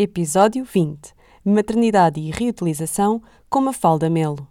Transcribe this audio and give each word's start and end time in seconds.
Episódio 0.00 0.64
20 0.64 1.12
Maternidade 1.44 2.20
e 2.20 2.30
reutilização 2.30 3.20
com 3.50 3.60
Mafalda 3.60 4.08
Melo. 4.08 4.46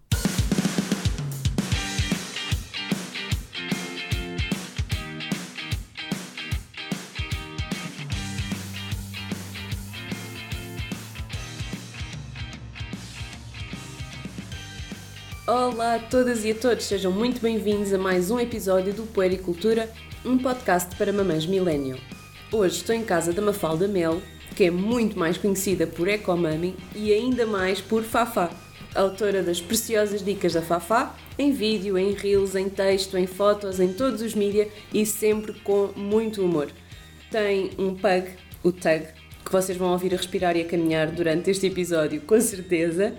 Olá 15.48 15.96
a 15.96 16.00
todas 16.00 16.44
e 16.44 16.52
a 16.52 16.56
todos, 16.56 16.84
sejam 16.84 17.10
muito 17.10 17.40
bem-vindos 17.40 17.94
a 17.94 17.98
mais 17.98 18.30
um 18.30 18.38
episódio 18.38 18.94
do 18.94 19.04
Puericultura, 19.04 19.90
um 20.26 20.38
podcast 20.38 20.94
para 20.98 21.14
mamães 21.14 21.46
millennial. 21.46 21.98
Hoje 22.52 22.76
estou 22.76 22.94
em 22.94 23.06
casa 23.06 23.32
da 23.32 23.42
Mafalda 23.42 23.88
Melo, 23.88 24.22
que 24.58 24.64
é 24.64 24.72
muito 24.72 25.20
mais 25.20 25.38
conhecida 25.38 25.86
por 25.86 26.08
Ecomami 26.08 26.76
e 26.96 27.14
ainda 27.14 27.46
mais 27.46 27.80
por 27.80 28.02
Fafá, 28.02 28.50
autora 28.96 29.44
das 29.44 29.62
preciosas 29.62 30.26
dicas 30.26 30.54
da 30.54 30.64
Fafá, 30.64 31.16
em 31.38 31.52
vídeo, 31.52 31.96
em 31.96 32.14
reels, 32.14 32.56
em 32.56 32.68
texto, 32.68 33.20
em 33.20 33.28
fotos, 33.28 33.80
em 33.80 33.94
todos 33.94 34.20
os 34.20 34.34
mídias 34.34 34.68
e 34.92 35.06
sempre 35.06 35.54
com 35.60 35.92
muito 35.96 36.44
humor. 36.44 36.72
Tem 37.30 37.70
um 37.78 37.94
pug, 37.94 38.30
o 38.64 38.72
Tug, 38.72 39.06
que 39.46 39.52
vocês 39.52 39.78
vão 39.78 39.92
ouvir 39.92 40.16
a 40.16 40.18
respirar 40.18 40.58
e 40.58 40.62
a 40.62 40.66
caminhar 40.66 41.12
durante 41.12 41.52
este 41.52 41.68
episódio, 41.68 42.20
com 42.22 42.42
certeza, 42.42 43.14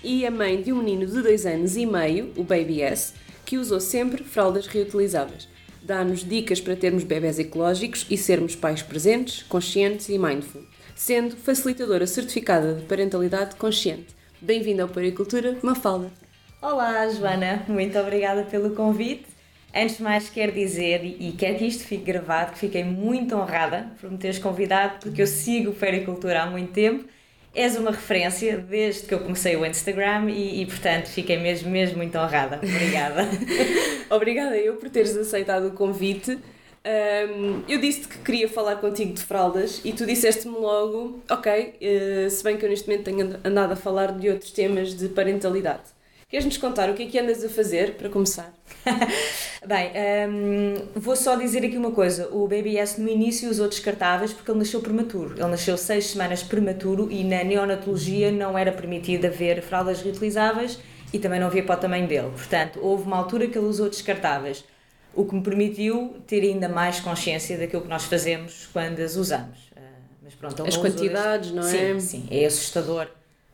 e 0.00 0.24
a 0.24 0.30
mãe 0.30 0.62
de 0.62 0.72
um 0.72 0.76
menino 0.76 1.06
de 1.06 1.20
2 1.20 1.44
anos 1.44 1.76
e 1.76 1.84
meio, 1.84 2.30
o 2.36 2.44
Baby 2.44 2.82
S, 2.82 3.14
que 3.44 3.58
usou 3.58 3.80
sempre 3.80 4.22
fraldas 4.22 4.68
reutilizáveis. 4.68 5.48
Dá-nos 5.82 6.20
dicas 6.20 6.60
para 6.60 6.76
termos 6.76 7.02
bebés 7.02 7.40
ecológicos 7.40 8.06
e 8.08 8.16
sermos 8.16 8.54
pais 8.54 8.80
presentes, 8.80 9.42
conscientes 9.42 10.08
e 10.08 10.16
mindful 10.16 10.62
sendo 10.94 11.36
facilitadora 11.36 12.06
certificada 12.06 12.74
de 12.74 12.82
parentalidade 12.82 13.56
consciente. 13.56 14.14
Bem-vinda 14.40 14.82
ao 14.82 14.88
Paricultura, 14.88 15.58
Mafalda. 15.62 16.10
Olá, 16.62 17.08
Joana, 17.08 17.64
muito 17.68 17.98
obrigada 17.98 18.44
pelo 18.44 18.70
convite. 18.74 19.26
Antes 19.74 19.96
de 19.96 20.04
mais, 20.04 20.30
quero 20.30 20.52
dizer, 20.52 21.04
e 21.04 21.32
quero 21.32 21.58
que 21.58 21.66
isto 21.66 21.84
fique 21.84 22.04
gravado, 22.04 22.52
que 22.52 22.58
fiquei 22.58 22.84
muito 22.84 23.34
honrada 23.34 23.90
por 24.00 24.10
me 24.10 24.16
teres 24.16 24.38
convidado, 24.38 24.98
porque 25.00 25.20
eu 25.20 25.26
sigo 25.26 25.72
Pericultura 25.72 26.42
há 26.42 26.46
muito 26.46 26.72
tempo. 26.72 27.04
És 27.52 27.76
uma 27.76 27.90
referência 27.90 28.58
desde 28.58 29.06
que 29.06 29.14
eu 29.14 29.20
comecei 29.20 29.56
o 29.56 29.64
Instagram 29.64 30.28
e, 30.30 30.62
e 30.62 30.66
portanto, 30.66 31.06
fiquei 31.06 31.36
mesmo, 31.38 31.70
mesmo 31.70 31.98
muito 31.98 32.16
honrada. 32.18 32.56
Obrigada. 32.56 33.28
Obrigada 34.10 34.56
eu 34.56 34.74
por 34.74 34.90
teres 34.90 35.16
aceitado 35.16 35.68
o 35.68 35.72
convite. 35.72 36.38
Um, 36.86 37.62
eu 37.66 37.80
disse-te 37.80 38.08
que 38.08 38.18
queria 38.18 38.46
falar 38.46 38.76
contigo 38.76 39.14
de 39.14 39.22
fraldas 39.22 39.80
e 39.82 39.92
tu 39.94 40.04
disseste-me 40.04 40.54
logo, 40.58 41.22
ok, 41.30 41.74
uh, 41.80 42.30
se 42.30 42.44
bem 42.44 42.58
que 42.58 42.64
eu 42.66 42.68
neste 42.68 42.86
momento 42.86 43.04
tenho 43.04 43.40
andado 43.42 43.72
a 43.72 43.76
falar 43.76 44.12
de 44.12 44.28
outros 44.28 44.50
temas 44.50 44.94
de 44.94 45.08
parentalidade. 45.08 45.94
Queres-nos 46.28 46.58
contar 46.58 46.90
o 46.90 46.94
que 46.94 47.04
é 47.04 47.06
que 47.06 47.18
andas 47.18 47.42
a 47.42 47.48
fazer 47.48 47.94
para 47.94 48.08
começar? 48.10 48.52
Bem, 49.66 49.92
um, 50.28 51.00
vou 51.00 51.16
só 51.16 51.36
dizer 51.36 51.64
aqui 51.64 51.76
uma 51.76 51.92
coisa. 51.92 52.28
O 52.32 52.46
BBS 52.46 52.98
no 52.98 53.08
início 53.08 53.48
usou 53.48 53.68
descartáveis 53.68 54.32
porque 54.32 54.50
ele 54.50 54.58
nasceu 54.58 54.80
prematuro. 54.80 55.34
Ele 55.34 55.48
nasceu 55.48 55.78
seis 55.78 56.06
semanas 56.06 56.42
prematuro 56.42 57.10
e 57.10 57.22
na 57.24 57.44
neonatologia 57.44 58.32
não 58.32 58.58
era 58.58 58.72
permitido 58.72 59.26
haver 59.26 59.62
fraldas 59.62 60.02
reutilizáveis 60.02 60.78
e 61.12 61.18
também 61.18 61.38
não 61.38 61.46
havia 61.46 61.62
para 61.62 61.76
o 61.76 61.80
tamanho 61.80 62.08
dele. 62.08 62.30
Portanto, 62.30 62.80
houve 62.82 63.04
uma 63.04 63.16
altura 63.16 63.46
que 63.46 63.56
ele 63.56 63.68
usou 63.68 63.88
descartáveis 63.88 64.64
o 65.16 65.24
que 65.24 65.34
me 65.34 65.42
permitiu 65.42 66.16
ter 66.26 66.42
ainda 66.42 66.68
mais 66.68 67.00
consciência 67.00 67.56
daquilo 67.58 67.82
que 67.82 67.88
nós 67.88 68.04
fazemos 68.04 68.68
quando 68.72 69.00
as 69.00 69.16
usamos. 69.16 69.58
Uh, 69.72 69.80
mas 70.22 70.34
pronto, 70.34 70.66
as 70.66 70.76
quantidades, 70.76 71.50
não 71.50 71.62
é? 71.62 71.70
Sim, 71.70 72.00
sim, 72.00 72.28
é 72.30 72.44
assustador. 72.44 73.06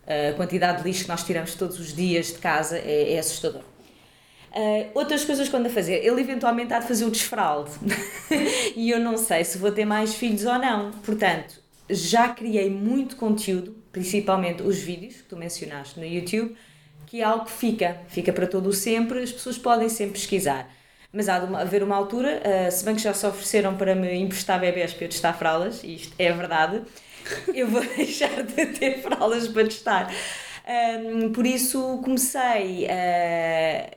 Uh, 0.06 0.30
a 0.30 0.32
quantidade 0.34 0.82
de 0.82 0.88
lixo 0.88 1.02
que 1.02 1.08
nós 1.08 1.22
tiramos 1.22 1.54
todos 1.54 1.78
os 1.78 1.94
dias 1.94 2.28
de 2.28 2.38
casa 2.38 2.78
é, 2.78 3.14
é 3.14 3.18
assustador. 3.18 3.62
Uh, 4.50 4.90
outras 4.94 5.24
coisas 5.24 5.48
quando 5.48 5.66
a 5.66 5.70
fazer, 5.70 6.04
ele 6.04 6.20
eventualmente 6.20 6.72
há 6.72 6.80
de 6.80 6.88
fazer 6.88 7.04
o 7.04 7.10
desfralde 7.10 7.70
e 8.74 8.90
eu 8.90 8.98
não 8.98 9.16
sei 9.16 9.44
se 9.44 9.56
vou 9.58 9.70
ter 9.70 9.84
mais 9.84 10.14
filhos 10.14 10.44
ou 10.44 10.58
não. 10.58 10.90
Portanto, 11.04 11.60
já 11.88 12.28
criei 12.28 12.68
muito 12.68 13.14
conteúdo, 13.16 13.76
principalmente 13.92 14.62
os 14.62 14.78
vídeos 14.78 15.16
que 15.16 15.22
tu 15.24 15.36
mencionaste 15.36 16.00
no 16.00 16.06
YouTube, 16.06 16.56
que 17.06 17.20
é 17.20 17.24
algo 17.24 17.44
que 17.44 17.52
fica, 17.52 17.98
fica 18.08 18.32
para 18.32 18.46
todo 18.46 18.68
o 18.68 18.72
sempre, 18.72 19.22
as 19.22 19.32
pessoas 19.32 19.56
podem 19.56 19.88
sempre 19.88 20.14
pesquisar. 20.14 20.68
Mas 21.12 21.28
há 21.28 21.40
de 21.40 21.54
haver 21.56 21.82
uma 21.82 21.96
altura, 21.96 22.40
uh, 22.40 22.70
se 22.70 22.84
bem 22.84 22.94
que 22.94 23.02
já 23.02 23.12
se 23.12 23.26
ofereceram 23.26 23.76
para 23.76 23.94
me 23.94 24.14
emprestar 24.14 24.60
bebés 24.60 24.94
para 24.94 25.06
eu 25.06 25.08
testar 25.08 25.32
fraldas, 25.32 25.82
e 25.82 25.96
isto 25.96 26.14
é 26.18 26.32
verdade, 26.32 26.82
eu 27.52 27.66
vou 27.66 27.82
deixar 27.96 28.42
de 28.44 28.66
ter 28.66 29.02
fraldas 29.02 29.48
para 29.48 29.64
testar. 29.64 30.12
Um, 30.66 31.32
por 31.32 31.46
isso 31.46 32.00
comecei 32.04 32.86
uh, 32.86 33.90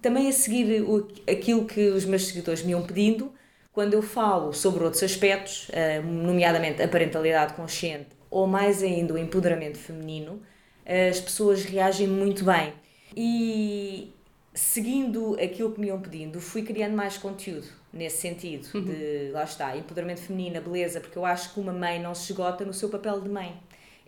também 0.00 0.28
a 0.28 0.32
seguir 0.32 0.82
o, 0.82 1.08
aquilo 1.28 1.64
que 1.64 1.88
os 1.88 2.04
meus 2.04 2.28
seguidores 2.28 2.62
me 2.62 2.72
iam 2.72 2.82
pedindo 2.82 3.32
quando 3.72 3.94
eu 3.94 4.02
falo 4.02 4.52
sobre 4.52 4.84
outros 4.84 5.02
aspectos, 5.02 5.68
uh, 5.70 6.06
nomeadamente 6.06 6.80
a 6.80 6.86
parentalidade 6.86 7.54
consciente 7.54 8.10
ou 8.30 8.46
mais 8.46 8.82
ainda 8.82 9.12
o 9.12 9.18
empoderamento 9.18 9.78
feminino, 9.78 10.40
as 10.86 11.20
pessoas 11.20 11.64
reagem 11.64 12.08
muito 12.08 12.44
bem. 12.44 12.72
E 13.14 14.14
seguindo 14.54 15.36
aquilo 15.42 15.72
que 15.72 15.80
me 15.80 15.86
iam 15.88 16.00
pedindo, 16.00 16.40
fui 16.40 16.62
criando 16.62 16.94
mais 16.94 17.16
conteúdo 17.16 17.66
nesse 17.92 18.18
sentido, 18.18 18.68
uhum. 18.74 18.84
de 18.84 19.30
lá 19.32 19.44
está, 19.44 19.76
empoderamento 19.76 20.20
feminino, 20.20 20.60
beleza, 20.60 21.00
porque 21.00 21.16
eu 21.16 21.24
acho 21.24 21.52
que 21.52 21.60
uma 21.60 21.72
mãe 21.72 22.00
não 22.00 22.14
se 22.14 22.32
esgota 22.32 22.64
no 22.64 22.72
seu 22.72 22.88
papel 22.88 23.20
de 23.20 23.28
mãe. 23.28 23.54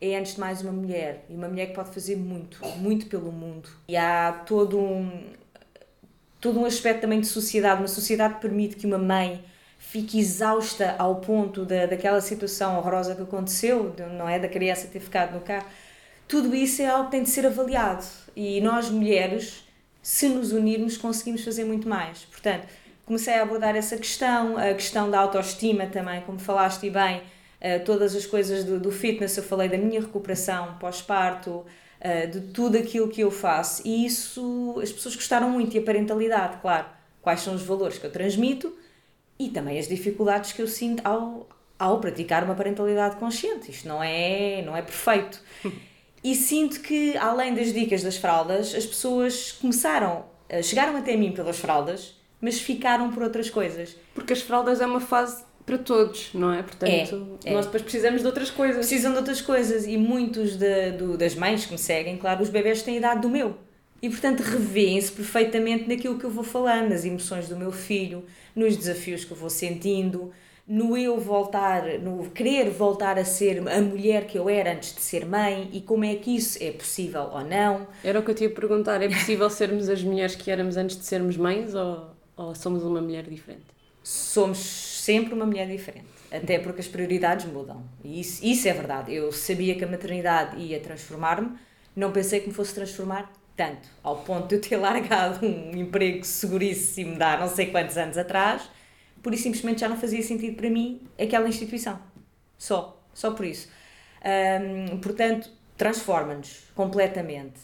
É 0.00 0.16
antes 0.19 0.34
de 0.34 0.41
mais 0.41 0.60
uma 0.60 0.72
mulher, 0.72 1.25
e 1.31 1.34
uma 1.34 1.49
mulher 1.49 1.69
que 1.69 1.75
pode 1.75 1.91
fazer 1.91 2.16
muito, 2.16 2.59
muito 2.78 3.06
pelo 3.06 3.31
mundo. 3.31 3.69
E 3.88 3.97
há 3.97 4.32
todo 4.47 4.78
um, 4.78 5.31
todo 6.41 6.61
um 6.61 6.65
aspecto 6.65 7.03
também 7.03 7.21
de 7.21 7.26
sociedade, 7.26 7.81
uma 7.81 7.88
sociedade 7.88 8.34
que 8.34 8.41
permite 8.41 8.76
que 8.76 8.87
uma 8.87 8.99
mãe 8.99 9.43
fique 9.78 10.19
exausta 10.19 10.94
ao 10.99 11.16
ponto 11.16 11.65
da, 11.65 11.87
daquela 11.87 12.21
situação 12.21 12.76
horrorosa 12.78 13.15
que 13.15 13.22
aconteceu, 13.22 13.94
não 14.19 14.28
é? 14.28 14.38
Da 14.38 14.49
criança 14.49 14.88
ter 14.88 15.00
ficado 15.00 15.34
no 15.34 15.41
carro. 15.41 15.66
Tudo 16.26 16.55
isso 16.55 16.82
é 16.82 16.87
algo 16.87 17.06
que 17.06 17.12
tem 17.12 17.22
de 17.22 17.31
ser 17.31 17.47
avaliado. 17.47 18.05
E 18.34 18.61
nós, 18.61 18.91
mulheres, 18.91 19.63
se 20.04 20.28
nos 20.28 20.53
unirmos, 20.53 20.98
conseguimos 20.98 21.42
fazer 21.42 21.65
muito 21.65 21.88
mais. 21.88 22.26
Portanto, 22.26 22.69
comecei 23.06 23.32
a 23.32 23.42
abordar 23.42 23.75
essa 23.75 23.97
questão, 23.97 24.59
a 24.59 24.75
questão 24.75 25.10
da 25.10 25.19
autoestima 25.19 25.87
também, 25.87 26.20
como 26.20 26.38
falaste 26.38 26.91
bem, 26.91 27.22
uh, 27.22 27.82
todas 27.87 28.14
as 28.14 28.26
coisas 28.26 28.64
do, 28.64 28.78
do, 28.78 28.93
fitness, 28.93 29.34
eu 29.38 29.43
falei 29.43 29.66
da 29.66 29.78
minha 29.78 30.03
recuperação 30.03 30.76
pós-parto, 30.78 31.64
uh, 31.64 32.31
de 32.31 32.48
tudo 32.53 32.76
aquilo 32.76 33.09
que 33.09 33.22
eu 33.22 33.31
faço, 33.31 33.81
e 33.82 34.04
isso 34.04 34.78
as 34.82 34.93
pessoas 34.93 35.16
gostaram 35.16 35.48
muito, 35.48 35.75
e 35.75 35.78
a 35.78 35.82
parentalidade, 35.82 36.59
claro, 36.60 36.84
quais 37.22 37.41
são 37.41 37.54
os 37.54 37.62
valores 37.62 37.97
que 37.97 38.04
eu 38.04 38.12
transmito 38.12 38.76
e 39.38 39.48
também 39.48 39.78
as 39.78 39.88
dificuldades 39.88 40.53
que 40.53 40.60
eu 40.60 40.69
sinto 40.69 41.00
ao, 41.03 41.48
ao 41.78 41.98
praticar 41.98 42.44
uma 42.44 42.54
parentalidade 42.54 43.16
consciente. 43.16 43.70
Isto 43.70 43.88
não 43.88 44.03
é, 44.04 44.60
não 44.60 44.76
é 44.76 44.82
perfeito. 44.82 45.43
E 46.24 46.34
sinto 46.34 46.80
que, 46.80 47.14
além 47.18 47.54
das 47.54 47.70
dicas 47.70 48.02
das 48.02 48.16
fraldas, 48.16 48.74
as 48.74 48.86
pessoas 48.86 49.52
começaram, 49.52 50.24
eh, 50.48 50.62
chegaram 50.62 50.96
até 50.96 51.14
mim 51.14 51.32
pelas 51.32 51.58
fraldas, 51.58 52.14
mas 52.40 52.58
ficaram 52.58 53.12
por 53.12 53.22
outras 53.22 53.50
coisas. 53.50 53.94
Porque 54.14 54.32
as 54.32 54.40
fraldas 54.40 54.80
é 54.80 54.86
uma 54.86 55.00
fase 55.00 55.44
para 55.66 55.76
todos, 55.76 56.30
não 56.32 56.50
é? 56.50 56.62
Portanto, 56.62 57.38
é, 57.44 57.50
é. 57.50 57.52
nós 57.52 57.66
depois 57.66 57.82
precisamos 57.82 58.22
de 58.22 58.26
outras 58.26 58.50
coisas. 58.50 58.76
Precisam 58.76 59.12
de 59.12 59.18
outras 59.18 59.42
coisas 59.42 59.86
e 59.86 59.98
muitos 59.98 60.56
de, 60.56 60.92
do, 60.92 61.18
das 61.18 61.34
mães 61.34 61.66
que 61.66 61.72
me 61.72 61.78
seguem, 61.78 62.16
claro, 62.16 62.42
os 62.42 62.48
bebés 62.48 62.82
têm 62.82 62.94
a 62.94 62.98
idade 62.98 63.20
do 63.20 63.28
meu. 63.28 63.58
E 64.00 64.08
portanto 64.08 64.40
revêem-se 64.40 65.12
perfeitamente 65.12 65.88
naquilo 65.88 66.18
que 66.18 66.24
eu 66.24 66.30
vou 66.30 66.44
falando, 66.44 66.90
nas 66.90 67.04
emoções 67.04 67.48
do 67.48 67.56
meu 67.56 67.72
filho, 67.72 68.24
nos 68.54 68.76
desafios 68.76 69.24
que 69.24 69.30
eu 69.30 69.36
vou 69.36 69.48
sentindo, 69.48 70.32
no 70.66 70.97
eu 70.97 71.19
voltar, 71.20 71.82
no 72.00 72.30
querer 72.30 72.70
voltar 72.70 73.19
a 73.19 73.25
ser 73.25 73.62
a 73.69 73.80
mulher 73.82 74.26
que 74.26 74.38
eu 74.38 74.48
era 74.48 74.72
antes 74.72 74.94
de 74.94 75.00
ser 75.00 75.26
mãe 75.26 75.69
e 75.72 75.81
como 75.81 76.05
é 76.05 76.14
que 76.14 76.34
isso 76.34 76.58
é 76.62 76.70
possível 76.70 77.28
ou 77.32 77.44
não. 77.44 77.87
Era 78.02 78.19
o 78.19 78.22
que 78.22 78.31
eu 78.31 78.34
te 78.34 78.44
ia 78.44 78.50
perguntar: 78.50 79.02
é 79.02 79.08
possível 79.08 79.49
sermos 79.50 79.88
as 79.88 80.02
mulheres 80.02 80.34
que 80.34 80.50
éramos 80.50 80.76
antes 80.76 80.96
de 80.96 81.05
sermos 81.05 81.37
mães 81.37 81.75
ou, 81.75 82.11
ou 82.37 82.55
somos 82.55 82.82
uma 82.82 83.00
mulher 83.00 83.25
diferente? 83.25 83.66
Somos 84.02 84.58
sempre 84.58 85.34
uma 85.34 85.46
mulher 85.46 85.66
diferente, 85.69 86.06
até 86.31 86.58
porque 86.58 86.81
as 86.81 86.88
prioridades 86.88 87.46
mudam. 87.46 87.82
E 88.02 88.20
isso, 88.20 88.44
isso 88.44 88.69
é 88.69 88.72
verdade. 88.72 89.14
Eu 89.14 89.32
sabia 89.32 89.75
que 89.75 89.84
a 89.84 89.87
maternidade 89.87 90.58
ia 90.58 90.81
transformar-me, 90.81 91.52
não 91.94 92.11
pensei 92.11 92.40
que 92.40 92.49
me 92.49 92.55
fosse 92.55 92.75
transformar 92.75 93.31
tanto, 93.56 93.88
ao 94.02 94.16
ponto 94.16 94.49
de 94.49 94.56
eu 94.56 94.61
ter 94.61 94.76
largado 94.78 95.46
um 95.46 95.70
emprego 95.76 96.25
seguríssimo 96.25 97.16
de 97.16 97.22
há 97.22 97.38
não 97.38 97.49
sei 97.49 97.66
quantos 97.66 97.96
anos 97.96 98.16
atrás 98.19 98.69
por 99.25 99.32
isso 99.32 99.44
simplesmente 99.44 99.81
já 99.81 99.88
não 99.88 99.97
fazia 99.97 100.23
sentido 100.23 100.55
para 100.55 100.69
mim 100.69 101.00
aquela 101.19 101.49
instituição. 101.49 101.99
Só, 102.59 103.03
só 103.15 103.31
por 103.31 103.47
isso. 103.47 103.69
Um, 104.23 104.99
portanto, 104.99 105.50
transforma-nos 105.79 106.65
completamente. 106.75 107.59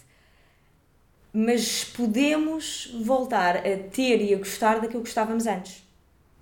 Mas 1.31 1.85
podemos 1.85 2.91
voltar 3.05 3.57
a 3.57 3.77
ter 3.77 4.21
e 4.21 4.33
a 4.33 4.37
gostar 4.37 4.81
daquilo 4.81 5.03
que 5.03 5.09
estávamos 5.09 5.45
antes. 5.45 5.87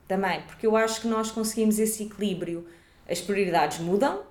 Também, 0.08 0.42
porque 0.44 0.66
eu 0.66 0.76
acho 0.76 1.02
que 1.02 1.08
nós 1.08 1.30
conseguimos 1.30 1.78
esse 1.78 2.04
equilíbrio. 2.04 2.66
As 3.08 3.20
prioridades 3.20 3.80
mudam, 3.80 4.24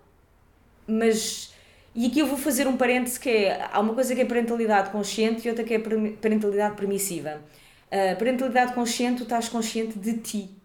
mas 0.86 1.52
e 1.94 2.06
aqui 2.06 2.20
eu 2.20 2.26
vou 2.26 2.38
fazer 2.38 2.66
um 2.66 2.78
parêntese 2.78 3.20
que 3.20 3.28
é, 3.28 3.68
há 3.70 3.78
uma 3.78 3.92
coisa 3.92 4.14
que 4.14 4.22
é 4.22 4.24
parentalidade 4.24 4.90
consciente 4.90 5.46
e 5.46 5.50
outra 5.50 5.64
que 5.64 5.74
é 5.74 5.78
parentalidade 5.78 6.76
permissiva. 6.76 7.42
A 7.90 8.16
parentalidade 8.16 8.72
consciente, 8.72 9.18
tu 9.18 9.22
estás 9.24 9.50
consciente 9.50 9.98
de 9.98 10.14
ti. 10.14 10.57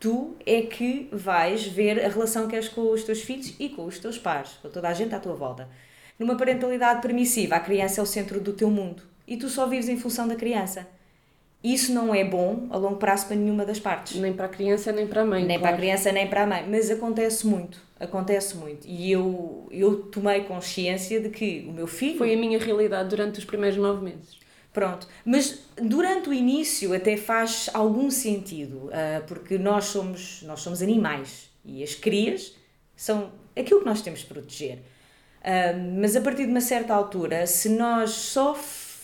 Tu 0.00 0.34
é 0.46 0.62
que 0.62 1.08
vais 1.12 1.66
ver 1.66 2.04
a 2.04 2.08
relação 2.08 2.48
que 2.48 2.56
és 2.56 2.68
com 2.68 2.90
os 2.90 3.04
teus 3.04 3.20
filhos 3.20 3.54
e 3.60 3.68
com 3.68 3.84
os 3.84 3.98
teus 3.98 4.18
pais, 4.18 4.58
com 4.62 4.70
toda 4.70 4.88
a 4.88 4.94
gente 4.94 5.14
à 5.14 5.20
tua 5.20 5.34
volta. 5.34 5.68
Numa 6.18 6.36
parentalidade 6.36 7.02
permissiva, 7.02 7.56
a 7.56 7.60
criança 7.60 8.00
é 8.00 8.02
o 8.02 8.06
centro 8.06 8.40
do 8.40 8.54
teu 8.54 8.70
mundo 8.70 9.02
e 9.28 9.36
tu 9.36 9.48
só 9.48 9.66
vives 9.66 9.88
em 9.88 9.98
função 9.98 10.26
da 10.26 10.34
criança. 10.34 10.88
Isso 11.62 11.92
não 11.92 12.14
é 12.14 12.24
bom 12.24 12.66
a 12.70 12.78
longo 12.78 12.96
prazo 12.96 13.26
para 13.26 13.36
nenhuma 13.36 13.66
das 13.66 13.78
partes. 13.78 14.18
Nem 14.18 14.32
para 14.32 14.46
a 14.46 14.48
criança, 14.48 14.90
nem 14.90 15.06
para 15.06 15.22
a 15.22 15.24
mãe. 15.26 15.44
Nem 15.44 15.58
claro. 15.58 15.62
para 15.62 15.70
a 15.70 15.78
criança, 15.78 16.10
nem 16.10 16.26
para 16.26 16.42
a 16.42 16.46
mãe. 16.46 16.66
Mas 16.68 16.90
acontece 16.90 17.46
muito. 17.46 17.78
Acontece 17.98 18.56
muito. 18.56 18.88
E 18.88 19.12
eu, 19.12 19.68
eu 19.70 19.96
tomei 20.04 20.40
consciência 20.44 21.20
de 21.20 21.28
que 21.28 21.66
o 21.68 21.72
meu 21.72 21.86
filho. 21.86 22.16
Foi 22.16 22.32
a 22.32 22.36
minha 22.36 22.58
realidade 22.58 23.10
durante 23.10 23.38
os 23.38 23.44
primeiros 23.44 23.78
nove 23.78 24.02
meses. 24.02 24.38
Pronto. 24.72 25.06
Mas 25.24 25.60
durante 25.76 26.28
o 26.28 26.32
início 26.32 26.94
até 26.94 27.16
faz 27.16 27.68
algum 27.74 28.10
sentido, 28.10 28.86
uh, 28.86 29.24
porque 29.26 29.58
nós 29.58 29.86
somos, 29.86 30.42
nós 30.42 30.60
somos 30.60 30.80
animais 30.80 31.50
e 31.64 31.82
as 31.82 31.94
crias 31.94 32.54
são 32.94 33.32
aquilo 33.56 33.80
que 33.80 33.86
nós 33.86 34.00
temos 34.00 34.20
de 34.20 34.26
proteger. 34.26 34.78
Uh, 35.40 35.98
mas 36.00 36.14
a 36.14 36.20
partir 36.20 36.44
de 36.44 36.50
uma 36.50 36.60
certa 36.60 36.94
altura, 36.94 37.46
se 37.46 37.68
nós 37.70 38.10
só 38.10 38.56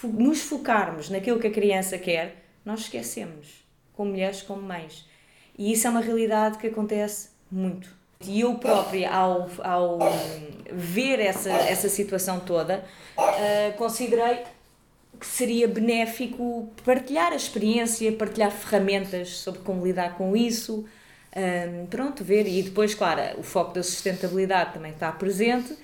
nos 0.04 0.42
focarmos 0.42 1.10
naquilo 1.10 1.40
que 1.40 1.48
a 1.48 1.50
criança 1.50 1.98
quer, 1.98 2.44
nós 2.64 2.80
esquecemos, 2.80 3.64
como 3.92 4.10
mulheres, 4.10 4.42
como 4.42 4.62
mães. 4.62 5.04
E 5.58 5.72
isso 5.72 5.86
é 5.86 5.90
uma 5.90 6.00
realidade 6.00 6.58
que 6.58 6.66
acontece 6.66 7.30
muito. 7.50 7.88
E 8.24 8.40
eu 8.40 8.54
própria, 8.54 9.10
ao, 9.10 9.48
ao 9.62 9.98
ver 10.72 11.20
essa, 11.20 11.50
essa 11.50 11.88
situação 11.88 12.40
toda, 12.40 12.84
uh, 13.19 13.76
considerei 13.76 14.44
que 15.18 15.26
seria 15.26 15.66
benéfico 15.66 16.70
partilhar 16.84 17.32
a 17.32 17.36
experiência, 17.36 18.12
partilhar 18.12 18.50
ferramentas 18.50 19.38
sobre 19.38 19.60
como 19.60 19.84
lidar 19.84 20.16
com 20.16 20.36
isso. 20.36 20.84
Um, 21.36 21.86
pronto, 21.86 22.24
ver. 22.24 22.46
E 22.46 22.62
depois, 22.62 22.94
claro, 22.94 23.38
o 23.38 23.42
foco 23.42 23.74
da 23.74 23.82
sustentabilidade 23.82 24.74
também 24.74 24.92
está 24.92 25.10
presente, 25.12 25.76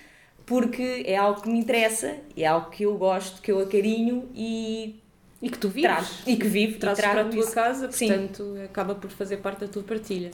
porque 0.47 1.05
é 1.07 1.17
algo 1.17 1.43
que 1.43 1.49
me 1.49 1.59
interessa, 1.59 2.17
é 2.37 2.47
algo 2.47 2.71
que 2.71 2.85
eu 2.85 2.97
gosto, 2.97 3.41
que 3.41 3.53
eu 3.53 3.61
acarinho 3.61 4.29
e. 4.35 4.99
E 5.41 5.51
que 5.51 5.59
tu 5.59 5.69
vives. 5.69 5.91
Trago, 5.91 6.09
e 6.27 6.37
que 6.37 6.47
vivo. 6.47 6.79
Trazes 6.79 7.05
para 7.05 7.23
a 7.23 7.25
tua 7.25 7.41
isso. 7.41 7.53
casa, 7.53 7.89
portanto, 7.89 8.55
Sim. 8.55 8.63
acaba 8.63 8.95
por 8.95 9.11
fazer 9.11 9.39
parte 9.39 9.61
da 9.61 9.69
tua 9.69 9.83
partilha. 9.83 10.31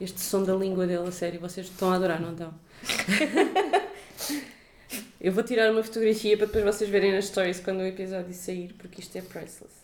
Este 0.00 0.20
som 0.20 0.44
da 0.44 0.54
língua 0.54 0.86
dele, 0.86 1.08
a 1.08 1.10
sério, 1.10 1.40
vocês 1.40 1.66
estão 1.66 1.90
a 1.90 1.96
adorar, 1.96 2.20
não 2.20 2.32
estão? 2.32 2.54
Eu 5.26 5.32
vou 5.32 5.42
tirar 5.42 5.72
uma 5.72 5.82
fotografia 5.82 6.36
para 6.36 6.46
depois 6.46 6.76
vocês 6.76 6.88
verem 6.88 7.12
nas 7.12 7.24
stories 7.24 7.58
quando 7.58 7.80
o 7.80 7.84
episódio 7.84 8.32
sair, 8.32 8.72
porque 8.78 9.00
isto 9.00 9.18
é 9.18 9.20
priceless. 9.20 9.74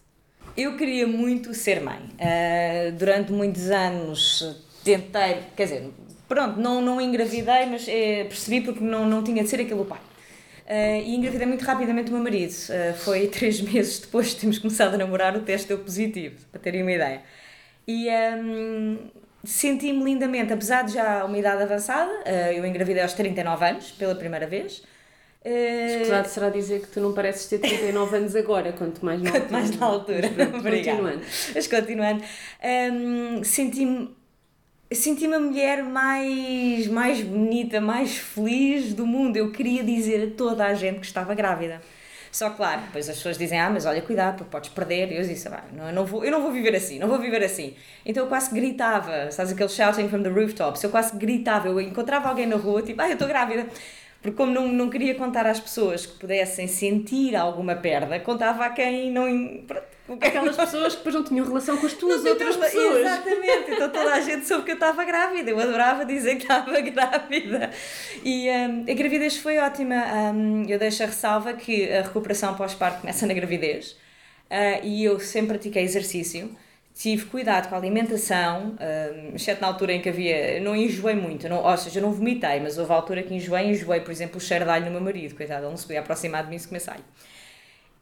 Eu 0.57 0.77
queria 0.77 1.05
muito 1.05 1.53
ser 1.53 1.81
mãe. 1.81 1.99
Uh, 1.99 2.93
durante 2.93 3.33
muitos 3.33 3.69
anos 3.69 4.63
tentei, 4.85 5.39
quer 5.57 5.65
dizer, 5.65 5.91
pronto, 6.29 6.61
não, 6.61 6.81
não 6.81 7.01
engravidei, 7.01 7.67
mas 7.67 7.89
é, 7.89 8.23
percebi 8.23 8.61
porque 8.61 8.85
não, 8.85 9.05
não 9.05 9.25
tinha 9.25 9.43
de 9.43 9.49
ser 9.49 9.61
aquele 9.61 9.81
o 9.81 9.85
pai. 9.85 9.99
Uh, 9.99 11.03
e 11.05 11.17
engravidei 11.17 11.49
muito 11.49 11.65
rapidamente 11.65 12.11
o 12.11 12.15
meu 12.15 12.23
marido. 12.23 12.53
Uh, 12.53 12.95
foi 12.99 13.27
três 13.27 13.61
meses 13.61 13.99
depois 13.99 14.29
de 14.29 14.37
termos 14.37 14.61
começado 14.61 14.95
a 14.95 14.97
namorar, 14.97 15.37
o 15.37 15.41
teste 15.41 15.67
deu 15.67 15.79
positivo, 15.79 16.37
para 16.53 16.61
terem 16.61 16.83
uma 16.83 16.93
ideia. 16.93 17.21
E 17.89 18.07
um, 18.09 19.11
senti-me 19.43 20.05
lindamente, 20.05 20.53
apesar 20.53 20.85
de 20.85 20.93
já 20.93 21.25
uma 21.25 21.37
idade 21.37 21.65
avançada, 21.65 22.13
uh, 22.13 22.53
eu 22.53 22.65
engravidei 22.65 23.03
aos 23.03 23.15
39 23.15 23.65
anos, 23.65 23.91
pela 23.91 24.15
primeira 24.15 24.47
vez. 24.47 24.85
Escusado 25.45 26.29
será 26.29 26.51
dizer 26.51 26.83
que 26.83 26.89
tu 26.89 27.01
não 27.01 27.13
pareces 27.13 27.47
ter 27.47 27.59
39 27.59 28.17
anos 28.17 28.37
agora, 28.37 28.73
quanto 28.73 29.05
mais 29.05 29.21
na 29.21 29.31
altura. 29.31 29.51
Mais 29.51 29.77
na 29.77 29.87
altura. 29.87 30.31
Mas, 30.37 30.63
continuando. 30.63 31.21
Mas 31.55 31.67
continuando. 31.67 32.25
Um, 32.93 33.45
senti-me 33.45 34.15
senti-me 34.95 35.35
a 35.35 35.41
mulher 35.41 35.83
mais, 35.83 36.87
mais 36.87 37.21
bonita, 37.23 37.81
mais 37.81 38.17
feliz 38.17 38.93
do 38.95 39.07
mundo. 39.07 39.37
Eu 39.37 39.51
queria 39.51 39.83
dizer 39.83 40.29
a 40.29 40.37
toda 40.37 40.67
a 40.67 40.75
gente 40.75 41.01
que 41.01 41.07
estava 41.07 41.35
grávida. 41.35 41.81
Só 42.31 42.49
claro, 42.49 42.81
depois 42.83 43.07
as 43.11 43.17
pessoas 43.17 43.37
dizem, 43.37 43.61
ah, 43.61 43.69
mas 43.69 43.85
olha, 43.85 44.01
cuidado, 44.01 44.39
porque 44.39 44.51
podes 44.51 44.71
perder. 44.71 45.13
E 45.13 45.17
eu 45.17 45.23
disse, 45.23 45.49
ah, 45.49 45.65
não, 45.71 45.89
eu, 45.89 45.93
não 45.93 46.07
vou, 46.07 46.25
eu 46.25 46.31
não 46.31 46.41
vou 46.41 46.51
viver 46.51 46.75
assim, 46.75 46.99
não 46.99 47.07
vou 47.07 47.19
viver 47.19 47.45
assim. 47.45 47.75
Então 48.07 48.23
eu 48.23 48.29
quase 48.29 48.55
gritava, 48.55 49.31
sabes 49.31 49.53
aquele 49.53 49.69
shouting 49.69 50.09
from 50.09 50.23
the 50.23 50.31
rooftops? 50.31 50.83
Eu 50.83 50.89
quase 50.89 51.15
gritava, 51.17 51.69
eu 51.69 51.79
encontrava 51.79 52.31
alguém 52.31 52.47
na 52.47 52.57
rua, 52.57 52.81
tipo, 52.81 53.03
ah, 53.03 53.09
eu 53.09 53.13
estou 53.13 53.29
grávida. 53.29 53.67
Porque 54.23 54.37
como 54.37 54.53
não, 54.53 54.69
não 54.69 54.89
queria 54.89 55.17
contar 55.17 55.47
às 55.47 55.59
pessoas 55.59 56.07
que 56.07 56.17
pudessem 56.17 56.69
sentir 56.69 57.35
alguma 57.35 57.75
perda, 57.75 58.21
contava 58.21 58.65
a 58.65 58.71
quem 58.71 59.11
não... 59.11 59.27
Aquelas 60.21 60.57
pessoas 60.57 60.93
que 60.93 60.99
depois 60.99 61.15
não 61.15 61.25
tinham 61.25 61.45
relação 61.47 61.77
com 61.77 61.87
as 61.87 61.93
tuas 61.95 62.25
outras 62.25 62.57
pessoas. 62.57 63.01
Exatamente, 63.01 63.71
então 63.73 63.89
toda 63.89 64.13
a 64.13 64.21
gente 64.21 64.47
soube 64.47 64.65
que 64.65 64.71
eu 64.71 64.75
estava 64.75 65.05
grávida, 65.05 65.51
eu 65.51 65.59
adorava 65.59 66.05
dizer 66.05 66.37
que 66.37 66.43
estava 66.43 66.79
grávida. 66.81 67.71
E 68.23 68.49
um, 68.49 68.85
a 68.89 68.95
gravidez 68.95 69.37
foi 69.39 69.59
ótima, 69.59 70.05
um, 70.35 70.65
eu 70.69 70.79
deixo 70.79 71.03
a 71.03 71.07
ressalva 71.07 71.55
que 71.55 71.91
a 71.91 72.03
recuperação 72.03 72.55
pós-parto 72.55 73.01
começa 73.01 73.27
na 73.27 73.35
gravidez 73.35 73.93
uh, 74.51 74.85
e 74.85 75.05
eu 75.05 75.19
sempre 75.19 75.55
pratiquei 75.55 75.83
exercício 75.83 76.55
tive 76.95 77.27
cuidado 77.27 77.69
com 77.69 77.75
a 77.75 77.79
alimentação, 77.79 78.77
um, 78.81 79.35
exceto 79.35 79.61
na 79.61 79.69
altura 79.69 79.93
em 79.95 80.01
que 80.01 80.09
havia. 80.09 80.61
Não 80.61 80.77
enjoei 80.77 81.15
muito, 81.15 81.49
não, 81.49 81.65
ou 81.65 81.77
seja, 81.77 82.01
não 82.01 82.13
vomitei, 82.13 82.61
mas 82.61 82.79
houve 82.79 82.93
a 82.93 82.97
altura 82.97 83.23
que 83.23 83.35
enjoei, 83.35 83.71
enjoei, 83.71 84.01
por 84.01 84.11
exemplo, 84.11 84.37
o 84.37 84.41
cheiro 84.41 84.65
de 84.65 84.71
alho 84.71 84.85
no 84.87 84.91
meu 84.91 85.01
marido, 85.01 85.35
coitado, 85.35 85.63
ele 85.63 85.71
não 85.71 85.77
se 85.77 85.87
podia 85.87 86.01
aproximar 86.01 86.45
de 86.45 86.51
mim 86.51 86.59
se 86.59 86.69
comer 86.69 86.83
alho. 86.89 87.05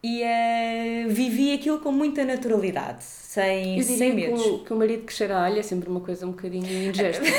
E 0.03 0.23
uh, 0.23 1.09
vivi 1.09 1.53
aquilo 1.53 1.79
com 1.79 1.91
muita 1.91 2.25
naturalidade, 2.25 3.03
sem, 3.03 3.77
Eu 3.77 3.83
sem 3.83 4.13
medos. 4.13 4.41
Que 4.41 4.49
o, 4.49 4.59
que 4.59 4.73
o 4.73 4.75
marido 4.75 5.05
que 5.05 5.13
cheira 5.13 5.37
a 5.37 5.45
alho 5.45 5.59
é 5.59 5.63
sempre 5.63 5.89
uma 5.89 6.01
coisa 6.01 6.25
um 6.25 6.31
bocadinho 6.31 6.65
indigesta. 6.65 7.23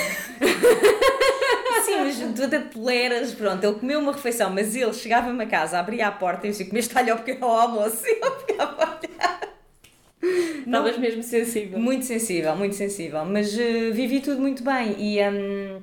Sim, 1.84 1.96
mas 2.04 2.16
tu 2.37 2.44
até 2.44 2.60
toleras, 2.60 3.34
pronto, 3.34 3.64
ele 3.64 3.75
comeu 3.75 3.99
uma 3.99 4.12
refeição, 4.12 4.50
mas 4.50 4.76
ele 4.76 4.93
chegava-me 4.93 5.43
a 5.43 5.46
casa, 5.46 5.81
abria 5.81 6.06
a 6.06 6.12
porta 6.12 6.46
e 6.46 6.50
eu 6.50 6.52
disse: 6.52 6.66
Comeste 6.66 6.96
alho 6.96 7.12
ao 7.12 7.19
pequeno 7.19 7.46
almoço? 7.46 8.02
E 8.06 8.20
eu 8.25 8.40
ficava 8.40 8.84
a 8.84 8.99
olhar. 9.00 9.41
Estavas 10.64 10.98
mesmo 10.98 11.22
sensível. 11.22 11.78
Muito 11.78 12.04
sensível, 12.04 12.56
muito 12.56 12.74
sensível. 12.74 13.24
Mas 13.24 13.54
uh, 13.54 13.92
vivi 13.92 14.20
tudo 14.20 14.40
muito 14.40 14.62
bem 14.62 14.94
e. 14.98 15.20
Um, 15.28 15.82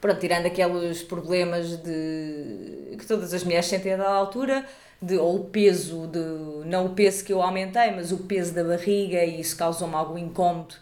pronto, 0.00 0.20
tirando 0.20 0.46
aqueles 0.46 1.02
problemas 1.02 1.76
de 1.78 2.96
que 2.98 3.06
todas 3.06 3.32
as 3.32 3.44
mulheres 3.44 3.66
sentem 3.66 3.94
a 3.94 3.96
dada 3.96 4.10
altura, 4.10 4.64
de, 5.00 5.16
ou 5.16 5.36
o 5.36 5.44
peso, 5.44 6.06
de, 6.06 6.66
não 6.66 6.86
o 6.86 6.90
peso 6.90 7.24
que 7.24 7.32
eu 7.32 7.42
aumentei, 7.42 7.90
mas 7.90 8.12
o 8.12 8.18
peso 8.18 8.54
da 8.54 8.64
barriga, 8.64 9.24
e 9.24 9.40
isso 9.40 9.56
causou-me 9.56 9.94
algum 9.94 10.18
incómodo. 10.18 10.74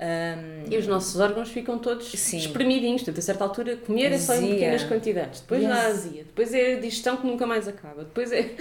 Um, 0.00 0.72
e 0.72 0.78
os 0.78 0.86
nossos 0.86 1.20
órgãos 1.20 1.50
ficam 1.50 1.78
todos 1.78 2.10
sim. 2.12 2.38
espremidinhos, 2.38 3.02
portanto, 3.02 3.18
a 3.18 3.22
certa 3.22 3.44
altura 3.44 3.76
comer 3.76 4.10
é 4.12 4.18
só 4.18 4.34
em 4.34 4.48
pequenas 4.52 4.82
quantidades, 4.84 5.40
depois 5.42 5.62
yes. 5.62 5.72
azia, 5.72 6.24
depois 6.24 6.54
é 6.54 6.74
a 6.74 6.80
digestão 6.80 7.18
que 7.18 7.26
nunca 7.26 7.46
mais 7.46 7.68
acaba, 7.68 8.04
depois 8.04 8.32
é. 8.32 8.48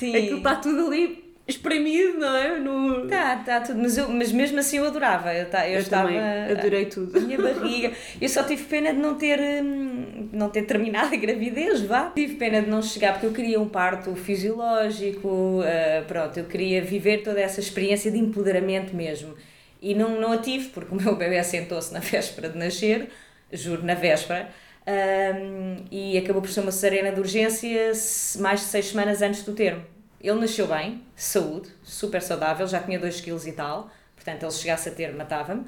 Sim. 0.00 0.16
Aquilo 0.16 0.38
está 0.38 0.56
tudo 0.56 0.86
ali 0.86 1.30
espremido, 1.46 2.18
não 2.18 2.34
é? 2.34 2.58
No... 2.58 3.06
Tá, 3.06 3.36
tá 3.36 3.60
tudo, 3.60 3.80
mas, 3.80 3.98
eu, 3.98 4.08
mas 4.08 4.32
mesmo 4.32 4.58
assim 4.58 4.78
eu 4.78 4.86
adorava. 4.86 5.34
Eu, 5.34 5.46
tá, 5.50 5.68
eu, 5.68 5.74
eu 5.74 5.80
estava. 5.80 6.08
Adorei 6.50 6.86
tudo. 6.86 7.18
A 7.18 7.20
minha 7.20 7.36
barriga. 7.36 7.92
Eu 8.20 8.28
só 8.28 8.42
tive 8.42 8.64
pena 8.64 8.92
de 8.94 8.98
não 8.98 9.16
ter, 9.16 9.38
hum, 9.62 10.28
não 10.32 10.48
ter 10.48 10.62
terminado 10.62 11.14
a 11.14 11.18
gravidez, 11.18 11.82
vá. 11.82 12.10
Tive 12.14 12.36
pena 12.36 12.62
de 12.62 12.70
não 12.70 12.80
chegar, 12.80 13.12
porque 13.12 13.26
eu 13.26 13.32
queria 13.32 13.60
um 13.60 13.68
parto 13.68 14.14
fisiológico, 14.14 15.28
uh, 15.28 16.04
pronto, 16.06 16.38
eu 16.38 16.44
queria 16.44 16.82
viver 16.82 17.22
toda 17.22 17.40
essa 17.40 17.60
experiência 17.60 18.10
de 18.10 18.18
empoderamento 18.18 18.96
mesmo. 18.96 19.34
E 19.82 19.94
não, 19.94 20.20
não 20.20 20.32
a 20.32 20.38
tive, 20.38 20.68
porque 20.68 20.94
o 20.94 20.96
meu 20.96 21.14
bebê 21.16 21.38
assentou-se 21.38 21.92
na 21.92 22.00
véspera 22.00 22.48
de 22.48 22.56
nascer, 22.56 23.08
juro, 23.52 23.84
na 23.84 23.94
véspera. 23.94 24.48
Um, 24.86 25.84
e 25.90 26.16
acabou 26.16 26.40
por 26.40 26.50
ser 26.50 26.60
uma 26.60 26.72
cesariana 26.72 27.12
de 27.12 27.20
urgência 27.20 27.92
mais 28.38 28.60
de 28.60 28.66
seis 28.66 28.86
semanas 28.86 29.22
antes 29.22 29.42
do 29.42 29.52
termo. 29.52 29.84
Ele 30.20 30.40
nasceu 30.40 30.66
bem, 30.66 31.02
saúde, 31.14 31.68
super 31.82 32.20
saudável, 32.20 32.66
já 32.66 32.80
tinha 32.80 32.98
2 32.98 33.20
kg 33.20 33.46
e 33.46 33.52
tal, 33.52 33.90
portanto, 34.14 34.42
ele 34.42 34.52
chegasse 34.52 34.88
a 34.88 34.92
ter, 34.92 35.14
matava-me. 35.14 35.64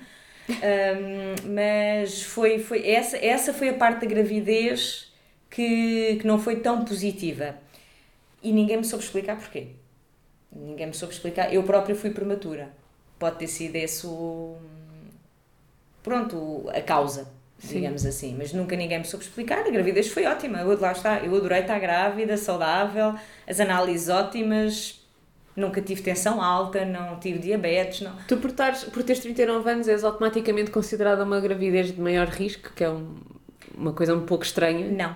Um, 0.49 1.55
mas 1.55 2.23
foi, 2.23 2.59
foi 2.59 2.87
essa, 2.89 3.17
essa 3.17 3.55
foi 3.55 3.71
a 3.71 3.75
parte 3.75 4.01
da 4.01 4.07
gravidez 4.07 5.13
que, 5.49 6.17
que 6.17 6.27
não 6.27 6.39
foi 6.39 6.57
tão 6.57 6.85
positiva. 6.85 7.57
E 8.43 8.53
ninguém 8.53 8.79
me 8.79 8.85
soube 8.85 9.05
explicar 9.05 9.37
porquê. 9.37 9.69
Ninguém 10.51 10.89
me 10.89 10.95
soube 10.95 11.15
explicar. 11.15 11.53
Eu 11.55 11.63
própria 11.63 11.95
fui 11.95 12.11
prematura. 12.11 12.71
Pode 13.19 13.39
ter 13.39 13.47
sido 13.47 13.77
esse 13.77 14.07
o. 14.07 14.57
Pronto, 16.03 16.69
a 16.75 16.81
causa 16.83 17.29
Sim. 17.63 17.75
digamos 17.77 18.05
assim. 18.05 18.35
Mas 18.37 18.53
nunca 18.53 18.77
ninguém 18.77 18.99
me 18.99 19.05
soube 19.05 19.25
explicar. 19.25 19.61
A 19.61 19.71
gravidez 19.71 20.09
foi 20.09 20.27
ótima. 20.27 20.59
Eu, 20.61 20.79
lá 20.79 20.93
está, 20.93 21.21
eu 21.21 21.35
adorei 21.35 21.61
estar 21.61 21.79
grávida, 21.79 22.37
saudável, 22.37 23.15
as 23.47 23.61
análises 23.61 24.09
ótimas. 24.09 25.01
Nunca 25.55 25.83
tive 25.83 26.03
tensão 26.03 26.43
alta, 26.43 26.85
não 26.85 27.21
tive 27.21 27.39
diabetes. 27.39 28.01
Não. 28.01 28.17
Tu, 28.27 28.37
por, 28.39 28.51
tares, 28.53 28.85
por 28.85 29.03
teres 29.03 29.23
39 29.23 29.71
anos, 29.71 29.87
és 29.89 30.03
automaticamente 30.03 30.71
considerada 30.71 31.25
uma 31.25 31.41
gravidez 31.41 31.95
de 31.95 32.01
maior 32.01 32.27
risco, 32.27 32.73
que 32.75 32.83
é 32.83 32.91
um, 32.91 33.17
uma 33.77 33.93
coisa 33.93 34.15
um 34.15 34.25
pouco 34.25 34.45
estranha. 34.45 34.91
Não. 34.91 35.15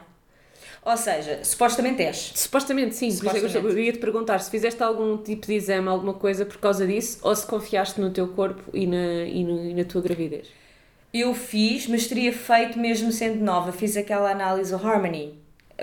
Ou 0.85 0.97
seja, 0.97 1.43
supostamente 1.43 2.03
és. 2.03 2.33
Supostamente 2.37 2.95
sim, 2.95 3.11
supostamente. 3.11 3.57
é 3.57 3.61
que 3.61 3.67
eu 3.67 3.79
ia-te 3.79 3.99
perguntar 3.99 4.39
se 4.39 4.51
fizeste 4.51 4.81
algum 4.83 5.17
tipo 5.17 5.47
de 5.47 5.55
exame, 5.55 5.89
alguma 5.89 6.15
coisa 6.15 6.47
por 6.47 6.59
causa 6.59 6.87
disso, 6.87 7.19
ou 7.23 7.35
se 7.35 7.45
confiaste 7.45 8.01
no 8.01 8.11
teu 8.11 8.29
corpo 8.29 8.63
e 8.73 8.87
na, 8.87 9.25
e, 9.25 9.43
no, 9.43 9.65
e 9.65 9.75
na 9.75 9.85
tua 9.85 10.01
gravidez. 10.01 10.47
Eu 11.21 11.33
fiz, 11.35 11.87
mas 11.87 12.07
teria 12.07 12.33
feito 12.33 12.79
mesmo 12.79 13.11
sendo 13.11 13.43
nova. 13.43 13.73
Fiz 13.73 13.97
aquela 13.97 14.31
análise 14.31 14.75
o 14.75 14.77
Harmony. 14.77 15.39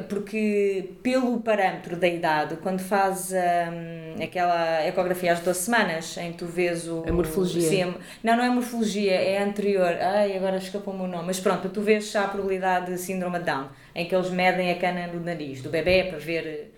Porque, 0.10 0.90
pelo 1.04 1.40
parâmetro 1.42 1.96
da 1.96 2.08
idade, 2.08 2.58
quando 2.58 2.80
faz 2.80 3.32
um, 3.32 4.24
aquela 4.24 4.84
ecografia 4.88 5.34
às 5.34 5.40
12 5.40 5.60
semanas, 5.60 6.18
em 6.18 6.32
que 6.32 6.40
tu 6.40 6.46
vês 6.48 6.88
o. 6.88 7.04
A 7.08 7.12
morfologia. 7.12 7.88
O 7.88 7.96
não, 8.24 8.36
não 8.36 8.44
é 8.44 8.50
morfologia, 8.50 9.14
é 9.14 9.44
anterior. 9.44 9.96
Ai, 10.00 10.36
agora 10.36 10.58
escapou-me 10.58 11.04
o 11.04 11.08
nome. 11.08 11.28
Mas 11.28 11.40
pronto, 11.40 11.70
tu 11.70 11.82
vês 11.82 12.12
já 12.12 12.26
a 12.26 12.28
probabilidade 12.28 12.92
de 12.92 12.98
síndrome 12.98 13.38
de 13.40 13.46
Down, 13.46 13.70
em 13.94 14.08
que 14.08 14.16
eles 14.16 14.32
medem 14.32 14.72
a 14.72 14.80
cana 14.80 15.08
no 15.08 15.20
nariz 15.20 15.62
do 15.62 15.70
bebê 15.70 16.06
para 16.06 16.18
ver. 16.18 16.74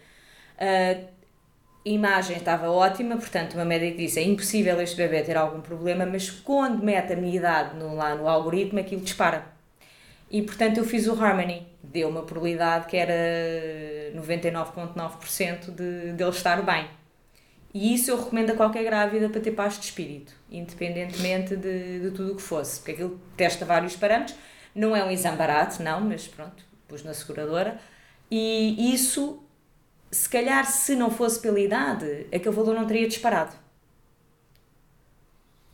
Uh, 0.55 1.14
imagem 1.85 2.37
estava 2.37 2.69
ótima, 2.71 3.15
portanto, 3.15 3.53
uma 3.53 3.65
médica 3.65 3.97
disse: 3.97 4.19
é 4.19 4.23
impossível 4.23 4.81
este 4.81 4.95
bebê 4.97 5.21
ter 5.21 5.37
algum 5.37 5.61
problema, 5.61 6.05
mas 6.05 6.29
quando 6.29 6.83
mete 6.83 7.13
a 7.13 7.15
minha 7.15 7.35
idade 7.35 7.77
no, 7.77 7.95
lá 7.95 8.15
no 8.15 8.27
algoritmo, 8.27 8.79
aquilo 8.79 9.01
dispara. 9.01 9.45
E 10.29 10.41
portanto, 10.41 10.79
eu 10.79 10.83
fiz 10.83 11.07
o 11.07 11.13
Harmony, 11.13 11.67
deu 11.83 12.09
uma 12.09 12.23
probabilidade 12.23 12.87
que 12.87 12.97
era 12.97 13.13
99,9% 14.15 15.71
de, 15.71 16.13
de 16.13 16.23
ele 16.23 16.31
estar 16.31 16.61
bem. 16.63 16.87
E 17.73 17.93
isso 17.93 18.09
eu 18.09 18.17
recomendo 18.17 18.51
a 18.51 18.55
qualquer 18.55 18.83
grávida 18.83 19.29
para 19.29 19.41
ter 19.41 19.51
paz 19.51 19.77
de 19.77 19.85
espírito, 19.85 20.33
independentemente 20.49 21.55
de, 21.55 21.99
de 21.99 22.11
tudo 22.11 22.31
o 22.31 22.35
que 22.35 22.41
fosse, 22.41 22.79
porque 22.79 22.93
aquilo 22.93 23.19
testa 23.37 23.65
vários 23.65 23.95
parâmetros. 23.95 24.35
Não 24.73 24.95
é 24.95 25.03
um 25.03 25.11
exame 25.11 25.37
barato, 25.37 25.83
não, 25.83 26.01
mas 26.01 26.27
pronto, 26.27 26.65
pus 26.87 27.03
na 27.03 27.13
seguradora. 27.13 27.77
E 28.31 28.93
isso 28.93 29.44
se 30.15 30.29
calhar 30.29 30.65
se 30.65 30.95
não 30.95 31.11
fosse 31.11 31.39
pela 31.41 31.59
idade, 31.59 32.25
aquele 32.33 32.55
valor 32.55 32.73
não 32.73 32.87
teria 32.87 33.05
disparado. 33.05 33.53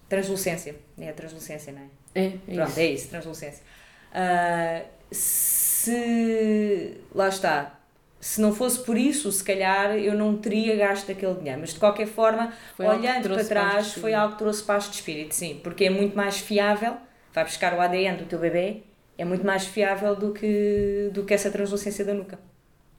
Translucência. 0.10 0.76
É 1.00 1.10
a 1.10 1.14
translucência, 1.14 1.72
não 1.72 1.82
é? 1.82 1.86
É, 2.16 2.26
é 2.26 2.56
Pronto, 2.56 2.70
isso. 2.70 2.80
é 2.80 2.86
isso, 2.88 3.10
translucência. 3.10 3.64
Uh, 4.12 4.86
se. 5.12 6.98
Lá 7.14 7.30
está. 7.30 7.80
Se 8.20 8.42
não 8.42 8.54
fosse 8.54 8.84
por 8.84 8.98
isso, 8.98 9.32
se 9.32 9.44
calhar 9.44 9.92
eu 9.96 10.16
não 10.16 10.36
teria 10.36 10.76
gasto 10.76 11.12
aquele 11.12 11.36
dinheiro. 11.36 11.60
Mas 11.62 11.74
de 11.74 11.80
qualquer 11.80 12.08
forma, 12.08 12.52
foi 12.76 12.88
olhando 12.88 13.30
para 13.30 13.46
trás, 13.46 13.94
foi 13.94 14.14
algo 14.14 14.34
que 14.34 14.40
trouxe 14.40 14.64
paz 14.64 14.90
de 14.90 14.96
espírito, 14.96 15.36
sim. 15.36 15.60
Porque 15.64 15.86
é 15.86 15.90
muito 15.90 16.18
mais 16.18 16.40
fiável, 16.40 16.98
vai 17.34 17.44
buscar 17.44 17.74
o 17.76 17.82
ADN 17.82 18.18
do 18.18 18.26
teu 18.26 18.40
bebê, 18.40 18.84
é 19.18 19.26
muito 19.26 19.46
mais 19.46 19.66
fiável 19.66 20.16
do 20.16 20.34
que, 20.34 21.10
do 21.14 21.24
que 21.26 21.34
essa 21.34 21.50
translucência 21.50 22.04
da 22.04 22.14
nuca. 22.14 22.40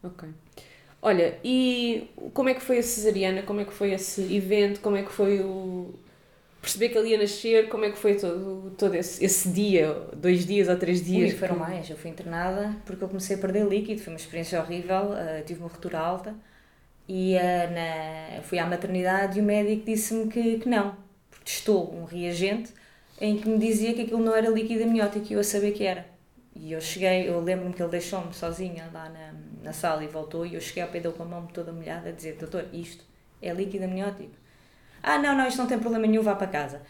Ok. 0.02 0.28
Olha, 1.04 1.36
e 1.42 2.08
como 2.32 2.48
é 2.48 2.54
que 2.54 2.62
foi 2.62 2.78
a 2.78 2.82
cesariana? 2.82 3.42
Como 3.42 3.60
é 3.60 3.64
que 3.64 3.72
foi 3.72 3.92
esse 3.92 4.22
evento? 4.34 4.80
Como 4.80 4.96
é 4.96 5.02
que 5.02 5.10
foi 5.10 5.40
o. 5.40 5.92
perceber 6.60 6.90
que 6.90 6.98
ele 6.98 7.08
ia 7.10 7.18
nascer? 7.18 7.68
Como 7.68 7.84
é 7.84 7.90
que 7.90 7.98
foi 7.98 8.14
todo, 8.14 8.72
todo 8.78 8.94
esse, 8.94 9.24
esse 9.24 9.48
dia? 9.48 9.92
Dois 10.14 10.46
dias 10.46 10.68
ou 10.68 10.76
três 10.76 11.04
dias? 11.04 11.32
Ui, 11.32 11.38
foram 11.38 11.56
mais. 11.56 11.90
Eu 11.90 11.96
fui 11.96 12.08
internada 12.08 12.76
porque 12.86 13.02
eu 13.02 13.08
comecei 13.08 13.34
a 13.34 13.38
perder 13.40 13.66
líquido. 13.66 14.00
Foi 14.00 14.12
uma 14.12 14.16
experiência 14.18 14.60
horrível. 14.60 15.10
Uh, 15.10 15.44
tive 15.44 15.58
uma 15.58 15.68
ruptura 15.68 15.98
alta. 15.98 16.36
E 17.08 17.34
uh, 17.34 17.74
na, 17.74 18.42
fui 18.42 18.60
à 18.60 18.66
maternidade 18.66 19.38
e 19.38 19.42
o 19.42 19.44
médico 19.44 19.84
disse-me 19.84 20.28
que, 20.28 20.58
que 20.58 20.68
não. 20.68 20.96
Testou 21.44 21.92
um 21.92 22.04
reagente 22.04 22.72
em 23.20 23.36
que 23.38 23.48
me 23.48 23.58
dizia 23.58 23.92
que 23.92 24.02
aquilo 24.02 24.20
não 24.20 24.36
era 24.36 24.48
líquido 24.48 24.84
amniótico 24.84 25.26
e 25.30 25.34
eu 25.34 25.40
a 25.40 25.44
saber 25.44 25.72
que 25.72 25.84
era. 25.84 26.06
E 26.54 26.72
eu 26.72 26.80
cheguei, 26.80 27.28
eu 27.28 27.40
lembro-me 27.40 27.74
que 27.74 27.82
ele 27.82 27.90
deixou-me 27.90 28.32
sozinha 28.32 28.88
lá 28.92 29.08
na, 29.08 29.32
na 29.62 29.72
sala 29.72 30.04
e 30.04 30.08
voltou 30.08 30.44
e 30.44 30.54
eu 30.54 30.60
cheguei 30.60 30.82
ao 30.82 30.88
pé 30.88 31.00
dele 31.00 31.14
com 31.14 31.22
a 31.22 31.26
mão 31.26 31.46
toda 31.46 31.72
molhada 31.72 32.08
a 32.08 32.12
dizer, 32.12 32.36
doutor, 32.36 32.66
isto 32.72 33.04
é 33.40 33.52
líquido 33.52 33.84
amniótico. 33.84 34.34
Ah, 35.02 35.18
não, 35.18 35.36
não, 35.36 35.46
isto 35.46 35.58
não 35.58 35.66
tem 35.66 35.78
problema 35.78 36.06
nenhum, 36.06 36.22
vá 36.22 36.34
para 36.34 36.46
casa. 36.46 36.82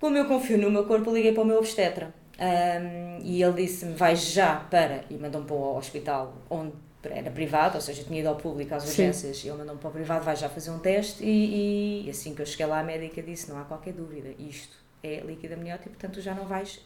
Como 0.00 0.16
eu 0.16 0.26
confio 0.26 0.56
no 0.58 0.70
meu 0.70 0.86
corpo, 0.86 1.12
liguei 1.12 1.32
para 1.32 1.42
o 1.42 1.46
meu 1.46 1.58
obstetra. 1.58 2.14
Um, 2.40 3.18
e 3.22 3.42
ele 3.42 3.64
disse-me, 3.64 3.94
vai 3.94 4.14
já 4.14 4.56
para, 4.56 5.04
e 5.10 5.14
mandou-me 5.14 5.46
para 5.46 5.56
o 5.56 5.76
hospital 5.76 6.36
onde 6.48 6.72
era 7.02 7.30
privado, 7.30 7.74
ou 7.74 7.80
seja, 7.80 8.04
tinha 8.04 8.20
ido 8.20 8.28
ao 8.28 8.36
público 8.36 8.74
às 8.74 8.84
urgências, 8.84 9.42
e 9.44 9.48
ele 9.48 9.58
mandou-me 9.58 9.80
para 9.80 9.88
o 9.88 9.92
privado, 9.92 10.24
vai 10.24 10.36
já 10.36 10.48
fazer 10.48 10.70
um 10.70 10.78
teste, 10.78 11.24
e, 11.24 12.06
e 12.06 12.10
assim 12.10 12.34
que 12.34 12.42
eu 12.42 12.46
cheguei 12.46 12.66
lá 12.66 12.80
a 12.80 12.84
médica 12.84 13.22
disse, 13.22 13.50
não 13.50 13.58
há 13.58 13.64
qualquer 13.64 13.92
dúvida, 13.92 14.28
isto 14.38 14.76
é 15.02 15.20
líquido 15.20 15.54
amniótico, 15.54 15.90
portanto 15.90 16.14
tu 16.14 16.20
já 16.20 16.34
não 16.34 16.44
vais, 16.44 16.80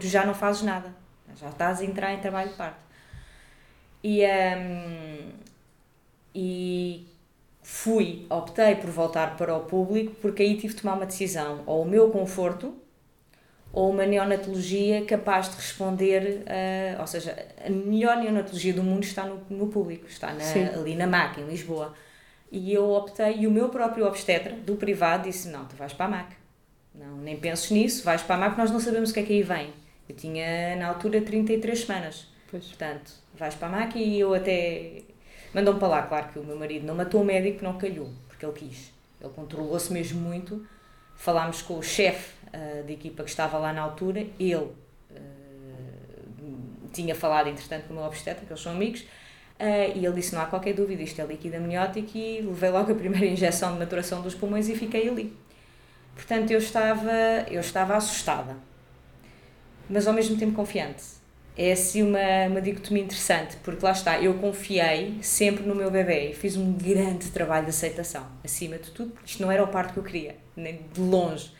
tu 0.00 0.06
já 0.06 0.24
não 0.24 0.34
fazes 0.34 0.62
nada, 0.62 0.94
já 1.36 1.48
estás 1.48 1.80
a 1.80 1.84
entrar 1.84 2.12
em 2.12 2.20
trabalho 2.20 2.50
de 2.50 2.56
parto. 2.56 2.83
E, 4.06 4.22
um, 4.22 5.30
e 6.34 7.06
fui, 7.62 8.26
optei 8.28 8.74
por 8.74 8.90
voltar 8.90 9.34
para 9.34 9.56
o 9.56 9.60
público 9.60 10.14
porque 10.20 10.42
aí 10.42 10.58
tive 10.58 10.74
de 10.74 10.82
tomar 10.82 10.94
uma 10.94 11.06
decisão, 11.06 11.62
ou 11.64 11.82
o 11.82 11.88
meu 11.88 12.10
conforto 12.10 12.74
ou 13.72 13.90
uma 13.90 14.06
neonatologia 14.06 15.04
capaz 15.04 15.48
de 15.48 15.56
responder, 15.56 16.42
uh, 16.42 17.00
ou 17.00 17.06
seja, 17.06 17.34
a 17.64 17.68
melhor 17.68 18.18
neonatologia 18.18 18.72
do 18.72 18.84
mundo 18.84 19.02
está 19.02 19.24
no, 19.24 19.42
no 19.50 19.66
público, 19.66 20.06
está 20.06 20.32
na, 20.32 20.44
ali 20.78 20.94
na 20.94 21.08
MAC, 21.08 21.40
em 21.40 21.46
Lisboa. 21.46 21.92
E 22.52 22.72
eu 22.72 22.88
optei, 22.92 23.38
e 23.38 23.46
o 23.48 23.50
meu 23.50 23.70
próprio 23.70 24.06
obstetra, 24.06 24.52
do 24.52 24.76
privado, 24.76 25.24
disse, 25.24 25.48
não, 25.48 25.64
tu 25.64 25.74
vais 25.74 25.92
para 25.92 26.06
a 26.06 26.08
MAC. 26.08 26.36
Não, 26.94 27.16
nem 27.16 27.36
penses 27.36 27.68
nisso, 27.72 28.04
vais 28.04 28.22
para 28.22 28.36
a 28.36 28.38
MAC, 28.38 28.56
nós 28.56 28.70
não 28.70 28.78
sabemos 28.78 29.10
o 29.10 29.14
que 29.14 29.20
é 29.20 29.22
que 29.24 29.32
aí 29.32 29.42
vem. 29.42 29.72
Eu 30.08 30.14
tinha, 30.14 30.76
na 30.76 30.86
altura, 30.86 31.20
33 31.20 31.80
semanas. 31.80 32.28
Pois. 32.48 32.66
Portanto, 32.66 33.23
vais 33.38 33.54
para 33.54 33.68
a 33.68 33.70
MAC 33.70 33.98
e 33.98 34.20
eu 34.20 34.34
até... 34.34 35.02
Mandam-me 35.52 35.78
para 35.78 35.88
lá, 35.88 36.02
claro 36.02 36.28
que 36.28 36.38
o 36.38 36.44
meu 36.44 36.56
marido 36.56 36.86
não 36.86 36.94
matou 36.94 37.22
o 37.22 37.24
médico, 37.24 37.62
não 37.62 37.78
calhou, 37.78 38.10
porque 38.28 38.44
ele 38.44 38.54
quis. 38.54 38.92
Ele 39.20 39.32
controlou-se 39.32 39.92
mesmo 39.92 40.20
muito. 40.20 40.66
Falámos 41.14 41.62
com 41.62 41.78
o 41.78 41.82
chefe 41.82 42.32
uh, 42.48 42.84
da 42.84 42.92
equipa 42.92 43.22
que 43.22 43.30
estava 43.30 43.56
lá 43.58 43.72
na 43.72 43.80
altura, 43.80 44.26
ele 44.38 44.54
uh, 44.56 44.74
tinha 46.92 47.14
falado, 47.14 47.48
entretanto, 47.48 47.86
com 47.86 47.94
o 47.94 47.96
meu 47.96 48.04
obstetra, 48.04 48.44
que 48.44 48.52
eles 48.52 48.62
são 48.62 48.72
amigos, 48.72 49.02
uh, 49.02 49.96
e 49.96 50.04
ele 50.04 50.14
disse, 50.14 50.34
não 50.34 50.42
há 50.42 50.46
qualquer 50.46 50.74
dúvida, 50.74 51.02
isto 51.02 51.20
é 51.20 51.24
líquido 51.24 51.56
amniótico, 51.56 52.18
e 52.18 52.40
levei 52.40 52.70
logo 52.70 52.90
a 52.90 52.94
primeira 52.94 53.26
injeção 53.30 53.72
de 53.74 53.78
maturação 53.78 54.22
dos 54.22 54.34
pulmões 54.34 54.68
e 54.68 54.74
fiquei 54.74 55.08
ali. 55.08 55.36
Portanto, 56.14 56.50
eu 56.50 56.58
estava, 56.58 57.12
eu 57.48 57.60
estava 57.60 57.96
assustada, 57.96 58.56
mas 59.88 60.06
ao 60.06 60.12
mesmo 60.12 60.36
tempo 60.36 60.52
confiante. 60.54 61.23
É 61.56 61.70
assim 61.70 62.02
uma, 62.02 62.48
uma 62.48 62.60
dicotomia 62.60 63.04
interessante, 63.04 63.56
porque 63.62 63.84
lá 63.84 63.92
está, 63.92 64.20
eu 64.20 64.34
confiei 64.34 65.18
sempre 65.22 65.64
no 65.64 65.74
meu 65.74 65.88
bebê 65.88 66.30
e 66.30 66.34
fiz 66.34 66.56
um 66.56 66.72
grande 66.72 67.30
trabalho 67.30 67.64
de 67.64 67.70
aceitação, 67.70 68.26
acima 68.42 68.76
de 68.76 68.90
tudo, 68.90 69.12
porque 69.12 69.30
isto 69.30 69.40
não 69.40 69.52
era 69.52 69.62
o 69.62 69.68
parto 69.68 69.92
que 69.92 69.98
eu 70.00 70.02
queria, 70.02 70.36
nem 70.56 70.80
de 70.92 71.00
longe, 71.00 71.52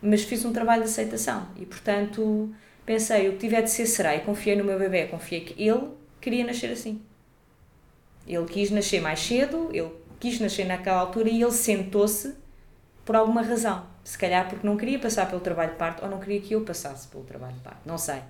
mas 0.00 0.22
fiz 0.22 0.42
um 0.44 0.54
trabalho 0.54 0.84
de 0.84 0.88
aceitação 0.88 1.48
e, 1.56 1.66
portanto, 1.66 2.50
pensei, 2.86 3.28
o 3.28 3.32
que 3.32 3.38
tiver 3.38 3.60
de 3.60 3.70
ser 3.70 3.86
será, 3.86 4.16
e 4.16 4.20
confiei 4.20 4.56
no 4.56 4.64
meu 4.64 4.78
bebê, 4.78 5.06
confiei 5.06 5.42
que 5.42 5.62
ele 5.62 5.88
queria 6.18 6.44
nascer 6.44 6.72
assim. 6.72 7.02
Ele 8.26 8.46
quis 8.46 8.70
nascer 8.70 9.00
mais 9.02 9.20
cedo, 9.20 9.68
ele 9.70 9.92
quis 10.18 10.40
nascer 10.40 10.64
naquela 10.64 11.00
altura 11.00 11.28
e 11.28 11.42
ele 11.42 11.52
sentou-se 11.52 12.34
por 13.04 13.14
alguma 13.14 13.42
razão. 13.42 13.86
Se 14.02 14.16
calhar 14.18 14.48
porque 14.48 14.66
não 14.66 14.76
queria 14.76 14.98
passar 14.98 15.28
pelo 15.28 15.40
trabalho 15.40 15.72
de 15.72 15.76
parto 15.76 16.02
ou 16.04 16.10
não 16.10 16.18
queria 16.18 16.40
que 16.40 16.54
eu 16.54 16.62
passasse 16.62 17.06
pelo 17.08 17.22
trabalho 17.24 17.54
de 17.54 17.60
parto. 17.60 17.80
Não 17.86 17.98
sei. 17.98 18.20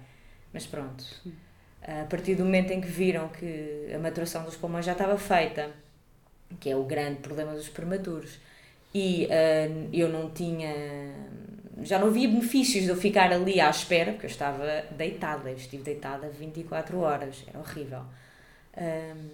Mas 0.56 0.64
pronto. 0.64 1.04
A 1.82 2.06
partir 2.06 2.34
do 2.34 2.42
momento 2.42 2.70
em 2.70 2.80
que 2.80 2.88
viram 2.88 3.28
que 3.28 3.92
a 3.94 3.98
maturação 3.98 4.42
dos 4.42 4.56
pulmões 4.56 4.86
já 4.86 4.92
estava 4.92 5.18
feita, 5.18 5.70
que 6.58 6.70
é 6.70 6.74
o 6.74 6.82
grande 6.84 7.20
problema 7.20 7.52
dos 7.52 7.68
prematuros, 7.68 8.38
e 8.94 9.26
uh, 9.26 9.90
eu 9.92 10.08
não 10.08 10.30
tinha. 10.30 10.72
Já 11.82 11.98
não 11.98 12.10
via 12.10 12.26
benefícios 12.26 12.84
de 12.84 12.88
eu 12.88 12.96
ficar 12.96 13.30
ali 13.30 13.60
à 13.60 13.68
espera, 13.68 14.12
porque 14.12 14.24
eu 14.24 14.30
estava 14.30 14.64
deitada, 14.92 15.50
eu 15.50 15.56
estive 15.56 15.82
deitada 15.82 16.30
24 16.30 16.98
horas, 17.00 17.44
era 17.46 17.58
horrível. 17.58 18.00
Um, 18.78 19.28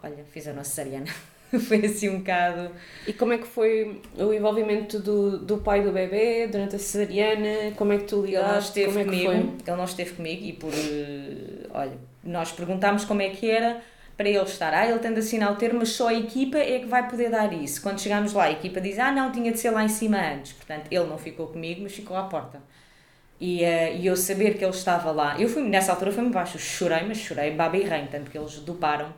olha, 0.00 0.24
fiz 0.30 0.46
a 0.46 0.52
nossa 0.52 0.70
cesariana. 0.70 1.12
foi 1.68 1.84
assim 1.86 2.08
um 2.08 2.18
bocado. 2.18 2.70
E 3.06 3.12
como 3.12 3.32
é 3.32 3.38
que 3.38 3.46
foi 3.46 4.00
o 4.16 4.32
envolvimento 4.32 4.98
do, 5.00 5.38
do 5.38 5.58
pai 5.58 5.82
do 5.82 5.92
bebê 5.92 6.46
durante 6.46 6.76
a 6.76 6.78
cesariana? 6.78 7.72
Como 7.76 7.92
é 7.92 7.98
que 7.98 8.04
tu 8.04 8.22
ligaste? 8.22 8.46
Ele 8.46 8.52
não 8.52 8.58
esteve 8.58 8.92
como 8.92 9.04
comigo, 9.04 9.32
é 9.32 9.70
ele 9.70 9.76
não 9.76 9.84
esteve 9.84 10.12
comigo 10.14 10.44
e 10.44 10.52
por. 10.52 10.72
eh, 10.72 11.66
Olha, 11.72 11.98
nós 12.22 12.52
perguntámos 12.52 13.04
como 13.04 13.22
é 13.22 13.30
que 13.30 13.50
era 13.50 13.80
para 14.16 14.28
ele 14.28 14.42
estar. 14.42 14.72
Ah, 14.74 14.86
ele 14.86 14.98
tem 14.98 15.12
de 15.12 15.20
assinar 15.20 15.50
o 15.52 15.56
termo, 15.56 15.78
mas 15.80 15.90
só 15.90 16.08
a 16.08 16.14
equipa 16.14 16.58
é 16.58 16.78
que 16.80 16.86
vai 16.86 17.08
poder 17.08 17.30
dar 17.30 17.52
isso. 17.52 17.80
Quando 17.82 18.00
chegámos 18.00 18.32
lá, 18.32 18.44
a 18.44 18.52
equipa 18.52 18.80
diz: 18.80 18.98
Ah, 18.98 19.10
não, 19.10 19.32
tinha 19.32 19.50
de 19.52 19.58
ser 19.58 19.70
lá 19.70 19.82
em 19.84 19.88
cima 19.88 20.18
antes. 20.18 20.52
Portanto, 20.52 20.86
ele 20.90 21.04
não 21.06 21.18
ficou 21.18 21.46
comigo, 21.48 21.82
mas 21.82 21.92
ficou 21.94 22.16
à 22.16 22.24
porta. 22.24 22.60
E, 23.40 23.64
eh, 23.64 23.96
e 23.96 24.06
eu 24.06 24.16
saber 24.16 24.56
que 24.58 24.64
ele 24.64 24.74
estava 24.74 25.10
lá, 25.12 25.40
eu 25.40 25.48
fui 25.48 25.62
nessa 25.62 25.92
altura 25.92 26.12
fui-me 26.12 26.30
baixo, 26.30 26.58
chorei, 26.58 27.02
mas 27.06 27.18
chorei 27.18 27.52
baba 27.52 27.76
e 27.76 27.82
rain, 27.84 28.06
tanto 28.06 28.30
que 28.30 28.36
eles 28.38 28.56
doparam. 28.60 29.12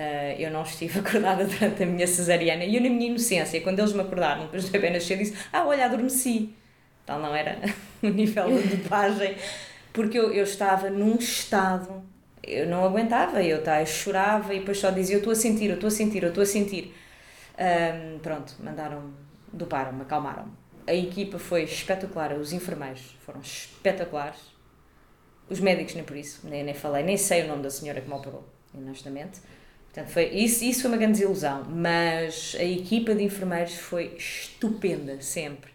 Eh, 0.00 0.36
eu 0.38 0.52
não 0.52 0.62
estive 0.62 0.96
acordada 1.00 1.44
durante 1.44 1.82
a 1.82 1.86
minha 1.86 2.06
cesariana 2.06 2.64
e 2.64 2.76
eu, 2.76 2.80
na 2.80 2.88
minha 2.88 3.08
inocência, 3.08 3.60
quando 3.60 3.80
eles 3.80 3.92
me 3.92 4.00
acordaram, 4.00 4.42
depois 4.42 4.64
do 4.64 4.70
bebê 4.70 4.90
nascer, 4.90 5.18
disse: 5.18 5.36
Ah, 5.52 5.66
olha, 5.66 5.86
adormeci. 5.86 6.54
Tal 7.04 7.20
não 7.20 7.34
era 7.34 7.58
o 8.00 8.06
nível 8.06 8.46
de 8.62 8.76
dopagem. 8.76 9.34
porque 9.92 10.16
eu, 10.16 10.32
eu 10.32 10.44
estava 10.44 10.88
num 10.88 11.16
estado, 11.16 12.00
eu 12.44 12.68
não 12.68 12.84
aguentava, 12.84 13.42
eu, 13.42 13.60
tá, 13.60 13.80
eu 13.80 13.86
chorava 13.86 14.54
e 14.54 14.60
depois 14.60 14.78
só 14.78 14.90
dizia: 14.90 15.16
Eu 15.16 15.18
estou 15.18 15.32
a 15.32 15.36
sentir, 15.36 15.68
eu 15.68 15.74
estou 15.74 15.88
a 15.88 15.90
sentir, 15.90 16.22
eu 16.22 16.28
estou 16.28 16.42
a 16.42 16.46
sentir. 16.46 16.94
Pronto, 18.22 18.54
mandaram, 18.60 19.12
doparam-me, 19.52 20.02
acalmaram-me. 20.02 20.52
A 20.86 20.94
equipa 20.94 21.40
foi 21.40 21.64
espetacular, 21.64 22.34
os 22.34 22.52
enfermeiros 22.52 23.16
foram 23.26 23.40
espetaculares, 23.40 24.38
os 25.50 25.58
médicos 25.58 25.96
nem 25.96 26.04
por 26.04 26.16
isso, 26.16 26.46
nem, 26.48 26.62
nem 26.62 26.72
falei, 26.72 27.02
nem 27.02 27.16
sei 27.16 27.42
o 27.42 27.48
nome 27.48 27.64
da 27.64 27.70
senhora 27.70 28.00
que 28.00 28.08
me 28.08 28.14
operou, 28.14 28.48
honestamente. 28.72 29.40
Portanto, 29.98 30.12
foi, 30.12 30.26
isso, 30.26 30.64
isso 30.64 30.82
foi 30.82 30.90
uma 30.92 30.96
grande 30.96 31.14
desilusão, 31.14 31.64
mas 31.68 32.56
a 32.56 32.62
equipa 32.62 33.16
de 33.16 33.24
enfermeiros 33.24 33.74
foi 33.74 34.14
estupenda, 34.16 35.20
sempre. 35.20 35.72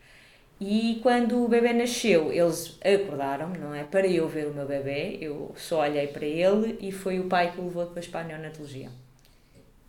E 0.61 0.99
quando 1.03 1.43
o 1.43 1.47
bebê 1.49 1.73
nasceu, 1.73 2.31
eles 2.31 2.79
acordaram 2.81 3.49
não 3.49 3.75
é? 3.75 3.83
Para 3.83 4.07
eu 4.07 4.25
ver 4.29 4.47
o 4.47 4.53
meu 4.53 4.65
bebê, 4.65 5.17
eu 5.19 5.53
só 5.57 5.81
olhei 5.81 6.07
para 6.07 6.25
ele 6.25 6.77
e 6.79 6.89
foi 6.89 7.19
o 7.19 7.27
pai 7.27 7.51
que 7.51 7.59
o 7.59 7.65
levou 7.65 7.85
depois 7.85 8.07
para 8.07 8.21
a 8.21 8.23
neonatologia. 8.23 8.89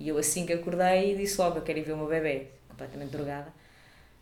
E 0.00 0.08
eu 0.08 0.18
assim 0.18 0.44
que 0.44 0.52
acordei 0.52 1.14
disse 1.14 1.40
logo, 1.40 1.58
eu 1.58 1.62
quero 1.62 1.78
ir 1.78 1.82
ver 1.82 1.92
o 1.92 1.96
meu 1.96 2.08
bebê, 2.08 2.48
completamente 2.68 3.10
drogada, 3.10 3.52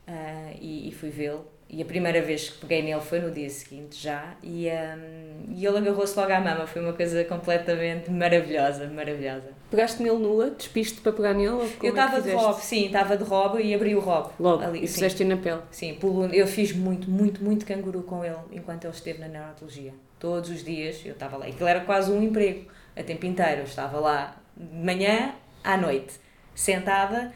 uh, 0.09 0.57
e, 0.61 0.89
e 0.89 0.93
fui 0.93 1.11
vê-lo 1.11 1.47
e 1.73 1.81
a 1.81 1.87
primeira 1.87 2.21
vez 2.21 2.51
que 2.51 2.59
peguei 2.59 2.83
nele 2.83 3.01
foi 3.01 3.19
no 3.19 3.31
dia 3.31 3.49
seguinte 3.49 3.97
já, 3.97 4.35
e, 4.43 4.69
um, 4.69 5.55
e 5.55 5.65
ele 5.65 5.79
agarrou-se 5.79 6.15
logo 6.19 6.31
à 6.31 6.39
mama, 6.39 6.67
foi 6.67 6.83
uma 6.83 6.93
coisa 6.93 7.25
completamente 7.25 8.11
maravilhosa, 8.11 8.87
maravilhosa. 8.89 9.49
Pegaste 9.71 10.03
nele 10.03 10.19
nua, 10.19 10.51
despiste 10.51 11.01
para 11.01 11.13
pegar 11.13 11.33
nele? 11.33 11.49
Ou 11.49 11.67
eu 11.83 11.89
estava 11.89 12.19
é 12.19 12.21
de 12.21 12.31
robe, 12.33 12.61
sim, 12.61 12.85
estava 12.85 13.17
de 13.17 13.25
robe 13.25 13.63
e 13.63 13.75
abri 13.75 13.97
o 13.97 14.01
robe. 14.01 14.35
Logo, 14.39 14.63
ali, 14.63 14.85
e 14.85 14.87
fizeste 14.87 15.25
na 15.25 15.39
pele? 15.39 15.63
Sim, 15.71 15.99
eu 16.35 16.47
fiz 16.47 16.73
muito, 16.73 17.11
muito, 17.11 17.43
muito 17.43 17.65
canguru 17.65 18.03
com 18.03 18.23
ele 18.23 18.37
enquanto 18.53 18.85
ele 18.85 18.93
esteve 18.93 19.21
na 19.21 19.29
neurologia. 19.29 19.95
Todos 20.19 20.51
os 20.51 20.63
dias 20.63 21.01
eu 21.07 21.13
estava 21.13 21.39
lá, 21.39 21.47
aquilo 21.47 21.67
era 21.67 21.81
quase 21.81 22.13
um 22.13 22.23
emprego, 22.23 22.71
a 22.95 23.03
tempo 23.03 23.25
inteiro, 23.25 23.63
eu 23.63 23.65
estava 23.65 23.99
lá 23.99 24.37
de 24.55 24.77
manhã 24.77 25.35
à 25.65 25.79
noite, 25.79 26.21
sentada 26.55 27.33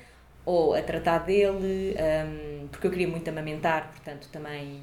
ou 0.47 0.75
a 0.75 0.81
tratar 0.81 1.19
dele, 1.19 1.97
um, 1.99 2.69
porque 2.69 2.87
eu 2.87 2.91
queria 2.91 3.09
muito 3.09 3.29
amamentar, 3.29 3.91
portanto 3.91 4.29
também 4.31 4.81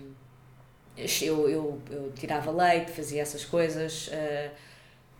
eu, 0.97 1.49
eu, 1.49 1.81
eu 1.89 2.11
tirava 2.11 2.51
leite, 2.51 2.91
fazia 2.91 3.21
essas 3.21 3.45
coisas 3.45 4.07
uh, 4.09 4.51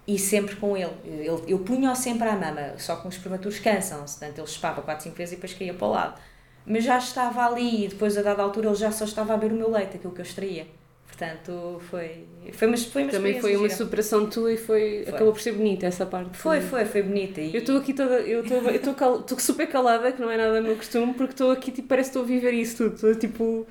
e 0.06 0.20
sempre 0.20 0.58
com 0.58 0.76
ele. 0.76 0.94
Eu, 1.06 1.44
eu 1.48 1.60
punha-o 1.60 1.96
sempre 1.96 2.28
à 2.28 2.36
mama, 2.36 2.74
só 2.78 2.98
que 2.98 3.08
os 3.08 3.18
prematuros 3.18 3.58
cansam-se, 3.60 4.20
portanto 4.20 4.40
ele 4.40 4.48
chupava 4.48 4.82
4, 4.82 5.04
5 5.06 5.16
vezes 5.16 5.32
e 5.32 5.36
depois 5.38 5.54
caía 5.54 5.74
para 5.74 5.88
o 5.88 5.92
lado. 5.92 6.22
Mas 6.66 6.84
já 6.84 6.98
estava 6.98 7.46
ali 7.46 7.86
e 7.86 7.88
depois 7.88 8.18
a 8.18 8.22
dada 8.22 8.44
altura 8.44 8.68
ele 8.68 8.76
já 8.76 8.92
só 8.92 9.06
estava 9.06 9.34
a 9.34 9.38
beber 9.38 9.56
o 9.56 9.58
meu 9.58 9.72
leite, 9.72 9.96
aquilo 9.96 10.14
que 10.14 10.20
eu 10.20 10.26
extraía. 10.26 10.68
Portanto, 11.14 11.80
foi, 11.92 12.26
foi 12.54 12.68
uma, 12.68 12.76
foi 12.76 13.04
uma 13.04 13.12
Também 13.12 13.40
foi 13.40 13.56
uma 13.56 13.70
gira. 13.70 13.78
superação 13.78 14.28
tua 14.28 14.52
e 14.52 14.58
foi, 14.58 15.04
foi, 15.06 15.14
acabou 15.14 15.32
por 15.32 15.40
ser 15.40 15.52
bonita 15.52 15.86
essa 15.86 16.08
parte. 16.08 16.36
Foi, 16.36 16.60
foi, 16.60 16.86
foi 16.86 17.04
bonita. 17.04 17.40
E... 17.40 17.54
Eu 17.54 17.60
estou 17.60 17.78
aqui 17.78 17.94
toda, 17.94 18.16
eu 18.22 18.42
estou 18.42 18.96
cal, 18.96 19.24
super 19.38 19.68
calada, 19.68 20.12
que 20.12 20.20
não 20.20 20.32
é 20.32 20.38
nada 20.38 20.60
meu 20.60 20.76
costume, 20.76 21.14
porque 21.14 21.34
estou 21.34 21.52
aqui, 21.52 21.72
tipo, 21.72 21.88
parece 21.88 22.10
que 22.10 22.18
estou 22.18 22.24
a 22.24 22.26
viver 22.26 22.52
isso 22.56 22.78
tudo. 22.78 22.96
Estou 22.96 23.16
tipo, 23.16 23.68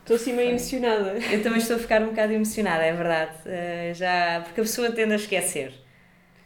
estou 0.00 0.16
assim 0.16 0.32
meio 0.32 0.48
emocionada. 0.48 1.18
Eu 1.30 1.42
também 1.42 1.58
estou 1.58 1.76
a 1.76 1.78
ficar 1.78 2.00
um 2.00 2.06
bocado 2.06 2.32
emocionada, 2.32 2.82
é 2.82 2.92
verdade. 2.94 3.32
Uh, 3.44 3.94
já, 3.94 4.40
porque 4.42 4.62
a 4.62 4.64
pessoa 4.64 4.90
tende 4.90 5.12
a 5.12 5.16
esquecer. 5.16 5.74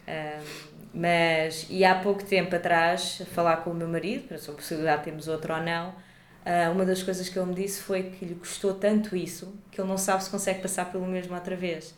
Uh, 0.08 0.44
mas, 0.92 1.68
e 1.70 1.84
há 1.84 1.94
pouco 1.94 2.24
tempo 2.24 2.56
atrás, 2.56 3.22
a 3.22 3.26
falar 3.26 3.58
com 3.58 3.70
o 3.70 3.74
meu 3.74 3.86
marido, 3.86 4.26
para 4.26 4.38
a 4.38 4.54
possibilidade 4.56 4.98
de 4.98 5.04
termos 5.04 5.28
outro 5.28 5.54
ou 5.54 5.62
não, 5.62 5.94
Uh, 6.46 6.70
uma 6.70 6.84
das 6.84 7.02
coisas 7.02 7.28
que 7.28 7.36
ele 7.36 7.48
me 7.48 7.54
disse 7.54 7.82
foi 7.82 8.04
que 8.04 8.24
lhe 8.24 8.36
custou 8.36 8.72
tanto 8.72 9.16
isso 9.16 9.52
que 9.68 9.80
ele 9.80 9.88
não 9.88 9.98
sabe 9.98 10.22
se 10.22 10.30
consegue 10.30 10.62
passar 10.62 10.92
pelo 10.92 11.04
mesmo 11.04 11.34
outra 11.34 11.56
vez. 11.56 11.92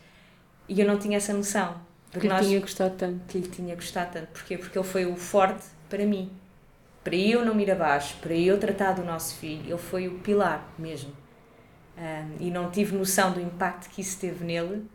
E 0.66 0.80
eu 0.80 0.86
não 0.86 0.98
tinha 0.98 1.18
essa 1.18 1.34
noção. 1.34 1.78
Que 2.10 2.26
lhe 2.26 2.40
tinha 2.40 2.58
gostado 2.58 2.94
tanto. 2.96 3.20
Que 3.26 3.38
lhe 3.38 3.48
tinha 3.48 3.74
gostado 3.74 4.12
tanto. 4.12 4.28
Porquê? 4.28 4.56
Porque 4.56 4.78
ele 4.78 4.86
foi 4.86 5.04
o 5.04 5.14
forte 5.16 5.66
para 5.90 6.04
mim. 6.06 6.32
Para 7.04 7.14
eu 7.14 7.44
não 7.44 7.60
ir 7.60 7.70
abaixo, 7.70 8.16
para 8.22 8.34
eu 8.34 8.58
tratar 8.58 8.92
do 8.92 9.04
nosso 9.04 9.36
filho, 9.36 9.64
ele 9.66 9.78
foi 9.78 10.08
o 10.08 10.18
pilar 10.20 10.66
mesmo. 10.78 11.12
Um, 11.98 12.46
e 12.46 12.50
não 12.50 12.70
tive 12.70 12.96
noção 12.96 13.32
do 13.32 13.40
impacto 13.40 13.90
que 13.90 14.00
isso 14.00 14.18
teve 14.18 14.44
nele 14.44 14.86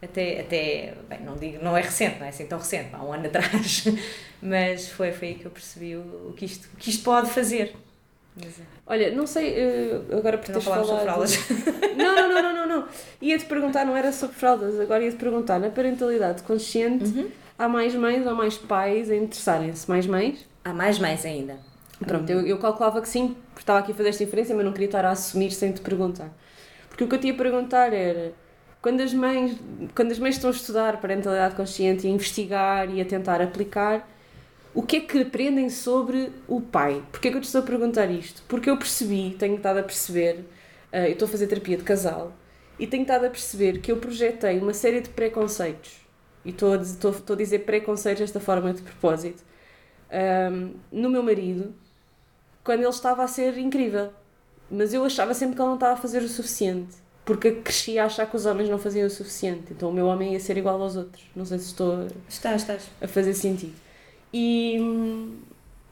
até, 0.00 0.40
até 0.40 0.94
bem, 1.08 1.20
não 1.22 1.36
digo, 1.36 1.62
não 1.62 1.76
é 1.76 1.80
recente, 1.82 2.18
não 2.18 2.26
é 2.26 2.28
assim 2.28 2.46
tão 2.46 2.58
recente, 2.58 2.90
há 2.92 3.02
um 3.02 3.12
ano 3.12 3.26
atrás, 3.28 3.84
mas 4.40 4.88
foi, 4.88 5.12
foi 5.12 5.28
aí 5.28 5.34
que 5.34 5.44
eu 5.44 5.50
percebi 5.50 5.96
o, 5.96 6.28
o, 6.30 6.32
que, 6.34 6.44
isto, 6.44 6.68
o 6.72 6.76
que 6.76 6.90
isto 6.90 7.02
pode 7.02 7.30
fazer. 7.30 7.74
Olha, 8.86 9.10
não 9.10 9.26
sei, 9.26 9.54
eh, 9.54 10.00
agora 10.12 10.38
por 10.38 10.46
teres 10.46 10.64
falado... 10.64 10.86
sobre 10.86 11.02
fraldas. 11.02 11.38
Não, 11.96 12.14
não, 12.14 12.28
não, 12.28 12.42
não, 12.42 12.54
não, 12.54 12.68
não. 12.68 12.88
Ia-te 13.20 13.44
perguntar, 13.46 13.84
não 13.84 13.96
era 13.96 14.12
sobre 14.12 14.36
fraldas, 14.36 14.78
agora 14.78 15.02
ia-te 15.02 15.16
perguntar, 15.16 15.58
na 15.58 15.68
parentalidade 15.68 16.44
consciente, 16.44 17.04
uhum. 17.06 17.28
há 17.58 17.68
mais 17.68 17.92
mães 17.94 18.24
ou 18.24 18.34
mais 18.36 18.56
pais 18.56 19.10
a 19.10 19.16
interessarem-se? 19.16 19.88
Mais 19.88 20.06
mães? 20.06 20.46
Há 20.64 20.72
mais 20.72 20.98
mães 20.98 21.24
ainda. 21.24 21.58
Pronto, 22.06 22.30
eu, 22.30 22.46
eu 22.46 22.58
calculava 22.58 23.00
que 23.00 23.08
sim, 23.08 23.36
porque 23.50 23.62
estava 23.62 23.80
aqui 23.80 23.90
a 23.90 23.94
fazer 23.94 24.10
esta 24.10 24.22
inferência, 24.22 24.54
mas 24.54 24.64
não 24.64 24.72
queria 24.72 24.86
estar 24.86 25.04
a 25.04 25.10
assumir 25.10 25.50
sem 25.50 25.72
te 25.72 25.80
perguntar. 25.80 26.30
Porque 26.88 27.02
o 27.02 27.08
que 27.08 27.14
eu 27.16 27.20
te 27.20 27.26
ia 27.26 27.34
perguntar 27.34 27.92
era, 27.92 28.32
quando 28.80 29.00
as 29.00 29.12
mães, 29.12 29.56
quando 29.94 30.12
as 30.12 30.18
mães 30.18 30.36
estão 30.36 30.50
a 30.50 30.52
estudar 30.52 31.00
parentalidade 31.00 31.56
consciente 31.56 32.06
e 32.06 32.10
a 32.10 32.12
investigar 32.12 32.88
e 32.90 33.00
a 33.00 33.04
tentar 33.04 33.42
aplicar 33.42 34.08
o 34.78 34.82
que 34.82 34.98
é 34.98 35.00
que 35.00 35.22
aprendem 35.22 35.68
sobre 35.68 36.30
o 36.46 36.60
pai? 36.60 37.02
Porquê 37.10 37.26
é 37.26 37.30
que 37.32 37.36
eu 37.36 37.40
te 37.40 37.46
estou 37.46 37.62
a 37.62 37.64
perguntar 37.64 38.08
isto? 38.12 38.44
Porque 38.46 38.70
eu 38.70 38.76
percebi, 38.76 39.34
tenho 39.36 39.56
estado 39.56 39.78
a 39.78 39.82
perceber, 39.82 40.44
uh, 40.92 40.98
eu 40.98 41.14
estou 41.14 41.26
a 41.26 41.28
fazer 41.28 41.48
terapia 41.48 41.76
de 41.76 41.82
casal, 41.82 42.32
e 42.78 42.86
tenho 42.86 43.02
estado 43.02 43.24
a 43.24 43.28
perceber 43.28 43.80
que 43.80 43.90
eu 43.90 43.96
projetei 43.96 44.56
uma 44.60 44.72
série 44.72 45.00
de 45.00 45.08
preconceitos, 45.08 45.96
e 46.44 46.50
estou 46.50 46.74
a, 46.74 46.76
estou, 46.76 47.10
estou 47.10 47.34
a 47.34 47.36
dizer 47.36 47.64
preconceitos 47.64 48.20
desta 48.20 48.38
forma 48.38 48.72
de 48.72 48.82
propósito, 48.82 49.42
um, 50.12 50.16
ehm, 50.16 50.70
no 50.92 51.10
meu 51.10 51.24
marido, 51.24 51.74
quando 52.62 52.78
ele 52.78 52.88
estava 52.88 53.24
a 53.24 53.26
ser 53.26 53.58
incrível. 53.58 54.12
Mas 54.70 54.94
eu 54.94 55.04
achava 55.04 55.34
sempre 55.34 55.56
que 55.56 55.60
ele 55.60 55.70
não 55.70 55.74
estava 55.74 55.94
a 55.94 55.96
fazer 55.96 56.22
o 56.22 56.28
suficiente. 56.28 56.94
Porque 57.24 57.50
cresci 57.50 57.98
a 57.98 58.04
achar 58.04 58.30
que 58.30 58.36
os 58.36 58.46
homens 58.46 58.68
não 58.68 58.78
faziam 58.78 59.06
o 59.08 59.10
suficiente. 59.10 59.72
Então 59.72 59.88
o 59.90 59.92
meu 59.92 60.06
homem 60.06 60.34
ia 60.34 60.40
ser 60.40 60.56
igual 60.56 60.80
aos 60.80 60.94
outros. 60.94 61.24
Não 61.34 61.44
sei 61.44 61.58
se 61.58 61.66
estou 61.66 62.06
estás. 62.28 62.90
a 63.00 63.08
fazer 63.08 63.34
sentido. 63.34 63.87
E, 64.32 64.78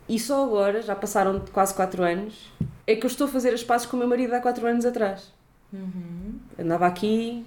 e 0.09 0.19
só 0.19 0.45
agora, 0.45 0.83
já 0.83 0.95
passaram 0.95 1.43
quase 1.53 1.75
4 1.75 2.03
anos, 2.03 2.53
é 2.87 2.95
que 2.95 3.05
eu 3.05 3.09
estou 3.09 3.27
a 3.27 3.31
fazer 3.31 3.53
as 3.55 3.65
pazes 3.65 3.87
com 3.87 3.97
o 3.97 3.99
meu 3.99 4.09
marido 4.09 4.33
há 4.35 4.41
4 4.41 4.67
anos 4.67 4.85
atrás. 4.85 5.33
Uhum. 5.73 6.39
Andava 6.59 6.87
aqui 6.87 7.45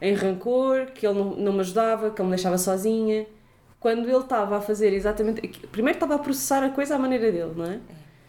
em 0.00 0.14
rancor, 0.14 0.86
que 0.86 1.06
ele 1.06 1.18
não, 1.18 1.36
não 1.36 1.52
me 1.52 1.60
ajudava, 1.60 2.10
que 2.10 2.20
ele 2.20 2.28
me 2.28 2.34
deixava 2.34 2.58
sozinha. 2.58 3.26
Quando 3.78 4.08
ele 4.08 4.18
estava 4.18 4.58
a 4.58 4.60
fazer 4.60 4.92
exatamente. 4.92 5.48
Primeiro 5.68 5.96
estava 5.96 6.14
a 6.14 6.18
processar 6.18 6.62
a 6.64 6.70
coisa 6.70 6.96
à 6.96 6.98
maneira 6.98 7.30
dele, 7.30 7.52
não 7.56 7.64
é? 7.64 7.74
é? 7.74 7.80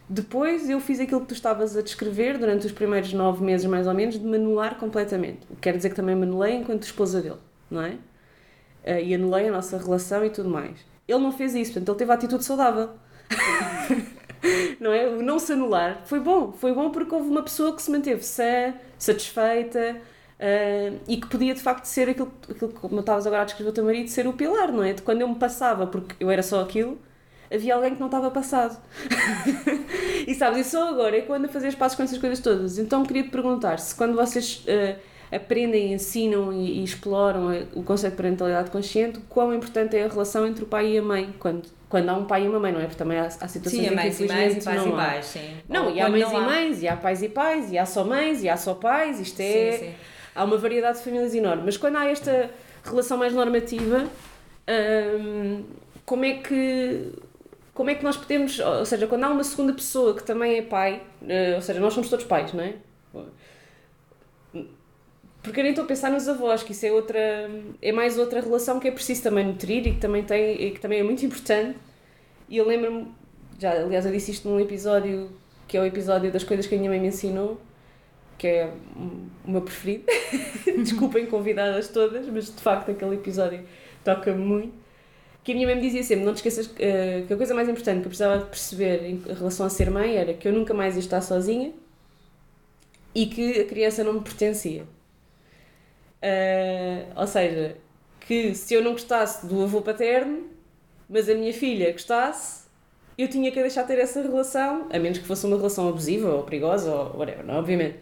Depois 0.07 0.69
eu 0.69 0.79
fiz 0.79 0.99
aquilo 0.99 1.21
que 1.21 1.27
tu 1.27 1.33
estavas 1.33 1.75
a 1.77 1.81
descrever 1.81 2.37
durante 2.37 2.65
os 2.67 2.71
primeiros 2.71 3.13
nove 3.13 3.43
meses, 3.43 3.65
mais 3.65 3.87
ou 3.87 3.93
menos, 3.93 4.19
de 4.19 4.25
manular 4.25 4.75
completamente. 4.77 5.39
Quer 5.61 5.75
dizer 5.75 5.89
que 5.89 5.95
também 5.95 6.15
manulei 6.15 6.55
enquanto 6.55 6.83
esposa 6.83 7.21
dele, 7.21 7.39
não 7.71 7.81
é? 7.81 7.97
Eh, 8.83 9.05
e 9.05 9.15
anulei 9.15 9.47
a 9.47 9.51
nossa 9.51 9.77
relação 9.77 10.23
e 10.25 10.29
tudo 10.29 10.49
mais. 10.49 10.77
Ele 11.13 11.23
não 11.23 11.31
fez 11.31 11.53
isso, 11.55 11.73
portanto, 11.73 11.89
ele 11.89 11.97
teve 11.97 12.11
a 12.11 12.15
atitude 12.15 12.43
saudável. 12.43 12.89
não 14.79 14.91
é? 14.91 15.07
O 15.07 15.21
não 15.21 15.39
se 15.39 15.53
anular 15.53 16.01
foi 16.05 16.19
bom. 16.19 16.51
Foi 16.51 16.73
bom 16.73 16.89
porque 16.89 17.13
houve 17.13 17.29
uma 17.29 17.43
pessoa 17.43 17.75
que 17.75 17.81
se 17.81 17.91
manteve 17.91 18.23
sã, 18.23 18.73
satisfeita 18.97 19.97
uh, 20.39 20.99
e 21.07 21.17
que 21.17 21.27
podia 21.27 21.53
de 21.53 21.61
facto 21.61 21.85
ser 21.85 22.09
aquilo, 22.09 22.31
aquilo 22.49 22.71
que, 22.71 22.79
como 22.79 22.99
estavas 22.99 23.25
agora 23.25 23.43
a 23.43 23.45
descrever 23.45 23.69
o 23.69 23.73
teu 23.73 23.85
marido, 23.85 24.09
ser 24.09 24.27
o 24.27 24.33
pilar, 24.33 24.71
não 24.71 24.83
é? 24.83 24.93
De 24.93 25.01
quando 25.01 25.21
eu 25.21 25.27
me 25.27 25.35
passava, 25.35 25.87
porque 25.87 26.15
eu 26.19 26.29
era 26.29 26.43
só 26.43 26.61
aquilo, 26.61 26.99
havia 27.53 27.75
alguém 27.75 27.93
que 27.93 27.99
não 27.99 28.07
estava 28.07 28.29
passado. 28.31 28.77
e 30.27 30.33
sabes, 30.35 30.67
e 30.67 30.69
só 30.69 30.89
agora 30.89 31.17
é 31.17 31.21
quando 31.21 31.45
a 31.45 31.47
fazer 31.47 31.67
as 31.67 31.75
passos 31.75 31.95
com 31.95 32.03
essas 32.03 32.17
coisas 32.17 32.39
todas. 32.39 32.77
Então 32.77 33.03
queria 33.03 33.23
te 33.23 33.29
perguntar 33.29 33.79
se 33.79 33.95
quando 33.95 34.15
vocês. 34.15 34.63
Uh, 34.67 35.12
aprendem, 35.35 35.93
ensinam 35.93 36.53
e, 36.53 36.79
e, 36.79 36.83
exploram 36.83 37.49
o 37.73 37.83
conceito 37.83 38.13
de 38.13 38.17
parentalidade 38.17 38.71
consciente, 38.71 39.19
quão 39.29 39.53
importante 39.53 39.95
é 39.95 40.05
a 40.05 40.07
relação 40.07 40.45
entre 40.45 40.63
o 40.63 40.67
pai 40.67 40.93
e 40.93 40.97
a 40.97 41.01
mãe, 41.01 41.33
quando, 41.39 41.63
quando 41.89 42.09
há 42.09 42.13
um 42.13 42.25
pai 42.25 42.45
e 42.45 42.47
uma 42.47 42.59
mãe, 42.59 42.71
não 42.71 42.79
é? 42.79 42.83
Porque 42.83 42.97
também 42.97 43.17
há, 43.17 43.25
há 43.25 43.47
situações 43.47 43.81
sim, 43.81 43.85
em 43.85 43.89
que 43.89 43.95
mães 43.95 44.19
e 44.19 44.27
mães 44.27 44.57
e 44.57 44.61
pais 44.61 44.85
e 44.85 44.91
pais, 44.91 45.25
sim. 45.25 45.57
Não, 45.67 45.85
Ou 45.87 45.95
e 45.95 46.01
há 46.01 46.09
mães 46.09 46.31
e 46.31 46.35
há. 46.35 46.39
mães, 46.41 46.83
e 46.83 46.87
há 46.87 46.95
pais 46.95 47.23
e 47.23 47.29
pais, 47.29 47.71
e 47.71 47.77
há 47.77 47.85
só 47.85 48.03
mães, 48.03 48.43
e 48.43 48.49
há 48.49 48.57
só 48.57 48.73
pais, 48.73 49.19
isto 49.19 49.39
é... 49.39 49.71
Sim, 49.71 49.85
sim. 49.85 49.93
Há 50.35 50.43
uma 50.43 50.57
variedade 50.57 50.97
de 50.97 51.03
famílias 51.03 51.35
enorme, 51.35 51.63
mas 51.65 51.77
quando 51.77 51.95
há 51.95 52.05
esta 52.05 52.49
relação 52.83 53.17
mais 53.17 53.33
normativa, 53.33 54.05
hum, 55.19 55.63
como 56.05 56.25
é 56.25 56.33
que 56.33 57.11
como 57.73 57.89
é 57.89 57.95
que 57.95 58.03
nós 58.03 58.15
podemos, 58.15 58.59
ou 58.59 58.85
seja, 58.85 59.07
quando 59.07 59.23
há 59.23 59.29
uma 59.29 59.43
segunda 59.43 59.73
pessoa 59.73 60.15
que 60.15 60.23
também 60.23 60.57
é 60.57 60.61
pai, 60.61 61.01
eh, 61.27 61.53
ou 61.55 61.61
seja, 61.61 61.79
nós 61.79 61.93
somos 61.93 62.07
todos 62.09 62.25
pais, 62.25 62.53
não 62.53 62.63
é? 62.63 62.75
Porque 65.43 65.59
eu 65.59 65.63
nem 65.63 65.71
estou 65.73 65.83
a 65.83 65.87
pensar 65.87 66.09
nos 66.09 66.27
avós, 66.29 66.63
que 66.63 66.71
isso 66.71 66.85
é 66.85 66.91
outra. 66.91 67.19
é 67.81 67.91
mais 67.91 68.17
outra 68.17 68.39
relação 68.39 68.79
que 68.79 68.87
é 68.87 68.91
preciso 68.91 69.23
também 69.23 69.45
nutrir 69.45 69.85
e 69.85 69.93
que 69.93 69.99
também, 69.99 70.23
tem, 70.23 70.61
e 70.61 70.71
que 70.71 70.79
também 70.79 70.99
é 70.99 71.03
muito 71.03 71.25
importante. 71.25 71.77
E 72.47 72.57
eu 72.57 72.65
lembro-me, 72.65 73.07
já 73.59 73.73
aliás 73.73 74.05
eu 74.05 74.11
disse 74.11 74.31
isto 74.31 74.47
num 74.47 74.59
episódio 74.59 75.29
que 75.67 75.77
é 75.77 75.81
o 75.81 75.85
episódio 75.85 76.31
das 76.31 76.43
coisas 76.43 76.65
que 76.65 76.75
a 76.75 76.77
minha 76.77 76.89
mãe 76.89 76.99
me 76.99 77.07
ensinou, 77.07 77.59
que 78.37 78.47
é 78.47 78.71
o 79.45 79.51
meu 79.51 79.61
preferido. 79.61 80.05
Desculpem 80.83 81.25
convidadas 81.25 81.89
todas, 81.89 82.25
mas 82.27 82.45
de 82.45 82.61
facto 82.61 82.91
aquele 82.91 83.15
episódio 83.15 83.65
toca-me 84.03 84.37
muito. 84.37 84.73
Que 85.43 85.51
a 85.51 85.55
minha 85.55 85.67
mãe 85.67 85.75
me 85.75 85.81
dizia 85.81 86.03
sempre: 86.03 86.25
não 86.25 86.33
te 86.33 86.37
esqueças 86.37 86.67
uh, 86.67 87.27
que 87.27 87.33
a 87.33 87.35
coisa 87.35 87.53
mais 87.53 87.67
importante 87.67 87.99
que 87.99 88.05
eu 88.05 88.09
precisava 88.09 88.37
de 88.37 88.45
perceber 88.45 89.03
em 89.03 89.21
relação 89.33 89.65
a 89.65 89.69
ser 89.69 89.89
mãe 89.89 90.15
era 90.15 90.33
que 90.33 90.47
eu 90.47 90.53
nunca 90.53 90.73
mais 90.73 90.95
ia 90.95 91.01
estar 91.01 91.21
sozinha 91.21 91.73
e 93.13 93.25
que 93.25 93.59
a 93.59 93.65
criança 93.65 94.03
não 94.03 94.13
me 94.13 94.21
pertencia. 94.21 94.85
Uh, 96.23 97.19
ou 97.19 97.27
seja, 97.27 97.75
que 98.21 98.55
se 98.55 98.73
eu 98.73 98.81
não 98.81 98.93
gostasse 98.93 99.45
do 99.45 99.61
avô 99.61 99.81
paterno, 99.81 100.43
mas 101.09 101.27
a 101.27 101.35
minha 101.35 101.53
filha 101.53 101.91
gostasse, 101.91 102.63
eu 103.17 103.27
tinha 103.27 103.51
que 103.51 103.59
deixar 103.59 103.83
ter 103.83 103.99
essa 103.99 104.21
relação, 104.21 104.87
a 104.89 104.97
menos 104.97 105.17
que 105.17 105.25
fosse 105.25 105.45
uma 105.45 105.57
relação 105.57 105.89
abusiva 105.89 106.29
ou 106.29 106.43
perigosa 106.43 106.89
ou 106.89 107.17
whatever, 107.17 107.45
não, 107.45 107.55
obviamente. 107.55 107.97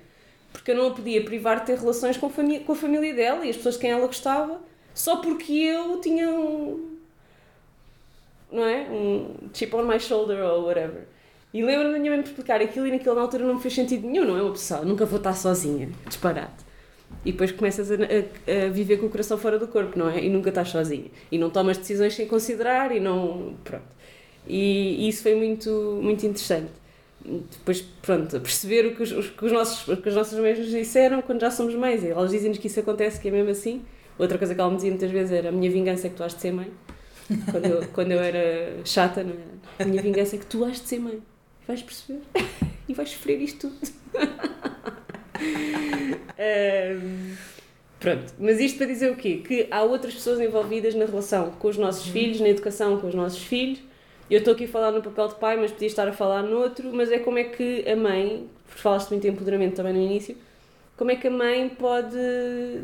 Porque 0.53 0.69
eu 0.69 0.75
não 0.75 0.87
a 0.87 0.91
podia 0.91 1.23
privar 1.23 1.61
de 1.61 1.65
ter 1.65 1.79
relações 1.79 2.15
com, 2.15 2.29
com 2.29 2.71
a 2.71 2.75
família 2.75 3.13
dela 3.13 3.43
e 3.43 3.49
as 3.49 3.57
pessoas 3.57 3.75
de 3.75 3.81
quem 3.81 3.89
ela 3.89 4.05
gostava, 4.05 4.61
só 4.93 5.17
porque 5.17 5.53
eu 5.53 5.99
tinha 5.99 6.29
um. 6.29 6.97
não 8.51 8.63
é? 8.63 8.87
Um 8.89 9.49
chip 9.53 9.75
on 9.75 9.83
my 9.83 9.99
shoulder 9.99 10.43
ou 10.43 10.65
whatever. 10.65 11.07
E 11.53 11.63
lembro-me 11.63 11.93
da 11.93 11.99
minha 11.99 12.11
mãe 12.11 12.21
explicar 12.21 12.61
aquilo 12.61 12.87
e 12.87 12.91
naquela 12.91 13.21
altura 13.21 13.45
não 13.45 13.55
me 13.55 13.61
fez 13.61 13.73
sentido 13.73 14.07
nenhum, 14.07 14.25
não 14.25 14.37
é 14.37 14.41
uma 14.41 14.51
pessoa, 14.51 14.85
nunca 14.85 15.05
vou 15.05 15.17
estar 15.17 15.33
sozinha, 15.33 15.89
disparate. 16.05 16.70
E 17.23 17.31
depois 17.31 17.51
começas 17.51 17.91
a, 17.91 17.95
a, 17.95 18.65
a, 18.65 18.69
viver 18.69 18.97
com 18.97 19.05
o 19.05 19.09
coração 19.09 19.37
fora 19.37 19.59
do 19.59 19.67
corpo, 19.67 19.97
não 19.97 20.09
é? 20.09 20.23
E 20.23 20.29
nunca 20.29 20.49
estás 20.49 20.69
sozinha. 20.69 21.05
E 21.31 21.37
não 21.37 21.49
tomas 21.49 21.77
decisões 21.77 22.15
sem 22.15 22.27
considerar 22.27 22.91
e 22.91 22.99
não. 22.99 23.55
Pronto. 23.63 23.85
E, 24.47 25.05
e 25.05 25.09
isso 25.09 25.21
foi 25.21 25.35
muito, 25.35 25.99
muito 26.01 26.25
interessante. 26.25 26.71
Depois, 27.23 27.81
pronto, 28.01 28.39
perceber 28.39 28.87
o 28.87 28.95
que 28.95 29.03
os, 29.03 29.29
que 29.29 29.45
os 29.45 29.51
nossos, 29.51 29.99
que 29.99 30.09
as 30.09 30.15
nossas 30.15 30.39
mães 30.39 30.57
nos 30.57 30.69
disseram 30.69 31.21
quando 31.21 31.41
já 31.41 31.51
somos 31.51 31.75
mães. 31.75 32.03
E 32.03 32.07
elas 32.07 32.31
dizem-nos 32.31 32.57
que 32.57 32.65
isso 32.65 32.79
acontece, 32.79 33.19
que 33.19 33.27
é 33.27 33.31
mesmo 33.31 33.51
assim. 33.51 33.83
Outra 34.17 34.37
coisa 34.37 34.55
que 34.55 34.59
ela 34.59 34.69
me 34.69 34.77
dizia 34.77 34.89
muitas 34.89 35.11
vezes 35.11 35.31
era: 35.31 35.49
a 35.49 35.51
minha 35.51 35.69
vingança 35.69 36.07
é 36.07 36.09
que 36.09 36.15
tu 36.15 36.23
has 36.23 36.33
de 36.33 36.41
ser 36.41 36.51
mãe. 36.51 36.71
Quando 37.51 37.65
eu, 37.65 37.87
quando 37.93 38.11
eu 38.11 38.19
era 38.19 38.83
chata, 38.83 39.23
não 39.23 39.33
era? 39.33 39.61
A 39.79 39.85
minha 39.85 40.01
vingança 40.01 40.35
é 40.35 40.39
que 40.39 40.45
tu 40.45 40.65
has 40.65 40.81
de 40.81 40.87
ser 40.87 40.99
mãe. 40.99 41.21
Vais 41.67 41.81
perceber. 41.81 42.21
e 42.89 42.93
vais 42.93 43.09
sofrer 43.09 43.39
isto 43.39 43.69
tudo. 43.69 43.91
um, 46.41 47.35
pronto, 47.99 48.33
mas 48.39 48.59
isto 48.59 48.77
para 48.77 48.87
dizer 48.87 49.11
o 49.11 49.15
quê? 49.15 49.41
Que 49.45 49.67
há 49.71 49.83
outras 49.83 50.13
pessoas 50.13 50.39
envolvidas 50.39 50.95
na 50.95 51.05
relação 51.05 51.51
com 51.51 51.67
os 51.67 51.77
nossos 51.77 52.05
uhum. 52.07 52.13
filhos, 52.13 52.39
na 52.39 52.49
educação 52.49 52.99
com 52.99 53.07
os 53.07 53.15
nossos 53.15 53.41
filhos. 53.43 53.79
Eu 54.29 54.39
estou 54.39 54.53
aqui 54.53 54.63
a 54.65 54.67
falar 54.67 54.91
no 54.91 55.01
papel 55.01 55.27
de 55.27 55.35
pai, 55.35 55.57
mas 55.57 55.71
podia 55.71 55.87
estar 55.87 56.07
a 56.07 56.13
falar 56.13 56.41
no 56.43 56.57
outro, 56.57 56.91
mas 56.93 57.11
é 57.11 57.19
como 57.19 57.37
é 57.37 57.43
que 57.43 57.87
a 57.87 57.95
mãe, 57.95 58.47
porque 58.65 58.81
falaste 58.81 59.09
muito 59.09 59.27
em 59.27 59.31
empoderamento 59.31 59.75
também 59.75 59.93
no 59.93 59.99
início, 59.99 60.37
como 60.95 61.11
é 61.11 61.15
que 61.15 61.27
a 61.27 61.31
mãe 61.31 61.67
pode 61.67 62.15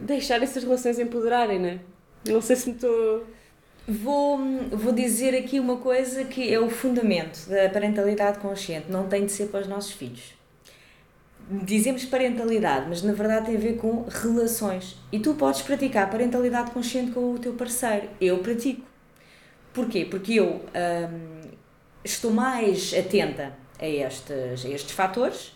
deixar 0.01 0.41
essas 0.41 0.63
relações 0.63 0.99
empoderarem, 0.99 1.59
né? 1.59 1.79
Não 2.27 2.41
sei 2.41 2.55
se 2.55 2.69
me 2.69 2.75
estou. 2.75 3.25
Vou, 3.87 4.37
vou 4.71 4.91
dizer 4.91 5.33
aqui 5.37 5.61
uma 5.61 5.77
coisa 5.77 6.25
que 6.25 6.53
é 6.53 6.59
o 6.59 6.69
fundamento 6.69 7.47
da 7.47 7.69
parentalidade 7.69 8.39
consciente, 8.39 8.91
não 8.91 9.07
tem 9.07 9.25
de 9.25 9.31
ser 9.31 9.47
para 9.47 9.61
os 9.61 9.67
nossos 9.67 9.93
filhos 9.93 10.36
dizemos 11.49 12.03
parentalidade, 12.05 12.87
mas 12.89 13.01
na 13.01 13.13
verdade 13.13 13.47
tem 13.47 13.55
a 13.55 13.59
ver 13.59 13.77
com 13.77 14.03
relações. 14.03 14.97
E 15.11 15.19
tu 15.19 15.33
podes 15.35 15.61
praticar 15.61 16.09
parentalidade 16.09 16.71
consciente 16.71 17.11
com 17.11 17.33
o 17.33 17.39
teu 17.39 17.53
parceiro. 17.53 18.09
Eu 18.19 18.39
pratico. 18.39 18.85
Porquê? 19.73 20.05
Porque 20.05 20.33
eu 20.33 20.55
hum, 20.55 21.41
estou 22.03 22.31
mais 22.31 22.93
atenta 22.93 23.53
a 23.79 23.87
estes, 23.87 24.65
a 24.65 24.69
estes 24.69 24.91
fatores 24.91 25.55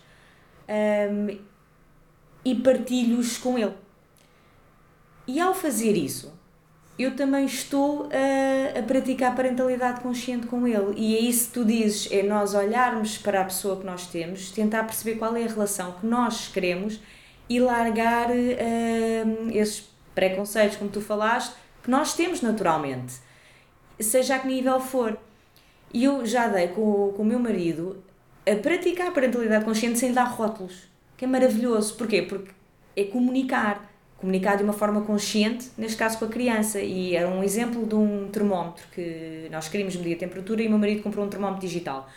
hum, 0.70 1.38
e 2.46 2.56
partilho-os 2.56 3.38
com 3.38 3.58
ele. 3.58 3.74
E 5.28 5.40
ao 5.40 5.54
fazer 5.54 5.96
isso, 5.96 6.34
eu 7.00 7.16
também 7.16 7.46
estou 7.46 8.10
a, 8.12 8.80
a 8.80 8.84
praticar 8.84 9.36
parentalidade 9.36 10.02
consciente 10.02 10.48
com 10.48 10.68
ele. 10.68 10.94
E 10.96 11.16
é 11.16 11.20
isso 11.20 11.48
que 11.48 11.54
tu 11.54 11.66
dizes: 11.66 12.12
é 12.12 12.24
nós 12.24 12.54
olharmos 12.54 13.18
para 13.18 13.42
a 13.42 13.46
pessoa 13.46 13.78
que 13.80 13.86
nós 13.86 14.08
temos, 14.08 14.52
tentar 14.52 14.84
perceber 14.84 15.18
qual 15.18 15.36
é 15.36 15.44
a 15.44 15.48
relação 15.48 15.94
que 15.94 16.06
nós 16.06 16.48
queremos 16.48 17.00
e 17.50 17.60
largar 17.60 18.30
uh, 18.30 19.52
esses 19.52 19.90
preconceitos, 20.14 20.78
como 20.78 20.90
tu 20.90 21.02
falaste, 21.02 21.56
que 21.84 21.90
nós 21.90 22.14
temos 22.14 22.42
naturalmente, 22.42 23.14
seja 24.00 24.36
a 24.36 24.40
que 24.40 24.48
nível 24.48 24.80
for. 24.80 25.18
E 25.94 26.04
eu 26.06 26.26
já 26.26 26.48
dei 26.48 26.70
com, 26.70 27.14
com 27.16 27.24
o 27.24 27.26
meu 27.26 27.40
marido 27.40 28.02
a 28.50 28.56
praticar 28.56 29.14
parentalidade 29.14 29.66
consciente 29.66 30.00
sem 30.00 30.14
dar 30.14 30.24
rótulos, 30.24 30.90
que 31.18 31.26
é 31.26 31.28
maravilhoso. 31.28 31.96
Porquê? 31.96 32.22
Porque 32.22 32.52
é 32.96 33.04
comunicar 33.06 33.91
comunicar 34.22 34.56
de 34.56 34.64
uma 34.64 34.72
forma 34.72 35.02
consciente, 35.02 35.72
neste 35.78 35.98
caso 35.98 36.18
com 36.20 36.26
a 36.26 36.28
criança. 36.30 36.80
E 36.80 37.16
era 37.16 37.28
um 37.28 37.44
exemplo 37.44 37.86
de 37.86 37.96
um 37.96 38.30
termómetro 38.30 38.86
que 38.94 39.48
nós 39.52 39.68
queríamos 39.68 39.96
medir 39.98 40.16
a 40.16 40.20
temperatura 40.20 40.62
e 40.62 40.68
o 40.68 40.70
meu 40.70 40.80
marido 40.80 41.02
comprou 41.02 41.26
um 41.26 41.30
termómetro 41.30 41.68
digital. 41.68 42.08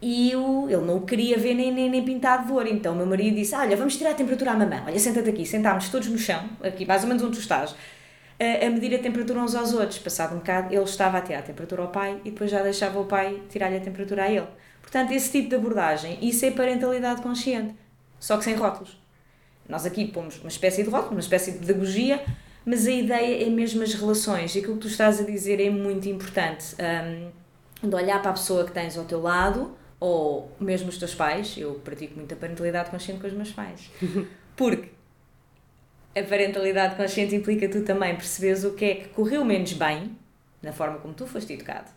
E 0.00 0.30
eu, 0.32 0.66
ele 0.68 0.84
não 0.84 0.96
o 0.96 1.00
queria 1.02 1.38
ver 1.38 1.54
nem, 1.54 1.72
nem, 1.72 1.88
nem 1.88 2.04
pintado 2.04 2.46
de 2.46 2.52
ouro. 2.52 2.68
Então 2.68 2.94
o 2.94 2.96
meu 2.96 3.06
marido 3.06 3.36
disse: 3.36 3.54
Olha, 3.54 3.76
vamos 3.76 3.96
tirar 3.96 4.10
a 4.10 4.14
temperatura 4.14 4.52
à 4.52 4.56
mamãe. 4.56 4.82
Olha, 4.86 4.98
senta-te 4.98 5.30
aqui. 5.30 5.46
Sentámos 5.46 5.88
todos 5.88 6.08
no 6.08 6.18
chão, 6.18 6.42
aqui 6.62 6.84
mais 6.84 7.02
ou 7.02 7.08
menos 7.08 7.22
onde 7.22 7.36
tu 7.36 7.40
estás, 7.40 7.74
a, 8.40 8.66
a 8.66 8.70
medir 8.70 8.94
a 8.94 8.98
temperatura 8.98 9.40
uns 9.40 9.54
aos 9.54 9.72
outros. 9.72 9.98
Passado 9.98 10.34
um 10.34 10.38
bocado, 10.38 10.74
ele 10.74 10.84
estava 10.84 11.18
a 11.18 11.20
tirar 11.20 11.38
a 11.40 11.42
temperatura 11.42 11.82
ao 11.82 11.88
pai 11.88 12.20
e 12.24 12.30
depois 12.30 12.50
já 12.50 12.62
deixava 12.62 12.98
o 12.98 13.04
pai 13.04 13.42
tirar-lhe 13.48 13.76
a 13.76 13.80
temperatura 13.80 14.24
a 14.24 14.30
ele. 14.30 14.46
Portanto, 14.82 15.12
esse 15.12 15.32
tipo 15.32 15.48
de 15.48 15.56
abordagem, 15.56 16.18
isso 16.22 16.44
é 16.46 16.50
parentalidade 16.50 17.20
consciente, 17.20 17.74
só 18.20 18.36
que 18.36 18.44
sem 18.44 18.54
rótulos. 18.54 19.05
Nós 19.68 19.84
aqui 19.84 20.06
pomos 20.06 20.38
uma 20.38 20.48
espécie 20.48 20.82
de 20.82 20.90
rótulo, 20.90 21.12
uma 21.12 21.20
espécie 21.20 21.52
de 21.52 21.58
pedagogia, 21.58 22.24
mas 22.64 22.86
a 22.86 22.90
ideia 22.90 23.46
é 23.46 23.50
mesmo 23.50 23.82
as 23.82 23.94
relações. 23.94 24.54
E 24.54 24.58
aquilo 24.58 24.74
que 24.74 24.82
tu 24.82 24.88
estás 24.88 25.20
a 25.20 25.24
dizer 25.24 25.60
é 25.60 25.70
muito 25.70 26.08
importante. 26.08 26.74
Um, 26.80 27.88
de 27.88 27.94
olhar 27.94 28.20
para 28.22 28.30
a 28.30 28.34
pessoa 28.34 28.64
que 28.64 28.72
tens 28.72 28.96
ao 28.96 29.04
teu 29.04 29.20
lado, 29.20 29.76
ou 30.00 30.50
mesmo 30.58 30.88
os 30.88 30.98
teus 30.98 31.14
pais. 31.14 31.56
Eu 31.56 31.74
pratico 31.74 32.16
muita 32.16 32.34
parentalidade 32.36 32.90
consciente 32.90 33.20
com 33.20 33.26
os 33.26 33.32
meus 33.32 33.52
pais. 33.52 33.90
Porque 34.56 34.88
a 36.16 36.22
parentalidade 36.22 36.96
consciente 36.96 37.34
implica 37.34 37.68
tu 37.68 37.82
também 37.82 38.14
perceberes 38.16 38.64
o 38.64 38.72
que 38.72 38.84
é 38.84 38.94
que 38.94 39.08
correu 39.08 39.44
menos 39.44 39.72
bem, 39.74 40.16
na 40.62 40.72
forma 40.72 40.98
como 40.98 41.12
tu 41.12 41.26
foste 41.26 41.52
educado, 41.52 41.90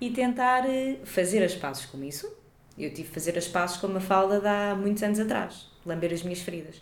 e 0.00 0.10
tentar 0.10 0.64
eh, 0.68 0.98
fazer 1.04 1.42
as 1.42 1.54
pazes 1.54 1.84
com 1.86 2.02
isso. 2.04 2.32
Eu 2.78 2.90
tive 2.90 3.08
que 3.08 3.14
fazer 3.14 3.36
as 3.36 3.48
pazes 3.48 3.76
com 3.78 3.88
uma 3.88 4.00
falda 4.00 4.40
de 4.40 4.46
há 4.46 4.74
muitos 4.74 5.02
anos 5.02 5.18
atrás 5.18 5.71
lamber 5.84 6.12
as 6.12 6.22
minhas 6.22 6.40
feridas. 6.40 6.80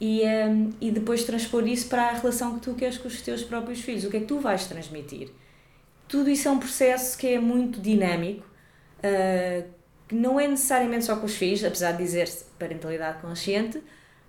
E, 0.00 0.22
um, 0.24 0.70
e 0.80 0.90
depois 0.90 1.22
transpor 1.22 1.66
isso 1.66 1.88
para 1.88 2.08
a 2.08 2.12
relação 2.12 2.58
que 2.58 2.60
tu 2.60 2.74
queres 2.74 2.98
com 2.98 3.06
os 3.06 3.22
teus 3.22 3.44
próprios 3.44 3.80
filhos. 3.80 4.04
O 4.04 4.10
que 4.10 4.16
é 4.16 4.20
que 4.20 4.26
tu 4.26 4.40
vais 4.40 4.66
transmitir? 4.66 5.30
Tudo 6.08 6.28
isso 6.28 6.48
é 6.48 6.50
um 6.50 6.58
processo 6.58 7.16
que 7.16 7.28
é 7.28 7.38
muito 7.38 7.80
dinâmico, 7.80 8.44
uh, 8.98 9.64
que 10.08 10.14
não 10.14 10.40
é 10.40 10.48
necessariamente 10.48 11.04
só 11.04 11.16
com 11.16 11.26
os 11.26 11.36
filhos, 11.36 11.64
apesar 11.64 11.92
de 11.92 11.98
dizer-se 11.98 12.44
parentalidade 12.58 13.20
consciente, 13.20 13.80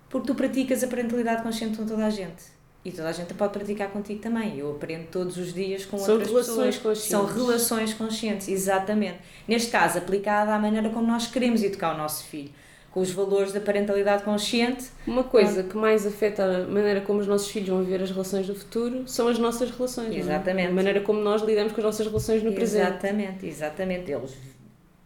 porque 0.08 0.28
tu 0.28 0.34
praticas 0.36 0.84
a 0.84 0.86
parentalidade 0.86 1.42
consciente 1.42 1.76
com 1.76 1.84
toda 1.84 2.06
a 2.06 2.10
gente. 2.10 2.54
E 2.84 2.92
toda 2.92 3.08
a 3.08 3.12
gente 3.12 3.34
pode 3.34 3.52
praticar 3.52 3.90
contigo 3.90 4.20
também. 4.20 4.58
Eu 4.58 4.70
aprendo 4.70 5.08
todos 5.10 5.36
os 5.38 5.52
dias 5.52 5.84
com 5.86 5.98
São 5.98 6.14
outras 6.14 6.30
relações 6.30 6.76
pessoas. 6.76 6.98
Conscientes. 6.98 7.08
São 7.08 7.26
relações 7.26 7.94
conscientes, 7.94 8.46
exatamente. 8.46 9.18
Neste 9.48 9.72
caso, 9.72 9.98
aplicada 9.98 10.54
à 10.54 10.58
maneira 10.58 10.90
como 10.90 11.06
nós 11.06 11.26
queremos 11.26 11.62
educar 11.62 11.94
o 11.94 11.98
nosso 11.98 12.24
filho 12.24 12.52
com 12.94 13.00
os 13.00 13.10
valores 13.10 13.52
da 13.52 13.60
parentalidade 13.60 14.22
consciente. 14.22 14.84
Uma 15.04 15.24
coisa 15.24 15.64
que 15.64 15.76
mais 15.76 16.06
afeta 16.06 16.44
a 16.44 16.66
maneira 16.68 17.00
como 17.00 17.18
os 17.18 17.26
nossos 17.26 17.50
filhos 17.50 17.70
vão 17.70 17.82
viver 17.82 18.00
as 18.00 18.12
relações 18.12 18.46
do 18.46 18.54
futuro 18.54 19.02
são 19.08 19.26
as 19.26 19.36
nossas 19.36 19.68
relações. 19.72 20.14
Exatamente. 20.14 20.68
É? 20.68 20.70
A 20.70 20.72
maneira 20.72 21.00
como 21.00 21.18
nós 21.18 21.42
lidamos 21.42 21.72
com 21.72 21.80
as 21.80 21.84
nossas 21.86 22.06
relações 22.06 22.44
no 22.44 22.52
presente. 22.52 22.86
Exatamente, 22.86 23.46
exatamente. 23.46 24.12
Eles, 24.12 24.36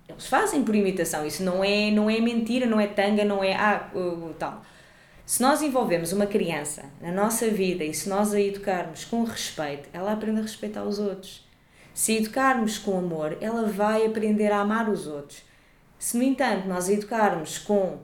eles 0.06 0.26
fazem 0.26 0.62
por 0.62 0.74
imitação. 0.74 1.26
Isso 1.26 1.42
não 1.42 1.64
é, 1.64 1.90
não 1.90 2.10
é 2.10 2.20
mentira, 2.20 2.66
não 2.66 2.78
é 2.78 2.86
tanga, 2.86 3.24
não 3.24 3.42
é 3.42 3.54
ah, 3.54 3.90
tal. 4.38 4.62
Se 5.24 5.40
nós 5.40 5.62
envolvemos 5.62 6.12
uma 6.12 6.26
criança 6.26 6.84
na 7.00 7.10
nossa 7.10 7.48
vida 7.48 7.84
e 7.84 7.94
se 7.94 8.06
nós 8.06 8.34
a 8.34 8.40
educarmos 8.40 9.06
com 9.06 9.24
respeito, 9.24 9.88
ela 9.94 10.12
aprende 10.12 10.40
a 10.40 10.42
respeitar 10.42 10.84
os 10.84 10.98
outros. 10.98 11.42
Se 11.94 12.18
educarmos 12.18 12.76
com 12.76 12.98
amor, 12.98 13.38
ela 13.40 13.62
vai 13.64 14.04
aprender 14.04 14.52
a 14.52 14.60
amar 14.60 14.90
os 14.90 15.06
outros. 15.06 15.47
Se, 15.98 16.16
no 16.16 16.22
entanto, 16.22 16.68
nós 16.68 16.88
educarmos 16.88 17.58
com, 17.58 17.98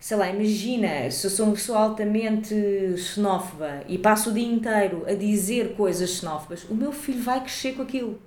sei 0.00 0.16
lá, 0.16 0.28
imagina, 0.28 1.10
se 1.10 1.26
eu 1.26 1.30
sou 1.30 1.46
uma 1.46 1.54
pessoa 1.54 1.78
altamente 1.78 2.96
xenófoba 2.96 3.84
e 3.86 3.96
passo 3.96 4.30
o 4.30 4.32
dia 4.34 4.46
inteiro 4.46 5.04
a 5.06 5.14
dizer 5.14 5.76
coisas 5.76 6.10
xenófobas, 6.10 6.64
o 6.64 6.74
meu 6.74 6.92
filho 6.92 7.22
vai 7.22 7.40
crescer 7.40 7.74
com 7.74 7.82
aquilo. 7.82 8.20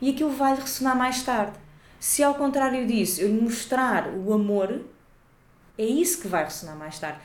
E 0.00 0.10
aquilo 0.10 0.30
vai 0.30 0.54
lhe 0.54 0.60
ressonar 0.60 0.96
mais 0.96 1.22
tarde. 1.22 1.58
Se 1.98 2.22
ao 2.22 2.34
contrário 2.34 2.86
disso 2.86 3.20
eu 3.20 3.28
lhe 3.28 3.40
mostrar 3.40 4.08
o 4.14 4.32
amor, 4.32 4.82
é 5.76 5.84
isso 5.84 6.20
que 6.20 6.28
vai 6.28 6.44
ressonar 6.44 6.76
mais 6.76 6.98
tarde. 6.98 7.18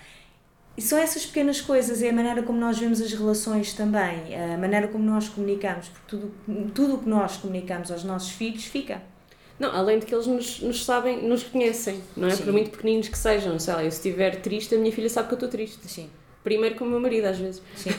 E 0.76 0.82
são 0.82 0.98
essas 0.98 1.26
pequenas 1.26 1.62
coisas, 1.62 2.02
é 2.02 2.10
a 2.10 2.14
maneira 2.14 2.42
como 2.42 2.60
nós 2.60 2.80
vemos 2.80 3.00
as 3.00 3.14
relações 3.14 3.74
também, 3.74 4.36
a 4.36 4.58
maneira 4.58 4.88
como 4.88 5.04
nós 5.04 5.30
comunicamos, 5.30 5.88
porque 5.90 6.06
tudo, 6.08 6.34
tudo 6.74 6.96
o 6.96 6.98
que 6.98 7.10
nós 7.10 7.38
comunicamos 7.38 7.92
aos 7.92 8.04
nossos 8.04 8.32
filhos 8.32 8.66
fica. 8.66 9.02
Não, 9.64 9.74
além 9.76 9.98
de 10.00 10.06
que 10.06 10.14
eles 10.14 10.28
nos, 10.28 10.60
nos 10.60 10.84
sabem, 10.84 11.22
nos 11.26 11.44
conhecem, 11.44 12.02
não 12.18 12.28
é? 12.28 12.32
Sim. 12.32 12.44
Por 12.44 12.52
muito 12.52 12.70
pequeninos 12.72 13.08
que 13.08 13.18
sejam. 13.18 13.58
Sei 13.58 13.74
lá, 13.74 13.84
eu 13.84 13.90
se 13.90 13.98
estiver 13.98 14.42
triste, 14.42 14.76
a 14.76 14.78
minha 14.78 14.92
filha 14.92 15.10
sabe 15.10 15.28
que 15.30 15.34
eu 15.34 15.38
estou 15.38 15.50
triste. 15.50 15.80
Sim, 15.88 16.10
Primeiro 16.44 16.76
com 16.76 16.84
o 16.84 16.88
meu 16.90 17.00
marido, 17.00 17.26
às 17.28 17.38
vezes. 17.38 17.62
sim. 17.78 17.90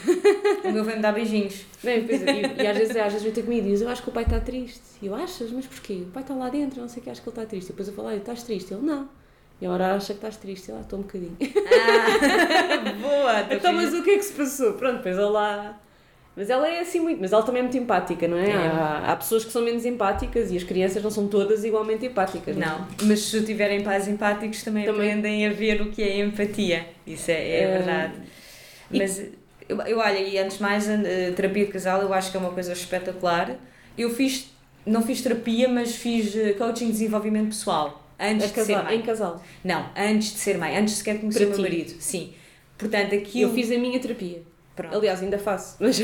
o 0.62 0.70
meu 0.70 0.84
vem-me 0.84 1.00
dar 1.00 1.12
beijinhos. 1.12 1.64
Bem, 1.82 2.06
pois, 2.06 2.20
e, 2.20 2.62
e 2.62 2.66
às 2.66 2.76
vezes, 2.76 2.94
às 2.96 3.04
vezes 3.12 3.22
vem 3.22 3.32
ter 3.32 3.42
comigo 3.42 3.66
e 3.66 3.70
diz, 3.70 3.80
eu 3.80 3.88
acho 3.88 4.02
que 4.02 4.10
o 4.10 4.12
pai 4.12 4.24
está 4.24 4.38
triste. 4.38 4.82
E 5.00 5.06
eu, 5.06 5.14
achas? 5.14 5.50
Mas 5.50 5.64
porquê? 5.66 6.02
O 6.06 6.10
pai 6.12 6.22
está 6.22 6.34
lá 6.34 6.50
dentro, 6.50 6.78
não 6.82 6.88
sei 6.88 7.00
o 7.00 7.04
que, 7.04 7.08
acho 7.10 7.22
que 7.22 7.28
ele 7.30 7.36
está 7.38 7.46
triste. 7.48 7.68
E 7.68 7.72
depois 7.72 7.88
eu 7.88 7.94
falo, 7.94 8.08
"Ai, 8.08 8.18
estás 8.18 8.42
triste? 8.42 8.74
Ele, 8.74 8.82
não. 8.82 9.08
E 9.60 9.64
agora 9.64 9.94
acha 9.94 10.08
que 10.08 10.18
estás 10.18 10.36
triste. 10.36 10.70
Ele, 10.70 10.76
ah, 10.78 10.82
estou 10.82 10.98
um 10.98 11.02
bocadinho. 11.02 11.36
Ah, 11.40 12.92
boa! 13.00 13.40
então, 13.54 13.72
filho. 13.72 13.82
mas 13.90 13.94
o 13.94 14.02
que 14.02 14.10
é 14.10 14.16
que 14.18 14.22
se 14.24 14.32
passou? 14.34 14.74
Pronto, 14.74 14.96
depois 14.98 15.16
ela 15.16 15.30
lá... 15.30 15.80
Mas 16.36 16.50
ela 16.50 16.68
é 16.68 16.80
assim 16.80 16.98
muito, 16.98 17.20
mas 17.20 17.32
ela 17.32 17.42
também 17.44 17.60
é 17.60 17.62
muito 17.62 17.76
empática, 17.78 18.26
não 18.26 18.36
é? 18.36 18.50
É. 18.50 18.54
Há, 18.56 19.12
há 19.12 19.16
pessoas 19.16 19.44
que 19.44 19.52
são 19.52 19.62
menos 19.62 19.84
empáticas 19.86 20.50
e 20.50 20.56
as 20.56 20.64
crianças 20.64 21.00
não 21.02 21.10
são 21.10 21.28
todas 21.28 21.64
igualmente 21.64 22.06
empáticas. 22.06 22.56
é? 22.56 22.60
Não, 22.60 22.88
mas 23.04 23.20
se 23.20 23.40
tiverem 23.42 23.82
pais 23.84 24.08
empáticos 24.08 24.62
também, 24.64 24.84
Também. 24.84 25.10
aprendem 25.12 25.46
a 25.46 25.50
ver 25.52 25.80
o 25.80 25.90
que 25.92 26.02
é 26.02 26.18
empatia. 26.24 26.86
Isso 27.06 27.30
é, 27.30 27.34
é 27.34 27.62
É, 27.62 27.78
verdade. 27.78 28.14
e- 28.90 28.98
Mas 28.98 29.22
eu, 29.68 29.80
eu 29.82 29.98
olha, 29.98 30.18
e 30.18 30.36
antes 30.38 30.56
de 30.56 30.62
mais, 30.62 30.88
a 30.88 30.96
terapia 31.36 31.66
de 31.66 31.72
casal 31.72 32.02
eu 32.02 32.12
acho 32.12 32.30
que 32.32 32.36
é 32.36 32.40
uma 32.40 32.50
coisa 32.50 32.72
espetacular. 32.72 33.56
Eu 33.96 34.10
fiz, 34.10 34.50
não 34.84 35.02
fiz 35.02 35.22
terapia, 35.22 35.68
mas 35.68 35.94
fiz 35.94 36.34
eh, 36.36 36.52
coaching 36.54 36.86
de 36.86 36.92
desenvolvimento 36.92 37.48
pessoal. 37.50 38.02
Antes 38.18 38.48
de 38.48 38.54
ser 38.54 38.72
casal, 38.72 38.84
mãe. 38.84 38.96
em 38.96 39.02
casal. 39.02 39.42
Não, 39.62 39.86
antes 39.96 40.32
de 40.32 40.38
ser 40.38 40.58
mãe, 40.58 40.76
antes 40.76 40.94
sequer 40.94 41.14
de 41.14 41.20
conhecer 41.20 41.46
o 41.46 41.50
meu 41.50 41.58
marido. 41.60 41.94
Sim. 42.00 42.32
Portanto, 42.76 43.14
aquilo. 43.14 43.50
Eu 43.50 43.54
fiz 43.54 43.70
a 43.70 43.78
minha 43.78 43.98
terapia. 44.00 44.42
Pronto. 44.74 44.96
Aliás, 44.96 45.22
ainda 45.22 45.38
faço. 45.38 45.76
Mas, 45.80 46.00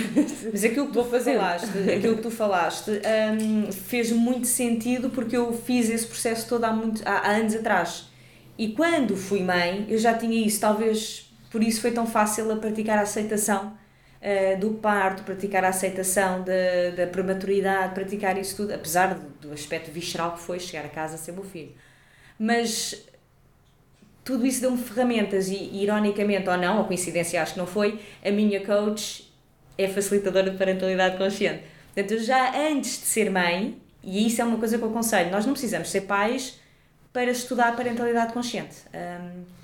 Mas 0.52 0.64
aquilo 0.64 0.87
que 0.87 0.92
tu 0.92 1.04
falaste, 1.04 1.78
aquilo 1.96 2.16
que 2.16 2.22
tu 2.22 2.30
falaste 2.30 2.90
hum, 2.90 3.72
fez 3.72 4.12
muito 4.12 4.46
sentido 4.46 5.11
porque 5.11 5.37
eu 5.37 5.52
fiz 5.52 5.90
esse 5.90 6.06
processo 6.06 6.48
todo 6.48 6.64
há, 6.64 6.72
muito, 6.72 7.02
há, 7.06 7.18
há 7.18 7.30
anos 7.30 7.54
atrás. 7.54 8.09
E 8.56 8.72
quando 8.72 9.16
fui 9.16 9.42
mãe, 9.42 9.87
eu 9.88 9.98
já 9.98 10.14
tinha 10.16 10.46
isso, 10.46 10.61
talvez 10.61 11.33
por 11.50 11.62
isso 11.62 11.80
foi 11.80 11.90
tão 11.92 12.06
fácil 12.06 12.50
a 12.52 12.56
praticar 12.56 12.98
a 12.98 13.02
aceitação 13.02 13.76
eh, 14.20 14.56
do 14.56 14.72
parto, 14.74 15.22
praticar 15.24 15.64
a 15.64 15.68
aceitação 15.68 16.44
da, 16.44 16.90
da 16.94 17.06
prematuridade, 17.06 17.94
praticar 17.94 18.37
isso 18.38 18.56
tudo, 18.56 18.72
apesar 18.74 19.14
do, 19.14 19.48
do 19.48 19.52
aspecto 19.52 19.90
visceral 19.90 20.35
que 20.35 20.40
foi 20.40 20.61
chegar 20.61 20.85
a 20.85 20.88
casa 20.90 21.16
sem 21.16 21.35
meu 21.35 21.42
filho. 21.42 21.72
Mas 22.38 22.94
tudo 24.24 24.46
isso 24.46 24.61
deu-me 24.61 24.78
ferramentas 24.78 25.48
e, 25.48 25.83
ironicamente 25.83 26.48
ou 26.48 26.56
não, 26.56 26.78
ou 26.78 26.85
coincidência 26.85 27.42
acho 27.42 27.54
que 27.54 27.59
não 27.59 27.66
foi, 27.66 27.98
a 28.24 28.30
minha 28.30 28.64
coach 28.64 29.33
é 29.76 29.88
facilitadora 29.88 30.50
de 30.50 30.56
parentalidade 30.56 31.16
consciente. 31.16 31.62
Portanto, 31.94 32.12
eu 32.12 32.22
já 32.22 32.56
antes 32.68 33.00
de 33.00 33.06
ser 33.06 33.30
mãe, 33.30 33.76
e 34.02 34.26
isso 34.26 34.40
é 34.40 34.44
uma 34.44 34.59
coisa 34.59 34.78
que 34.78 34.85
eu 34.85 34.90
aconselho, 34.90 35.30
nós 35.30 35.44
não 35.44 35.52
precisamos 35.52 35.90
ser 35.90 36.02
pais 36.02 36.61
para 37.12 37.30
estudar 37.30 37.74
parentalidade 37.74 38.33
consciente. 38.33 38.76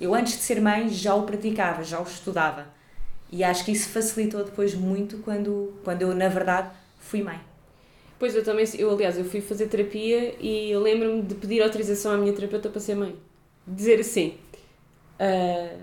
Eu 0.01 0.13
antes 0.13 0.33
de 0.33 0.43
ser 0.43 0.59
mãe 0.59 0.89
já 0.89 1.15
o 1.15 1.23
praticava, 1.23 1.83
já 1.83 1.99
o 1.99 2.03
estudava. 2.03 2.67
E 3.31 3.43
acho 3.43 3.63
que 3.63 3.71
isso 3.71 3.89
facilitou 3.89 4.43
depois 4.43 4.73
muito 4.73 5.17
quando, 5.19 5.73
quando 5.83 6.01
eu, 6.01 6.13
na 6.13 6.27
verdade, 6.27 6.69
fui 6.99 7.21
mãe. 7.21 7.39
Pois 8.19 8.35
eu 8.35 8.43
também, 8.43 8.65
eu 8.77 8.91
aliás, 8.91 9.17
eu 9.17 9.23
fui 9.23 9.39
fazer 9.39 9.67
terapia 9.67 10.35
e 10.41 10.75
lembro-me 10.75 11.21
de 11.21 11.35
pedir 11.35 11.61
autorização 11.61 12.11
à 12.11 12.17
minha 12.17 12.33
terapeuta 12.33 12.67
para 12.69 12.81
ser 12.81 12.95
mãe. 12.95 13.15
Dizer 13.65 13.99
assim, 13.99 14.35
"Ah, 15.19 15.77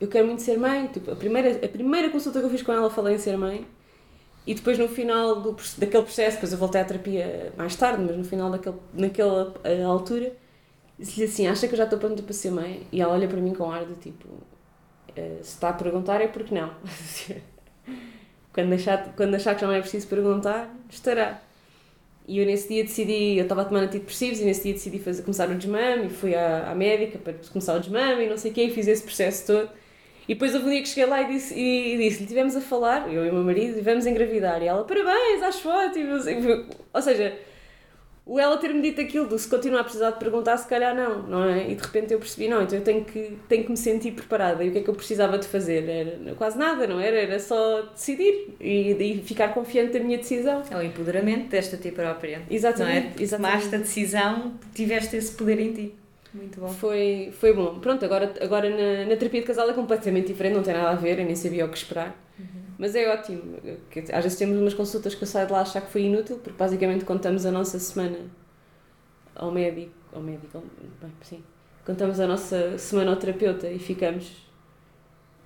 eu 0.00 0.08
quero 0.08 0.26
muito 0.26 0.42
ser 0.42 0.58
mãe, 0.58 0.86
tipo, 0.88 1.10
a 1.10 1.16
primeira, 1.16 1.64
a 1.64 1.68
primeira 1.68 2.10
consulta 2.10 2.38
que 2.40 2.46
eu 2.46 2.50
fiz 2.50 2.62
com 2.62 2.72
ela 2.72 2.88
falei 2.90 3.16
em 3.16 3.18
ser 3.18 3.36
mãe 3.36 3.66
e 4.46 4.54
depois 4.54 4.78
no 4.78 4.88
final 4.88 5.40
do, 5.42 5.52
daquele 5.78 6.02
processo, 6.04 6.36
depois 6.36 6.52
eu 6.52 6.58
voltei 6.58 6.80
à 6.80 6.84
terapia 6.84 7.52
mais 7.56 7.76
tarde, 7.76 8.02
mas 8.02 8.16
no 8.16 8.24
final 8.24 8.50
daquele, 8.50 8.76
naquela 8.94 9.54
ah, 9.64 9.86
altura, 9.86 10.32
disse-lhe 10.98 11.26
assim, 11.26 11.46
acha 11.48 11.68
que 11.68 11.74
eu 11.74 11.78
já 11.78 11.84
estou 11.84 11.98
pronta 11.98 12.22
para 12.22 12.32
ser 12.34 12.50
mãe? 12.50 12.86
E 12.92 13.00
ela 13.02 13.14
olha 13.14 13.28
para 13.28 13.40
mim 13.40 13.54
com 13.54 13.70
ar 13.70 13.84
de 13.86 13.94
tipo, 13.96 14.28
"Ah, 15.10 15.12
se 15.42 15.54
está 15.54 15.70
a 15.70 15.72
perguntar 15.74 16.20
é 16.20 16.28
porque 16.28 16.54
não. 16.54 16.72
quando, 18.52 18.72
achar, 18.74 19.14
quando 19.16 19.34
achar 19.34 19.54
que 19.54 19.60
já 19.62 19.66
não 19.66 19.74
é 19.74 19.80
preciso 19.80 20.06
perguntar, 20.08 20.74
estará. 20.90 21.40
E 22.28 22.38
eu 22.38 22.44
nesse 22.44 22.68
dia 22.68 22.84
decidi, 22.84 23.38
eu 23.38 23.44
estava 23.44 23.62
a 23.62 23.64
tomar 23.64 23.80
antidepressivos 23.80 24.38
e 24.40 24.44
nesse 24.44 24.62
dia 24.64 24.74
decidi 24.74 24.98
fazer, 24.98 25.22
começar 25.22 25.48
o 25.48 25.54
desmame 25.54 26.06
e 26.06 26.10
fui 26.10 26.34
à, 26.34 26.70
à 26.70 26.74
médica 26.74 27.18
para 27.18 27.32
começar 27.50 27.74
o 27.74 27.80
desmame 27.80 28.26
e 28.26 28.28
não 28.28 28.36
sei 28.36 28.50
o 28.50 28.54
quê, 28.54 28.64
e 28.64 28.70
fiz 28.70 28.86
esse 28.86 29.02
processo 29.02 29.46
todo. 29.46 29.70
E 30.28 30.34
depois 30.34 30.54
houve 30.54 30.66
um 30.66 30.70
dia 30.70 30.82
que 30.82 30.88
cheguei 30.88 31.06
lá 31.06 31.22
e 31.22 31.32
disse, 31.32 31.54
e, 31.54 31.94
e 31.94 31.96
disse-lhe, 31.96 32.26
tivemos 32.26 32.54
a 32.54 32.60
falar, 32.60 33.10
eu 33.10 33.24
e 33.24 33.30
o 33.30 33.32
meu 33.32 33.42
marido, 33.42 33.78
e 33.78 33.80
vamos 33.80 34.04
engravidar. 34.04 34.62
E 34.62 34.66
ela, 34.66 34.84
parabéns, 34.84 35.42
acho 35.42 35.66
ótimo. 35.66 36.16
Ou 36.92 37.02
seja, 37.02 37.34
o 38.28 38.38
ela 38.38 38.58
ter-me 38.58 38.82
dito 38.82 39.00
aquilo 39.00 39.26
do 39.26 39.38
se 39.38 39.48
continuar 39.48 39.80
a 39.80 39.84
precisar 39.84 40.10
de 40.10 40.18
perguntar, 40.18 40.58
se 40.58 40.68
calhar 40.68 40.94
não, 40.94 41.22
não 41.22 41.44
é? 41.44 41.70
E 41.70 41.74
de 41.74 41.82
repente 41.82 42.12
eu 42.12 42.18
percebi, 42.18 42.46
não, 42.46 42.62
então 42.62 42.78
eu 42.78 42.84
tenho 42.84 43.02
que, 43.02 43.38
tenho 43.48 43.64
que 43.64 43.70
me 43.70 43.76
sentir 43.76 44.12
preparada. 44.12 44.62
E 44.62 44.68
o 44.68 44.72
que 44.72 44.78
é 44.78 44.82
que 44.82 44.90
eu 44.90 44.94
precisava 44.94 45.38
de 45.38 45.48
fazer? 45.48 45.88
Era 45.88 46.34
quase 46.34 46.58
nada, 46.58 46.86
não 46.86 47.00
era? 47.00 47.16
Era 47.16 47.40
só 47.40 47.82
decidir 47.82 48.54
e, 48.60 48.92
e 48.92 49.22
ficar 49.24 49.54
confiante 49.54 49.94
da 49.98 50.04
minha 50.04 50.18
decisão. 50.18 50.62
É 50.70 50.76
o 50.76 50.82
empoderamento 50.82 51.48
desta 51.48 51.78
ti 51.78 51.90
própria. 51.90 52.42
Exatamente, 52.50 53.06
Não 53.14 53.20
é? 53.20 53.22
exatamente. 53.22 53.60
Tomaste 53.60 53.74
a 53.74 53.78
decisão, 53.78 54.52
tiveste 54.74 55.16
esse 55.16 55.32
poder 55.34 55.58
em 55.58 55.72
ti. 55.72 55.94
Muito 56.34 56.60
bom. 56.60 56.68
Foi, 56.68 57.32
foi 57.40 57.54
bom. 57.54 57.78
Pronto, 57.80 58.04
agora, 58.04 58.34
agora 58.42 58.68
na, 58.68 59.08
na 59.08 59.16
terapia 59.16 59.40
de 59.40 59.46
casal 59.46 59.70
é 59.70 59.72
completamente 59.72 60.26
diferente, 60.26 60.54
não 60.54 60.62
tem 60.62 60.74
nada 60.74 60.90
a 60.90 60.94
ver, 60.94 61.18
eu 61.18 61.24
nem 61.24 61.34
sabia 61.34 61.64
o 61.64 61.68
que 61.70 61.78
esperar. 61.78 62.14
Mas 62.78 62.94
é 62.94 63.12
ótimo. 63.12 63.58
Às 64.12 64.22
vezes 64.22 64.38
temos 64.38 64.56
umas 64.56 64.72
consultas 64.72 65.14
que 65.14 65.22
eu 65.22 65.26
saio 65.26 65.48
de 65.48 65.52
lá 65.52 65.62
achar 65.62 65.80
que 65.80 65.90
foi 65.90 66.02
inútil, 66.02 66.38
porque 66.38 66.56
basicamente 66.56 67.04
contamos 67.04 67.44
a 67.44 67.50
nossa 67.50 67.78
semana 67.78 68.30
ao 69.34 69.50
médico. 69.50 69.92
Ao 70.12 70.22
médico, 70.22 70.62
bem, 71.00 71.12
sim. 71.22 71.42
Contamos 71.84 72.20
a 72.20 72.26
nossa 72.26 72.78
semana 72.78 73.10
ao 73.10 73.16
terapeuta 73.16 73.68
e 73.68 73.78
ficamos. 73.78 74.48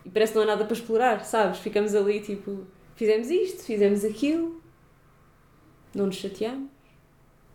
E 0.04 0.10
parece 0.10 0.32
que 0.32 0.38
não 0.38 0.44
há 0.44 0.48
nada 0.48 0.64
para 0.64 0.74
explorar, 0.74 1.24
sabes? 1.24 1.58
Ficamos 1.60 1.94
ali 1.94 2.20
tipo, 2.20 2.66
fizemos 2.96 3.30
isto, 3.30 3.62
fizemos 3.62 4.04
aquilo, 4.04 4.60
não 5.94 6.06
nos 6.06 6.16
chateamos, 6.16 6.68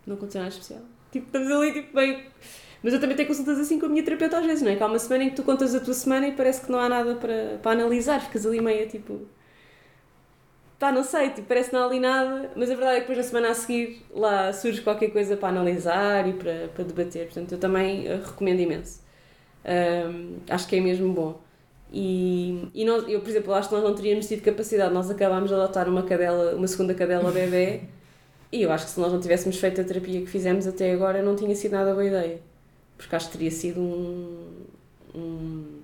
não 0.06 0.16
aconteceu 0.16 0.40
nada 0.40 0.52
especial. 0.52 0.82
Tipo, 1.12 1.26
estamos 1.26 1.50
ali 1.50 1.72
tipo 1.72 1.94
bem. 1.94 2.26
Mas 2.82 2.92
eu 2.94 3.00
também 3.00 3.16
tenho 3.16 3.28
consultas 3.28 3.58
assim 3.58 3.78
com 3.78 3.86
a 3.86 3.88
minha 3.88 4.02
terapeuta 4.02 4.38
às 4.38 4.46
vezes, 4.46 4.62
não 4.62 4.70
é? 4.70 4.76
Que 4.76 4.82
há 4.82 4.86
uma 4.86 4.98
semana 4.98 5.24
em 5.24 5.30
que 5.30 5.36
tu 5.36 5.42
contas 5.42 5.74
a 5.74 5.80
tua 5.80 5.94
semana 5.94 6.28
e 6.28 6.32
parece 6.32 6.64
que 6.64 6.72
não 6.72 6.78
há 6.80 6.88
nada 6.88 7.14
para, 7.16 7.58
para 7.62 7.72
analisar, 7.72 8.20
ficas 8.20 8.46
ali 8.46 8.60
meio 8.60 8.88
tipo. 8.88 9.26
Pá, 10.78 10.92
não 10.92 11.02
sei, 11.02 11.30
tipo, 11.30 11.48
parece 11.48 11.72
não 11.72 11.84
ali 11.84 11.98
nada, 11.98 12.52
mas 12.54 12.70
a 12.70 12.74
verdade 12.76 12.98
é 12.98 13.00
que 13.00 13.08
depois 13.08 13.18
na 13.18 13.24
semana 13.24 13.50
a 13.50 13.54
seguir 13.54 14.06
lá 14.12 14.52
surge 14.52 14.80
qualquer 14.80 15.10
coisa 15.10 15.36
para 15.36 15.48
analisar 15.48 16.28
e 16.28 16.34
para, 16.34 16.68
para 16.68 16.84
debater. 16.84 17.24
Portanto, 17.26 17.50
eu 17.52 17.58
também 17.58 18.06
eh, 18.06 18.16
recomendo 18.24 18.60
imenso. 18.60 19.00
Ahm, 19.64 20.38
acho 20.50 20.68
que 20.68 20.76
é 20.76 20.80
mesmo 20.80 21.12
bom. 21.12 21.40
E, 21.92 22.70
e 22.74 22.84
nós, 22.84 23.04
eu, 23.08 23.20
por 23.20 23.28
exemplo, 23.30 23.54
acho 23.54 23.68
que 23.70 23.74
nós 23.74 23.84
não 23.84 23.94
teríamos 23.94 24.28
tido 24.28 24.42
capacidade, 24.42 24.94
nós 24.94 25.10
acabámos 25.10 25.48
de 25.50 25.54
adotar 25.56 25.88
uma 25.88 26.02
cadela, 26.04 26.54
uma 26.56 26.68
segunda 26.68 26.94
cadela 26.94 27.32
bebê, 27.32 27.82
e 28.52 28.62
eu 28.62 28.72
acho 28.72 28.86
que 28.86 28.92
se 28.92 29.00
nós 29.00 29.12
não 29.12 29.20
tivéssemos 29.20 29.58
feito 29.58 29.80
a 29.80 29.84
terapia 29.84 30.20
que 30.20 30.26
fizemos 30.28 30.66
até 30.66 30.92
agora, 30.92 31.22
não 31.22 31.36
tinha 31.36 31.54
sido 31.56 31.72
nada 31.72 31.92
boa 31.92 32.04
ideia. 32.06 32.40
Porque 32.98 33.14
acho 33.16 33.26
que 33.28 33.32
teria 33.38 33.50
sido 33.50 33.80
um, 33.80 34.66
um- 35.14 35.78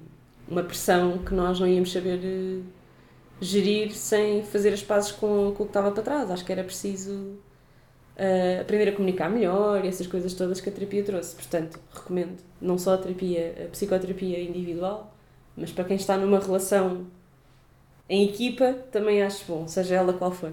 uma 0.48 0.62
pressão 0.62 1.18
que 1.18 1.34
nós 1.34 1.58
não 1.60 1.66
íamos 1.68 1.92
saber 1.92 2.20
eh, 2.24 2.60
gerir 3.40 3.92
sem 3.92 4.42
fazer 4.44 4.72
as 4.72 4.82
pazes 4.82 5.12
com, 5.12 5.52
com 5.56 5.62
o 5.62 5.66
que 5.66 5.70
estava 5.70 5.90
para 5.90 6.02
trás. 6.02 6.30
Acho 6.30 6.44
que 6.44 6.52
era 6.52 6.64
preciso 6.64 7.36
eh, 8.16 8.58
aprender 8.60 8.88
a 8.88 8.92
comunicar 8.92 9.28
melhor 9.30 9.84
e 9.84 9.88
essas 9.88 10.06
coisas 10.06 10.32
todas 10.34 10.60
que 10.60 10.68
a 10.68 10.72
terapia 10.72 11.02
trouxe. 11.02 11.34
Portanto, 11.34 11.78
recomendo 11.92 12.36
não 12.60 12.78
só 12.78 12.94
a 12.94 12.98
terapia, 12.98 13.66
a 13.66 13.68
psicoterapia 13.70 14.40
individual, 14.40 15.14
mas 15.56 15.72
para 15.72 15.84
quem 15.84 15.96
está 15.96 16.16
numa 16.16 16.38
relação 16.38 17.06
em 18.08 18.28
equipa, 18.28 18.72
também 18.92 19.22
acho 19.22 19.44
bom, 19.46 19.66
seja 19.66 19.94
ela 19.94 20.12
qual 20.12 20.30
for. 20.30 20.52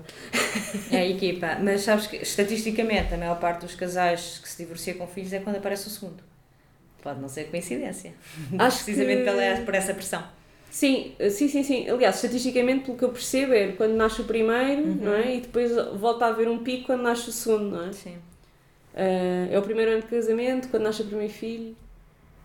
É 0.92 1.10
equipa. 1.10 1.58
Mas 1.62 1.82
sabes 1.82 2.08
que, 2.08 2.16
estatisticamente, 2.18 3.14
a 3.14 3.18
maior 3.18 3.40
parte 3.40 3.66
dos 3.66 3.76
casais 3.76 4.40
que 4.42 4.48
se 4.48 4.58
divorcia 4.64 4.94
com 4.94 5.06
filhos 5.06 5.34
é 5.34 5.40
quando 5.40 5.58
aparece 5.58 5.88
o 5.88 5.90
segundo. 5.90 6.24
Pode 7.04 7.20
não 7.20 7.28
ser 7.28 7.46
coincidência. 7.50 8.14
Acho 8.58 8.84
Precisamente 8.86 9.20
que- 9.20 9.26
pela, 9.26 9.66
por 9.66 9.76
essa 9.76 9.94
pressão. 9.94 10.24
Sim, 10.72 11.14
sim, 11.30 11.48
sim, 11.50 11.64
sim. 11.64 11.90
Aliás, 11.90 12.16
estatisticamente, 12.16 12.86
pelo 12.86 12.98
que 12.98 13.04
eu 13.04 13.10
percebo, 13.10 13.54
é 13.54 13.74
quando 13.74 13.94
nasce 13.94 14.22
o 14.22 14.26
primeiro, 14.26 14.96
não 15.02 15.14
é? 15.14 15.36
E 15.36 15.42
depois 15.42 15.72
volta 16.00 16.26
a 16.26 16.30
haver 16.30 16.48
um 16.48 16.60
pico 16.64 16.86
quando 16.88 17.02
nasce 17.04 17.30
o 17.30 17.32
segundo, 17.34 17.72
não 17.76 17.90
é? 17.90 17.92
Sim. 17.92 18.18
Ah, 18.96 19.48
é 19.52 19.60
o 19.60 19.62
primeiro 19.62 19.92
ano 19.92 20.02
de 20.02 20.08
casamento, 20.08 20.70
quando 20.70 20.84
nasce 20.84 21.02
o 21.02 21.06
primeiro 21.06 21.34
filho. 21.34 21.76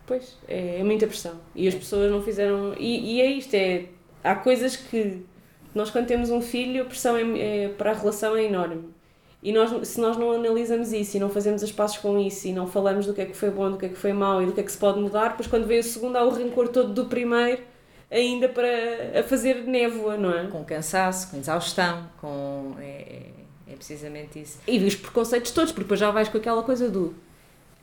Pois, 0.05 0.37
é, 0.47 0.79
é 0.79 0.83
muita 0.83 1.07
pressão. 1.07 1.35
E 1.55 1.67
as 1.67 1.75
pessoas 1.75 2.11
não 2.11 2.21
fizeram. 2.23 2.73
E, 2.79 3.15
e 3.17 3.21
é 3.21 3.27
isto: 3.31 3.53
é, 3.55 3.85
há 4.23 4.35
coisas 4.35 4.75
que 4.77 5.25
nós, 5.75 5.91
quando 5.91 6.07
temos 6.07 6.29
um 6.31 6.41
filho, 6.41 6.83
a 6.83 6.85
pressão 6.85 7.17
é, 7.17 7.65
é- 7.65 7.69
para 7.69 7.91
a 7.91 7.95
relação 7.95 8.35
é 8.37 8.43
enorme. 8.45 8.89
E 9.43 9.53
nós, 9.53 9.87
se 9.87 10.01
nós 10.01 10.17
não 10.17 10.31
analisamos 10.33 10.91
isso 10.93 11.17
e 11.17 11.19
não 11.19 11.29
fazemos 11.29 11.63
as 11.63 11.71
passos 11.71 11.99
com 11.99 12.19
isso 12.19 12.47
e 12.47 12.53
não 12.53 12.67
falamos 12.67 13.05
do 13.05 13.13
que 13.13 13.21
é 13.21 13.25
que 13.25 13.35
foi 13.37 13.51
bom, 13.51 13.71
do 13.71 13.77
que 13.77 13.85
é 13.85 13.89
que 13.89 13.95
foi 13.95 14.11
mau 14.13 14.41
e 14.41 14.47
do 14.47 14.53
que 14.53 14.61
é 14.61 14.63
que 14.63 14.71
se 14.71 14.77
pode 14.77 14.99
mudar, 14.99 15.29
depois 15.29 15.47
quando 15.47 15.67
vem 15.67 15.79
o 15.79 15.83
segundo 15.83 16.15
há 16.17 16.23
o 16.23 16.29
rancor 16.29 16.69
todo 16.69 16.91
do 16.93 17.05
primeiro 17.05 17.61
ainda 18.11 18.49
para 18.49 19.19
a 19.19 19.23
fazer 19.23 19.63
névoa, 19.63 20.17
não 20.17 20.33
é? 20.37 20.47
Com 20.47 20.63
cansaço, 20.63 21.31
com 21.31 21.37
exaustão, 21.37 22.09
com. 22.19 22.75
É, 22.79 22.83
é, 22.83 23.73
é 23.73 23.75
precisamente 23.75 24.39
isso. 24.39 24.59
E 24.67 24.77
os 24.79 24.95
preconceitos 24.95 25.51
todos, 25.51 25.71
porque 25.71 25.83
depois 25.83 25.99
já 25.99 26.11
vais 26.11 26.29
com 26.29 26.37
aquela 26.37 26.63
coisa 26.63 26.89
do 26.89 27.15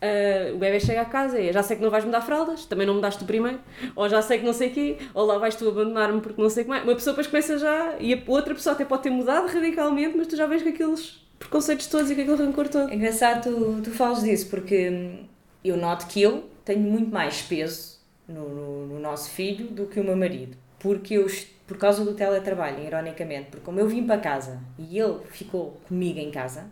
Uh, 0.05 0.55
o 0.55 0.59
bebê 0.59 0.79
chega 0.79 1.01
a 1.01 1.05
casa 1.07 1.41
e 1.41 1.51
já 1.51 1.63
sei 1.63 1.79
que 1.79 1.83
não 1.83 1.91
vais 1.91 2.05
mudar 2.05 2.21
fraldas, 2.21 2.67
também 2.67 2.87
não 2.87 2.95
mudaste 2.95 3.23
o 3.23 3.27
primeiro, 3.27 3.59
ou 3.97 4.07
já 4.07 4.21
sei 4.21 4.39
que 4.39 4.45
não 4.45 4.53
sei 4.53 4.69
o 4.69 4.73
quê, 4.73 4.99
ou 5.15 5.25
lá 5.25 5.39
vais 5.39 5.57
tu 5.57 5.67
abandonar-me 5.67 6.21
porque 6.21 6.43
não 6.43 6.51
sei 6.51 6.63
o 6.63 6.65
que 6.67 6.71
mais. 6.71 6.85
Uma 6.85 6.95
pessoa 6.95 7.13
depois 7.13 7.27
começa 7.27 7.57
já, 7.57 7.95
e 7.99 8.13
a 8.13 8.19
outra 8.27 8.55
pessoa 8.55 8.75
até 8.75 8.85
pode 8.85 9.03
ter 9.05 9.09
mudado 9.09 9.47
radicalmente, 9.47 10.15
mas 10.15 10.27
tu 10.27 10.37
já 10.37 10.47
vês 10.47 10.63
que 10.63 10.69
aqueles 10.69 11.25
preconceitos 11.39 11.87
todos 11.87 12.11
e 12.11 12.15
com 12.15 12.21
aquele 12.21 12.37
rancor 12.37 12.69
todo. 12.69 12.91
É 12.91 12.95
engraçado 12.95 13.45
tu, 13.45 13.81
tu 13.83 13.91
falas 13.93 14.23
disso, 14.23 14.51
porque 14.51 14.91
hum, 14.91 15.25
eu 15.65 15.79
noto 15.79 16.07
que 16.07 16.21
eu 16.21 16.45
tenho 16.67 16.81
muito 16.81 17.11
mais 17.11 17.41
peso 17.41 17.94
no, 18.29 18.49
no, 18.49 18.87
no 18.87 19.01
nosso 19.01 19.31
filho 19.31 19.69
do 19.69 19.87
que 19.87 20.01
o 20.01 20.05
meu 20.05 20.17
marido. 20.17 20.57
Porque 20.79 21.15
eu, 21.15 21.27
por 21.67 21.79
causa 21.79 22.05
do 22.05 22.15
teletrabalho, 22.15 22.85
ironicamente, 22.85 23.51
porque 23.51 23.65
como 23.65 23.81
eu 23.81 23.89
vim 23.89 24.07
para 24.07 24.21
casa 24.21 24.61
e 24.79 24.99
ele 24.99 25.21
ficou 25.31 25.81
comigo 25.89 26.19
em 26.19 26.31
casa 26.31 26.67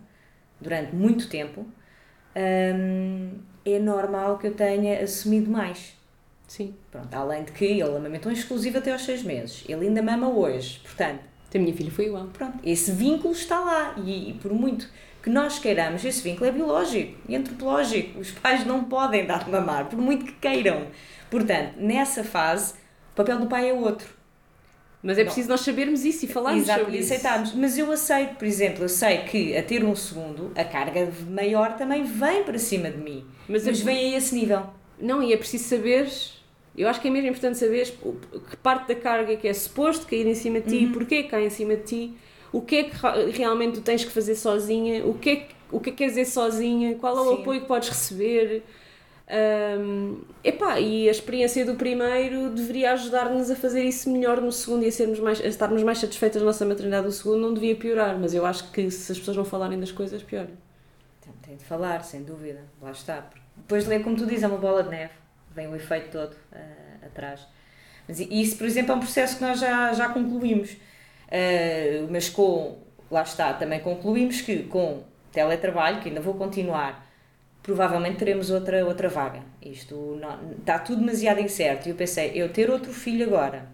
durante 0.59 0.95
muito 0.95 1.27
tempo, 1.29 1.65
hum, 2.35 3.31
é 3.65 3.79
normal 3.79 4.37
que 4.37 4.47
eu 4.47 4.53
tenha 4.53 5.01
assumido 5.03 5.49
mais. 5.49 5.95
Sim. 6.47 6.75
Pronto, 6.91 7.13
além 7.13 7.43
de 7.43 7.51
que 7.51 7.65
ele 7.65 7.81
amamentou 7.81 8.31
exclusivo 8.31 8.77
até 8.77 8.91
aos 8.91 9.03
seis 9.03 9.23
meses. 9.23 9.63
Ele 9.67 9.87
ainda 9.87 10.01
mama 10.01 10.29
hoje, 10.29 10.79
portanto. 10.83 11.21
A 11.53 11.59
minha 11.59 11.75
filha 11.75 11.91
foi 11.91 12.05
igual. 12.05 12.27
Pronto, 12.33 12.57
esse 12.63 12.91
vínculo 12.91 13.31
está 13.33 13.59
lá 13.59 13.95
e, 14.03 14.31
e 14.31 14.33
por 14.33 14.51
muito 14.51 14.89
que 15.23 15.29
nós 15.29 15.57
queiramos, 15.57 16.03
esse 16.03 16.21
vínculo 16.21 16.49
é 16.49 16.51
biológico 16.51 17.17
e 17.29 17.35
antropológico. 17.35 18.19
Os 18.19 18.29
pais 18.31 18.65
não 18.65 18.83
podem 18.83 19.25
dar 19.25 19.45
de 19.45 19.49
mamar, 19.49 19.85
por 19.85 19.97
muito 19.97 20.25
que 20.25 20.33
queiram. 20.33 20.87
Portanto, 21.31 21.75
nessa 21.77 22.25
fase, 22.25 22.73
o 23.13 23.15
papel 23.15 23.39
do 23.39 23.47
pai 23.47 23.69
é 23.69 23.73
outro. 23.73 24.07
Mas 25.01 25.17
é 25.17 25.23
preciso 25.23 25.47
não. 25.47 25.53
nós 25.53 25.61
sabermos 25.61 26.03
isso 26.03 26.25
e 26.25 26.27
falarmos 26.27 26.63
Exato, 26.63 26.81
sobre 26.81 26.97
e 26.97 26.99
aceitarmos. 26.99 27.49
Isso. 27.49 27.57
Mas 27.57 27.77
eu 27.77 27.91
aceito, 27.91 28.35
por 28.35 28.45
exemplo, 28.45 28.83
eu 28.83 28.89
sei 28.89 29.19
que 29.19 29.55
a 29.55 29.63
ter 29.63 29.83
um 29.83 29.95
segundo, 29.95 30.51
a 30.55 30.63
carga 30.65 31.09
maior 31.29 31.77
também 31.77 32.03
vem 32.03 32.43
para 32.43 32.59
cima 32.59 32.89
de 32.91 32.97
mim. 32.97 33.25
Mas, 33.47 33.65
mas 33.65 33.79
vem 33.79 34.13
a 34.13 34.17
esse 34.17 34.35
nível. 34.35 34.67
Não, 34.99 35.23
e 35.23 35.31
é 35.31 35.37
preciso 35.37 35.63
saber. 35.63 36.09
Eu 36.77 36.89
acho 36.89 36.99
que 36.99 37.07
é 37.07 37.11
mesmo 37.11 37.29
importante 37.29 37.57
saber 37.57 37.85
que 38.49 38.57
parte 38.57 38.89
da 38.89 38.95
carga 38.95 39.37
que 39.37 39.47
é 39.47 39.53
suposto 39.53 40.05
cair 40.05 40.27
em 40.27 40.35
cima 40.35 40.59
de 40.59 40.69
ti, 40.69 40.85
uhum. 40.85 40.91
porquê 40.91 41.23
cai 41.23 41.45
em 41.45 41.49
cima 41.49 41.75
de 41.77 41.83
ti 41.83 42.17
o 42.53 42.61
que 42.61 42.75
é 42.75 42.83
que 42.83 42.97
realmente 43.31 43.79
tu 43.79 43.81
tens 43.81 44.05
que 44.05 44.11
fazer 44.11 44.35
sozinha, 44.35 45.03
o 45.05 45.15
que 45.15 45.29
é 45.29 45.35
que, 45.37 45.55
o 45.71 45.79
que, 45.79 45.89
é 45.89 45.93
que 45.93 46.05
dizer 46.05 46.25
sozinha, 46.25 46.95
qual 46.95 47.17
é 47.17 47.21
o 47.21 47.35
Sim. 47.35 47.41
apoio 47.41 47.61
que 47.61 47.67
podes 47.67 47.89
receber. 47.89 48.63
Um, 49.79 50.21
epá, 50.43 50.79
e 50.79 51.07
a 51.07 51.11
experiência 51.11 51.65
do 51.65 51.73
primeiro 51.73 52.49
deveria 52.51 52.91
ajudar-nos 52.91 53.49
a 53.49 53.55
fazer 53.55 53.83
isso 53.83 54.09
melhor 54.11 54.39
no 54.39 54.51
segundo 54.51 54.83
e 54.83 54.89
a, 54.89 54.91
sermos 54.91 55.19
mais, 55.19 55.41
a 55.41 55.47
estarmos 55.47 55.81
mais 55.81 55.97
satisfeitas 55.97 56.41
da 56.41 56.45
nossa 56.45 56.63
maternidade 56.63 57.07
do 57.07 57.11
segundo, 57.11 57.41
não 57.41 57.53
devia 57.53 57.75
piorar, 57.75 58.19
mas 58.19 58.35
eu 58.35 58.45
acho 58.45 58.71
que 58.71 58.91
se 58.91 59.11
as 59.11 59.17
pessoas 59.17 59.35
não 59.35 59.45
falarem 59.45 59.79
das 59.79 59.91
coisas, 59.91 60.21
pior. 60.21 60.47
Tem 61.41 61.57
de 61.57 61.65
falar, 61.65 62.03
sem 62.03 62.23
dúvida, 62.23 62.61
lá 62.81 62.91
está. 62.91 63.27
Depois, 63.57 63.85
como 64.03 64.15
tu 64.15 64.25
dizes, 64.25 64.43
é 64.43 64.47
uma 64.47 64.57
bola 64.57 64.83
de 64.83 64.89
neve, 64.89 65.13
vem 65.55 65.67
o 65.67 65.75
efeito 65.75 66.11
todo 66.11 66.33
uh, 66.33 67.05
atrás. 67.05 67.47
Mas 68.07 68.19
isso, 68.19 68.57
por 68.57 68.67
exemplo, 68.67 68.91
é 68.91 68.95
um 68.95 68.99
processo 68.99 69.37
que 69.37 69.41
nós 69.43 69.59
já, 69.59 69.91
já 69.93 70.09
concluímos. 70.09 70.75
Uh, 71.33 72.07
mas 72.11 72.29
com, 72.29 72.77
lá 73.09 73.23
está, 73.23 73.51
também 73.53 73.79
concluímos 73.79 74.41
que 74.41 74.63
com 74.63 75.01
teletrabalho, 75.31 75.99
que 75.99 76.09
ainda 76.09 76.21
vou 76.21 76.35
continuar, 76.35 77.09
provavelmente 77.63 78.17
teremos 78.17 78.51
outra, 78.51 78.85
outra 78.85 79.09
vaga. 79.09 79.41
Isto 79.59 80.19
não, 80.21 80.51
está 80.59 80.77
tudo 80.77 80.99
demasiado 80.99 81.39
incerto. 81.39 81.87
E 81.87 81.89
eu 81.89 81.95
pensei, 81.95 82.31
eu 82.35 82.49
ter 82.49 82.69
outro 82.69 82.93
filho 82.93 83.25
agora, 83.25 83.65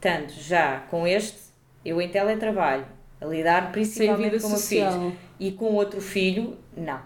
tanto 0.00 0.32
já 0.32 0.78
com 0.90 1.06
este, 1.06 1.36
eu 1.84 2.00
em 2.00 2.08
teletrabalho, 2.08 2.86
a 3.20 3.26
lidar 3.26 3.70
principalmente 3.72 4.40
com 4.40 4.46
o 4.46 4.50
meu 4.50 4.58
filho, 4.58 5.16
e 5.38 5.52
com 5.52 5.66
outro 5.74 6.00
filho, 6.00 6.56
não. 6.74 7.00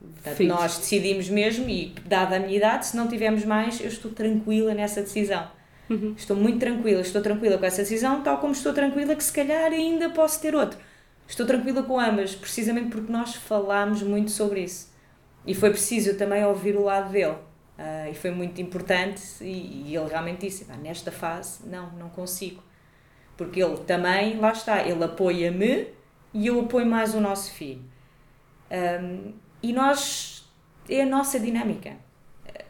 Portanto, 0.00 0.44
nós 0.44 0.78
decidimos 0.78 1.28
mesmo, 1.28 1.68
e 1.68 1.94
dada 2.06 2.36
a 2.36 2.38
minha 2.38 2.56
idade, 2.56 2.86
se 2.86 2.96
não 2.96 3.06
tivermos 3.06 3.44
mais, 3.44 3.80
eu 3.80 3.88
estou 3.88 4.10
tranquila 4.10 4.72
nessa 4.72 5.02
decisão. 5.02 5.46
Uhum. 5.90 6.14
Estou 6.16 6.36
muito 6.36 6.60
tranquila, 6.60 7.00
estou 7.00 7.20
tranquila 7.20 7.58
com 7.58 7.66
essa 7.66 7.82
decisão, 7.82 8.22
tal 8.22 8.38
como 8.38 8.52
estou 8.52 8.72
tranquila 8.72 9.16
que 9.16 9.24
se 9.24 9.32
calhar 9.32 9.72
ainda 9.72 10.08
posso 10.08 10.40
ter 10.40 10.54
outro. 10.54 10.78
Estou 11.26 11.44
tranquila 11.44 11.82
com 11.82 11.98
ambas, 11.98 12.34
precisamente 12.34 12.90
porque 12.90 13.12
nós 13.12 13.34
falámos 13.34 14.02
muito 14.02 14.30
sobre 14.30 14.62
isso. 14.62 14.92
E 15.44 15.54
foi 15.54 15.70
preciso 15.70 16.16
também 16.16 16.44
ouvir 16.44 16.76
o 16.76 16.84
lado 16.84 17.10
dele. 17.10 17.36
Uh, 17.78 18.10
e 18.10 18.14
foi 18.14 18.30
muito 18.30 18.60
importante, 18.60 19.22
e, 19.40 19.84
e 19.86 19.96
ele 19.96 20.08
realmente 20.08 20.46
disse: 20.46 20.66
nesta 20.82 21.10
fase, 21.10 21.66
não, 21.66 21.90
não 21.92 22.08
consigo. 22.10 22.62
Porque 23.36 23.62
ele 23.62 23.78
também, 23.78 24.38
lá 24.38 24.52
está, 24.52 24.82
ele 24.82 25.02
apoia-me 25.02 25.88
e 26.32 26.46
eu 26.46 26.60
apoio 26.60 26.86
mais 26.86 27.14
o 27.14 27.20
nosso 27.20 27.52
filho. 27.52 27.82
Um, 28.70 29.32
e 29.62 29.72
nós, 29.72 30.48
é 30.88 31.02
a 31.02 31.06
nossa 31.06 31.40
dinâmica. 31.40 31.96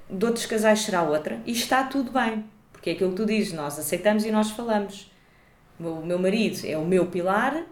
De 0.09 0.24
outros 0.24 0.46
casais 0.46 0.80
será 0.80 1.02
outra, 1.02 1.40
e 1.44 1.52
está 1.52 1.85
tudo 1.85 2.12
bem. 2.12 2.44
Porque 2.81 2.90
é 2.90 2.93
aquilo 2.95 3.11
que 3.11 3.16
tu 3.16 3.27
dizes, 3.27 3.53
nós 3.53 3.79
aceitamos 3.79 4.25
e 4.25 4.31
nós 4.33 4.51
falamos. 4.53 5.12
O 5.79 6.05
meu 6.05 6.19
marido 6.19 6.66
é 6.66 6.79
o 6.79 6.85
meu 6.85 7.07
pilar 7.07 7.62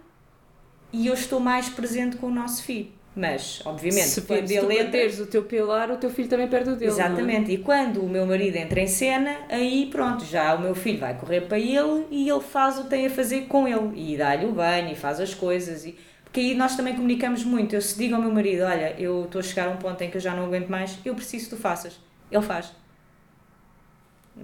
e 0.92 1.06
eu 1.06 1.14
estou 1.14 1.40
mais 1.40 1.70
presente 1.70 2.18
com 2.18 2.26
o 2.26 2.30
nosso 2.30 2.62
filho. 2.62 2.92
Mas, 3.16 3.62
obviamente, 3.64 4.06
se, 4.06 4.22
quando 4.22 4.46
se 4.46 4.54
ele 4.54 4.74
entra... 4.74 4.90
teres 4.92 5.18
o 5.18 5.26
teu 5.26 5.42
pilar, 5.42 5.90
o 5.90 5.96
teu 5.96 6.10
filho 6.10 6.28
também 6.28 6.46
perde 6.46 6.70
o 6.70 6.76
dele. 6.76 6.90
É? 6.90 6.94
Exatamente. 6.94 7.50
É? 7.50 7.54
E 7.54 7.58
quando 7.58 8.02
o 8.02 8.08
meu 8.08 8.26
marido 8.26 8.56
entra 8.56 8.80
em 8.80 8.86
cena, 8.86 9.34
aí 9.48 9.88
pronto, 9.90 10.26
já 10.26 10.54
o 10.54 10.60
meu 10.60 10.74
filho 10.74 10.98
vai 10.98 11.14
correr 11.18 11.40
para 11.40 11.58
ele 11.58 12.06
e 12.10 12.28
ele 12.28 12.40
faz 12.40 12.78
o 12.78 12.84
que 12.84 12.90
tem 12.90 13.06
a 13.06 13.10
fazer 13.10 13.46
com 13.46 13.66
ele. 13.66 13.90
E 13.96 14.16
dá-lhe 14.16 14.44
o 14.44 14.52
banho 14.52 14.92
e 14.92 14.94
faz 14.94 15.20
as 15.20 15.34
coisas. 15.34 15.86
E... 15.86 15.96
Porque 16.22 16.40
aí 16.40 16.54
nós 16.54 16.76
também 16.76 16.94
comunicamos 16.94 17.44
muito. 17.44 17.74
Eu 17.74 17.80
se 17.80 17.96
digo 17.98 18.14
ao 18.14 18.20
meu 18.20 18.30
marido, 18.30 18.62
olha, 18.62 18.94
eu 18.98 19.24
estou 19.24 19.38
a 19.40 19.42
chegar 19.42 19.68
a 19.68 19.70
um 19.70 19.78
ponto 19.78 20.00
em 20.02 20.10
que 20.10 20.18
eu 20.18 20.20
já 20.20 20.34
não 20.34 20.44
aguento 20.44 20.68
mais, 20.68 20.98
eu 21.02 21.14
preciso 21.14 21.48
que 21.48 21.56
tu 21.56 21.60
faças. 21.60 21.98
Ele 22.30 22.42
faz. 22.42 22.72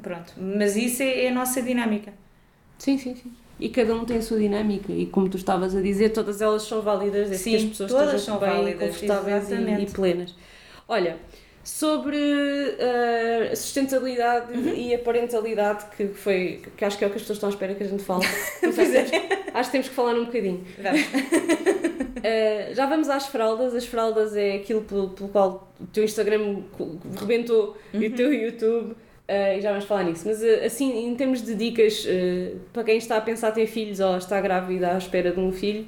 Pronto. 0.02 0.32
Mas 0.36 0.76
isso 0.76 1.02
é, 1.02 1.24
é 1.24 1.28
a 1.28 1.34
nossa 1.34 1.62
dinâmica. 1.62 2.12
Sim, 2.78 2.98
sim, 2.98 3.14
sim. 3.14 3.32
E 3.58 3.68
cada 3.68 3.94
um 3.94 4.04
tem 4.04 4.18
a 4.18 4.22
sua 4.22 4.38
dinâmica 4.38 4.92
e 4.92 5.06
como 5.06 5.28
tu 5.28 5.36
estavas 5.36 5.76
a 5.76 5.80
dizer, 5.80 6.10
todas 6.10 6.40
elas 6.42 6.62
são 6.62 6.82
válidas 6.82 7.30
desde 7.30 7.44
Sim, 7.44 7.56
as 7.56 7.64
pessoas 7.64 7.90
todas 7.90 8.20
são 8.20 8.38
bem 8.38 8.50
válidas, 8.50 8.96
confortáveis 8.96 9.50
e, 9.50 9.54
e, 9.54 9.86
plenas. 9.86 10.34
Olha, 10.88 11.16
sobre 11.62 12.16
uh, 12.16 13.52
a 13.52 13.56
sustentabilidade 13.56 14.52
uhum. 14.52 14.74
e 14.74 14.94
a 14.94 14.98
parentalidade, 14.98 15.86
que 15.96 16.08
foi 16.08 16.62
que 16.76 16.84
acho 16.84 16.98
que 16.98 17.04
é 17.04 17.06
o 17.06 17.10
que 17.10 17.16
as 17.16 17.22
pessoas 17.22 17.36
estão 17.36 17.48
à 17.48 17.52
espera 17.52 17.74
que 17.74 17.84
a 17.84 17.86
gente 17.86 18.02
fale. 18.02 18.24
é. 18.26 19.50
Acho 19.54 19.68
que 19.70 19.72
temos 19.72 19.88
que 19.88 19.94
falar 19.94 20.14
um 20.14 20.24
bocadinho. 20.24 20.64
uh, 20.78 22.74
já 22.74 22.86
vamos 22.86 23.08
às 23.08 23.26
fraldas. 23.26 23.74
As 23.74 23.86
fraldas 23.86 24.36
é 24.36 24.56
aquilo 24.56 24.82
pelo, 24.82 25.10
pelo 25.10 25.28
qual 25.28 25.72
o 25.80 25.86
teu 25.86 26.04
Instagram 26.04 26.64
rebentou 27.18 27.76
uhum. 27.94 28.02
e 28.02 28.08
o 28.08 28.12
teu 28.12 28.34
YouTube 28.34 28.96
Uh, 29.26 29.56
e 29.56 29.62
já 29.62 29.70
vamos 29.70 29.86
falar 29.86 30.04
nisso, 30.04 30.24
mas 30.26 30.42
uh, 30.42 30.66
assim, 30.66 31.06
em 31.06 31.14
termos 31.14 31.40
de 31.40 31.54
dicas 31.54 32.04
uh, 32.04 32.60
para 32.74 32.84
quem 32.84 32.98
está 32.98 33.16
a 33.16 33.22
pensar 33.22 33.52
ter 33.52 33.66
filhos 33.66 33.98
ou 33.98 34.18
está 34.18 34.38
grávida 34.38 34.92
à 34.92 34.98
espera 34.98 35.32
de 35.32 35.40
um 35.40 35.50
filho, 35.50 35.86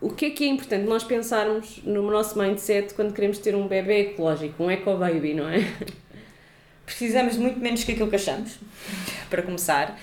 o 0.00 0.08
que 0.08 0.24
é 0.24 0.30
que 0.30 0.44
é 0.44 0.46
importante 0.48 0.86
nós 0.86 1.04
pensarmos 1.04 1.82
no 1.84 2.10
nosso 2.10 2.38
mindset 2.38 2.94
quando 2.94 3.12
queremos 3.12 3.36
ter 3.36 3.54
um 3.54 3.68
bebê 3.68 4.12
ecológico, 4.12 4.64
um 4.64 4.70
eco-baby, 4.70 5.34
não 5.34 5.46
é? 5.50 5.58
Precisamos 6.86 7.36
muito 7.36 7.60
menos 7.60 7.84
que 7.84 7.92
aquilo 7.92 8.08
que 8.08 8.16
achamos, 8.16 8.58
para 9.28 9.42
começar, 9.42 10.00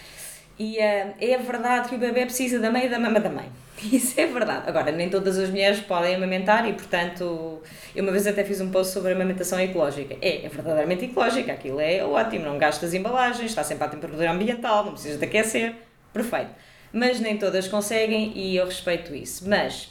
e 0.60 0.78
é 0.78 1.38
verdade 1.44 1.90
que 1.90 1.96
o 1.96 1.98
bebê 1.98 2.26
precisa 2.26 2.60
da 2.60 2.70
mãe 2.70 2.86
e 2.86 2.90
da 2.90 3.00
mama 3.00 3.20
da 3.20 3.32
mãe. 3.32 3.50
Isso 3.92 4.20
é 4.20 4.26
verdade. 4.26 4.68
Agora, 4.68 4.92
nem 4.92 5.10
todas 5.10 5.38
as 5.38 5.50
mulheres 5.50 5.80
podem 5.82 6.16
amamentar 6.16 6.68
e, 6.68 6.74
portanto, 6.74 7.62
eu 7.96 8.04
uma 8.04 8.12
vez 8.12 8.26
até 8.26 8.44
fiz 8.44 8.60
um 8.60 8.72
post 8.72 8.94
sobre 8.94 9.12
amamentação 9.14 9.60
ecológica. 9.60 10.16
É, 10.22 10.46
é 10.46 10.50
verdadeiramente 10.50 11.06
ecológica, 11.06 11.54
aquilo 11.54 11.80
é 11.80 12.04
ótimo, 12.04 12.46
não 12.46 12.58
gastas 12.58 12.94
embalagens, 12.94 13.52
está 13.52 13.64
sempre 13.64 13.86
à 13.86 13.88
temperatura 13.88 14.32
ambiental, 14.32 14.86
não 14.86 14.94
precisas 14.94 15.20
de 15.20 15.26
aquecer, 15.26 15.76
perfeito. 16.12 16.50
Mas 16.92 17.20
nem 17.20 17.38
todas 17.38 17.68
conseguem 17.68 18.32
e 18.36 18.56
eu 18.56 18.66
respeito 18.66 19.14
isso. 19.14 19.48
Mas, 19.48 19.90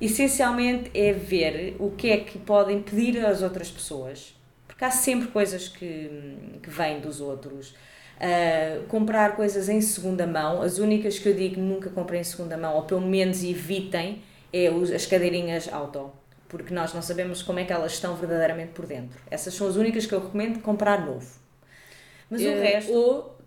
essencialmente, 0.00 0.90
é 0.94 1.12
ver 1.12 1.76
o 1.78 1.90
que 1.90 2.10
é 2.10 2.18
que 2.18 2.38
podem 2.38 2.80
pedir 2.80 3.24
às 3.24 3.42
outras 3.42 3.70
pessoas, 3.70 4.34
porque 4.68 4.84
há 4.84 4.90
sempre 4.90 5.28
coisas 5.28 5.68
que, 5.68 6.58
que 6.62 6.70
vêm 6.70 7.00
dos 7.00 7.20
outros 7.20 7.74
Uh, 8.20 8.84
comprar 8.86 9.34
coisas 9.34 9.68
em 9.70 9.80
segunda 9.80 10.26
mão, 10.26 10.60
as 10.60 10.78
únicas 10.78 11.18
que 11.18 11.26
eu 11.26 11.34
digo 11.34 11.58
nunca 11.58 11.88
comprem 11.88 12.20
em 12.20 12.24
segunda 12.24 12.54
mão, 12.54 12.74
ou 12.74 12.82
pelo 12.82 13.00
menos 13.00 13.42
evitem, 13.42 14.22
é 14.52 14.70
os, 14.70 14.90
as 14.90 15.06
cadeirinhas 15.06 15.72
auto, 15.72 16.12
porque 16.46 16.74
nós 16.74 16.92
não 16.92 17.00
sabemos 17.00 17.42
como 17.42 17.60
é 17.60 17.64
que 17.64 17.72
elas 17.72 17.92
estão 17.92 18.14
verdadeiramente 18.16 18.72
por 18.72 18.84
dentro. 18.84 19.18
Essas 19.30 19.54
são 19.54 19.66
as 19.66 19.76
únicas 19.76 20.04
que 20.04 20.14
eu 20.14 20.20
recomendo 20.20 20.60
comprar 20.60 21.06
novo. 21.06 21.26
Mas 22.28 22.42
uh, 22.42 22.48
o 22.48 22.60
resto. 22.60 22.92
Ou 22.92 23.39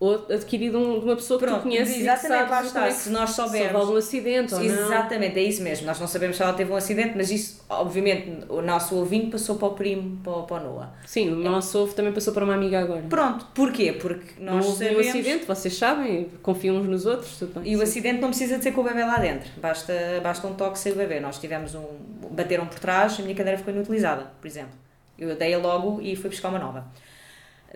ou 0.00 0.26
adquirido 0.28 0.76
um, 0.78 0.98
de 0.98 1.04
uma 1.06 1.14
pessoa 1.16 1.38
que 1.38 1.46
Pronto, 1.46 1.60
tu 1.60 1.62
conheces 1.62 1.98
exatamente, 2.00 2.44
que 2.44 2.50
lá 2.50 2.62
está, 2.64 2.84
é 2.84 2.88
que- 2.88 2.94
se 2.94 3.10
nós 3.10 3.30
soubermos- 3.30 3.58
Se 3.70 3.74
houve 3.74 3.76
algum 3.86 3.96
acidente 3.96 4.54
ou 4.54 4.60
não. 4.60 4.66
Exatamente, 4.66 5.38
é 5.38 5.42
isso 5.42 5.62
mesmo. 5.62 5.86
Nós 5.86 5.98
não 6.00 6.06
sabemos 6.08 6.36
se 6.36 6.42
ela 6.42 6.52
teve 6.52 6.70
um 6.72 6.76
acidente, 6.76 7.12
mas 7.16 7.30
isso, 7.30 7.64
obviamente, 7.70 8.44
o 8.48 8.60
nosso 8.60 8.96
ouvinte 8.96 9.28
passou 9.30 9.56
para 9.56 9.68
o 9.68 9.70
primo, 9.74 10.18
para, 10.22 10.32
o- 10.32 10.42
para 10.42 10.62
o 10.66 10.72
Noah. 10.72 10.92
Sim, 11.06 11.30
o 11.32 11.36
nosso 11.36 11.78
ovo 11.78 11.94
também 11.94 12.12
passou 12.12 12.34
para 12.34 12.44
uma 12.44 12.54
amiga 12.54 12.80
agora. 12.80 13.02
Pronto, 13.08 13.46
porquê? 13.54 13.92
Porque 13.92 14.32
Não 14.42 14.56
nós 14.56 14.66
houve 14.66 14.78
sabemos. 14.84 15.06
acidente, 15.08 15.44
vocês 15.46 15.74
sabem, 15.76 16.28
confiam 16.42 16.76
uns 16.76 16.88
nos 16.88 17.06
outros, 17.06 17.38
tudo 17.38 17.60
bem. 17.60 17.72
E 17.72 17.76
o 17.76 17.78
sim. 17.78 17.84
acidente 17.84 18.20
não 18.20 18.28
precisa 18.28 18.58
de 18.58 18.64
ser 18.64 18.72
com 18.72 18.80
o 18.80 18.84
bebê 18.84 19.04
lá 19.04 19.18
dentro, 19.18 19.48
basta, 19.58 19.92
basta 20.22 20.46
um 20.46 20.54
toque 20.54 20.78
sem 20.78 20.92
o 20.92 20.96
bebê. 20.96 21.20
Nós 21.20 21.38
tivemos 21.38 21.74
um. 21.74 21.84
bateram 22.30 22.66
por 22.66 22.78
trás, 22.80 23.18
a 23.20 23.22
minha 23.22 23.34
cadeira 23.34 23.56
ficou 23.58 23.72
inutilizada, 23.72 24.26
por 24.40 24.46
exemplo. 24.46 24.72
Eu 25.16 25.36
dei-a 25.36 25.56
logo 25.58 26.00
e 26.02 26.16
fui 26.16 26.28
buscar 26.28 26.48
uma 26.48 26.58
nova. 26.58 26.84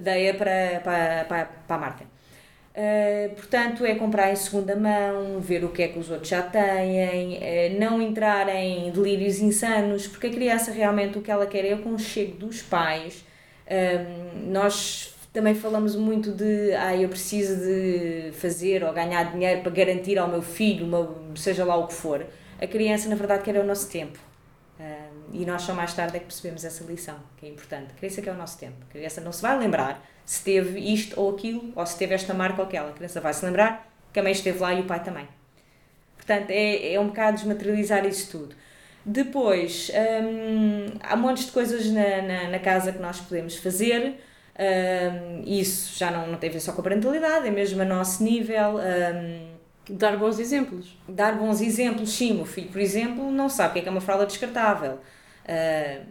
Dei-a 0.01 0.35
para, 0.35 0.81
para, 0.83 1.25
para, 1.25 1.45
para 1.45 1.77
a 1.77 1.79
marca. 1.79 2.19
Uh, 2.79 3.35
portanto, 3.35 3.85
é 3.85 3.97
comprar 3.97 4.31
em 4.31 4.37
segunda 4.37 4.77
mão, 4.77 5.41
ver 5.41 5.65
o 5.65 5.69
que 5.71 5.83
é 5.83 5.89
que 5.89 5.99
os 5.99 6.11
outros 6.11 6.29
já 6.29 6.43
têm, 6.43 7.37
uh, 7.37 7.81
não 7.81 8.01
entrar 8.01 8.49
em 8.49 8.93
delírios 8.93 9.41
insanos, 9.41 10.07
porque 10.07 10.29
a 10.29 10.31
criança 10.31 10.71
realmente 10.71 11.19
o 11.19 11.21
que 11.21 11.31
ela 11.31 11.45
quer 11.45 11.65
é 11.65 11.75
o 11.75 11.83
conchego 11.83 12.37
dos 12.37 12.63
pais. 12.63 13.25
Um, 13.69 14.53
nós 14.53 15.13
também 15.33 15.55
falamos 15.55 15.97
muito 15.97 16.31
de, 16.31 16.73
ah, 16.75 16.97
eu 16.97 17.09
preciso 17.09 17.57
de 17.57 18.31
fazer 18.33 18.85
ou 18.85 18.93
ganhar 18.93 19.25
dinheiro 19.33 19.61
para 19.61 19.73
garantir 19.73 20.17
ao 20.17 20.29
meu 20.29 20.41
filho, 20.41 20.87
uma, 20.87 21.37
seja 21.37 21.65
lá 21.65 21.77
o 21.77 21.87
que 21.87 21.95
for. 21.95 22.25
A 22.61 22.67
criança, 22.67 23.09
na 23.09 23.17
verdade, 23.17 23.43
quer 23.43 23.57
é 23.57 23.61
o 23.61 23.65
nosso 23.65 23.91
tempo. 23.91 24.28
E 25.33 25.45
nós 25.45 25.62
só 25.62 25.74
mais 25.74 25.93
tarde 25.95 26.16
é 26.16 26.20
que 26.20 26.26
percebemos 26.26 26.64
essa 26.64 26.85
lição, 26.85 27.16
que 27.37 27.47
é 27.47 27.49
importante. 27.49 27.93
A 27.93 27.99
criança 27.99 28.22
quer 28.22 28.33
o 28.33 28.37
nosso 28.37 28.59
tempo. 28.59 28.76
A 28.89 28.93
criança 28.93 29.20
não 29.20 29.33
se 29.33 29.43
vai 29.43 29.59
lembrar 29.59 30.03
se 30.24 30.43
teve 30.43 30.79
isto 30.81 31.18
ou 31.20 31.31
aquilo, 31.35 31.72
ou 31.74 31.87
se 31.87 31.97
teve 31.99 32.14
esta 32.14 32.33
marca 32.35 32.61
ou 32.62 32.66
aquela. 32.66 32.91
A 32.91 32.93
criança 32.93 33.20
vai 33.20 33.33
se 33.35 33.45
lembrar 33.45 33.89
que 34.12 34.18
a 34.20 34.22
mãe 34.22 34.33
esteve 34.33 34.59
lá 34.59 34.72
e 34.74 34.81
o 34.81 34.85
pai 34.85 35.03
também. 35.03 35.29
Portanto, 36.16 36.51
é, 36.51 36.95
é 36.95 37.01
um 37.01 37.09
bocado 37.09 37.37
desmaterializar 37.39 38.05
isso 38.07 38.31
tudo. 38.31 38.55
Depois, 39.05 39.91
hum, 40.22 40.87
há 41.01 41.16
montes 41.16 41.47
de 41.47 41.53
coisas 41.53 41.87
na, 41.91 42.22
na, 42.22 42.49
na 42.51 42.59
casa 42.59 42.93
que 42.93 42.99
nós 42.99 43.20
podemos 43.20 43.57
fazer. 43.57 44.20
Hum, 44.59 45.43
isso 45.47 45.97
já 45.99 46.11
não, 46.11 46.26
não 46.26 46.39
tem 46.39 46.51
a 46.51 46.53
ver 46.53 46.61
só 46.61 46.72
com 46.72 46.81
a 46.81 46.85
parentalidade, 46.85 47.47
é 47.47 47.51
mesmo 47.51 47.81
a 47.83 47.85
nosso 47.85 48.22
nível. 48.22 48.76
hum, 48.76 49.55
Dar 49.91 50.18
bons 50.18 50.39
exemplos. 50.39 50.99
dar 51.09 51.33
bons 51.37 51.62
exemplos, 51.62 52.11
sim. 52.11 52.41
O 52.43 52.45
filho, 52.45 52.68
por 52.70 52.81
exemplo, 52.81 53.31
não 53.31 53.49
sabe 53.49 53.70
o 53.70 53.72
que 53.72 53.79
é, 53.79 53.83
que 53.83 53.89
é 53.89 53.91
uma 53.91 54.01
fralda 54.03 54.26
descartável. 54.26 54.99
Uh, 55.49 56.05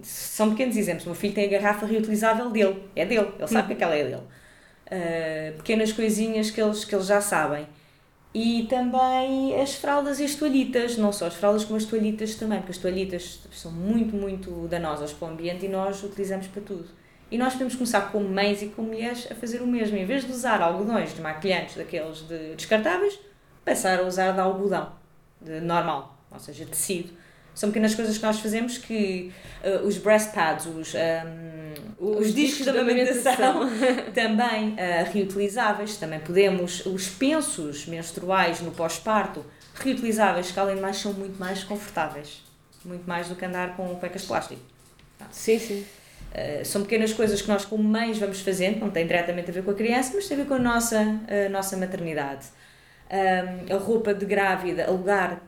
são 0.00 0.50
pequenos 0.50 0.76
exemplos. 0.76 1.04
O 1.04 1.10
meu 1.10 1.16
filho 1.16 1.34
tem 1.34 1.46
a 1.46 1.48
garrafa 1.48 1.86
reutilizável 1.86 2.50
dele, 2.50 2.82
é 2.94 3.04
dele, 3.04 3.32
ele 3.38 3.48
sabe 3.48 3.68
que 3.68 3.72
aquela 3.74 3.94
é 3.94 4.04
dele. 4.04 4.16
Uh, 4.16 5.56
pequenas 5.58 5.92
coisinhas 5.92 6.50
que 6.50 6.60
eles, 6.60 6.84
que 6.84 6.94
eles 6.94 7.06
já 7.06 7.20
sabem. 7.20 7.66
E 8.34 8.66
também 8.68 9.58
as 9.58 9.74
fraldas 9.76 10.20
e 10.20 10.24
as 10.24 10.34
toalhitas, 10.34 10.98
não 10.98 11.10
só 11.10 11.26
as 11.26 11.34
fraldas 11.34 11.64
como 11.64 11.76
as 11.76 11.86
toalhitas 11.86 12.34
também, 12.34 12.58
porque 12.58 12.72
as 12.72 12.78
toalhitas 12.78 13.40
são 13.50 13.72
muito, 13.72 14.14
muito 14.14 14.68
danosas 14.68 15.12
para 15.12 15.28
o 15.28 15.30
ambiente 15.30 15.64
e 15.64 15.68
nós 15.68 16.02
utilizamos 16.02 16.46
para 16.48 16.60
tudo. 16.60 16.86
E 17.30 17.38
nós 17.38 17.54
podemos 17.54 17.74
começar 17.74 18.12
como 18.12 18.28
mães 18.28 18.62
e 18.62 18.66
como 18.66 18.88
mulheres 18.88 19.26
a 19.30 19.34
fazer 19.34 19.62
o 19.62 19.66
mesmo. 19.66 19.96
Em 19.96 20.04
vez 20.04 20.24
de 20.24 20.30
usar 20.30 20.60
algodões 20.60 21.14
de 21.14 21.20
maquilhantes 21.20 21.76
daqueles 21.76 22.18
de 22.28 22.54
descartáveis, 22.54 23.18
passar 23.64 24.00
a 24.00 24.02
usar 24.02 24.32
de 24.32 24.40
algodão, 24.40 24.92
de 25.40 25.60
normal, 25.60 26.16
ou 26.30 26.38
seja, 26.38 26.66
tecido. 26.66 27.12
São 27.56 27.70
pequenas 27.70 27.94
coisas 27.94 28.18
que 28.18 28.22
nós 28.22 28.38
fazemos 28.38 28.76
que 28.76 29.32
uh, 29.64 29.86
os 29.86 29.96
breast 29.96 30.34
pads, 30.34 30.66
os, 30.66 30.92
um, 30.94 32.18
os, 32.18 32.34
discos, 32.34 32.64
de 32.64 32.68
amamentação, 32.68 33.62
também 34.14 34.74
uh, 34.74 35.10
reutilizáveis, 35.10 35.96
também 35.96 36.20
podemos, 36.20 36.84
os 36.84 37.08
pensos 37.08 37.86
menstruais 37.86 38.60
no 38.60 38.72
pós-parto, 38.72 39.42
reutilizáveis, 39.74 40.50
que 40.50 40.60
além 40.60 40.76
de 40.76 40.82
mais 40.82 40.98
são 40.98 41.14
muito 41.14 41.40
mais 41.40 41.64
confortáveis, 41.64 42.42
muito 42.84 43.08
mais 43.08 43.28
do 43.28 43.34
que 43.34 43.46
andar 43.46 43.74
com 43.74 43.88
cuecas 43.96 44.20
de 44.20 44.28
plástico. 44.28 44.60
Sim, 45.30 45.58
sim. 45.58 45.86
Uh, 46.34 46.62
são 46.62 46.82
pequenas 46.82 47.14
coisas 47.14 47.40
que 47.40 47.48
nós 47.48 47.64
como 47.64 47.82
mães 47.82 48.18
vamos 48.18 48.42
fazendo, 48.42 48.80
não 48.80 48.90
tem 48.90 49.06
diretamente 49.06 49.48
a 49.48 49.54
ver 49.54 49.64
com 49.64 49.70
a 49.70 49.74
criança, 49.74 50.12
mas 50.14 50.28
tem 50.28 50.36
a 50.36 50.42
ver 50.42 50.46
com 50.46 50.54
a 50.54 50.58
nossa, 50.58 51.00
a 51.00 51.48
nossa 51.48 51.74
maternidade. 51.78 52.48
Um, 53.10 53.74
a 53.74 53.78
roupa 53.78 54.12
de 54.12 54.26
grávida, 54.26 54.84
alugar, 54.84 55.40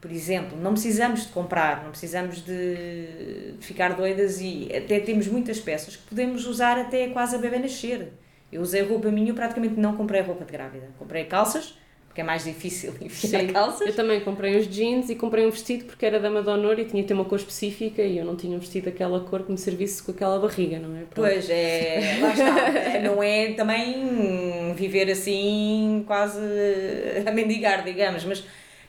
por 0.00 0.10
exemplo, 0.10 0.58
não 0.60 0.72
precisamos 0.72 1.26
de 1.26 1.28
comprar, 1.28 1.82
não 1.82 1.90
precisamos 1.90 2.44
de 2.44 3.54
ficar 3.60 3.94
doidas 3.94 4.40
e 4.40 4.68
até 4.74 5.00
temos 5.00 5.26
muitas 5.26 5.58
peças 5.58 5.96
que 5.96 6.02
podemos 6.04 6.46
usar 6.46 6.78
até 6.78 7.08
quase 7.08 7.36
a 7.36 7.38
bebê 7.38 7.58
nascer. 7.58 8.12
Eu 8.52 8.62
usei 8.62 8.82
roupa 8.82 9.10
minha, 9.10 9.30
eu 9.30 9.34
praticamente 9.34 9.74
não 9.78 9.96
comprei 9.96 10.20
roupa 10.20 10.44
de 10.44 10.52
grávida. 10.52 10.88
Comprei 10.98 11.24
calças, 11.24 11.76
porque 12.06 12.20
é 12.20 12.24
mais 12.24 12.44
difícil 12.44 12.94
enfiar 13.00 13.40
Sim, 13.40 13.46
calças. 13.48 13.88
Eu 13.88 13.96
também 13.96 14.20
comprei 14.20 14.58
uns 14.58 14.68
jeans 14.68 15.10
e 15.10 15.16
comprei 15.16 15.46
um 15.46 15.50
vestido 15.50 15.86
porque 15.86 16.06
era 16.06 16.20
dama 16.20 16.42
de 16.42 16.48
honor 16.50 16.78
e 16.78 16.84
tinha 16.84 17.02
que 17.02 17.08
ter 17.08 17.14
uma 17.14 17.24
cor 17.24 17.38
específica 17.38 18.02
e 18.02 18.18
eu 18.18 18.24
não 18.24 18.36
tinha 18.36 18.56
um 18.56 18.60
vestido 18.60 18.84
daquela 18.84 19.20
cor 19.20 19.42
que 19.42 19.50
me 19.50 19.58
servisse 19.58 20.02
com 20.02 20.12
aquela 20.12 20.38
barriga, 20.38 20.78
não 20.78 20.96
é? 20.96 21.00
Pronto. 21.00 21.14
Pois 21.14 21.50
é, 21.50 22.18
lá 22.20 22.32
está. 22.32 23.00
não 23.02 23.22
é 23.22 23.54
também 23.54 24.72
viver 24.74 25.10
assim 25.10 26.04
quase 26.06 26.38
a 27.26 27.30
mendigar, 27.32 27.82
digamos, 27.82 28.24
mas 28.24 28.44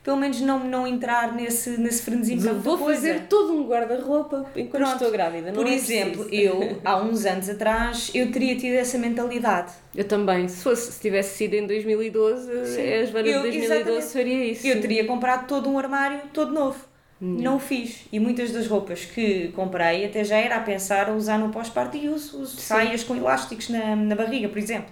pelo 0.08 0.16
menos 0.16 0.40
não, 0.40 0.64
não 0.64 0.88
entrar 0.88 1.34
nesse, 1.36 1.72
nesse 1.72 2.02
frenesim. 2.02 2.38
de 2.38 2.48
Vou 2.48 2.78
coisa. 2.78 2.96
fazer 3.02 3.24
todo 3.28 3.52
um 3.52 3.68
guarda-roupa 3.68 4.46
enquanto 4.56 4.82
Pronto. 4.84 4.94
estou 4.94 5.12
grávida. 5.12 5.48
Não 5.52 5.62
Por 5.62 5.68
é 5.68 5.74
exemplo, 5.76 6.24
preciso. 6.24 6.54
eu, 6.64 6.80
há 6.86 6.96
uns 7.04 7.26
anos 7.26 7.50
atrás, 7.50 8.10
eu 8.16 8.32
teria 8.32 8.56
tido 8.56 8.76
essa 8.76 8.98
mentalidade. 8.98 9.74
Eu 9.94 10.06
também. 10.06 10.48
Se, 10.48 10.64
fosse, 10.64 10.94
se 10.94 11.02
tivesse 11.02 11.36
sido 11.36 11.56
em 11.56 11.68
2012, 11.68 12.50
a 12.50 13.04
Joana 13.06 13.28
Eu- 13.28 13.42
de 13.42 13.50
2012 13.50 13.66
exatamente. 13.66 14.06
faria 14.06 14.46
isso. 14.46 14.66
Eu 14.66 14.80
teria 14.80 15.04
comprado 15.06 15.46
todo 15.46 15.70
um 15.70 15.78
armário 15.78 16.22
todo 16.32 16.54
novo. 16.54 16.80
Hum. 17.22 17.40
Não 17.42 17.58
o 17.58 17.60
fiz. 17.60 18.06
E 18.10 18.18
muitas 18.18 18.54
das 18.54 18.66
roupas 18.66 19.04
que 19.04 19.50
comprei 19.50 20.06
até 20.06 20.24
já 20.24 20.38
era 20.38 20.56
a 20.56 20.62
pensar 20.62 21.10
a 21.10 21.14
usar 21.14 21.38
no 21.38 21.50
pós-parto 21.50 21.98
e 21.98 22.08
uso, 22.08 22.40
uso 22.44 22.56
saias 22.62 23.04
com 23.04 23.14
elásticos 23.14 23.68
na, 23.68 23.94
na 23.94 24.16
barriga, 24.16 24.48
por 24.48 24.58
exemplo. 24.58 24.90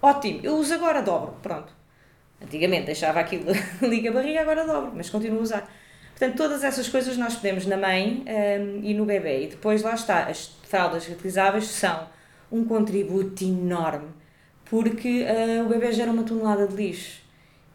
Ótimo, 0.00 0.40
eu 0.42 0.54
uso 0.56 0.72
agora, 0.72 1.02
dobro. 1.02 1.34
Pronto. 1.42 1.76
Antigamente 2.42 2.86
deixava 2.86 3.20
aquilo 3.20 3.46
liga 3.82 4.10
a 4.10 4.12
barriga, 4.12 4.40
agora 4.40 4.66
dobro, 4.66 4.92
mas 4.94 5.10
continuo 5.10 5.40
a 5.40 5.42
usar. 5.42 5.70
Portanto, 6.10 6.36
todas 6.36 6.64
essas 6.64 6.88
coisas 6.88 7.16
nós 7.16 7.36
podemos 7.36 7.64
na 7.66 7.76
mãe 7.76 8.24
hum, 8.26 8.80
e 8.82 8.92
no 8.94 9.04
bebê. 9.04 9.44
E 9.44 9.46
depois 9.48 9.82
lá 9.82 9.94
está, 9.94 10.24
as 10.24 10.46
fraldas 10.64 11.06
reutilizáveis 11.06 11.66
são 11.66 12.08
um 12.50 12.64
contributo 12.64 13.44
enorme, 13.44 14.08
porque 14.64 15.24
ah, 15.28 15.62
o 15.64 15.68
bebê 15.68 15.92
gera 15.92 16.10
uma 16.10 16.24
tonelada 16.24 16.66
de 16.66 16.74
lixo. 16.74 17.20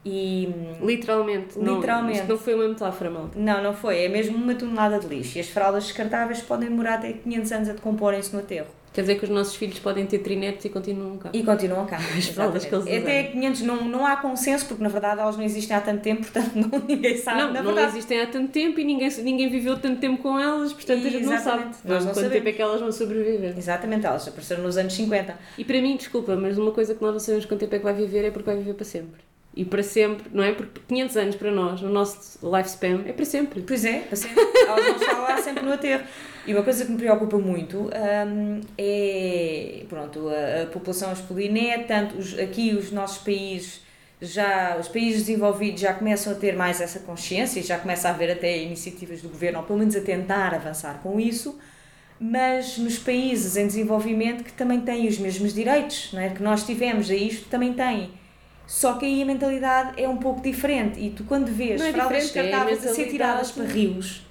E 0.05 0.53
hum, 0.53 0.85
Literalmente. 0.85 1.57
Não, 1.57 1.75
Literalmente. 1.75 2.19
Isto 2.19 2.29
não 2.29 2.37
foi 2.37 2.55
uma 2.55 2.67
metáfora, 2.67 3.09
malta. 3.09 3.39
não, 3.39 3.63
não 3.63 3.73
foi. 3.73 4.03
É 4.03 4.09
mesmo 4.09 4.35
uma 4.35 4.53
tonelada 4.55 4.99
de 4.99 5.07
lixo. 5.07 5.37
E 5.37 5.41
as 5.41 5.47
fraldas 5.47 5.85
descartáveis 5.85 6.41
podem 6.41 6.67
demorar 6.69 6.95
até 6.95 7.13
500 7.13 7.51
anos 7.53 7.69
a 7.69 7.73
decomporem-se 7.73 8.33
no 8.33 8.39
aterro. 8.39 8.67
Quer 8.93 9.01
dizer 9.01 9.15
que 9.15 9.23
os 9.23 9.29
nossos 9.31 9.55
filhos 9.55 9.79
podem 9.79 10.05
ter 10.05 10.19
trinetes 10.19 10.63
e 10.65 10.69
continuam 10.69 11.17
cá. 11.17 11.31
E 11.33 11.43
continuam 11.43 11.85
cá. 11.87 11.97
As 11.97 12.27
fraldas 12.27 12.63
que 12.63 12.73
eles 12.73 12.85
Exatamente. 12.85 13.19
Até 13.19 13.31
500 13.31 13.61
não, 13.63 13.85
não 13.85 14.05
há 14.05 14.17
consenso, 14.17 14.67
porque 14.67 14.83
na 14.83 14.89
verdade 14.89 15.19
elas 15.19 15.35
não 15.35 15.43
existem 15.43 15.75
há 15.75 15.81
tanto 15.81 16.01
tempo, 16.01 16.21
portanto 16.21 16.51
não, 16.55 16.79
ninguém 16.87 17.17
sabe. 17.17 17.41
não, 17.41 17.51
na 17.51 17.63
não 17.63 17.73
verdade. 17.73 17.97
existem 17.97 18.21
há 18.21 18.27
tanto 18.27 18.51
tempo 18.51 18.79
e 18.79 18.83
ninguém, 18.83 19.09
ninguém 19.23 19.49
viveu 19.49 19.79
tanto 19.79 19.99
tempo 19.99 20.21
com 20.21 20.37
elas, 20.39 20.71
portanto 20.73 21.07
a 21.07 21.09
gente 21.09 21.25
não 21.25 21.37
sabe. 21.39 21.63
Nós 21.83 22.05
não 22.05 22.13
quanto 22.13 22.15
tempo 22.15 22.15
sabemos. 22.21 22.47
é 22.47 22.51
que 22.51 22.61
elas 22.61 22.79
vão 22.79 22.91
sobreviver. 22.91 23.57
Exatamente, 23.57 24.05
elas 24.05 24.27
apareceram 24.27 24.61
nos 24.61 24.77
anos 24.77 24.93
50. 24.93 25.35
E 25.57 25.65
para 25.65 25.81
mim, 25.81 25.97
desculpa, 25.97 26.35
mas 26.35 26.57
uma 26.57 26.71
coisa 26.71 26.93
que 26.93 27.01
nós 27.01 27.13
não 27.13 27.19
sabemos 27.19 27.45
quanto 27.45 27.61
tempo 27.61 27.75
é 27.75 27.79
que 27.79 27.83
vai 27.83 27.93
viver 27.95 28.25
é 28.25 28.29
porque 28.31 28.45
vai 28.45 28.57
viver 28.57 28.75
para 28.75 28.85
sempre. 28.85 29.21
E 29.55 29.65
para 29.65 29.83
sempre, 29.83 30.25
não 30.31 30.43
é? 30.43 30.51
Porque 30.51 30.81
500 30.87 31.17
anos 31.17 31.35
para 31.35 31.51
nós, 31.51 31.81
no 31.81 31.89
nosso 31.89 32.39
lifespan, 32.43 33.01
é 33.05 33.13
para 33.13 33.25
sempre. 33.25 33.61
Pois 33.61 33.85
é, 33.85 33.99
para 33.99 34.15
sempre. 34.15 34.39
elas 34.67 34.85
vão 34.85 34.95
estar 34.95 35.19
lá 35.19 35.37
sempre 35.37 35.63
no 35.63 35.73
aterro. 35.73 36.03
E 36.45 36.53
uma 36.53 36.63
coisa 36.63 36.85
que 36.85 36.91
me 36.91 36.97
preocupa 36.97 37.37
muito 37.37 37.89
hum, 38.27 38.61
é 38.77 39.85
pronto, 39.87 40.27
a, 40.29 40.63
a 40.63 40.65
população 40.67 41.13
expolir, 41.13 41.51
tanto 41.87 42.17
os, 42.17 42.37
aqui 42.37 42.73
os 42.73 42.91
nossos 42.91 43.19
países 43.19 43.81
já 44.23 44.77
os 44.79 44.87
países 44.87 45.21
desenvolvidos 45.21 45.81
já 45.81 45.93
começam 45.93 46.31
a 46.31 46.35
ter 46.35 46.55
mais 46.55 46.79
essa 46.79 46.99
consciência 46.99 47.59
e 47.59 47.63
já 47.63 47.77
começa 47.77 48.07
a 48.07 48.11
haver 48.11 48.31
até 48.31 48.57
iniciativas 48.57 49.21
do 49.21 49.29
governo, 49.29 49.59
ou 49.59 49.65
pelo 49.65 49.79
menos 49.79 49.95
a 49.95 50.01
tentar 50.01 50.53
avançar 50.53 51.01
com 51.03 51.19
isso, 51.19 51.59
mas 52.19 52.77
nos 52.77 52.97
países 52.97 53.57
em 53.57 53.67
desenvolvimento 53.67 54.43
que 54.43 54.53
também 54.53 54.79
têm 54.79 55.07
os 55.07 55.17
mesmos 55.17 55.53
direitos, 55.53 56.11
não 56.13 56.21
é? 56.21 56.29
que 56.29 56.41
nós 56.41 56.65
tivemos 56.65 57.09
a 57.09 57.15
isto, 57.15 57.49
também 57.49 57.73
têm. 57.73 58.11
Só 58.65 58.93
que 58.93 59.05
aí 59.05 59.21
a 59.21 59.25
mentalidade 59.25 60.01
é 60.01 60.07
um 60.07 60.17
pouco 60.17 60.41
diferente 60.41 60.99
e 60.99 61.09
tu 61.09 61.25
quando 61.25 61.47
vês 61.47 61.81
Não 61.81 61.87
é 61.87 61.91
fraldas 61.91 62.23
diferente, 62.23 62.37
é 62.37 62.39
a 62.39 62.43
descartáveis 62.43 62.87
a 62.87 62.93
ser 62.93 63.09
tiradas 63.09 63.51
para 63.51 63.65
rios, 63.65 64.25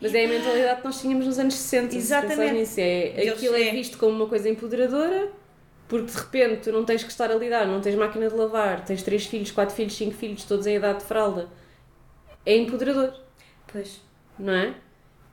Mas 0.00 0.14
é 0.14 0.24
a 0.24 0.28
mentalidade 0.28 0.80
que 0.80 0.86
nós 0.86 1.00
tínhamos 1.00 1.26
nos 1.26 1.38
anos 1.38 1.54
60. 1.54 1.96
Exatamente. 1.96 2.52
Nisso. 2.54 2.80
É, 2.80 3.20
Eles- 3.20 3.32
aquilo 3.34 3.54
é 3.56 3.68
é. 3.68 3.72
visto 3.72 3.98
como 3.98 4.12
uma 4.16 4.26
coisa 4.26 4.48
empoderadora, 4.48 5.30
porque 5.88 6.06
de 6.12 6.16
repente 6.16 6.62
tu 6.62 6.72
não 6.72 6.84
tens 6.84 7.02
que 7.02 7.10
estar 7.10 7.30
a 7.30 7.34
lidar, 7.34 7.66
não 7.66 7.80
tens 7.80 7.94
máquina 7.96 8.28
de 8.28 8.34
lavar, 8.34 8.84
tens 8.84 9.02
3 9.02 9.26
filhos, 9.26 9.50
4 9.50 9.74
filhos, 9.74 9.96
5 9.96 10.14
filhos, 10.14 10.44
todos 10.44 10.66
em 10.66 10.76
idade 10.76 11.00
de 11.00 11.04
fralda. 11.04 11.48
É 12.46 12.56
empoderador, 12.56 13.12
pois, 13.72 14.00
não 14.38 14.52
é? 14.52 14.74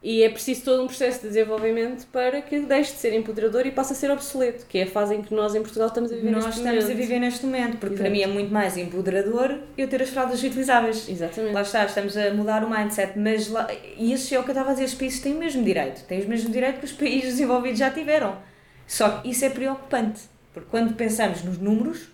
E 0.07 0.21
é 0.21 0.29
preciso 0.29 0.61
todo 0.63 0.83
um 0.83 0.85
processo 0.85 1.21
de 1.23 1.29
desenvolvimento 1.29 2.05
para 2.11 2.39
que 2.39 2.59
deixe 2.59 2.91
de 2.93 2.99
ser 2.99 3.11
empoderador 3.15 3.65
e 3.65 3.71
passe 3.71 3.93
a 3.93 3.95
ser 3.95 4.11
obsoleto, 4.11 4.63
que 4.67 4.77
é 4.77 4.83
a 4.83 4.87
fase 4.87 5.15
em 5.15 5.23
que 5.23 5.33
nós 5.33 5.55
em 5.55 5.61
Portugal 5.63 5.87
estamos 5.87 6.11
a 6.11 6.15
viver 6.15 6.29
Nós 6.29 6.45
neste 6.45 6.59
estamos 6.59 6.83
momento. 6.83 6.91
a 6.95 7.01
viver 7.01 7.19
neste 7.19 7.45
momento, 7.47 7.77
porque 7.77 7.95
para 7.95 8.05
Exato. 8.05 8.11
mim 8.11 8.21
é 8.21 8.27
muito 8.27 8.53
mais 8.53 8.77
empoderador 8.77 9.57
eu 9.75 9.87
ter 9.87 10.03
as 10.03 10.09
fraldas 10.11 10.39
reutilizáveis. 10.39 11.09
Exatamente. 11.09 11.53
Lá 11.55 11.63
está, 11.63 11.85
estamos 11.85 12.15
a 12.15 12.31
mudar 12.35 12.63
o 12.63 12.69
mindset, 12.69 13.17
mas 13.17 13.47
lá, 13.49 13.67
e 13.97 14.13
isso 14.13 14.35
é 14.35 14.39
o 14.39 14.43
que 14.43 14.49
eu 14.49 14.53
estava 14.53 14.69
a 14.69 14.73
dizer, 14.73 14.85
os 14.85 14.93
países 14.93 15.19
têm 15.21 15.33
o 15.33 15.39
mesmo 15.39 15.63
direito, 15.63 16.03
têm 16.03 16.21
o 16.21 16.29
mesmo 16.29 16.51
direito 16.51 16.77
que 16.77 16.85
os 16.85 16.91
países 16.91 17.31
desenvolvidos 17.31 17.79
já 17.79 17.89
tiveram. 17.89 18.37
Só 18.85 19.09
que 19.09 19.31
isso 19.31 19.43
é 19.43 19.49
preocupante, 19.49 20.21
porque 20.53 20.67
quando 20.69 20.93
pensamos 20.93 21.43
nos 21.43 21.57
números, 21.57 22.09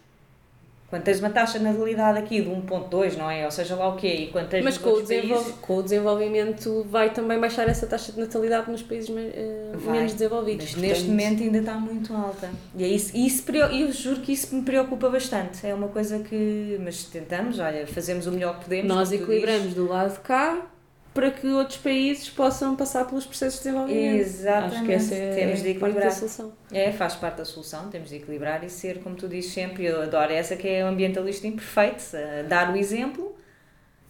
quando 0.92 1.04
tens 1.04 1.20
uma 1.20 1.30
taxa 1.30 1.58
de 1.58 1.64
natalidade 1.64 2.20
aqui 2.20 2.42
de 2.42 2.50
1.2, 2.50 3.16
não 3.18 3.32
é? 3.32 3.46
Ou 3.46 3.50
seja 3.52 3.76
lá 3.76 3.88
o 3.88 3.96
quê, 3.96 4.08
e 4.10 4.28
quando 4.28 4.50
tens 4.50 4.62
Mas 4.62 4.78
com 4.78 4.90
o, 4.90 5.08
países, 5.08 5.54
com 5.62 5.78
o 5.78 5.82
desenvolvimento 5.82 6.86
vai 6.90 7.12
também 7.14 7.40
baixar 7.40 7.68
essa 7.70 7.88
taxa 7.88 8.12
de 8.12 8.20
natalidade 8.20 8.70
nos 8.70 8.84
países 8.84 9.10
Vai. 9.10 9.94
menos 9.94 10.12
desenvolvidos. 10.12 10.66
Mas 10.66 10.74
portanto- 10.74 10.90
neste 10.90 11.08
momento 11.08 11.44
ainda 11.44 11.58
está 11.60 11.74
muito 11.76 12.14
alta. 12.14 12.50
E 12.76 12.84
é 12.84 12.88
isso, 12.90 13.16
isso 13.16 13.50
eu 13.56 13.92
juro 13.94 14.20
que 14.20 14.34
isso 14.34 14.54
me 14.54 14.64
preocupa 14.64 15.10
bastante. 15.10 15.66
É 15.66 15.74
uma 15.74 15.88
coisa 15.88 16.20
que. 16.20 16.78
Mas 16.84 17.06
tentamos, 17.06 17.58
olha, 17.58 17.88
fazemos 17.88 18.28
o 18.28 18.32
melhor 18.34 18.58
que 18.60 18.66
podemos. 18.66 18.88
Nós 18.94 19.12
equilibramos 19.14 19.74
do 19.74 19.88
lado 19.88 20.12
de 20.12 20.20
cá 20.20 20.68
para 21.14 21.30
que 21.30 21.48
outros 21.48 21.78
países 21.78 22.30
possam 22.30 22.76
passar 22.76 23.06
pelos 23.06 23.26
processos 23.26 23.60
de 23.60 23.66
desenvolvimento. 23.66 24.16
Exatamente. 24.22 24.76
Acho 24.76 24.86
que 24.86 24.92
essa 24.94 25.16
é 25.16 25.36
Temos 25.36 25.62
de 25.62 25.74
parte 25.74 25.80
da 25.80 25.88
equilibrar. 25.88 26.12
solução. 26.12 26.54
É, 26.72 26.92
faz 26.92 27.16
parte 27.16 27.38
da 27.38 27.46
solução, 27.46 27.90
temos 27.90 28.10
de 28.10 28.16
equilibrar 28.16 28.64
e 28.64 28.70
ser, 28.70 29.00
como 29.00 29.16
tu 29.16 29.28
dizes 29.28 29.52
sempre, 29.52 29.86
eu 29.86 30.02
adoro 30.02 30.32
essa 30.32 30.56
que 30.56 30.68
é 30.68 30.84
o 30.86 30.88
ambientalista 30.88 31.48
imperfeito, 31.48 32.04
dar 32.48 32.72
o 32.74 32.78
exemplo. 32.78 33.36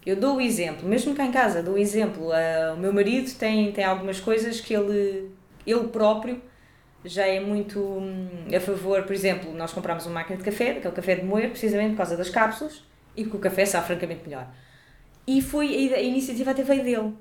Eu 0.04 0.16
dou 0.16 0.36
o 0.36 0.40
exemplo, 0.40 0.88
mesmo 0.88 1.14
cá 1.14 1.24
em 1.24 1.32
casa, 1.32 1.62
dou 1.62 1.74
o 1.74 1.78
exemplo. 1.78 2.32
Ah, 2.32 2.74
o 2.74 2.76
meu 2.78 2.92
marido 2.92 3.32
tem, 3.38 3.70
tem 3.72 3.84
algumas 3.84 4.18
coisas 4.20 4.60
que 4.60 4.74
ele, 4.74 5.30
ele 5.66 5.88
próprio 5.88 6.40
já 7.04 7.26
é 7.26 7.40
muito 7.40 7.80
hum, 7.80 8.28
a 8.54 8.60
favor. 8.60 9.02
Por 9.02 9.12
exemplo, 9.12 9.52
nós 9.54 9.72
compramos 9.72 10.06
uma 10.06 10.14
máquina 10.14 10.36
de 10.36 10.44
café, 10.44 10.72
aquele 10.72 10.94
café 10.94 11.16
de 11.16 11.24
moer, 11.24 11.50
precisamente 11.50 11.90
por 11.90 11.98
causa 11.98 12.16
das 12.16 12.30
cápsulas, 12.30 12.84
e 13.16 13.24
que 13.24 13.36
o 13.36 13.38
café 13.38 13.64
sabe 13.64 13.86
francamente 13.86 14.22
melhor. 14.24 14.46
E 15.26 15.40
foi 15.40 15.94
a, 15.94 16.00
iniciativa 16.00 16.50
até 16.50 16.62
veio 16.62 16.84
dele. 16.84 17.14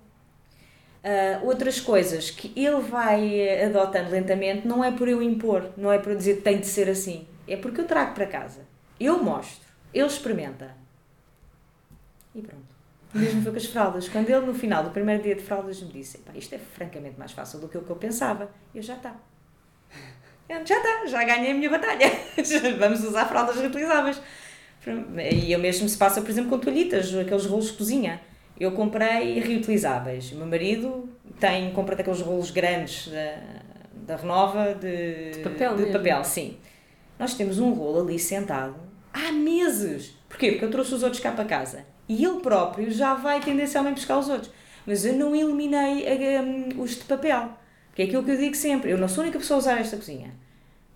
Ah, 1.04 1.39
outras 1.43 1.80
coisas 1.80 2.30
que 2.30 2.52
ele 2.56 2.82
vai 2.82 3.64
adotando 3.66 4.12
lentamente 4.12 4.68
não 4.68 4.84
é 4.84 4.91
por 4.91 5.08
eu 5.08 5.22
impor, 5.22 5.72
não 5.76 5.91
é 5.91 5.97
por 5.97 6.12
eu 6.12 6.18
dizer 6.18 6.38
que 6.38 6.41
tem 6.41 6.60
de 6.60 6.68
ser 6.68 6.89
assim, 6.89 7.28
é 7.47 7.58
porque 7.58 7.82
eu 7.82 7.88
trago 7.88 8.14
para 8.14 8.28
casa, 8.28 8.62
eu 8.99 9.22
mostro, 9.24 9.68
ele 9.93 10.06
experimenta 10.06 10.76
e 12.34 12.41
pronto. 12.41 12.82
Mesmo 13.14 13.41
foi 13.41 13.52
com 13.52 13.58
as 13.58 13.66
fraldas. 13.66 14.08
Quando 14.08 14.30
ele 14.30 14.45
no 14.45 14.54
final 14.54 14.84
do 14.86 14.91
primeiro 14.91 15.22
dia 15.22 15.36
de 15.36 15.41
fraldas 15.41 15.82
me 15.82 15.91
disse: 15.91 16.18
"Epá, 16.18 16.32
Isto 16.34 16.56
é 16.56 16.58
francamente 16.58 17.20
mais 17.20 17.34
fácil 17.34 17.60
do 17.60 17.68
que 17.68 17.78
o 17.78 17.82
que 17.82 17.89
eu 17.89 17.95
pensava, 17.97 18.49
eu 18.74 18.82
já 18.82 18.95
está. 18.95 19.16
Já 20.49 20.78
está, 20.78 21.06
já 21.06 21.24
ganhei 21.24 21.52
a 21.52 21.54
minha 21.54 21.70
batalha. 21.70 22.10
Vamos 22.78 23.04
usar 23.04 23.26
fraldas 23.26 23.56
reutilizáveis. 23.58 24.22
E 25.32 25.52
eu 25.52 25.60
mesmo 25.60 25.88
se 25.88 25.98
passa, 25.98 26.22
por 26.22 26.30
exemplo, 26.30 26.50
com 26.50 26.58
toalhitas, 26.60 27.14
aqueles 27.16 27.46
rolos 27.46 27.68
de 27.68 27.74
cozinha. 27.74 28.20
Eu 28.60 28.72
comprei 28.72 29.40
reutilizáveis. 29.40 30.32
O 30.32 30.36
meu 30.36 30.46
marido 30.48 31.10
tem, 31.40 31.72
compra 31.72 31.96
daqueles 31.96 32.22
rolos 32.22 32.52
grandes 32.52 33.08
da, 33.08 33.38
da 34.08 34.16
Renova 34.16 34.74
de, 34.76 35.32
De 35.32 35.40
papel 35.40 35.76
de 35.76 35.82
mesmo. 35.84 35.94
papel, 35.98 36.24
sim. 36.24 36.58
Nós 37.20 37.34
temos 37.36 37.60
um 37.60 37.72
rolo 37.74 38.02
ali 38.08 38.18
sentado 38.20 38.76
há 39.14 39.32
meses. 39.32 40.16
Porquê? 40.28 40.52
Porque 40.52 40.66
eu 40.66 40.72
trouxe 40.72 40.94
os 40.96 41.04
outros 41.04 41.22
cá 41.22 41.32
para 41.32 41.46
casa. 41.46 41.86
E 42.10 42.24
ele 42.26 42.40
próprio 42.40 42.90
já 42.92 43.14
vai 43.14 43.40
tendencialmente 43.40 43.96
buscar 43.96 44.18
os 44.18 44.30
outros. 44.30 44.52
Mas 44.86 45.06
eu 45.06 45.14
não 45.14 45.36
eliminei 45.36 46.08
a- 46.38 46.42
um, 46.42 46.82
os 46.82 46.92
de 46.98 47.04
papel. 47.04 47.50
Que 47.96 48.02
é 48.04 48.06
aquilo 48.06 48.24
que 48.24 48.32
eu 48.32 48.38
digo 48.38 48.56
sempre. 48.56 48.90
Eu 48.92 48.98
não 48.98 49.08
sou 49.08 49.22
a 49.22 49.26
única 49.26 49.38
pessoa 49.40 49.58
a 49.58 49.60
usar 49.60 49.80
esta 49.80 49.96
cozinha. 49.98 50.34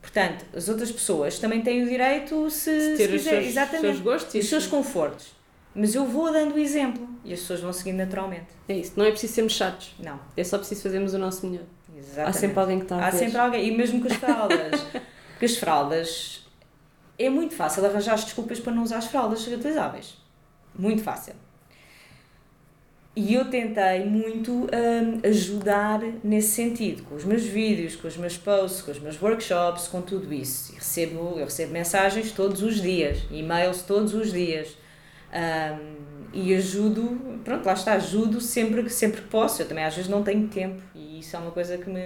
Portanto, 0.05 0.45
as 0.55 0.69
outras 0.69 0.91
pessoas 0.91 1.39
também 1.39 1.61
têm 1.63 1.81
o 1.83 1.89
direito 1.89 2.47
se, 2.51 2.69
De 2.71 2.95
ter 2.95 2.97
se 2.97 3.03
os 3.03 3.11
quiser, 3.23 3.29
seus, 3.31 3.45
exatamente, 3.47 3.81
seus 3.81 3.99
gostos 3.99 4.35
e 4.35 4.37
os 4.39 4.47
seus 4.47 4.67
confortos. 4.67 5.29
Mas 5.73 5.95
eu 5.95 6.05
vou 6.05 6.31
dando 6.31 6.53
o 6.53 6.59
exemplo 6.59 7.09
e 7.23 7.33
as 7.33 7.39
pessoas 7.39 7.59
vão 7.59 7.73
seguindo 7.73 7.97
naturalmente. 7.97 8.45
É 8.69 8.75
isso, 8.77 8.93
não 8.95 9.03
é 9.03 9.09
preciso 9.09 9.33
sermos 9.33 9.53
chatos, 9.53 9.95
Não, 9.99 10.19
é 10.37 10.43
só 10.43 10.59
preciso 10.59 10.83
fazermos 10.83 11.13
o 11.15 11.17
nosso 11.17 11.47
melhor. 11.47 11.65
exatamente. 11.97 12.29
Há 12.29 12.33
sempre 12.39 12.59
alguém 12.59 12.77
que 12.77 12.85
está 12.85 12.95
a 12.97 13.07
Há 13.07 13.09
ver. 13.09 13.17
sempre 13.17 13.37
alguém, 13.39 13.67
e 13.67 13.75
mesmo 13.75 13.99
com 13.99 14.07
as 14.07 14.13
fraldas. 14.13 14.81
Porque 15.31 15.45
as 15.45 15.57
fraldas 15.57 16.47
é 17.17 17.27
muito 17.29 17.55
fácil 17.55 17.83
arranjar 17.83 18.13
as 18.13 18.23
desculpas 18.25 18.59
para 18.59 18.73
não 18.73 18.83
usar 18.83 18.97
as 18.99 19.05
fraldas 19.07 19.43
reutilizáveis. 19.45 20.15
Muito 20.77 21.01
fácil. 21.03 21.33
E 23.15 23.33
eu 23.33 23.45
tentei 23.49 24.03
muito 24.03 24.51
hum, 24.51 25.19
ajudar 25.23 26.01
nesse 26.21 26.49
sentido, 26.49 27.03
com 27.03 27.15
os 27.15 27.23
meus 27.23 27.43
vídeos, 27.43 27.95
com 27.95 28.07
os 28.09 28.17
meus 28.17 28.37
posts, 28.37 28.81
com 28.81 28.91
os 28.91 28.99
meus 28.99 29.21
workshops, 29.21 29.87
com 29.87 30.01
tudo 30.01 30.33
isso. 30.33 30.73
E 30.73 30.75
recebo, 30.75 31.35
eu 31.39 31.45
recebo 31.45 31.71
mensagens 31.71 32.31
todos 32.31 32.61
os 32.61 32.81
dias, 32.81 33.19
e-mails 33.31 33.83
todos 33.83 34.13
os 34.13 34.33
dias. 34.33 34.77
Hum, 35.33 35.95
e 36.33 36.53
ajudo, 36.53 37.39
pronto, 37.45 37.65
lá 37.65 37.71
está, 37.73 37.93
ajudo 37.93 38.41
sempre 38.41 38.83
que, 38.83 38.89
sempre 38.89 39.21
posso. 39.21 39.61
Eu 39.61 39.67
também 39.69 39.85
às 39.85 39.95
vezes 39.95 40.09
não 40.09 40.21
tenho 40.21 40.49
tempo 40.49 40.81
e 40.93 41.19
isso 41.19 41.33
é 41.37 41.39
uma 41.39 41.51
coisa 41.51 41.77
que 41.77 41.89
me, 41.89 42.01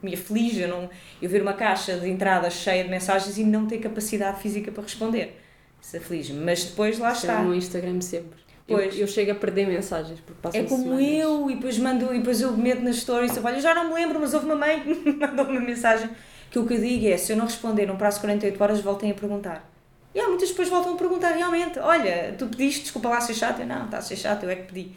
que 0.00 0.04
me 0.04 0.14
aflige. 0.14 0.62
Eu, 0.62 0.68
não, 0.68 0.90
eu 1.22 1.30
ver 1.30 1.40
uma 1.42 1.52
caixa 1.52 1.96
de 1.96 2.08
entrada 2.08 2.50
cheia 2.50 2.82
de 2.82 2.90
mensagens 2.90 3.38
e 3.38 3.44
não 3.44 3.66
ter 3.66 3.78
capacidade 3.78 4.40
física 4.40 4.72
para 4.72 4.82
responder. 4.82 5.40
Isso 5.80 5.96
aflige-me. 5.96 6.40
Mas 6.44 6.64
depois 6.64 6.98
lá 6.98 7.12
Isto 7.12 7.26
está. 7.26 7.40
é 7.40 7.42
no 7.44 7.54
Instagram 7.54 8.00
sempre. 8.00 8.39
Eu- 8.70 8.78
Pois. 8.78 8.98
Eu, 8.98 9.06
chego 9.06 9.32
a 9.32 9.34
perder 9.34 9.66
mensagens 9.66 10.20
porque 10.20 10.40
passam 10.40 10.60
É 10.60 10.64
como 10.64 10.82
semanas. 10.84 11.06
eu, 11.06 11.50
e 11.50 11.54
depois 11.56 11.78
mando, 11.78 12.14
e 12.14 12.18
depois 12.18 12.40
eu 12.40 12.52
meto 12.56 12.82
nas 12.82 12.96
stories, 12.96 13.36
eu, 13.36 13.44
olha, 13.44 13.56
eu 13.56 13.60
já 13.60 13.74
não 13.74 13.88
me 13.88 13.94
lembro, 13.94 14.18
mas 14.20 14.32
houve 14.32 14.46
uma 14.46 14.54
mãe 14.56 14.80
que 14.80 14.88
me 15.10 15.12
mandou 15.16 15.46
uma 15.46 15.60
mensagem 15.60 16.08
que 16.50 16.58
o 16.58 16.66
que 16.66 16.74
eu 16.74 16.80
digo 16.80 17.06
é, 17.06 17.16
se 17.16 17.32
eu 17.32 17.36
não 17.36 17.44
responder 17.44 17.86
num 17.86 17.96
prazo 17.96 18.16
de 18.16 18.20
48 18.22 18.60
horas, 18.62 18.80
voltem 18.80 19.10
a 19.10 19.14
perguntar. 19.14 19.68
E 20.14 20.18
há 20.20 20.26
muitas 20.28 20.48
depois 20.48 20.68
voltam 20.68 20.94
a 20.94 20.96
perguntar 20.96 21.30
realmente, 21.32 21.78
olha, 21.78 22.34
tu 22.36 22.46
pediste, 22.46 22.82
desculpa 22.82 23.08
lá 23.08 23.20
ser 23.20 23.34
chato, 23.34 23.60
eu 23.60 23.66
não, 23.66 23.84
está 23.84 23.98
a 23.98 24.02
ser 24.02 24.16
chato, 24.16 24.42
eu 24.44 24.50
é 24.50 24.56
que 24.56 24.72
pedi. 24.72 24.92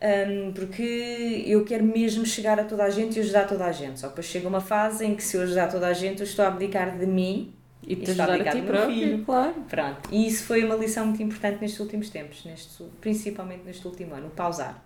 Hum, 0.00 0.52
porque 0.54 1.42
eu 1.46 1.64
quero 1.64 1.82
mesmo 1.82 2.24
chegar 2.26 2.60
a 2.60 2.64
toda 2.64 2.84
a 2.84 2.90
gente 2.90 3.16
e 3.16 3.20
ajudar 3.20 3.46
toda 3.48 3.64
a 3.64 3.72
gente. 3.72 3.98
Só 3.98 4.08
que 4.08 4.12
depois 4.12 4.26
chega 4.26 4.46
uma 4.46 4.60
fase 4.60 5.04
em 5.06 5.14
que 5.16 5.22
se 5.24 5.36
eu 5.36 5.42
ajudar 5.42 5.68
toda 5.68 5.86
a 5.86 5.92
gente, 5.94 6.20
eu 6.20 6.24
estou 6.26 6.44
a 6.44 6.48
abdicar 6.48 6.96
de 6.98 7.06
mim 7.06 7.52
E 7.82 7.94
te 7.94 8.10
ajudar 8.10 8.30
a 8.32 8.50
ti 8.50 8.62
próprio, 8.62 8.94
filho. 8.94 9.24
claro. 9.24 9.54
Pronto, 9.68 10.08
e 10.10 10.26
isso 10.26 10.44
foi 10.44 10.64
uma 10.64 10.74
lição 10.74 11.06
muito 11.06 11.22
importante 11.22 11.60
nestes 11.60 11.78
últimos 11.78 12.10
tempos, 12.10 12.44
neste, 12.44 12.82
principalmente 13.00 13.62
neste 13.64 13.86
último 13.86 14.14
ano, 14.14 14.30
pausar. 14.30 14.82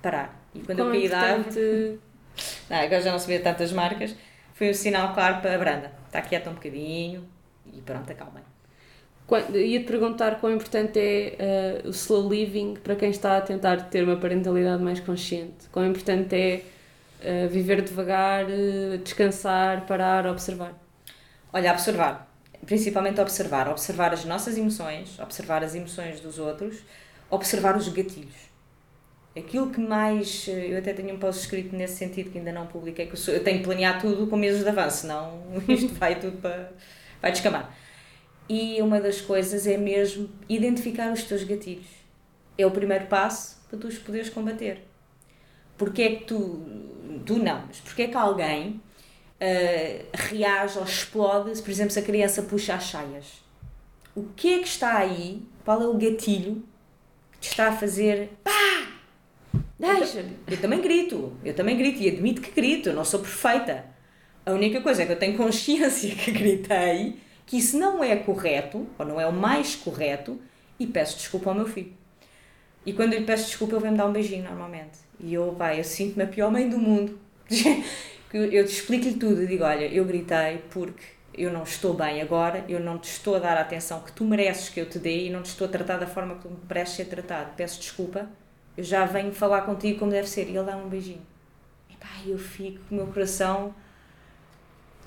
Parar. 0.00 0.40
E 0.54 0.60
quando 0.60 0.78
Quão 0.78 0.88
eu 0.88 0.92
caí 0.92 1.08
da 1.08 1.18
árvore, 1.18 1.98
não, 2.70 2.76
agora 2.76 3.00
já 3.00 3.12
não 3.12 3.18
se 3.18 3.26
vê 3.26 3.38
tantas 3.38 3.72
marcas, 3.72 4.14
foi 4.54 4.70
um 4.70 4.74
sinal 4.74 5.12
claro 5.14 5.40
para 5.40 5.54
a 5.54 5.58
Branda. 5.58 5.92
Está 6.06 6.22
quieta 6.22 6.50
um 6.50 6.54
bocadinho 6.54 7.26
e 7.72 7.80
pronto, 7.80 8.10
acalmem. 8.10 8.42
Ia-te 9.54 9.86
perguntar 9.86 10.40
quão 10.40 10.52
importante 10.52 10.98
é 10.98 11.36
eh, 11.38 11.82
o 11.84 11.90
slow 11.90 12.28
living 12.28 12.74
para 12.74 12.96
quem 12.96 13.10
está 13.10 13.36
a 13.36 13.40
tentar 13.40 13.88
ter 13.88 14.02
uma 14.02 14.16
parentalidade 14.16 14.82
mais 14.82 14.98
consciente. 14.98 15.68
Quão 15.70 15.86
importante 15.86 16.34
é 16.34 16.62
eh, 17.22 17.46
viver 17.46 17.82
devagar, 17.82 18.46
eh, 18.50 18.96
descansar, 19.02 19.86
parar, 19.86 20.26
observar. 20.26 20.74
Olha, 21.52 21.72
observar. 21.72 22.28
Principalmente 22.66 23.20
observar. 23.20 23.68
Observar 23.68 24.12
as 24.12 24.24
nossas 24.24 24.56
emoções, 24.56 25.18
observar 25.18 25.62
as 25.64 25.74
emoções 25.74 26.20
dos 26.20 26.38
outros, 26.38 26.78
observar 27.30 27.76
os 27.76 27.88
gatilhos. 27.88 28.50
Aquilo 29.36 29.70
que 29.70 29.80
mais. 29.80 30.48
Eu 30.48 30.78
até 30.78 30.92
tenho 30.92 31.14
um 31.14 31.18
post 31.18 31.42
escrito 31.42 31.74
nesse 31.76 31.96
sentido 31.96 32.30
que 32.30 32.38
ainda 32.38 32.52
não 32.52 32.66
publiquei, 32.66 33.06
que 33.06 33.12
eu, 33.12 33.16
sou- 33.16 33.32
eu 33.34 33.44
tenho 33.44 33.58
que 33.58 33.64
planear 33.64 34.00
tudo 34.00 34.26
com 34.26 34.36
meses 34.36 34.62
de 34.64 34.68
avanço, 34.68 35.02
senão 35.02 35.42
isto 35.68 35.94
vai 35.94 36.18
tudo 36.20 36.38
para. 36.38 36.72
vai 37.22 37.30
descamar. 37.32 37.76
E 38.48 38.82
uma 38.82 39.00
das 39.00 39.20
coisas 39.20 39.66
é 39.66 39.76
mesmo 39.78 40.28
identificar 40.48 41.12
os 41.12 41.22
teus 41.24 41.44
gatilhos. 41.44 41.86
É 42.58 42.66
o 42.66 42.70
primeiro 42.72 43.06
passo 43.06 43.58
para 43.68 43.78
tu 43.78 43.88
os 43.88 43.98
poderes 43.98 44.30
combater. 44.30 44.82
Porque 45.78 46.02
é 46.02 46.16
que 46.16 46.24
tu. 46.24 46.64
Tu 47.26 47.38
não, 47.38 47.64
mas 47.66 47.80
porque 47.80 48.02
é 48.02 48.08
que 48.08 48.16
alguém 48.16 48.80
uh, 49.40 50.06
reage 50.12 50.78
ou 50.78 50.84
explode, 50.84 51.60
por 51.62 51.70
exemplo, 51.70 51.90
se 51.90 51.98
a 51.98 52.02
criança 52.02 52.42
puxa 52.42 52.74
as 52.74 52.84
saias. 52.84 53.42
O 54.14 54.24
que 54.36 54.54
é 54.54 54.58
que 54.58 54.68
está 54.68 54.98
aí? 54.98 55.42
Qual 55.64 55.80
é 55.82 55.86
o 55.86 55.94
gatilho 55.94 56.62
que 57.32 57.40
te 57.40 57.48
está 57.48 57.68
a 57.68 57.72
fazer 57.72 58.30
pá? 58.44 58.50
Deixa-me. 59.78 60.36
Eu 60.46 60.60
também 60.60 60.80
grito, 60.80 61.32
eu 61.42 61.54
também 61.54 61.76
grito 61.76 62.02
e 62.02 62.08
admito 62.08 62.42
que 62.42 62.50
grito, 62.50 62.90
eu 62.90 62.94
não 62.94 63.04
sou 63.04 63.20
perfeita. 63.20 63.84
A 64.44 64.52
única 64.52 64.80
coisa 64.80 65.02
é 65.02 65.06
que 65.06 65.12
eu 65.12 65.18
tenho 65.18 65.36
consciência 65.36 66.12
que 66.16 66.30
gritei, 66.30 67.18
que 67.46 67.56
isso 67.56 67.78
não 67.78 68.04
é 68.04 68.16
correto, 68.16 68.86
ou 68.98 69.06
não 69.06 69.20
é 69.20 69.26
o 69.26 69.32
mais 69.32 69.74
correto, 69.74 70.40
e 70.78 70.86
peço 70.86 71.16
desculpa 71.16 71.50
ao 71.50 71.56
meu 71.56 71.66
filho. 71.66 71.92
E 72.84 72.92
quando 72.92 73.12
eu 73.12 73.20
lhe 73.20 73.26
peço 73.26 73.46
desculpa, 73.46 73.74
ele 73.74 73.82
vem-me 73.82 73.96
dar 73.96 74.06
um 74.06 74.12
beijinho 74.12 74.44
normalmente. 74.44 74.98
E 75.18 75.32
eu, 75.34 75.52
vai, 75.52 75.78
eu 75.78 75.84
sinto-me 75.84 76.24
a 76.24 76.26
pior 76.26 76.50
mãe 76.50 76.68
do 76.68 76.78
mundo. 76.78 77.18
Que 78.30 78.36
eu 78.36 78.64
te 78.64 78.72
explico-lhe 78.72 79.14
tudo, 79.14 79.46
digo, 79.46 79.64
olha, 79.64 79.86
eu 79.86 80.04
gritei 80.04 80.62
porque 80.70 81.02
eu 81.34 81.52
não 81.52 81.64
estou 81.64 81.94
bem 81.94 82.22
agora, 82.22 82.64
eu 82.68 82.80
não 82.80 82.98
te 82.98 83.10
estou 83.10 83.36
a 83.36 83.38
dar 83.38 83.56
a 83.56 83.60
atenção 83.60 84.00
que 84.00 84.12
tu 84.12 84.24
mereces 84.24 84.68
que 84.68 84.80
eu 84.80 84.88
te 84.88 84.98
dê 84.98 85.26
e 85.26 85.30
não 85.30 85.42
te 85.42 85.46
estou 85.46 85.66
a 85.66 85.70
tratar 85.70 85.96
da 85.96 86.06
forma 86.06 86.36
que 86.36 86.42
tu 86.42 86.48
me 86.48 86.58
mereces 86.68 86.94
ser 86.94 87.06
tratado. 87.06 87.50
Peço 87.56 87.80
desculpa, 87.80 88.28
eu 88.76 88.84
já 88.84 89.04
venho 89.04 89.32
falar 89.32 89.62
contigo 89.62 89.98
como 89.98 90.10
deve 90.10 90.28
ser. 90.28 90.48
E 90.48 90.56
ele 90.56 90.64
dá 90.64 90.76
um 90.76 90.88
beijinho. 90.88 91.26
E 91.88 91.96
pá, 91.96 92.08
eu 92.26 92.38
fico 92.38 92.78
com 92.88 92.94
o 92.94 92.98
meu 92.98 93.06
coração 93.08 93.74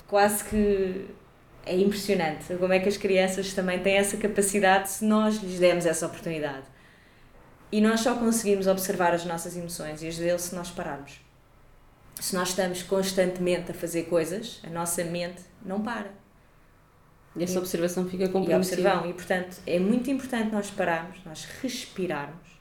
quase 0.06 0.44
que 0.44 1.06
é 1.66 1.76
impressionante 1.76 2.54
como 2.56 2.72
é 2.72 2.78
que 2.78 2.88
as 2.88 2.96
crianças 2.96 3.54
também 3.54 3.80
têm 3.80 3.96
essa 3.96 4.16
capacidade 4.16 4.90
se 4.90 5.04
nós 5.04 5.36
lhes 5.36 5.58
demos 5.58 5.86
essa 5.86 6.06
oportunidade. 6.06 6.66
E 7.72 7.80
nós 7.80 8.00
só 8.00 8.14
conseguimos 8.14 8.66
observar 8.66 9.12
as 9.14 9.24
nossas 9.24 9.56
emoções 9.56 10.02
e 10.02 10.08
as 10.08 10.16
dele 10.16 10.38
se 10.38 10.54
nós 10.54 10.70
pararmos. 10.70 11.23
Se 12.20 12.34
nós 12.34 12.50
estamos 12.50 12.82
constantemente 12.82 13.70
a 13.70 13.74
fazer 13.74 14.04
coisas, 14.04 14.60
a 14.64 14.70
nossa 14.70 15.02
mente 15.04 15.42
não 15.64 15.80
para. 15.82 16.10
E 17.36 17.42
essa 17.42 17.58
observação 17.58 18.08
fica 18.08 18.24
E 18.24 18.28
comprometida. 18.28 18.76
observam. 18.76 19.10
E, 19.10 19.12
portanto, 19.12 19.56
é 19.66 19.78
muito 19.78 20.08
importante 20.10 20.52
nós 20.52 20.70
pararmos, 20.70 21.18
nós 21.24 21.44
respirarmos. 21.60 22.54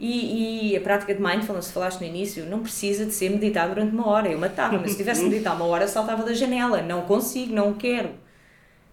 E, 0.00 0.70
e 0.72 0.76
a 0.76 0.80
prática 0.80 1.14
de 1.14 1.20
mindfulness, 1.20 1.70
falaste 1.70 2.00
no 2.00 2.06
início, 2.06 2.46
não 2.46 2.62
precisa 2.62 3.04
de 3.04 3.12
ser 3.12 3.30
meditar 3.30 3.68
durante 3.68 3.92
uma 3.92 4.06
hora. 4.08 4.28
Eu 4.28 4.38
matava, 4.38 4.78
mas 4.78 4.92
se 4.92 4.96
tivesse 4.96 5.20
de 5.24 5.28
meditar 5.28 5.54
uma 5.54 5.66
hora, 5.66 5.86
saltava 5.86 6.24
da 6.24 6.32
janela. 6.32 6.80
Não 6.82 7.02
consigo, 7.02 7.52
não 7.54 7.74
quero. 7.74 8.10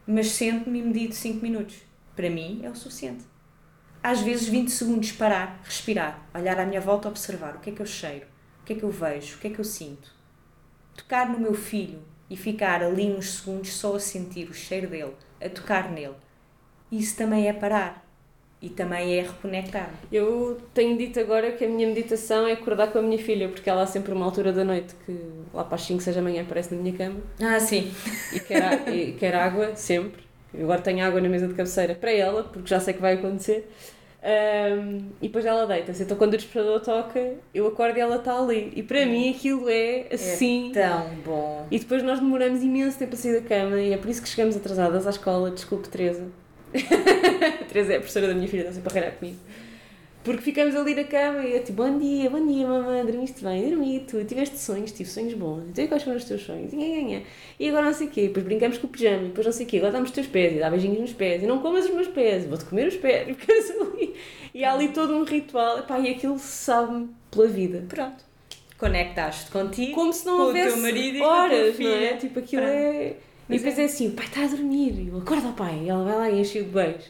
Mas 0.05 0.27
sento-me 0.31 0.79
e 0.79 0.81
medito 0.81 1.15
5 1.15 1.41
minutos. 1.41 1.75
Para 2.15 2.29
mim 2.29 2.61
é 2.63 2.69
o 2.69 2.75
suficiente. 2.75 3.23
Às 4.03 4.21
vezes 4.21 4.47
20 4.47 4.69
segundos 4.69 5.11
parar, 5.13 5.59
respirar, 5.63 6.27
olhar 6.33 6.59
à 6.59 6.65
minha 6.65 6.81
volta, 6.81 7.07
observar 7.07 7.55
o 7.55 7.59
que 7.59 7.69
é 7.71 7.73
que 7.73 7.81
eu 7.81 7.85
cheiro, 7.85 8.25
o 8.65 8.67
que 8.67 8.73
é 8.73 8.75
que 8.77 8.83
eu 8.83 8.89
vejo, 8.89 9.35
o 9.35 9.37
que 9.37 9.45
é 9.47 9.49
que 9.51 9.59
eu 9.59 9.63
sinto. 9.63 10.09
Tocar 10.97 11.29
no 11.29 11.37
meu 11.39 11.53
filho 11.53 11.99
e 12.27 12.35
ficar 12.35 12.81
ali 12.81 13.05
uns 13.11 13.35
segundos 13.41 13.71
só 13.73 13.95
a 13.95 13.99
sentir 13.99 14.49
o 14.49 14.55
cheiro 14.55 14.87
dele, 14.87 15.13
a 15.39 15.47
tocar 15.47 15.91
nele. 15.91 16.15
Isso 16.91 17.15
também 17.15 17.47
é 17.47 17.53
parar. 17.53 18.03
E 18.59 18.69
também 18.69 19.19
é 19.19 19.21
reconectar-me. 19.21 19.95
Eu 20.11 20.59
tenho 20.73 20.97
dito 20.97 21.19
agora 21.19 21.51
que 21.51 21.63
a 21.63 21.69
minha 21.69 21.87
meditação 21.87 22.47
é 22.47 22.53
acordar 22.53 22.87
com 22.91 22.97
a 22.97 23.01
minha 23.03 23.19
filha, 23.19 23.47
porque 23.49 23.69
ela 23.69 23.83
há 23.83 23.85
sempre 23.85 24.11
uma 24.11 24.25
altura 24.25 24.51
da 24.51 24.63
noite 24.63 24.95
que 25.05 25.15
lá 25.53 25.63
para 25.63 25.75
as 25.75 25.83
5, 25.83 26.01
6 26.01 26.15
da 26.15 26.21
manhã 26.23 26.41
aparece 26.41 26.73
na 26.73 26.81
minha 26.81 26.95
cama 26.97 27.19
Ah, 27.39 27.59
sim. 27.59 27.93
e 28.33 28.39
quer, 28.39 28.89
e 28.91 29.11
quer 29.11 29.35
água, 29.35 29.75
sempre. 29.75 30.23
Eu 30.51 30.63
agora 30.63 30.81
tenho 30.81 31.05
água 31.05 31.21
na 31.21 31.29
mesa 31.29 31.47
de 31.47 31.53
cabeceira 31.53 31.93
para 31.93 32.11
ela, 32.11 32.43
porque 32.45 32.67
já 32.67 32.79
sei 32.79 32.95
que 32.95 33.01
vai 33.01 33.13
acontecer. 33.15 33.69
Ahm, 34.25 35.11
e 35.21 35.27
depois 35.27 35.45
ela 35.45 35.67
deita-se. 35.67 36.01
Então 36.01 36.17
quando 36.17 36.33
o 36.33 36.37
despertador 36.37 36.79
toca, 36.79 37.35
eu 37.53 37.67
acordo 37.67 37.95
e 37.95 38.01
ela 38.01 38.15
está 38.15 38.35
ali. 38.35 38.73
E 38.75 38.81
para 38.81 39.05
mim 39.05 39.29
aquilo 39.29 39.69
é 39.69 40.07
assim. 40.11 40.71
Tão 40.73 41.09
bom. 41.23 41.67
E 41.69 41.77
depois 41.77 42.01
nós 42.01 42.19
demoramos 42.19 42.63
imenso 42.63 42.97
tempo 42.97 43.13
a 43.13 43.17
sair 43.17 43.39
da 43.39 43.47
cama 43.47 43.79
e 43.79 43.93
é 43.93 43.97
por 43.97 44.09
isso 44.09 44.23
que 44.23 44.27
chegamos 44.27 44.57
atrasadas 44.57 45.05
à 45.05 45.11
escola. 45.11 45.51
Desculpe, 45.51 45.87
Teresa. 45.89 46.25
Teresa 47.69 47.93
é 47.93 47.97
a 47.97 47.99
professora 47.99 48.27
da 48.27 48.33
minha 48.33 48.47
filha, 48.47 48.61
está 48.61 48.73
sempre 48.73 48.99
a 48.99 49.11
comigo. 49.11 49.37
Porque 50.25 50.41
ficamos 50.41 50.75
ali 50.75 50.95
na 50.95 51.03
cama 51.03 51.45
e 51.45 51.53
é 51.53 51.59
tipo, 51.59 51.83
bom 51.83 51.99
dia, 51.99 52.27
bom 52.31 52.43
dia, 52.47 52.67
mamãe, 52.67 53.05
dormiste 53.05 53.43
bem? 53.43 53.69
Dormi, 53.69 53.99
tu 54.07 54.25
tiveste 54.25 54.57
sonhos, 54.57 54.91
tive 54.91 55.07
sonhos 55.07 55.35
bons. 55.35 55.65
Então 55.69 55.85
e 55.85 55.87
quais 55.87 56.01
foram 56.01 56.17
os 56.17 56.23
teus 56.25 56.41
sonhos? 56.41 56.73
E, 56.73 57.23
e 57.59 57.69
agora 57.69 57.85
não 57.85 57.93
sei 57.93 58.07
o 58.07 58.09
quê, 58.09 58.21
depois 58.23 58.43
brincamos 58.43 58.79
com 58.79 58.87
o 58.87 58.89
pijama, 58.89 59.25
e 59.25 59.27
depois 59.27 59.45
não 59.45 59.53
sei 59.53 59.67
o 59.67 59.69
quê, 59.69 59.77
agora 59.77 59.91
dá-me 59.93 60.05
os 60.05 60.11
teus 60.11 60.25
pés 60.25 60.55
e 60.55 60.59
dá 60.59 60.71
beijinhos 60.71 60.99
nos 60.99 61.13
pés 61.13 61.43
e 61.43 61.45
não 61.45 61.59
comas 61.59 61.85
os 61.85 61.91
meus 61.93 62.07
pés, 62.07 62.43
vou-te 62.47 62.65
comer 62.65 62.87
os 62.87 62.97
pés. 62.97 63.27
E 63.29 63.33
ficamos 63.35 63.69
ali. 63.69 64.15
E 64.51 64.63
há 64.63 64.73
ali 64.73 64.87
todo 64.87 65.15
um 65.15 65.23
ritual, 65.23 65.77
epá, 65.77 65.99
e 65.99 66.09
aquilo 66.09 66.39
sabe-me 66.39 67.09
pela 67.29 67.47
vida. 67.47 67.85
Pronto. 67.87 68.25
Conectaste 68.79 69.51
contigo. 69.51 69.93
Como 69.93 70.11
se 70.11 70.25
não 70.25 70.37
com 70.37 70.43
o 70.43 70.45
houvesse 70.47 70.73
teu 70.73 70.81
marido 70.81 71.17
e 71.17 71.21
horas, 71.21 71.75
filha. 71.75 71.89
não 71.89 71.97
é? 71.97 72.13
Tipo, 72.17 72.39
aquilo 72.39 72.63
Pronto. 72.63 72.75
é... 72.75 73.07
E 73.09 73.15
Mas 73.47 73.61
depois 73.61 73.77
é. 73.77 73.81
é. 73.83 73.85
assim, 73.85 74.07
o 74.07 74.11
pai 74.13 74.25
está 74.25 74.43
a 74.43 74.47
dormir, 74.47 74.93
e 74.99 75.07
eu 75.09 75.19
acorda 75.19 75.49
o 75.49 75.53
pai, 75.53 75.81
e 75.83 75.89
ela 75.89 76.03
vai 76.03 76.15
lá 76.15 76.31
e 76.31 76.41
enche-o 76.41 76.63
de 76.63 76.69
beijos. 76.71 77.05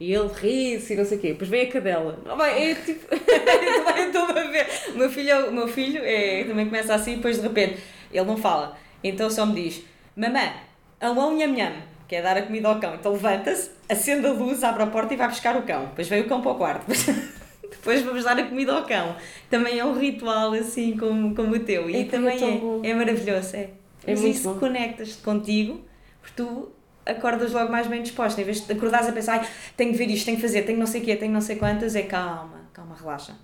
E 0.00 0.12
ele 0.12 0.28
ri-se 0.32 0.92
e 0.92 0.96
não 0.96 1.04
sei 1.04 1.18
o 1.18 1.20
quê. 1.20 1.28
Depois 1.32 1.50
vem 1.50 1.62
a 1.62 1.72
cadela. 1.72 2.18
Não, 2.24 2.36
vai, 2.36 2.70
é 2.70 2.74
tipo... 2.74 3.06
Eu 3.12 4.06
estou 4.06 4.22
a 4.22 4.32
ver. 4.32 4.66
O 4.94 4.98
meu 4.98 5.10
filho, 5.10 5.48
o 5.48 5.52
meu 5.52 5.66
filho 5.68 6.00
é, 6.04 6.44
também 6.44 6.66
começa 6.66 6.94
assim 6.94 7.14
e 7.14 7.16
depois 7.16 7.36
de 7.36 7.42
repente 7.42 7.80
ele 8.12 8.24
não 8.24 8.36
fala. 8.36 8.76
Então 9.02 9.28
só 9.28 9.44
me 9.44 9.54
diz: 9.62 9.82
Mamã, 10.16 10.52
ão 11.00 11.14
nham 11.36 11.52
nham, 11.52 11.72
que 12.06 12.16
é 12.16 12.22
dar 12.22 12.36
a 12.36 12.42
comida 12.42 12.68
ao 12.68 12.78
cão. 12.78 12.94
Então 12.94 13.12
levanta-se, 13.12 13.70
acende 13.88 14.26
a 14.26 14.32
luz, 14.32 14.62
abre 14.62 14.82
a 14.82 14.86
porta 14.86 15.14
e 15.14 15.16
vai 15.16 15.28
buscar 15.28 15.56
o 15.56 15.62
cão. 15.62 15.86
Depois 15.86 16.08
vem 16.08 16.20
o 16.22 16.28
cão 16.28 16.40
para 16.40 16.52
o 16.52 16.54
quarto. 16.54 16.86
Depois 17.70 18.02
vamos 18.02 18.24
dar 18.24 18.38
a 18.38 18.44
comida 18.44 18.72
ao 18.72 18.84
cão. 18.84 19.16
Também 19.50 19.78
é 19.78 19.84
um 19.84 19.98
ritual 19.98 20.52
assim 20.52 20.96
como, 20.96 21.34
como 21.34 21.54
o 21.54 21.60
teu. 21.60 21.88
E 21.88 22.02
É, 22.02 22.04
também 22.04 22.42
é 22.42 22.86
é, 22.86 22.90
é 22.90 22.94
maravilhoso. 22.94 23.56
É, 23.56 23.60
É 23.60 23.70
Mas 24.08 24.20
muito 24.20 24.36
isso 24.36 24.54
conectas-te 24.54 25.22
contigo, 25.22 25.84
porque 26.20 26.34
tu 26.42 26.72
acordas 27.08 27.52
logo 27.52 27.70
mais 27.72 27.86
bem 27.86 28.02
disposta. 28.02 28.40
Em 28.40 28.44
vez 28.44 28.60
de 28.66 28.72
acordares 28.72 29.08
a 29.08 29.12
pensar, 29.12 29.40
"Ai, 29.40 29.48
tenho 29.76 29.92
de 29.92 29.98
ver 29.98 30.08
isto, 30.10 30.24
tenho 30.26 30.36
que 30.36 30.42
fazer, 30.42 30.62
tenho 30.62 30.78
não 30.78 30.86
sei 30.86 31.00
o 31.00 31.04
quê, 31.04 31.16
tenho 31.16 31.32
não 31.32 31.40
sei 31.40 31.56
quantas, 31.56 31.96
é 31.96 32.02
calma, 32.02 32.60
calma, 32.72 32.94
relaxa. 32.96 33.34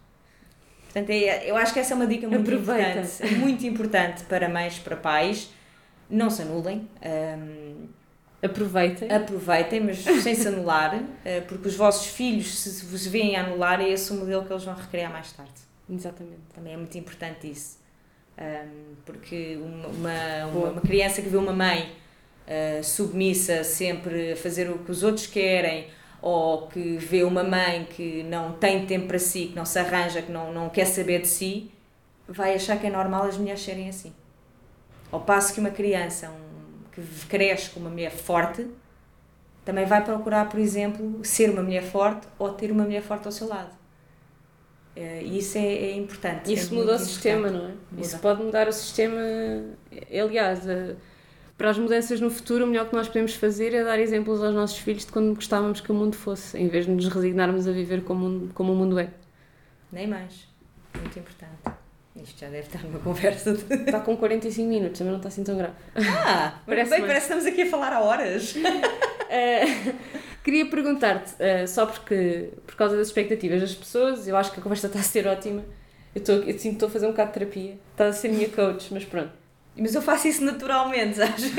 Portanto, 0.84 1.10
é, 1.10 1.50
eu 1.50 1.56
acho 1.56 1.72
que 1.74 1.80
essa 1.80 1.92
é 1.94 1.96
uma 1.96 2.06
dica 2.06 2.28
muito 2.28 2.42
Aproveita. 2.42 3.00
importante, 3.00 3.34
muito 3.36 3.66
importante 3.66 4.24
para 4.24 4.48
mães, 4.48 4.78
para 4.78 4.96
pais. 4.96 5.50
Não 6.08 6.30
se 6.30 6.42
anulem, 6.42 6.88
hum, 7.04 7.86
Aproveitem. 8.42 9.10
aproveitem, 9.10 9.80
mas 9.80 9.98
sem 9.98 10.34
se 10.34 10.46
anular, 10.46 11.02
eh, 11.24 11.40
porque 11.40 11.66
os 11.66 11.74
vossos 11.74 12.06
filhos, 12.08 12.56
se 12.58 12.84
vos 12.86 13.06
veem 13.06 13.34
a 13.36 13.44
anular, 13.44 13.80
é 13.80 13.88
esse 13.88 14.12
o 14.12 14.16
modelo 14.16 14.44
que 14.44 14.52
eles 14.52 14.62
vão 14.64 14.74
recriar 14.74 15.10
mais 15.10 15.32
tarde. 15.32 15.50
Exatamente. 15.90 16.42
Também 16.54 16.74
é 16.74 16.76
muito 16.76 16.96
importante 16.96 17.50
isso. 17.50 17.78
Um, 18.38 18.94
porque 19.06 19.56
uma, 19.56 20.46
uma, 20.46 20.70
uma 20.72 20.80
criança 20.80 21.22
que 21.22 21.28
vê 21.28 21.36
uma 21.36 21.52
mãe 21.52 21.90
uh, 22.48 22.82
submissa, 22.84 23.64
sempre 23.64 24.32
a 24.32 24.36
fazer 24.36 24.70
o 24.70 24.78
que 24.78 24.90
os 24.90 25.02
outros 25.02 25.26
querem, 25.26 25.88
ou 26.22 26.66
que 26.68 26.96
vê 26.96 27.22
uma 27.22 27.42
mãe 27.44 27.84
que 27.84 28.22
não 28.24 28.52
tem 28.54 28.86
tempo 28.86 29.06
para 29.08 29.18
si, 29.18 29.46
que 29.48 29.56
não 29.56 29.64
se 29.66 29.78
arranja, 29.78 30.22
que 30.22 30.32
não, 30.32 30.52
não 30.52 30.68
quer 30.70 30.86
saber 30.86 31.20
de 31.20 31.28
si, 31.28 31.70
vai 32.26 32.54
achar 32.54 32.78
que 32.78 32.86
é 32.86 32.90
normal 32.90 33.24
as 33.24 33.36
mulheres 33.36 33.60
serem 33.62 33.88
assim. 33.88 34.12
Ao 35.12 35.20
passo 35.20 35.52
que 35.52 35.60
uma 35.60 35.70
criança 35.70 36.30
um, 36.30 36.90
que 36.92 37.02
cresce 37.26 37.70
com 37.70 37.80
uma 37.80 37.90
mulher 37.90 38.10
forte, 38.10 38.66
também 39.64 39.84
vai 39.86 40.02
procurar, 40.04 40.48
por 40.48 40.58
exemplo, 40.60 41.20
ser 41.24 41.50
uma 41.50 41.62
mulher 41.62 41.82
forte 41.82 42.26
ou 42.38 42.52
ter 42.52 42.70
uma 42.70 42.84
mulher 42.84 43.02
forte 43.02 43.26
ao 43.26 43.32
seu 43.32 43.46
lado. 43.48 43.70
Eh, 44.96 45.22
E 45.24 45.38
isso 45.38 45.58
é, 45.58 45.66
é 45.66 45.92
importante. 45.96 46.52
Isso 46.52 46.72
é 46.74 46.76
muda 46.78 46.94
o 46.96 46.98
sistema, 46.98 47.48
importante. 47.48 47.62
não 47.62 47.70
é? 47.70 47.74
Muda. 47.90 48.02
Isso 48.02 48.18
pode 48.18 48.42
mudar 48.42 48.68
o 48.68 48.72
sistema. 48.72 49.20
Aliás, 50.22 50.68
a- 50.68 50.94
para 51.56 51.70
as 51.70 51.78
mudanças 51.78 52.20
no 52.20 52.30
futuro, 52.30 52.64
o 52.64 52.66
melhor 52.66 52.88
que 52.88 52.94
nós 52.96 53.06
podemos 53.06 53.34
fazer 53.34 53.72
é 53.74 53.84
dar 53.84 53.98
exemplos 53.98 54.42
aos 54.42 54.54
nossos 54.54 54.78
filhos 54.78 55.04
de 55.06 55.12
quando 55.12 55.34
gostávamos 55.34 55.80
que 55.80 55.90
o 55.92 55.94
mundo 55.94 56.16
fosse, 56.16 56.58
em 56.58 56.68
vez 56.68 56.86
de 56.86 56.90
nos 56.92 57.06
resignarmos 57.08 57.66
a 57.68 57.72
viver 57.72 58.02
como, 58.02 58.26
o 58.26 58.28
mundo- 58.30 58.54
como 58.54 58.72
o 58.72 58.76
mundo 58.76 58.98
é. 58.98 59.08
Nem 59.92 60.06
mais. 60.08 60.48
Muito 60.98 61.18
importante. 61.18 61.78
Isto 62.16 62.40
já 62.40 62.46
deve 62.48 62.66
estar 62.66 62.82
numa 62.84 62.98
conversa 63.00 63.52
de... 63.52 63.62
Está 63.86 64.00
com 64.00 64.16
45 64.16 64.68
minutos, 64.68 64.98
também 64.98 65.12
não 65.12 65.18
está 65.18 65.28
assim 65.28 65.42
tão 65.44 65.56
grave. 65.56 65.74
Ah, 65.96 66.58
Parece 66.64 66.64
parece, 66.66 66.90
bem, 66.90 67.00
mais. 67.00 67.06
parece 67.12 67.26
que 67.26 67.32
estamos 67.34 67.46
aqui 67.46 67.62
a 67.62 67.66
falar 67.70 67.92
há 67.92 68.00
horas. 68.00 68.54
Uh, 68.56 69.94
queria 70.44 70.66
perguntar-te, 70.70 71.32
uh, 71.34 71.66
só 71.68 71.86
porque, 71.86 72.50
por 72.66 72.76
causa 72.76 72.96
das 72.96 73.08
expectativas 73.08 73.60
das 73.60 73.74
pessoas, 73.74 74.28
eu 74.28 74.36
acho 74.36 74.52
que 74.52 74.60
a 74.60 74.62
conversa 74.62 74.86
está 74.86 75.00
a 75.00 75.02
ser 75.02 75.26
ótima. 75.26 75.64
Eu, 76.14 76.20
estou, 76.20 76.36
eu 76.36 76.52
sinto 76.52 76.60
que 76.60 76.68
estou 76.68 76.88
a 76.88 76.92
fazer 76.92 77.06
um 77.06 77.10
bocado 77.10 77.28
de 77.32 77.34
terapia. 77.38 77.78
Está 77.92 78.06
a 78.06 78.12
ser 78.12 78.28
minha 78.28 78.48
coach, 78.48 78.92
mas 78.94 79.04
pronto. 79.04 79.32
Mas 79.76 79.94
eu 79.94 80.02
faço 80.02 80.28
isso 80.28 80.44
naturalmente, 80.44 81.16
sabes? 81.18 81.52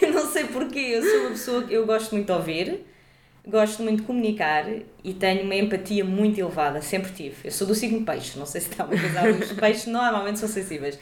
Eu 0.00 0.12
não 0.12 0.26
sei 0.26 0.44
porquê. 0.44 0.78
Eu 0.78 1.02
sou 1.02 1.20
uma 1.20 1.30
pessoa 1.30 1.62
que 1.62 1.74
eu 1.74 1.86
gosto 1.86 2.12
muito 2.12 2.26
de 2.26 2.32
ouvir, 2.32 2.86
gosto 3.46 3.82
muito 3.82 4.00
de 4.00 4.06
comunicar 4.06 4.66
e 5.04 5.14
tenho 5.14 5.44
uma 5.44 5.54
empatia 5.54 6.04
muito 6.04 6.38
elevada, 6.38 6.82
sempre 6.82 7.12
tive. 7.12 7.36
Eu 7.44 7.52
sou 7.52 7.66
do 7.66 7.74
signo 7.74 8.04
peixe, 8.04 8.38
não 8.38 8.46
sei 8.46 8.60
se 8.60 8.70
está 8.70 8.84
uma 8.84 8.98
coisa 8.98 9.20
a 9.20 9.22
ver. 9.22 9.42
Os 9.42 9.52
peixes 9.52 9.86
normalmente 9.86 10.38
são 10.38 10.48
sensíveis. 10.48 10.98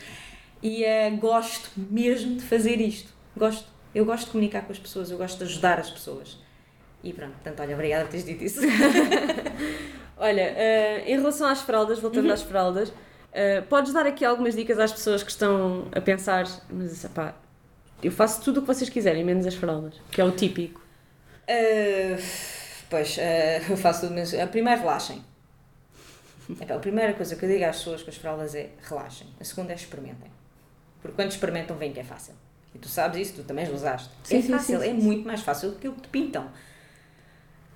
E 0.62 0.84
eh, 0.84 1.10
gosto 1.10 1.70
mesmo 1.76 2.36
de 2.36 2.42
fazer 2.42 2.80
isto. 2.80 3.12
Gosto. 3.36 3.66
Eu 3.94 4.04
gosto 4.04 4.26
de 4.26 4.32
comunicar 4.32 4.62
com 4.62 4.72
as 4.72 4.78
pessoas, 4.78 5.10
eu 5.10 5.16
gosto 5.16 5.38
de 5.38 5.44
ajudar 5.44 5.78
as 5.78 5.90
pessoas. 5.90 6.38
E 7.02 7.12
pronto, 7.12 7.32
portanto, 7.32 7.60
olha, 7.60 7.74
obrigada 7.74 8.04
por 8.04 8.10
teres 8.10 8.26
dito 8.26 8.44
isso. 8.44 8.60
Olha, 10.18 10.52
uh, 10.52 11.08
em 11.08 11.16
relação 11.16 11.46
às 11.46 11.62
fraldas, 11.62 12.00
voltando 12.00 12.30
às 12.32 12.42
fraldas, 12.42 12.92
uh, 13.39 13.62
podes 13.68 13.93
dar 13.93 14.07
aqui 14.07 14.24
algumas 14.24 14.55
dicas 14.55 14.78
às 14.78 14.93
pessoas 14.93 15.22
que 15.22 15.30
estão 15.30 15.86
a 15.93 16.01
pensar, 16.01 16.47
mas 16.70 17.05
epá, 17.05 17.34
eu 18.03 18.11
faço 18.11 18.43
tudo 18.43 18.59
o 18.59 18.61
que 18.62 18.66
vocês 18.66 18.91
quiserem, 18.91 19.24
menos 19.24 19.47
as 19.47 19.55
fraldas, 19.55 19.95
que 20.11 20.20
é 20.20 20.24
o 20.24 20.32
típico. 20.32 20.80
Uh, 21.49 22.22
pois, 22.91 23.16
uh, 23.16 23.70
eu 23.70 23.76
faço 23.76 24.03
tudo, 24.03 24.14
mas 24.14 24.34
a 24.34 24.47
primeira 24.47 24.80
relaxem. 24.80 25.24
A 26.68 26.78
primeira 26.78 27.12
coisa 27.12 27.36
que 27.36 27.45
eu 27.45 27.49
digo 27.49 27.64
às 27.64 27.76
pessoas 27.76 28.03
com 28.03 28.11
as 28.11 28.16
fraldas 28.16 28.55
é 28.55 28.70
relaxem. 28.82 29.26
A 29.39 29.45
segunda 29.45 29.72
é 29.72 29.76
experimentem. 29.76 30.30
Porque 31.03 31.14
quando 31.14 31.30
experimentam, 31.30 31.76
veem 31.76 31.93
que 31.93 32.01
é 32.01 32.05
fácil. 32.05 32.34
E 32.74 32.78
tu 32.78 32.89
sabes 32.89 33.28
isso, 33.28 33.43
tu 33.43 33.45
também 33.45 33.70
usaste. 33.70 34.09
Sim, 34.24 34.39
é 34.39 34.43
sim, 34.43 34.53
fácil, 34.53 34.80
sim, 34.80 34.89
é 34.89 34.93
muito 34.95 35.26
mais 35.26 35.43
fácil 35.43 35.72
do 35.72 35.76
que 35.76 35.89
o 35.89 35.93
que 35.93 36.03
te 36.03 36.09
pintam. 36.09 36.49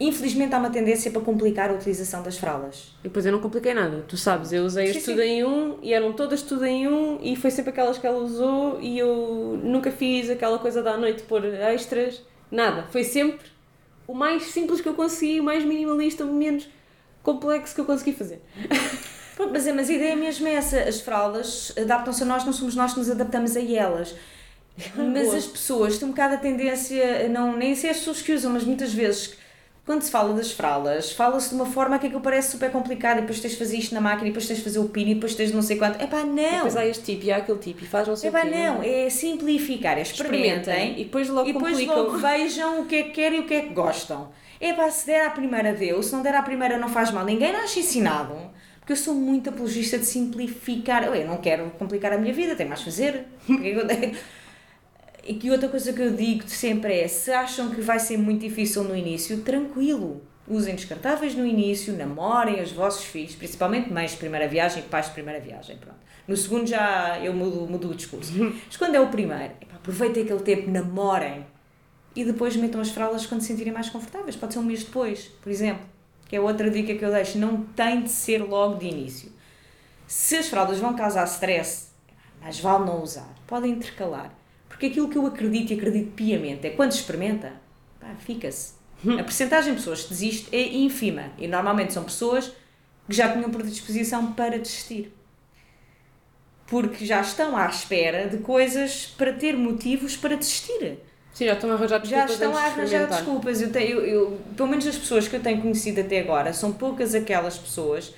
Infelizmente 0.00 0.54
há 0.54 0.58
uma 0.58 0.70
tendência 0.70 1.10
para 1.10 1.20
complicar 1.20 1.70
a 1.70 1.74
utilização 1.74 2.22
das 2.22 2.36
fraldas. 2.36 2.94
E 3.00 3.04
depois 3.04 3.24
eu 3.24 3.30
não 3.30 3.40
compliquei 3.40 3.72
nada, 3.72 4.04
tu 4.08 4.16
sabes, 4.16 4.52
eu 4.52 4.64
usei 4.64 4.88
Sim, 4.88 4.98
as 4.98 5.04
tudo 5.04 5.22
em 5.22 5.44
um 5.44 5.78
e 5.80 5.92
eram 5.92 6.12
todas 6.12 6.42
tudo 6.42 6.64
em 6.64 6.88
um 6.88 7.18
e 7.22 7.36
foi 7.36 7.50
sempre 7.50 7.70
aquelas 7.70 7.98
que 7.98 8.06
ela 8.06 8.18
usou 8.18 8.80
e 8.80 8.98
eu 8.98 9.60
nunca 9.62 9.92
fiz 9.92 10.28
aquela 10.28 10.58
coisa 10.58 10.82
da 10.82 10.96
noite 10.96 11.22
pôr 11.22 11.44
extras, 11.44 12.22
nada. 12.50 12.86
Foi 12.90 13.04
sempre 13.04 13.46
o 14.06 14.14
mais 14.14 14.44
simples 14.44 14.80
que 14.80 14.88
eu 14.88 14.94
consegui, 14.94 15.40
o 15.40 15.44
mais 15.44 15.64
minimalista, 15.64 16.24
o 16.24 16.32
menos. 16.32 16.68
complexo 17.22 17.74
que 17.74 17.80
eu 17.80 17.84
consegui 17.84 18.12
fazer. 18.12 18.40
Pronto, 19.36 19.52
mas, 19.52 19.66
mas 19.74 19.88
a 19.88 19.92
ideia 19.92 20.16
mesmo 20.16 20.46
é 20.48 20.54
essa: 20.54 20.80
as 20.80 21.00
fraldas 21.00 21.72
adaptam-se 21.78 22.22
a 22.22 22.26
nós, 22.26 22.44
não 22.44 22.52
somos 22.52 22.74
nós 22.74 22.92
que 22.92 22.98
nos 22.98 23.10
adaptamos 23.10 23.56
a 23.56 23.60
elas. 23.60 24.14
Mas 24.96 25.26
Boa. 25.26 25.36
as 25.36 25.46
pessoas 25.46 25.98
têm 25.98 26.08
um 26.08 26.12
bocado 26.12 26.34
a 26.34 26.38
tendência, 26.38 27.28
não, 27.28 27.54
nem 27.54 27.74
sei 27.74 27.90
as 27.90 27.98
pessoas 27.98 28.22
que 28.22 28.32
usam, 28.32 28.50
mas 28.50 28.64
muitas 28.64 28.90
vezes 28.90 29.36
quando 29.84 30.02
se 30.02 30.10
fala 30.10 30.32
das 30.34 30.52
fraldas, 30.52 31.10
fala-se 31.12 31.48
de 31.50 31.54
uma 31.56 31.66
forma 31.66 31.98
que 31.98 32.06
aquilo 32.06 32.20
parece 32.20 32.52
super 32.52 32.70
complicado, 32.70 33.18
e 33.18 33.20
depois 33.22 33.40
tens 33.40 33.52
de 33.52 33.56
fazer 33.58 33.76
isto 33.78 33.94
na 33.94 34.00
máquina, 34.00 34.28
e 34.28 34.30
depois 34.30 34.46
tens 34.46 34.58
de 34.58 34.64
fazer 34.64 34.78
o 34.78 34.88
pino, 34.88 35.10
e 35.10 35.14
depois 35.14 35.34
tens 35.34 35.48
de 35.50 35.54
não 35.56 35.62
sei 35.62 35.76
quanto. 35.76 36.00
Epá, 36.02 36.22
não! 36.22 36.34
Depois 36.36 36.76
há 36.76 36.86
este 36.86 37.02
tipo 37.04 37.24
e 37.26 37.32
há 37.32 37.38
aquele 37.38 37.58
tipo 37.58 37.82
e 37.82 37.86
faz 37.86 38.06
não 38.06 38.14
sei 38.16 38.28
Epá, 38.30 38.40
o 38.40 38.42
quê. 38.42 38.50
não, 38.50 38.82
é 38.82 39.10
simplificar, 39.10 39.98
é 39.98 40.02
experimentem, 40.02 41.00
E 41.00 41.04
depois 41.04 41.28
logo 41.28 41.48
e 41.48 41.52
depois 41.52 41.72
complicam. 41.72 41.96
logo 42.04 42.18
vejam 42.18 42.80
o 42.82 42.86
que 42.86 42.94
é 42.96 43.02
que 43.02 43.10
querem 43.10 43.40
e 43.40 43.42
o 43.42 43.46
que 43.46 43.54
é 43.54 43.60
que 43.62 43.74
gostam. 43.74 44.30
Epá, 44.60 44.88
se 44.90 45.06
der 45.06 45.26
à 45.26 45.30
primeira 45.30 45.72
deu, 45.72 46.00
se 46.02 46.12
não 46.12 46.22
der 46.22 46.34
à 46.36 46.42
primeira 46.42 46.78
não 46.78 46.88
faz 46.88 47.10
mal, 47.10 47.24
ninguém 47.24 47.52
nasce 47.52 47.80
ensinado. 47.80 48.34
Porque 48.78 48.92
eu 48.92 48.96
sou 48.96 49.14
muito 49.14 49.48
apologista 49.50 49.96
de 49.98 50.04
simplificar. 50.04 51.04
Eu 51.04 51.26
não 51.26 51.36
quero 51.38 51.70
complicar 51.78 52.12
a 52.12 52.18
minha 52.18 52.32
vida, 52.32 52.54
tenho 52.56 52.68
mais 52.68 52.80
a 52.80 52.84
fazer. 52.84 53.24
Porque 53.46 53.68
é 53.68 53.72
que 53.72 53.78
eu 53.78 53.86
tenho- 53.86 54.14
E 55.24 55.34
que 55.34 55.50
outra 55.50 55.68
coisa 55.68 55.92
que 55.92 56.02
eu 56.02 56.14
digo 56.14 56.48
sempre 56.48 57.00
é: 57.00 57.08
se 57.08 57.30
acham 57.30 57.70
que 57.70 57.80
vai 57.80 57.98
ser 57.98 58.16
muito 58.16 58.40
difícil 58.40 58.82
no 58.84 58.96
início, 58.96 59.40
tranquilo. 59.42 60.22
Usem 60.48 60.74
descartáveis 60.74 61.36
no 61.36 61.46
início, 61.46 61.96
namorem 61.96 62.60
os 62.60 62.72
vossos 62.72 63.04
filhos, 63.04 63.34
principalmente 63.36 63.92
mães 63.92 64.10
de 64.10 64.16
primeira 64.16 64.48
viagem 64.48 64.82
e 64.82 64.86
pais 64.86 65.06
de 65.06 65.12
primeira 65.12 65.38
viagem. 65.38 65.76
Pronto. 65.76 65.98
No 66.26 66.36
segundo 66.36 66.66
já 66.66 67.20
eu 67.20 67.32
mudo, 67.32 67.66
mudo 67.68 67.90
o 67.90 67.94
discurso. 67.94 68.32
Mas 68.66 68.76
quando 68.76 68.96
é 68.96 69.00
o 69.00 69.08
primeiro, 69.08 69.54
epá, 69.60 69.76
aproveitem 69.76 70.24
aquele 70.24 70.40
tempo, 70.40 70.70
namorem 70.70 71.46
e 72.14 72.24
depois 72.24 72.56
metam 72.56 72.80
as 72.80 72.90
fraldas 72.90 73.24
quando 73.24 73.40
se 73.40 73.48
sentirem 73.48 73.72
mais 73.72 73.88
confortáveis. 73.88 74.36
Pode 74.36 74.52
ser 74.52 74.58
um 74.58 74.64
mês 74.64 74.84
depois, 74.84 75.30
por 75.40 75.50
exemplo. 75.50 75.86
Que 76.28 76.36
é 76.36 76.40
outra 76.40 76.70
dica 76.70 76.94
que 76.94 77.04
eu 77.04 77.10
deixo. 77.10 77.38
Não 77.38 77.62
tem 77.62 78.02
de 78.02 78.10
ser 78.10 78.38
logo 78.38 78.76
de 78.76 78.86
início. 78.86 79.30
Se 80.06 80.36
as 80.36 80.48
fraldas 80.48 80.78
vão 80.78 80.94
causar 80.94 81.24
stress, 81.24 81.90
mais 82.40 82.58
vale 82.58 82.84
não 82.84 83.02
usar. 83.02 83.32
Podem 83.46 83.72
intercalar. 83.72 84.41
Porque 84.82 84.90
aquilo 84.90 85.08
que 85.08 85.16
eu 85.16 85.24
acredito 85.26 85.72
e 85.72 85.76
acredito 85.76 86.10
piamente 86.10 86.66
é 86.66 86.70
quando 86.70 86.90
experimenta, 86.90 87.52
pá, 88.00 88.16
fica-se. 88.18 88.72
A 89.16 89.22
percentagem 89.22 89.74
de 89.74 89.78
pessoas 89.78 90.02
que 90.02 90.08
desiste 90.08 90.48
é 90.50 90.60
ínfima. 90.60 91.30
E 91.38 91.46
normalmente 91.46 91.92
são 91.92 92.02
pessoas 92.02 92.48
que 93.08 93.14
já 93.14 93.32
tinham 93.32 93.48
predisposição 93.48 94.32
para 94.32 94.58
desistir. 94.58 95.12
Porque 96.66 97.06
já 97.06 97.20
estão 97.20 97.56
à 97.56 97.66
espera 97.68 98.26
de 98.28 98.38
coisas 98.38 99.06
para 99.16 99.32
ter 99.32 99.56
motivos 99.56 100.16
para 100.16 100.34
desistir 100.34 100.98
Sim, 101.32 101.46
já 101.46 101.52
estão 101.52 101.70
a 101.70 101.74
arranjar 101.74 102.04
já 102.04 102.26
desculpas 102.26 102.30
estão 102.32 102.48
antes 102.50 102.60
a 102.60 102.66
arranjar 102.66 103.06
desculpas. 103.06 103.62
Eu 103.62 103.70
tenho, 103.72 104.00
eu, 104.00 104.06
eu- 104.06 104.40
pelo 104.56 104.68
menos 104.68 104.84
as 104.84 104.98
pessoas 104.98 105.28
que 105.28 105.36
eu 105.36 105.40
tenho 105.40 105.62
conhecido 105.62 106.00
até 106.00 106.18
agora, 106.18 106.52
são 106.52 106.72
poucas 106.72 107.14
aquelas 107.14 107.56
pessoas 107.56 108.12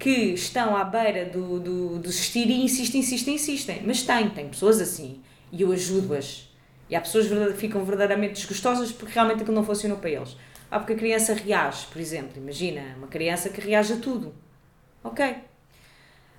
que 0.00 0.10
estão 0.34 0.76
à 0.76 0.82
beira 0.82 1.26
do, 1.26 1.60
do, 1.60 1.88
do 1.90 2.08
desistir 2.08 2.50
e 2.50 2.60
insistem, 2.64 3.02
insistem, 3.02 3.34
insistem. 3.36 3.82
Mas 3.86 4.02
tem, 4.02 4.28
tem 4.30 4.48
pessoas 4.48 4.80
assim. 4.80 5.20
E 5.52 5.62
eu 5.62 5.72
ajudo-as. 5.72 6.48
E 6.90 6.96
há 6.96 7.00
pessoas 7.00 7.28
que 7.28 7.52
ficam 7.54 7.84
verdadeiramente 7.84 8.34
desgostosas 8.34 8.90
porque 8.92 9.12
realmente 9.14 9.42
aquilo 9.42 9.54
não 9.54 9.64
funcionou 9.64 9.98
para 9.98 10.10
eles. 10.10 10.36
Ah, 10.70 10.78
porque 10.78 10.94
a 10.94 10.96
criança 10.96 11.34
reage, 11.34 11.86
por 11.86 12.00
exemplo. 12.00 12.32
Imagina, 12.36 12.82
uma 12.96 13.06
criança 13.06 13.48
que 13.48 13.60
reage 13.60 13.92
a 13.92 13.96
tudo. 13.96 14.34
Ok. 15.02 15.24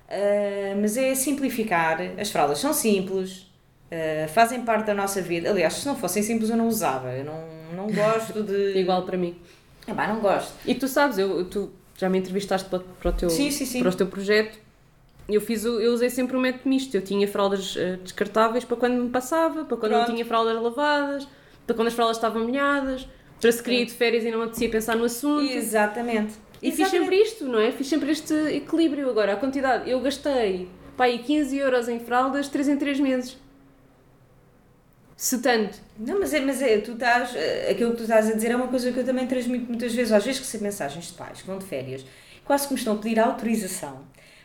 Ah, 0.08 0.76
mas 0.80 0.96
é 0.96 1.14
simplificar. 1.14 1.98
As 2.18 2.30
fraldas 2.30 2.58
são 2.58 2.72
simples. 2.72 3.48
Uh, 3.90 4.28
fazem 4.28 4.62
parte 4.62 4.86
da 4.86 4.94
nossa 4.94 5.20
vida. 5.20 5.50
Aliás, 5.50 5.74
se 5.74 5.86
não 5.86 5.96
fossem 5.96 6.22
simples, 6.22 6.48
eu 6.48 6.56
não 6.56 6.68
usava. 6.68 7.10
Eu 7.10 7.24
não, 7.24 7.44
não 7.74 7.92
gosto 7.92 8.42
de. 8.42 8.74
Igual 8.78 9.04
para 9.04 9.16
mim. 9.16 9.36
Ah, 9.86 9.94
pá, 9.94 10.06
não 10.06 10.20
gosto. 10.20 10.52
E 10.64 10.76
tu 10.76 10.86
sabes, 10.86 11.18
eu, 11.18 11.44
tu 11.46 11.72
já 11.96 12.08
me 12.08 12.18
entrevistaste 12.18 12.68
para, 12.68 12.78
para, 12.78 13.10
o 13.10 13.12
teu, 13.12 13.28
Sim, 13.30 13.50
sim, 13.50 13.66
sim. 13.66 13.80
para 13.80 13.90
o 13.90 13.94
teu 13.94 14.06
projeto. 14.06 14.58
Eu, 15.30 15.40
fiz 15.40 15.64
o, 15.64 15.80
eu 15.80 15.92
usei 15.92 16.10
sempre 16.10 16.36
um 16.36 16.40
método 16.40 16.68
misto. 16.68 16.94
Eu 16.94 17.02
tinha 17.02 17.26
fraldas 17.28 17.74
eh, 17.76 17.98
descartáveis 18.02 18.64
para 18.64 18.76
quando 18.76 18.94
me 19.02 19.08
passava, 19.10 19.64
para 19.64 19.76
quando 19.76 19.92
Pronto. 19.92 20.08
não 20.08 20.14
tinha 20.14 20.24
fraldas 20.24 20.60
lavadas, 20.62 21.28
para 21.66 21.76
quando 21.76 21.88
as 21.88 21.94
fraldas 21.94 22.16
estavam 22.16 22.42
molhadas, 22.44 23.06
para 23.40 23.52
se 23.52 23.62
queria 23.62 23.82
ir 23.82 23.86
de 23.86 23.92
férias 23.92 24.24
e 24.24 24.30
não 24.30 24.42
apetecia 24.42 24.68
pensar 24.70 24.96
no 24.96 25.04
assunto. 25.04 25.50
Exatamente. 25.50 26.34
E 26.62 26.70
fiz 26.72 26.88
sempre 26.88 27.16
isto, 27.16 27.44
não 27.46 27.58
é? 27.58 27.72
Fiz 27.72 27.86
sempre 27.88 28.10
este 28.10 28.34
equilíbrio. 28.34 29.08
Agora, 29.08 29.32
a 29.32 29.36
quantidade, 29.36 29.88
eu 29.90 29.98
gastei 30.00 30.68
pá, 30.96 31.04
aí 31.04 31.18
15 31.20 31.56
euros 31.56 31.88
em 31.88 31.98
fraldas 32.00 32.48
3 32.48 32.68
em 32.68 32.76
3 32.76 33.00
meses. 33.00 33.36
Se 35.16 35.38
tanto. 35.40 35.78
Não, 35.98 36.18
mas 36.18 36.32
é, 36.32 36.40
mas 36.40 36.62
é, 36.62 36.78
tu 36.78 36.92
estás. 36.92 37.34
eh, 37.34 37.68
Aquilo 37.70 37.90
que 37.92 37.98
tu 37.98 38.02
estás 38.04 38.28
a 38.30 38.32
dizer 38.34 38.50
é 38.52 38.56
uma 38.56 38.68
coisa 38.68 38.90
que 38.90 38.98
eu 38.98 39.04
também 39.04 39.26
transmito 39.26 39.66
muitas 39.66 39.92
vezes. 39.94 40.12
Às 40.12 40.24
vezes 40.24 40.40
recebo 40.40 40.64
mensagens 40.64 41.06
de 41.08 41.12
pais 41.12 41.40
que 41.42 41.46
vão 41.46 41.58
de 41.58 41.66
férias, 41.66 42.04
quase 42.44 42.66
que 42.66 42.72
me 42.72 42.78
estão 42.78 42.94
a 42.94 42.96
pedir 42.96 43.18
autorização 43.20 44.00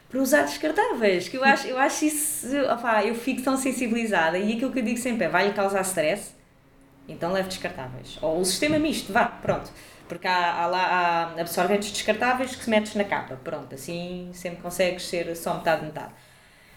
para 0.09 0.19
usar 0.21 0.43
descartáveis. 0.43 1.27
Que 1.27 1.37
eu 1.37 1.43
acho, 1.43 1.67
eu 1.67 1.77
acho 1.77 2.05
isso. 2.05 2.47
Opá, 2.71 3.03
eu 3.03 3.15
fico 3.15 3.41
tão 3.41 3.57
sensibilizada. 3.57 4.37
E 4.37 4.53
aquilo 4.53 4.71
que 4.71 4.79
eu 4.79 4.83
digo 4.83 4.97
sempre 4.97 5.25
é: 5.25 5.29
vai-lhe 5.29 5.53
causar 5.53 5.81
stress, 5.81 6.33
então 7.07 7.31
leve 7.31 7.49
descartáveis. 7.49 8.17
Ou 8.21 8.39
o 8.39 8.45
sistema 8.45 8.79
misto, 8.79 9.11
vá, 9.11 9.25
pronto. 9.25 9.71
Porque 10.07 10.27
há, 10.27 10.61
há 10.61 10.67
lá 10.67 10.83
há 11.35 11.41
absorventes 11.41 11.91
descartáveis 11.91 12.55
que 12.55 12.63
se 12.63 12.69
metes 12.69 12.95
na 12.95 13.03
capa. 13.03 13.39
Pronto, 13.43 13.73
assim 13.73 14.29
sempre 14.33 14.61
consegues 14.61 15.07
ser 15.07 15.35
só 15.35 15.55
metade, 15.55 15.85
metade. 15.85 16.13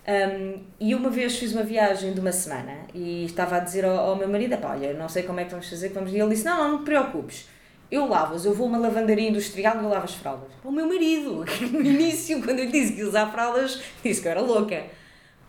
Um, 0.09 0.65
e 0.81 0.95
uma 0.95 1.11
vez 1.11 1.37
fiz 1.39 1.53
uma 1.53 1.63
viagem 1.63 2.15
de 2.15 2.21
uma 2.21 2.33
semana 2.33 2.87
e 2.95 3.27
estava 3.27 3.57
a 3.57 3.61
dizer 3.61 3.85
ao, 3.85 3.97
ao 3.99 4.17
meu 4.17 4.29
marido: 4.29 4.55
"Epá, 4.55 4.71
Olha, 4.71 4.95
não 4.95 5.09
sei 5.09 5.23
como 5.25 5.39
é 5.41 5.45
que 5.45 5.51
vamos 5.51 5.69
fazer, 5.69 5.91
vamos. 5.91 6.13
E 6.13 6.19
ele 6.19 6.31
disse: 6.31 6.45
Não, 6.45 6.57
não, 6.57 6.73
não 6.73 6.79
te 6.79 6.85
preocupes. 6.85 7.47
Eu 7.91 8.07
lavo-as, 8.07 8.45
eu 8.45 8.53
vou 8.53 8.67
a 8.67 8.71
uma 8.71 8.79
lavandaria 8.79 9.29
industrial 9.29 9.77
e 9.77 9.85
eu 9.85 9.89
lavo 9.89 10.05
as 10.05 10.15
fraldas. 10.15 10.51
O 10.63 10.71
meu 10.71 10.87
marido, 10.87 11.45
no 11.73 11.81
início, 11.83 12.43
quando 12.43 12.59
eu 12.59 12.67
lhe 12.67 12.73
disse 12.73 12.93
que 12.93 13.01
ia 13.01 13.09
usar 13.09 13.27
fraldas, 13.33 13.81
disse 14.05 14.21
que 14.21 14.29
eu 14.29 14.33
era 14.33 14.41
louca. 14.43 14.85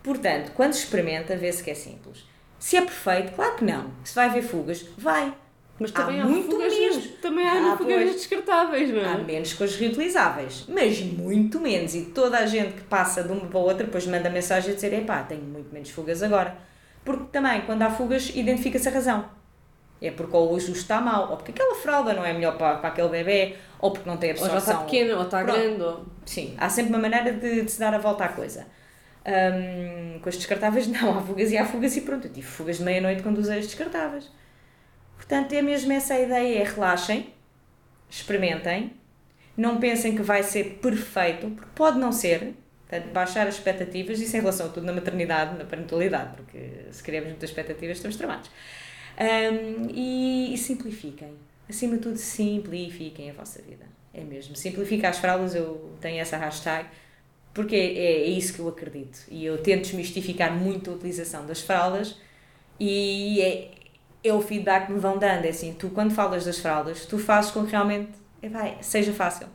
Portanto, 0.02 0.52
quando 0.54 0.72
se 0.72 0.84
experimenta, 0.84 1.36
vê-se 1.36 1.62
que 1.62 1.70
é 1.70 1.74
simples. 1.74 2.24
Se 2.58 2.76
é 2.76 2.80
perfeito, 2.82 3.32
claro 3.32 3.56
que 3.56 3.64
não. 3.64 3.90
Se 4.04 4.14
vai 4.14 4.26
haver 4.26 4.42
fugas, 4.42 4.86
vai. 4.96 5.34
Mas 5.78 5.90
Há 5.94 6.02
também 6.02 6.20
há, 6.20 6.24
muito 6.26 6.50
fugas, 6.50 6.74
menos. 6.78 7.06
também 7.22 7.46
há 7.48 7.72
Ah, 7.72 7.76
fugas 7.76 7.94
pois. 8.02 8.12
descartáveis, 8.16 8.90
não 8.90 9.00
é? 9.00 9.04
Há 9.14 9.18
menos 9.18 9.54
coisas 9.54 9.76
reutilizáveis, 9.76 10.66
mas 10.68 11.00
muito 11.00 11.58
menos. 11.58 11.94
E 11.94 12.02
toda 12.06 12.36
a 12.38 12.44
gente 12.46 12.74
que 12.74 12.82
passa 12.82 13.22
de 13.22 13.32
uma 13.32 13.46
para 13.46 13.58
a 13.58 13.62
outra 13.62 13.84
depois 13.86 14.06
manda 14.06 14.28
mensagem 14.28 14.72
a 14.72 14.74
dizer: 14.74 14.92
epá, 14.92 15.22
tenho 15.22 15.42
muito 15.42 15.72
menos 15.72 15.88
fugas 15.90 16.22
agora. 16.22 16.56
Porque 17.02 17.24
também, 17.32 17.62
quando 17.62 17.80
há 17.80 17.90
fugas, 17.90 18.30
identifica-se 18.34 18.88
a 18.88 18.92
razão. 18.92 19.24
É 20.02 20.10
porque 20.10 20.34
ou 20.34 20.52
o 20.52 20.56
ajuste 20.56 20.78
está 20.82 21.00
mal, 21.00 21.30
ou 21.30 21.36
porque 21.36 21.50
aquela 21.50 21.74
fralda 21.74 22.14
não 22.14 22.24
é 22.24 22.32
melhor 22.32 22.56
para, 22.56 22.78
para 22.78 22.88
aquele 22.88 23.08
bebê, 23.08 23.56
ou 23.78 23.90
porque 23.92 24.08
não 24.08 24.16
tem 24.16 24.30
Ou 24.30 24.36
já 24.36 24.44
absorção. 24.44 24.72
está 24.74 24.84
pequena, 24.84 25.16
ou 25.16 25.24
está 25.24 25.44
Pronto. 25.44 25.58
grande, 25.58 25.82
ou... 25.82 26.06
Sim, 26.24 26.54
há 26.58 26.68
sempre 26.70 26.90
uma 26.90 26.98
maneira 26.98 27.32
de, 27.32 27.62
de 27.62 27.70
se 27.70 27.78
dar 27.78 27.92
a 27.94 27.98
volta 27.98 28.24
à 28.24 28.28
coisa. 28.28 28.66
Hum, 29.26 30.18
com 30.20 30.28
as 30.28 30.36
descartáveis, 30.36 30.86
não, 30.88 31.18
há 31.18 31.22
fugas 31.22 31.50
e 31.50 31.58
há 31.58 31.66
fugas 31.66 31.96
e 31.96 32.00
pronto. 32.02 32.26
Eu 32.26 32.32
tive 32.32 32.46
fugas 32.46 32.78
de 32.78 32.84
meia-noite 32.84 33.22
quando 33.22 33.38
usei 33.38 33.58
as 33.58 33.66
descartáveis. 33.66 34.30
Portanto, 35.16 35.52
é 35.52 35.62
mesmo 35.62 35.92
essa 35.92 36.14
a 36.14 36.20
ideia: 36.20 36.60
é 36.60 36.64
relaxem, 36.64 37.32
experimentem, 38.08 38.94
não 39.56 39.78
pensem 39.78 40.16
que 40.16 40.22
vai 40.22 40.42
ser 40.42 40.78
perfeito, 40.82 41.50
porque 41.50 41.70
pode 41.74 41.98
não 41.98 42.12
ser. 42.12 42.54
Portanto, 42.88 43.12
baixar 43.12 43.46
as 43.46 43.54
expectativas, 43.54 44.18
isso 44.20 44.36
em 44.36 44.40
relação 44.40 44.66
a 44.66 44.68
tudo 44.70 44.84
na 44.84 44.92
maternidade, 44.92 45.56
na 45.56 45.64
parentalidade, 45.64 46.34
porque 46.34 46.86
se 46.90 47.00
queremos 47.02 47.28
muitas 47.28 47.50
expectativas, 47.50 47.98
estamos 47.98 48.16
tramados. 48.16 48.50
Hum, 49.20 49.88
e, 49.92 50.54
e 50.54 50.58
simplifiquem. 50.58 51.34
Acima 51.68 51.96
de 51.96 52.02
tudo, 52.02 52.16
simplifiquem 52.16 53.30
a 53.30 53.34
vossa 53.34 53.60
vida. 53.62 53.84
É 54.12 54.22
mesmo. 54.22 54.56
Simplifica 54.56 55.08
as 55.08 55.18
fraldas, 55.18 55.54
eu 55.54 55.92
tenho 56.00 56.20
essa 56.20 56.36
hashtag, 56.36 56.88
porque 57.54 57.76
é, 57.76 58.22
é 58.22 58.26
isso 58.26 58.54
que 58.54 58.60
eu 58.60 58.68
acredito. 58.68 59.20
E 59.28 59.44
eu 59.44 59.58
tento 59.58 59.82
desmistificar 59.82 60.52
muito 60.52 60.90
a 60.90 60.94
utilização 60.94 61.46
das 61.46 61.60
fraldas 61.60 62.16
e 62.78 63.40
é, 63.40 63.70
é 64.24 64.32
o 64.32 64.40
feedback 64.40 64.86
que 64.86 64.92
me 64.92 64.98
vão 64.98 65.18
dando. 65.18 65.44
É 65.44 65.50
assim, 65.50 65.74
tu 65.74 65.90
quando 65.90 66.12
falas 66.12 66.44
das 66.44 66.58
fraldas, 66.58 67.06
tu 67.06 67.18
fazes 67.18 67.50
com 67.50 67.64
que 67.64 67.72
realmente 67.72 68.10
vai, 68.50 68.78
seja 68.80 69.12
fácil. 69.12 69.46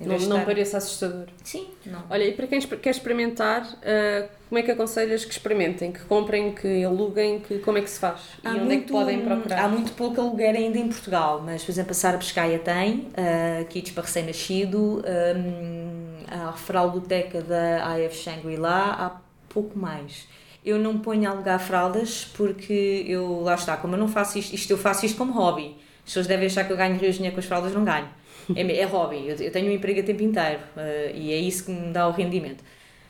Não, 0.00 0.18
não 0.18 0.44
pareça 0.44 0.76
assustador. 0.76 1.26
Sim, 1.42 1.68
não. 1.86 2.02
Olha, 2.10 2.24
e 2.24 2.32
para 2.32 2.46
quem 2.48 2.60
quer 2.60 2.90
experimentar, 2.90 3.66
ah, 3.84 4.28
como 4.48 4.58
é 4.58 4.62
que 4.62 4.70
aconselhas 4.70 5.24
que 5.24 5.32
experimentem? 5.32 5.92
Que 5.92 6.00
comprem, 6.00 6.52
que 6.52 6.84
aluguem, 6.84 7.40
que, 7.40 7.58
como 7.58 7.78
é 7.78 7.80
que 7.80 7.90
se 7.90 7.98
faz? 7.98 8.20
E 8.42 8.48
onde 8.48 8.74
é 8.74 8.80
que 8.80 8.90
podem 8.90 9.20
procurar? 9.20 9.64
Há 9.64 9.68
muito 9.68 9.92
pouco 9.92 10.20
aluguer 10.20 10.54
ainda 10.54 10.78
em 10.78 10.88
Portugal, 10.88 11.42
mas 11.44 11.64
por 11.64 11.70
exemplo 11.70 11.92
a 11.92 11.94
Sara 11.94 12.18
Pescaia 12.18 12.58
tem, 12.58 13.08
uh, 13.10 13.64
kits 13.68 13.92
para 13.92 14.02
recém-nascido, 14.04 15.02
um, 15.36 16.14
a 16.28 16.52
fraldoteca 16.52 17.40
da 17.42 17.94
AF 17.94 18.16
Shangri-La 18.16 18.92
há 18.92 19.20
pouco 19.48 19.78
mais. 19.78 20.26
Eu 20.64 20.78
não 20.78 20.98
ponho 20.98 21.28
a 21.28 21.32
alugar 21.32 21.60
fraldas 21.60 22.24
porque 22.36 23.04
eu, 23.06 23.42
lá 23.42 23.54
está, 23.54 23.76
como 23.76 23.94
eu 23.94 23.98
não 23.98 24.08
faço 24.08 24.38
isto, 24.38 24.54
isto 24.54 24.70
eu 24.70 24.78
faço 24.78 25.04
isto 25.06 25.18
como 25.18 25.32
hobby. 25.32 25.76
As 25.98 26.04
pessoas 26.04 26.26
devem 26.26 26.46
achar 26.46 26.64
que 26.64 26.72
eu 26.72 26.76
ganho 26.76 26.96
rios 26.96 27.16
dinheiro 27.16 27.34
com 27.34 27.40
as 27.40 27.46
fraldas, 27.46 27.72
não 27.72 27.84
ganho. 27.84 28.08
É, 28.54 28.80
é 28.80 28.84
hobby, 28.84 29.28
eu, 29.28 29.36
eu 29.36 29.50
tenho 29.50 29.70
um 29.70 29.74
emprego 29.74 30.00
a 30.00 30.02
tempo 30.02 30.22
inteiro 30.22 30.60
uh, 30.76 31.14
e 31.14 31.32
é 31.32 31.36
isso 31.36 31.64
que 31.64 31.70
me 31.70 31.92
dá 31.92 32.08
o 32.08 32.12
rendimento. 32.12 32.62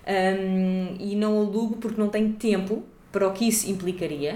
Um, 0.06 0.96
e 1.00 1.16
não 1.16 1.38
alugo 1.38 1.76
porque 1.76 1.98
não 2.00 2.08
tenho 2.08 2.32
tempo 2.34 2.84
para 3.10 3.26
o 3.26 3.32
que 3.32 3.48
isso 3.48 3.70
implicaria 3.70 4.34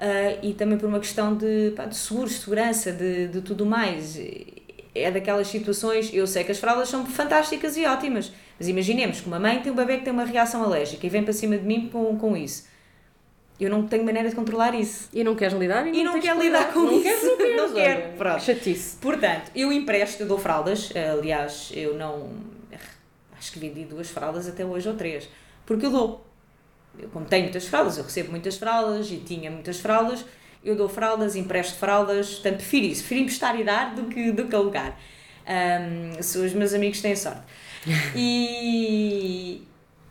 uh, 0.00 0.38
e 0.42 0.54
também 0.54 0.78
por 0.78 0.88
uma 0.88 0.98
questão 0.98 1.36
de, 1.36 1.72
pá, 1.76 1.84
de 1.84 1.96
segurança, 1.96 2.90
de, 2.92 3.28
de 3.28 3.40
tudo 3.42 3.66
mais. 3.66 4.18
É 4.92 5.10
daquelas 5.10 5.46
situações, 5.46 6.12
eu 6.12 6.26
sei 6.26 6.42
que 6.42 6.50
as 6.50 6.58
fraldas 6.58 6.88
são 6.88 7.06
fantásticas 7.06 7.76
e 7.76 7.84
ótimas, 7.86 8.32
mas 8.58 8.66
imaginemos 8.66 9.20
que 9.20 9.26
uma 9.28 9.38
mãe 9.38 9.60
tem 9.60 9.70
um 9.70 9.76
bebê 9.76 9.98
que 9.98 10.04
tem 10.04 10.12
uma 10.12 10.24
reação 10.24 10.64
alérgica 10.64 11.06
e 11.06 11.08
vem 11.08 11.22
para 11.22 11.32
cima 11.32 11.56
de 11.56 11.64
mim 11.64 11.88
com, 11.92 12.16
com 12.18 12.36
isso. 12.36 12.69
Eu 13.60 13.68
não 13.70 13.86
tenho 13.86 14.02
maneira 14.04 14.28
de 14.28 14.34
controlar 14.34 14.74
isso. 14.74 15.08
E 15.12 15.22
não 15.22 15.34
queres 15.36 15.52
lidar 15.58 15.86
e 15.86 15.90
não, 15.92 15.98
E 15.98 16.02
não 16.04 16.12
tens 16.14 16.24
quero 16.24 16.38
que 16.40 16.46
lidar 16.46 16.72
com 16.72 16.80
não 16.80 16.92
isso. 16.94 17.02
Queres, 17.02 17.22
não 17.24 17.36
queres, 17.36 17.56
Não 17.56 17.72
quero. 17.74 18.00
olha. 18.00 18.12
Pronto. 18.16 18.42
Chatice. 18.42 18.96
Portanto, 18.96 19.50
eu 19.54 19.70
empresto, 19.72 20.22
eu 20.22 20.26
dou 20.26 20.38
fraldas. 20.38 20.90
Aliás, 21.18 21.70
eu 21.74 21.94
não. 21.94 22.30
Acho 23.38 23.52
que 23.52 23.58
vendi 23.58 23.84
duas 23.84 24.08
fraldas 24.08 24.48
até 24.48 24.64
hoje 24.64 24.88
ou 24.88 24.94
três. 24.96 25.28
Porque 25.66 25.84
eu 25.86 25.90
dou. 25.90 26.26
Eu, 26.98 27.08
como 27.10 27.24
tenho 27.26 27.44
muitas 27.44 27.66
fraldas, 27.66 27.96
eu 27.98 28.04
recebo 28.04 28.30
muitas 28.30 28.56
fraldas 28.56 29.10
e 29.10 29.16
tinha 29.18 29.50
muitas 29.50 29.78
fraldas, 29.78 30.24
eu 30.64 30.74
dou 30.74 30.88
fraldas, 30.88 31.36
empresto 31.36 31.78
fraldas. 31.78 32.30
Portanto, 32.34 32.56
prefiro 32.56 32.86
isso. 32.86 33.00
Prefiro 33.02 33.20
emprestar 33.22 33.58
e 33.60 33.64
dar 33.64 33.94
do 33.94 34.04
que, 34.04 34.32
do 34.32 34.46
que 34.46 34.54
alugar. 34.54 34.98
Um, 35.46 36.22
se 36.22 36.38
os 36.38 36.52
meus 36.52 36.72
amigos 36.74 37.00
têm 37.00 37.14
sorte. 37.14 37.42
E 38.16 39.62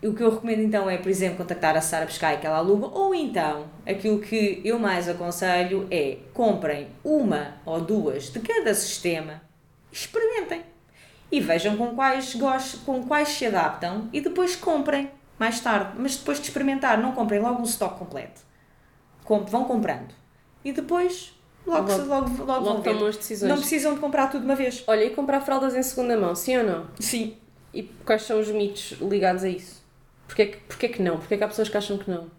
o 0.08 0.14
que 0.14 0.24
eu 0.24 0.30
recomendo 0.30 0.62
então 0.62 0.90
é, 0.90 0.98
por 0.98 1.10
exemplo, 1.10 1.38
contactar 1.40 1.76
a 1.76 1.82
Sara 1.82 2.06
Pescai 2.06 2.40
que 2.40 2.48
ela 2.48 2.58
aluga, 2.58 2.88
ou 2.88 3.14
então, 3.14 3.66
aquilo 3.86 4.20
que 4.20 4.62
eu 4.64 4.80
mais 4.80 5.10
aconselho 5.10 5.88
é 5.92 6.18
comprem 6.34 6.88
uma 7.04 7.56
ou 7.66 7.82
duas 7.82 8.30
de 8.32 8.40
cada 8.40 8.74
sistema, 8.74 9.42
experimentem 9.92 10.62
e 11.32 11.40
vejam 11.42 11.76
com 11.78 11.96
quais, 11.96 12.34
gostam, 12.36 12.80
com 12.86 13.04
quais 13.04 13.30
se 13.30 13.46
adaptam 13.46 14.10
e 14.14 14.22
depois 14.22 14.56
comprem 14.56 15.12
mais 15.38 15.60
tarde. 15.60 15.92
Mas 15.98 16.16
depois 16.16 16.40
de 16.40 16.46
experimentar, 16.48 16.98
não 16.98 17.12
comprem 17.12 17.40
logo 17.42 17.60
um 17.62 17.66
stock 17.66 17.98
completo. 18.00 18.42
Com- 19.24 19.44
vão 19.46 19.66
comprando. 19.66 20.14
E 20.64 20.72
depois 20.72 21.34
logo, 21.68 21.92
Logo- 21.92 22.04
logo, 22.06 22.44
logo, 22.46 22.66
logo, 22.66 22.82
tomam 22.82 23.06
as 23.06 23.18
decisões. 23.18 23.50
Não 23.50 23.58
precisam 23.58 23.94
de 23.94 24.00
comprar 24.00 24.28
tudo 24.28 24.42
de 24.42 24.46
uma 24.46 24.56
vez. 24.56 24.84
Olha, 24.88 25.04
e 25.04 25.12
comprar 25.12 25.42
fraldas 25.42 25.76
em 25.76 25.84
segunda 25.84 26.18
mão, 26.18 26.34
sim 26.36 26.58
ou 26.58 26.64
não? 26.64 26.88
Sim. 27.00 27.38
E 27.74 27.84
quais 27.84 28.24
são 28.24 28.40
os 28.40 28.48
mitos 28.48 28.94
ligados 29.00 29.44
a 29.44 29.50
isso? 29.50 29.79
Porquê 30.30 30.46
que, 30.46 30.58
porquê 30.58 30.90
que 30.90 31.02
não? 31.02 31.18
Porquê 31.18 31.38
que 31.38 31.44
há 31.44 31.48
pessoas 31.48 31.70
que 31.70 31.76
acham 31.76 31.98
que 31.98 32.10
não? 32.10 32.30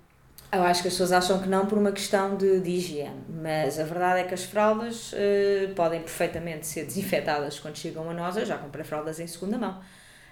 Eu 0.52 0.62
acho 0.62 0.80
que 0.80 0.88
as 0.88 0.94
pessoas 0.94 1.12
acham 1.12 1.40
que 1.40 1.48
não 1.48 1.66
por 1.66 1.76
uma 1.76 1.90
questão 1.90 2.36
de, 2.36 2.60
de 2.60 2.70
higiene, 2.70 3.24
mas 3.28 3.78
a 3.78 3.84
verdade 3.84 4.20
é 4.20 4.24
que 4.24 4.32
as 4.32 4.44
fraldas 4.44 5.12
eh, 5.12 5.72
podem 5.74 6.00
perfeitamente 6.00 6.66
ser 6.66 6.84
desinfetadas 6.84 7.58
quando 7.58 7.76
chegam 7.76 8.08
a 8.08 8.14
nós. 8.14 8.36
Eu 8.36 8.46
já 8.46 8.56
comprei 8.58 8.84
fraldas 8.84 9.18
em 9.18 9.26
segunda 9.26 9.58
mão. 9.58 9.80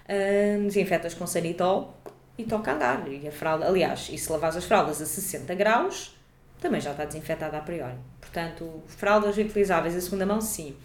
Uh, 0.05 0.63
desinfetas 0.63 1.13
com 1.13 1.27
sanitol 1.27 1.95
e 2.37 2.43
toca 2.45 2.71
andar. 2.71 3.07
E 3.07 3.27
a 3.27 3.31
fralda, 3.31 3.67
aliás, 3.67 4.09
e 4.11 4.17
se 4.17 4.31
lavares 4.31 4.55
as 4.55 4.65
fraldas 4.65 5.01
a 5.01 5.05
60 5.05 5.53
graus, 5.55 6.17
também 6.59 6.79
já 6.81 6.91
está 6.91 7.05
desinfetada 7.05 7.57
a 7.57 7.61
priori. 7.61 7.97
Portanto, 8.19 8.81
fraldas 8.87 9.37
utilizáveis 9.37 9.95
em 9.95 10.01
segunda 10.01 10.25
mão, 10.25 10.41
sim. 10.41 10.75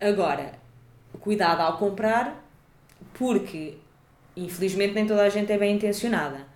Agora, 0.00 0.52
cuidado 1.20 1.60
ao 1.60 1.78
comprar, 1.78 2.42
porque 3.14 3.78
infelizmente 4.36 4.94
nem 4.94 5.06
toda 5.06 5.22
a 5.22 5.28
gente 5.28 5.50
é 5.50 5.58
bem 5.58 5.74
intencionada. 5.74 6.46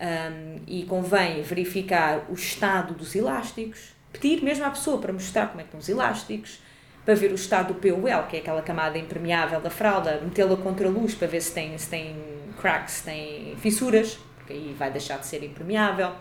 Um, 0.00 0.60
e 0.66 0.84
convém 0.84 1.42
verificar 1.42 2.26
o 2.30 2.34
estado 2.34 2.94
dos 2.94 3.14
elásticos, 3.14 3.92
pedir 4.12 4.42
mesmo 4.42 4.64
à 4.64 4.70
pessoa 4.70 4.98
para 4.98 5.12
mostrar 5.12 5.48
como 5.48 5.60
é 5.60 5.64
que 5.64 5.68
estão 5.68 5.80
os 5.80 5.88
elásticos, 5.88 6.60
para 7.04 7.14
ver 7.14 7.32
o 7.32 7.34
estado 7.34 7.72
do 7.72 7.80
POL, 7.80 8.22
que 8.28 8.36
é 8.36 8.40
aquela 8.40 8.62
camada 8.62 8.96
impermeável 8.98 9.60
da 9.60 9.70
fralda, 9.70 10.20
metê-la 10.22 10.56
contra 10.56 10.86
a 10.86 10.90
luz 10.90 11.14
para 11.14 11.26
ver 11.26 11.40
se 11.40 11.52
tem, 11.52 11.76
se 11.76 11.88
tem 11.88 12.16
cracks, 12.60 12.94
se 12.94 13.04
tem 13.04 13.56
fissuras, 13.56 14.18
porque 14.36 14.52
aí 14.52 14.74
vai 14.78 14.90
deixar 14.90 15.18
de 15.18 15.26
ser 15.26 15.42
impermeável, 15.42 16.12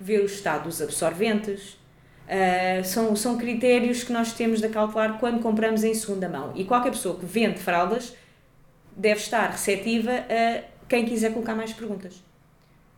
ver 0.00 0.20
o 0.20 0.26
estado 0.26 0.64
dos 0.64 0.80
absorventes. 0.80 1.78
Uh, 2.26 2.84
são, 2.84 3.16
são 3.16 3.36
critérios 3.36 4.04
que 4.04 4.12
nós 4.12 4.32
temos 4.32 4.60
de 4.60 4.68
calcular 4.68 5.18
quando 5.18 5.40
compramos 5.40 5.82
em 5.82 5.92
segunda 5.94 6.28
mão. 6.28 6.52
E 6.54 6.64
qualquer 6.64 6.90
pessoa 6.90 7.18
que 7.18 7.26
vende 7.26 7.58
fraldas 7.58 8.14
deve 9.00 9.20
estar 9.20 9.50
receptiva 9.50 10.10
a 10.12 10.62
quem 10.88 11.04
quiser 11.04 11.32
colocar 11.32 11.54
mais 11.54 11.72
perguntas. 11.72 12.22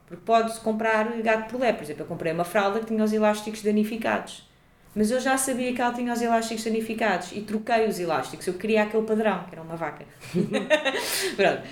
Porque 0.06 0.22
pode 0.24 0.58
comprar 0.60 1.04
gato 1.22 1.50
por 1.50 1.60
lebre. 1.60 1.76
Por 1.76 1.84
exemplo, 1.84 2.02
eu 2.02 2.06
comprei 2.06 2.32
uma 2.32 2.44
fralda 2.44 2.80
que 2.80 2.86
tinha 2.86 3.02
os 3.02 3.12
elásticos 3.12 3.62
danificados. 3.62 4.48
Mas 4.94 5.10
eu 5.10 5.18
já 5.20 5.38
sabia 5.38 5.72
que 5.72 5.80
ela 5.80 5.94
tinha 5.94 6.12
os 6.12 6.20
elásticos 6.20 6.64
danificados 6.64 7.32
e 7.32 7.40
troquei 7.40 7.86
os 7.86 7.98
elásticos. 7.98 8.46
Eu 8.46 8.54
queria 8.54 8.82
aquele 8.82 9.04
padrão, 9.04 9.44
que 9.44 9.54
era 9.54 9.62
uma 9.62 9.76
vaca. 9.76 10.04
Pronto. 11.36 11.62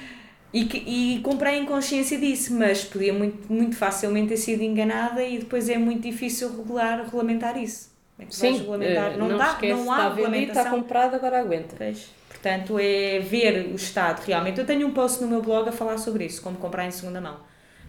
E, 0.53 0.65
que, 0.65 0.79
e 0.79 1.21
comprei 1.21 1.59
em 1.59 1.67
consciência 1.67 2.19
disso, 2.19 2.55
mas 2.55 2.83
podia 2.83 3.13
muito, 3.13 3.53
muito 3.53 3.77
facilmente 3.77 4.29
ter 4.29 4.37
sido 4.37 4.63
enganada 4.63 5.23
e 5.23 5.39
depois 5.39 5.69
é 5.69 5.77
muito 5.77 6.03
difícil 6.03 6.57
regular, 6.57 7.05
regulamentar 7.05 7.57
isso. 7.57 7.91
É 8.19 8.25
vais 8.25 8.59
regulamentar? 8.59 9.13
eh, 9.13 9.17
não, 9.17 9.37
dá, 9.37 9.51
esquece, 9.51 9.73
não 9.73 9.93
há 9.93 9.97
está 9.97 10.09
regulamentação. 10.09 10.63
está 10.63 10.77
comprado, 10.77 11.15
agora 11.15 11.41
aguenta. 11.41 11.77
Pois. 11.77 12.20
Portanto, 12.43 12.79
é 12.79 13.19
ver 13.19 13.67
o 13.71 13.77
estado 13.77 14.23
realmente. 14.25 14.59
Eu 14.59 14.65
tenho 14.65 14.87
um 14.87 14.93
post 14.93 15.21
no 15.21 15.29
meu 15.29 15.43
blog 15.43 15.69
a 15.69 15.73
falar 15.73 15.99
sobre 15.99 16.25
isso, 16.25 16.41
como 16.41 16.57
comprar 16.57 16.87
em 16.87 16.91
segunda 16.91 17.21
mão. 17.21 17.37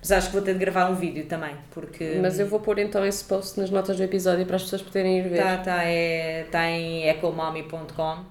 Mas 0.02 0.12
acho 0.12 0.28
que 0.28 0.34
vou 0.34 0.42
ter 0.42 0.54
de 0.54 0.60
gravar 0.60 0.90
um 0.90 0.96
vídeo 0.96 1.26
também, 1.26 1.56
porque. 1.70 2.20
Mas 2.22 2.38
eu 2.38 2.48
vou 2.48 2.60
pôr 2.60 2.80
então 2.80 3.06
esse 3.06 3.24
post 3.24 3.58
nas 3.60 3.70
notas 3.70 3.96
do 3.96 4.04
episódio 4.04 4.46
para 4.46 4.58
as 4.58 4.64
pessoas 4.64 4.82
poderem 4.82 5.20
ir 5.20 5.30
ver. 5.30 5.42
Tá, 5.42 5.58
tá, 5.58 5.84
é, 5.84 6.44
tá 6.52 6.68
em 6.68 7.08
ecomommy.com, 7.08 8.14
uh, 8.14 8.26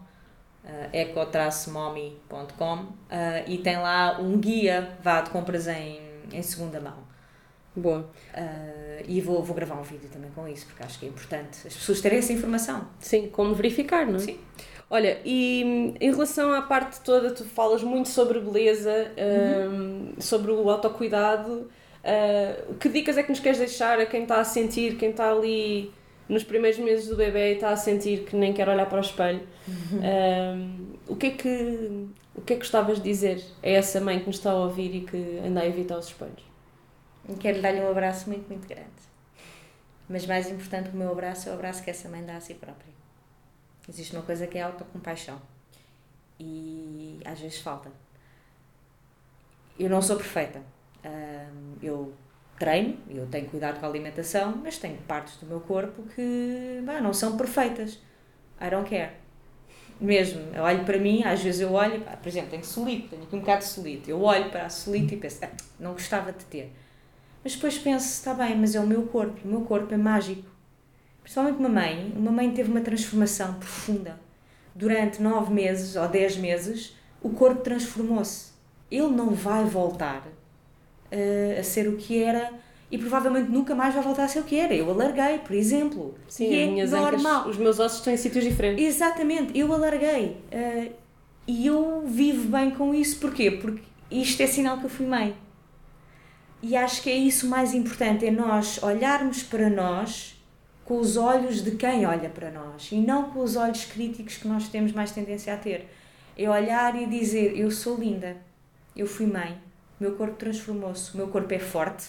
eco-mommy.com 0.92 2.74
uh, 2.74 2.88
e 3.46 3.58
tem 3.58 3.78
lá 3.78 4.18
um 4.20 4.36
guia 4.38 4.90
vá, 5.02 5.22
de 5.22 5.30
compras 5.30 5.68
em, 5.68 6.00
em 6.32 6.42
segunda 6.42 6.80
mão. 6.80 7.08
Boa. 7.74 8.00
Uh, 8.34 9.04
e 9.06 9.20
vou, 9.20 9.42
vou 9.42 9.54
gravar 9.54 9.76
um 9.76 9.84
vídeo 9.84 10.10
também 10.12 10.30
com 10.32 10.46
isso, 10.48 10.66
porque 10.66 10.82
acho 10.82 10.98
que 10.98 11.06
é 11.06 11.08
importante 11.08 11.66
as 11.66 11.74
pessoas 11.74 12.00
terem 12.00 12.18
essa 12.18 12.32
informação. 12.32 12.88
Sim, 12.98 13.28
como 13.28 13.54
verificar, 13.54 14.04
não 14.06 14.16
é? 14.16 14.18
Sim. 14.18 14.38
Olha, 14.92 15.20
e 15.24 15.62
hum, 15.64 15.94
em 16.00 16.10
relação 16.10 16.52
à 16.52 16.62
parte 16.62 17.00
toda, 17.02 17.30
tu 17.30 17.44
falas 17.44 17.80
muito 17.80 18.08
sobre 18.08 18.40
beleza, 18.40 19.12
hum, 19.70 20.14
sobre 20.18 20.50
o 20.50 20.68
autocuidado. 20.68 21.70
Uh, 22.00 22.74
que 22.74 22.88
dicas 22.88 23.16
é 23.16 23.22
que 23.22 23.28
nos 23.28 23.38
queres 23.38 23.58
deixar 23.58 24.00
a 24.00 24.06
quem 24.06 24.22
está 24.22 24.40
a 24.40 24.44
sentir, 24.44 24.96
quem 24.96 25.10
está 25.10 25.30
ali 25.30 25.92
nos 26.28 26.42
primeiros 26.42 26.80
meses 26.80 27.06
do 27.06 27.14
bebê 27.14 27.52
e 27.52 27.54
está 27.54 27.70
a 27.70 27.76
sentir 27.76 28.24
que 28.24 28.34
nem 28.34 28.52
quer 28.52 28.68
olhar 28.68 28.86
para 28.86 28.98
o 28.98 29.00
espelho? 29.00 29.46
Hum, 29.92 30.96
o, 31.06 31.14
que 31.14 31.26
é 31.26 31.30
que, 31.30 32.08
o 32.34 32.40
que 32.40 32.54
é 32.54 32.56
que 32.56 32.62
gostavas 32.62 32.96
de 32.96 33.04
dizer 33.04 33.44
a 33.62 33.68
essa 33.68 34.00
mãe 34.00 34.18
que 34.18 34.26
nos 34.26 34.36
está 34.36 34.50
a 34.50 34.56
ouvir 34.56 34.92
e 34.92 35.00
que 35.02 35.40
anda 35.46 35.60
a 35.60 35.66
evitar 35.66 35.98
os 35.98 36.06
espelhos? 36.06 36.42
Quero 37.38 37.62
dar-lhe 37.62 37.80
um 37.80 37.90
abraço 37.90 38.28
muito, 38.28 38.48
muito 38.48 38.66
grande. 38.66 38.88
Mas 40.08 40.26
mais 40.26 40.50
importante 40.50 40.90
que 40.90 40.96
o 40.96 40.98
meu 40.98 41.12
abraço 41.12 41.48
é 41.48 41.52
o 41.52 41.54
abraço 41.54 41.84
que 41.84 41.90
essa 41.90 42.08
mãe 42.08 42.24
dá 42.24 42.36
a 42.36 42.40
si 42.40 42.54
própria. 42.54 42.99
Existe 43.90 44.14
uma 44.14 44.22
coisa 44.22 44.46
que 44.46 44.56
é 44.56 44.62
autocompaixão. 44.62 45.42
E 46.38 47.20
às 47.24 47.40
vezes 47.40 47.58
falta. 47.58 47.90
Eu 49.76 49.90
não 49.90 50.00
sou 50.00 50.16
perfeita. 50.16 50.62
Eu 51.82 52.14
treino, 52.56 52.96
eu 53.08 53.26
tenho 53.26 53.48
cuidado 53.48 53.80
com 53.80 53.86
a 53.86 53.88
alimentação, 53.88 54.56
mas 54.62 54.78
tenho 54.78 54.96
partes 55.08 55.38
do 55.38 55.46
meu 55.46 55.60
corpo 55.60 56.04
que 56.14 56.80
bah, 56.84 57.00
não 57.00 57.12
são 57.12 57.36
perfeitas. 57.36 57.98
I 58.60 58.70
don't 58.70 58.88
care. 58.88 59.12
Mesmo, 60.00 60.40
eu 60.54 60.62
olho 60.62 60.84
para 60.84 60.96
mim, 60.96 61.24
às 61.24 61.42
vezes 61.42 61.60
eu 61.60 61.72
olho, 61.72 62.00
por 62.00 62.28
exemplo, 62.28 62.50
tenho 62.50 62.64
solito, 62.64 63.08
tenho 63.08 63.22
aqui 63.24 63.34
um 63.36 63.40
bocado 63.40 63.58
de 63.62 63.68
solito. 63.68 64.08
Eu 64.08 64.22
olho 64.22 64.50
para 64.50 64.66
a 64.66 64.70
solito 64.70 65.12
e 65.12 65.16
penso, 65.16 65.40
"Ah, 65.42 65.50
não 65.78 65.92
gostava 65.94 66.32
de 66.32 66.44
ter. 66.44 66.72
Mas 67.42 67.54
depois 67.54 67.76
penso, 67.78 68.06
está 68.06 68.34
bem, 68.34 68.56
mas 68.56 68.74
é 68.74 68.80
o 68.80 68.86
meu 68.86 69.02
corpo, 69.08 69.40
o 69.44 69.48
meu 69.48 69.62
corpo 69.62 69.92
é 69.92 69.96
mágico. 69.96 70.48
Principalmente 71.22 71.58
uma 71.58 71.68
mãe, 71.68 72.12
uma 72.16 72.30
mãe 72.32 72.50
teve 72.50 72.70
uma 72.70 72.80
transformação 72.80 73.54
profunda. 73.54 74.18
Durante 74.74 75.20
nove 75.20 75.52
meses 75.52 75.96
ou 75.96 76.08
dez 76.08 76.36
meses, 76.36 76.96
o 77.22 77.30
corpo 77.30 77.60
transformou-se. 77.62 78.50
Ele 78.90 79.08
não 79.08 79.30
vai 79.30 79.64
voltar 79.64 80.26
eh, 81.10 81.56
a 81.58 81.62
ser 81.62 81.88
o 81.88 81.96
que 81.96 82.22
era 82.22 82.52
e 82.90 82.98
provavelmente 82.98 83.50
nunca 83.50 83.74
mais 83.74 83.94
vai 83.94 84.02
voltar 84.02 84.24
a 84.24 84.28
ser 84.28 84.40
o 84.40 84.44
que 84.44 84.56
era. 84.56 84.74
Eu 84.74 84.90
alarguei, 84.90 85.38
por 85.38 85.54
exemplo. 85.54 86.14
Sim, 86.28 86.50
e 86.50 86.54
as 86.54 86.60
é 86.60 86.66
minhas 86.66 86.90
normal. 86.92 87.40
ancas, 87.42 87.50
os 87.52 87.56
meus 87.58 87.78
ossos 87.78 87.98
estão 87.98 88.12
em 88.12 88.16
sítios 88.16 88.44
diferentes. 88.44 88.84
Exatamente, 88.84 89.56
eu 89.58 89.72
alarguei. 89.72 90.36
eh, 90.50 90.92
e 91.46 91.66
eu 91.66 92.04
vivo 92.06 92.48
bem 92.48 92.70
com 92.70 92.94
isso. 92.94 93.18
Porquê? 93.18 93.50
Porque 93.50 93.82
isto 94.10 94.40
é 94.40 94.46
sinal 94.46 94.78
que 94.78 94.84
eu 94.84 94.90
fui 94.90 95.06
mãe. 95.06 95.36
E 96.62 96.76
acho 96.76 97.02
que 97.02 97.10
é 97.10 97.16
isso 97.16 97.46
o 97.46 97.50
mais 97.50 97.74
importante, 97.74 98.24
é 98.26 98.30
nós 98.30 98.80
olharmos 98.82 99.42
para 99.42 99.68
nós 99.70 100.39
com 100.90 100.98
os 100.98 101.16
olhos 101.16 101.62
de 101.62 101.70
quem 101.76 102.04
olha 102.04 102.28
para 102.28 102.50
nós 102.50 102.88
e 102.90 102.96
não 102.96 103.30
com 103.30 103.38
os 103.38 103.54
olhos 103.54 103.84
críticos 103.84 104.38
que 104.38 104.48
nós 104.48 104.66
temos 104.68 104.90
mais 104.90 105.12
tendência 105.12 105.54
a 105.54 105.56
ter. 105.56 105.88
É 106.36 106.50
olhar 106.50 107.00
e 107.00 107.06
dizer, 107.06 107.56
eu 107.56 107.70
sou 107.70 107.96
linda, 107.96 108.36
eu 108.96 109.06
fui 109.06 109.24
mãe, 109.24 109.56
meu 110.00 110.16
corpo 110.16 110.34
transformou-se, 110.34 111.14
o 111.14 111.16
meu 111.16 111.28
corpo 111.28 111.54
é 111.54 111.60
forte, 111.60 112.06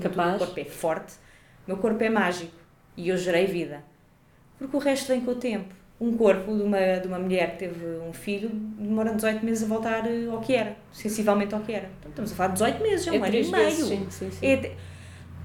Capaz. 0.00 0.30
meu 0.30 0.38
corpo 0.40 0.58
é 0.58 0.64
forte, 0.64 1.12
meu 1.64 1.76
corpo 1.76 2.02
é 2.02 2.10
mágico 2.10 2.50
e 2.96 3.08
eu 3.08 3.16
gerei 3.16 3.46
vida. 3.46 3.84
Porque 4.58 4.76
o 4.76 4.80
resto 4.80 5.06
vem 5.06 5.20
com 5.20 5.30
o 5.30 5.36
tempo. 5.36 5.72
Um 6.00 6.16
corpo 6.16 6.56
de 6.56 6.62
uma, 6.64 6.98
de 7.00 7.06
uma 7.06 7.20
mulher 7.20 7.52
que 7.52 7.58
teve 7.60 7.86
um 8.08 8.12
filho 8.12 8.48
demora 8.48 9.14
18 9.14 9.46
meses 9.46 9.62
a 9.62 9.66
voltar 9.68 10.04
eh, 10.10 10.26
ao 10.28 10.40
que 10.40 10.56
era, 10.56 10.76
sensivelmente 10.92 11.54
ao 11.54 11.60
que 11.60 11.72
era. 11.72 11.88
Então, 12.00 12.10
estamos 12.10 12.32
a 12.32 12.34
falar 12.34 12.48
de 12.48 12.54
18 12.54 12.82
meses, 12.82 13.06
é 13.06 13.12
um 13.12 13.24
É 13.24 13.28
ano 13.28 13.36
e 13.36 13.46
meio. 13.52 13.70
sim, 13.70 14.06
sim, 14.10 14.30
sim. 14.32 14.44
É 14.44 14.74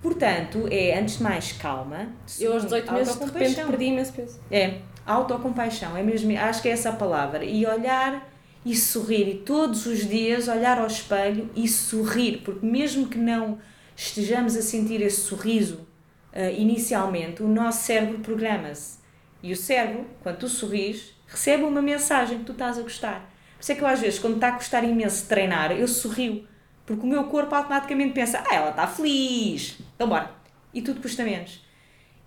Portanto, 0.01 0.67
é 0.69 0.99
antes 0.99 1.17
de 1.17 1.23
mais 1.23 1.51
calma. 1.51 2.07
Eu 2.39 2.53
aos 2.53 2.63
segundo, 2.63 2.81
18 2.81 2.93
meses 2.93 3.13
de 3.13 3.25
repente 3.25 3.59
autocompaixão. 3.59 3.67
perdi 3.67 3.85
imenso 3.85 4.13
peso. 4.13 4.39
É, 4.51 4.73
Autocompaixão, 5.07 5.95
é 5.95 6.03
mesmo, 6.03 6.37
acho 6.37 6.61
que 6.61 6.67
é 6.67 6.73
essa 6.73 6.89
a 6.89 6.93
palavra. 6.93 7.45
E 7.45 7.65
olhar 7.65 8.29
e 8.65 8.75
sorrir. 8.75 9.29
E 9.29 9.35
todos 9.35 9.85
os 9.85 10.05
dias 10.05 10.49
olhar 10.49 10.77
ao 10.79 10.87
espelho 10.87 11.49
e 11.55 11.65
sorrir, 11.65 12.41
porque 12.43 12.65
mesmo 12.65 13.07
que 13.07 13.17
não 13.17 13.57
estejamos 13.95 14.57
a 14.57 14.61
sentir 14.61 15.01
esse 15.01 15.21
sorriso 15.21 15.87
uh, 16.33 16.51
inicialmente, 16.57 17.41
o 17.41 17.47
nosso 17.47 17.85
cérebro 17.85 18.19
programa-se. 18.19 18.97
E 19.41 19.53
o 19.53 19.55
cérebro, 19.55 20.05
quando 20.21 20.39
tu 20.39 20.49
sorris, 20.49 21.15
recebe 21.25 21.63
uma 21.63 21.81
mensagem 21.81 22.39
que 22.39 22.43
tu 22.43 22.51
estás 22.51 22.77
a 22.77 22.81
gostar. 22.81 23.33
Por 23.55 23.61
isso 23.61 23.71
é 23.71 23.75
que 23.75 23.81
eu 23.81 23.87
às 23.87 24.01
vezes, 24.01 24.19
quando 24.19 24.35
está 24.35 24.49
a 24.49 24.51
gostar 24.51 24.83
imenso 24.83 25.25
treinar, 25.25 25.71
eu 25.71 25.87
sorrio. 25.87 26.45
Porque 26.85 27.03
o 27.05 27.09
meu 27.09 27.23
corpo 27.25 27.55
automaticamente 27.55 28.13
pensa, 28.13 28.43
ah, 28.45 28.55
ela 28.55 28.69
está 28.71 28.85
feliz, 28.87 29.77
então 29.97 30.07
bora. 30.07 30.31
E 30.73 30.81
tudo 30.81 31.01
custa 31.01 31.23
menos. 31.23 31.65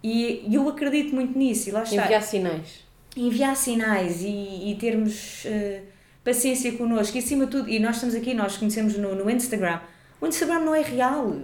E 0.03 0.45
eu 0.53 0.69
acredito 0.69 1.15
muito 1.15 1.39
nisso, 1.39 1.69
e 1.69 1.73
lá 1.73 1.85
está. 1.85 2.05
Enviar 2.05 2.23
sinais. 2.23 2.85
Enviar 3.17 3.57
sinais 3.57 4.23
e, 4.23 4.71
e 4.71 4.77
termos 4.79 5.45
uh, 5.45 5.83
paciência 6.25 6.73
connosco. 6.73 7.17
E 7.17 7.21
acima 7.21 7.45
de 7.45 7.53
tudo, 7.53 7.69
e 7.69 7.79
nós 7.79 7.97
estamos 7.97 8.15
aqui, 8.15 8.35
nós 8.35 8.57
conhecemos 8.57 8.97
no, 8.97 9.15
no 9.15 9.31
Instagram. 9.31 9.81
O 10.21 10.27
Instagram 10.27 10.61
não 10.61 10.75
é 10.75 10.83
real. 10.83 11.37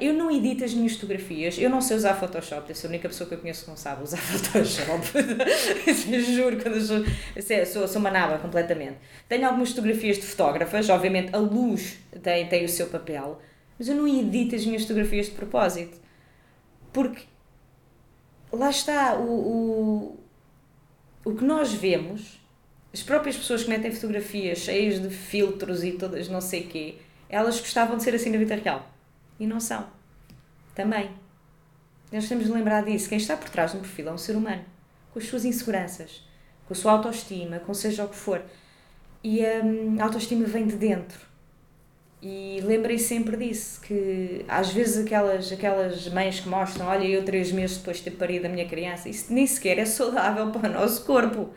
Eu 0.00 0.14
não 0.14 0.30
edito 0.30 0.64
as 0.64 0.72
minhas 0.72 0.94
fotografias, 0.94 1.58
eu 1.58 1.68
não 1.68 1.82
sei 1.82 1.98
usar 1.98 2.14
Photoshop, 2.14 2.70
eu 2.70 2.74
sou 2.74 2.88
a 2.88 2.90
única 2.90 3.06
pessoa 3.06 3.28
que 3.28 3.34
eu 3.34 3.38
conheço 3.38 3.64
que 3.64 3.70
não 3.70 3.76
sabe 3.76 4.02
usar 4.02 4.16
Photoshop. 4.16 5.06
Juro, 6.34 6.56
quando 6.62 6.76
eu 6.76 6.80
sou, 6.80 7.04
sou, 7.66 7.88
sou 7.88 8.00
uma 8.00 8.10
naba 8.10 8.38
completamente. 8.38 8.96
Tenho 9.28 9.46
algumas 9.46 9.70
fotografias 9.70 10.16
de 10.16 10.22
fotógrafas, 10.22 10.88
obviamente 10.88 11.34
a 11.34 11.38
luz 11.38 11.98
tem, 12.22 12.46
tem 12.46 12.64
o 12.64 12.68
seu 12.68 12.86
papel, 12.86 13.42
mas 13.78 13.88
eu 13.88 13.94
não 13.94 14.06
edito 14.06 14.54
as 14.54 14.64
minhas 14.64 14.82
fotografias 14.82 15.26
de 15.26 15.32
propósito. 15.32 15.98
Porque 16.92 17.24
lá 18.52 18.70
está, 18.70 19.16
o, 19.16 20.16
o, 21.24 21.30
o 21.30 21.34
que 21.34 21.44
nós 21.44 21.72
vemos, 21.72 22.40
as 22.92 23.02
próprias 23.02 23.36
pessoas 23.36 23.64
que 23.64 23.70
metem 23.70 23.90
fotografias 23.90 24.58
cheias 24.58 25.00
de 25.00 25.10
filtros 25.10 25.82
e 25.82 25.92
todas 25.92 26.28
não 26.28 26.40
sei 26.40 26.64
quê, 26.64 26.96
elas 27.28 27.58
gostavam 27.58 27.96
de 27.96 28.04
ser 28.04 28.14
assim 28.14 28.30
na 28.30 28.38
vida 28.38 28.54
real 28.54 28.88
e 29.38 29.46
não 29.46 29.58
são. 29.58 29.86
Também. 30.74 31.10
Nós 32.12 32.28
temos 32.28 32.46
de 32.46 32.52
lembrar 32.52 32.84
disso. 32.84 33.08
Quem 33.08 33.18
está 33.18 33.36
por 33.36 33.48
trás 33.48 33.72
de 33.72 33.78
um 33.78 33.80
perfil 33.80 34.08
é 34.08 34.12
um 34.12 34.18
ser 34.18 34.36
humano, 34.36 34.64
com 35.12 35.18
as 35.18 35.26
suas 35.26 35.44
inseguranças, 35.44 36.24
com 36.66 36.74
a 36.74 36.76
sua 36.76 36.92
autoestima, 36.92 37.58
com 37.58 37.74
seja 37.74 38.04
o 38.04 38.08
que 38.08 38.16
for. 38.16 38.42
E 39.22 39.40
hum, 39.44 39.96
a 39.98 40.04
autoestima 40.04 40.44
vem 40.44 40.66
de 40.66 40.76
dentro. 40.76 41.33
E 42.26 42.58
lembrei 42.62 42.98
sempre 42.98 43.36
disso, 43.36 43.82
que 43.82 44.46
às 44.48 44.72
vezes 44.72 45.04
aquelas, 45.04 45.52
aquelas 45.52 46.08
mães 46.08 46.40
que 46.40 46.48
mostram, 46.48 46.86
olha, 46.86 47.04
eu 47.04 47.22
três 47.22 47.52
meses 47.52 47.76
depois 47.76 47.98
de 47.98 48.04
ter 48.04 48.12
parido 48.12 48.46
a 48.46 48.48
minha 48.48 48.66
criança, 48.66 49.10
isso 49.10 49.30
nem 49.30 49.46
sequer 49.46 49.78
é 49.78 49.84
saudável 49.84 50.48
para 50.50 50.70
o 50.70 50.72
nosso 50.72 51.04
corpo. 51.04 51.50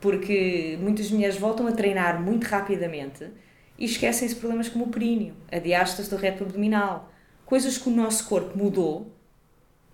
Porque 0.00 0.78
muitas 0.80 1.10
mulheres 1.10 1.36
voltam 1.36 1.66
a 1.66 1.72
treinar 1.72 2.22
muito 2.22 2.44
rapidamente 2.44 3.28
e 3.76 3.84
esquecem-se 3.84 4.36
problemas 4.36 4.68
como 4.68 4.84
o 4.84 4.88
períneo, 4.90 5.34
a 5.50 5.58
diástase 5.58 6.08
do 6.08 6.14
reto 6.14 6.44
abdominal, 6.44 7.10
coisas 7.44 7.76
que 7.76 7.88
o 7.88 7.92
nosso 7.92 8.28
corpo 8.28 8.56
mudou 8.56 9.12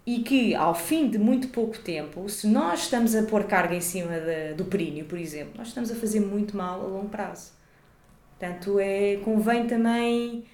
e 0.06 0.18
que, 0.18 0.54
ao 0.54 0.74
fim 0.74 1.08
de 1.08 1.18
muito 1.18 1.48
pouco 1.48 1.78
tempo, 1.78 2.28
se 2.28 2.46
nós 2.46 2.80
estamos 2.80 3.14
a 3.14 3.22
pôr 3.22 3.44
carga 3.44 3.74
em 3.74 3.80
cima 3.80 4.20
de, 4.20 4.52
do 4.54 4.66
períneo, 4.66 5.06
por 5.06 5.18
exemplo, 5.18 5.54
nós 5.56 5.68
estamos 5.68 5.90
a 5.90 5.94
fazer 5.94 6.20
muito 6.20 6.54
mal 6.54 6.82
a 6.82 6.86
longo 6.86 7.08
prazo. 7.08 7.61
Portanto, 8.42 8.80
é, 8.80 9.18
convém 9.18 9.68
também 9.68 10.44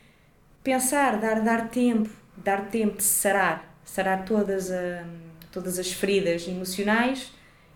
pensar, 0.63 1.19
dar, 1.19 1.43
dar 1.43 1.71
tempo, 1.71 2.11
dar 2.37 2.69
tempo 2.69 2.99
de 2.99 3.03
sarar, 3.03 3.75
sarar 3.83 4.27
todas, 4.27 4.71
a, 4.71 5.07
todas 5.51 5.79
as 5.79 5.91
feridas 5.91 6.47
emocionais 6.47 7.33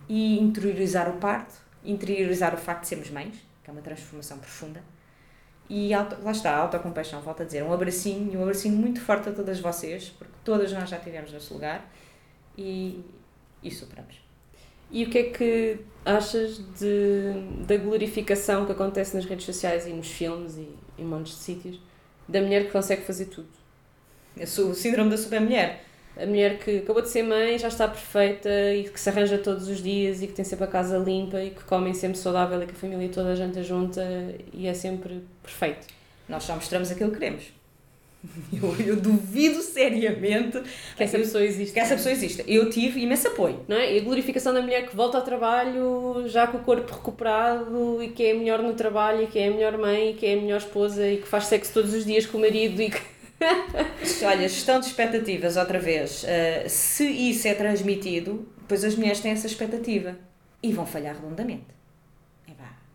e 0.06 0.38
interiorizar 0.38 1.08
o 1.08 1.14
parto, 1.14 1.54
interiorizar 1.82 2.52
o 2.52 2.58
facto 2.58 2.82
de 2.82 2.88
sermos 2.88 3.08
mães, 3.08 3.34
que 3.64 3.70
é 3.70 3.72
uma 3.72 3.80
transformação 3.80 4.36
profunda 4.36 4.82
e 5.66 5.94
auto, 5.94 6.22
lá 6.22 6.32
está, 6.32 6.56
a 6.56 6.58
autocompaixão, 6.58 7.22
volto 7.22 7.40
a 7.40 7.46
dizer, 7.46 7.62
um 7.62 7.72
abracinho, 7.72 8.38
um 8.38 8.42
abracinho 8.42 8.76
muito 8.76 9.00
forte 9.00 9.30
a 9.30 9.32
todas 9.32 9.60
vocês, 9.60 10.10
porque 10.10 10.34
todas 10.44 10.70
nós 10.74 10.90
já 10.90 10.98
tivemos 10.98 11.32
nesse 11.32 11.50
lugar 11.50 11.90
e, 12.58 13.02
e 13.62 13.70
superamos. 13.70 14.21
E 14.92 15.04
o 15.04 15.10
que 15.10 15.18
é 15.18 15.22
que 15.24 15.78
achas 16.04 16.58
de, 16.78 17.32
da 17.66 17.76
glorificação 17.76 18.66
que 18.66 18.72
acontece 18.72 19.16
nas 19.16 19.24
redes 19.24 19.46
sociais 19.46 19.86
e 19.86 19.90
nos 19.90 20.08
filmes 20.08 20.56
e 20.56 20.68
em 20.98 21.04
montes 21.04 21.32
de 21.32 21.38
sítios 21.40 21.80
da 22.28 22.40
mulher 22.40 22.66
que 22.66 22.70
consegue 22.70 23.02
fazer 23.02 23.26
tudo? 23.26 23.48
O 24.36 24.74
síndrome 24.74 25.10
da 25.10 25.16
supermulher 25.16 25.80
a 26.16 26.26
mulher 26.26 26.58
que 26.58 26.78
acabou 26.78 27.02
de 27.02 27.08
ser 27.08 27.22
mãe 27.22 27.58
já 27.58 27.68
está 27.68 27.88
perfeita 27.88 28.50
e 28.74 28.84
que 28.84 29.00
se 29.00 29.08
arranja 29.08 29.38
todos 29.38 29.68
os 29.68 29.82
dias 29.82 30.22
e 30.22 30.26
que 30.26 30.32
tem 30.34 30.44
sempre 30.44 30.64
a 30.64 30.68
casa 30.68 30.98
limpa 30.98 31.42
e 31.42 31.50
que 31.50 31.64
comem 31.64 31.94
sempre 31.94 32.18
saudável 32.18 32.62
e 32.62 32.66
que 32.66 32.72
a 32.72 32.76
família 32.76 33.08
toda 33.08 33.34
janta 33.34 33.62
junta 33.62 34.02
e 34.52 34.66
é 34.66 34.74
sempre 34.74 35.22
perfeito. 35.42 35.86
Nós 36.28 36.44
só 36.44 36.54
mostramos 36.54 36.90
aquilo 36.90 37.10
que 37.10 37.18
queremos. 37.18 37.61
Eu, 38.52 38.76
eu 38.86 38.96
duvido 38.96 39.60
seriamente 39.62 40.62
que 40.96 41.02
essa 41.02 41.18
pessoa 41.18 41.44
existe. 41.44 41.72
Que 41.72 41.80
essa 41.80 41.96
pessoa 41.96 42.12
exista. 42.12 42.44
Eu 42.46 42.70
tive 42.70 43.00
imenso 43.00 43.26
apoio. 43.28 43.64
Não 43.66 43.76
é? 43.76 43.94
E 43.94 43.98
a 43.98 44.04
glorificação 44.04 44.54
da 44.54 44.62
mulher 44.62 44.88
que 44.88 44.94
volta 44.94 45.18
ao 45.18 45.24
trabalho 45.24 46.22
já 46.28 46.46
com 46.46 46.58
o 46.58 46.62
corpo 46.62 46.92
recuperado 46.92 48.00
e 48.00 48.10
que 48.10 48.24
é 48.24 48.34
melhor 48.34 48.62
no 48.62 48.74
trabalho 48.74 49.24
e 49.24 49.26
que 49.26 49.38
é 49.38 49.48
a 49.48 49.50
melhor 49.50 49.76
mãe 49.76 50.10
e 50.10 50.14
que 50.14 50.26
é 50.26 50.34
a 50.34 50.36
melhor 50.36 50.58
esposa 50.58 51.04
e 51.06 51.16
que 51.16 51.26
faz 51.26 51.46
sexo 51.46 51.72
todos 51.72 51.92
os 51.92 52.04
dias 52.04 52.24
com 52.24 52.38
o 52.38 52.40
marido 52.40 52.80
e 52.80 52.90
que 52.90 53.00
Olha, 54.24 54.48
gestão 54.48 54.78
de 54.78 54.86
expectativas, 54.86 55.56
outra 55.56 55.78
vez. 55.78 56.22
Uh, 56.22 56.68
se 56.68 57.04
isso 57.04 57.48
é 57.48 57.54
transmitido, 57.54 58.48
depois 58.58 58.84
as 58.84 58.94
mulheres 58.94 59.20
têm 59.20 59.32
essa 59.32 59.46
expectativa 59.46 60.16
e 60.62 60.72
vão 60.72 60.86
falhar 60.86 61.16
redondamente. 61.16 61.66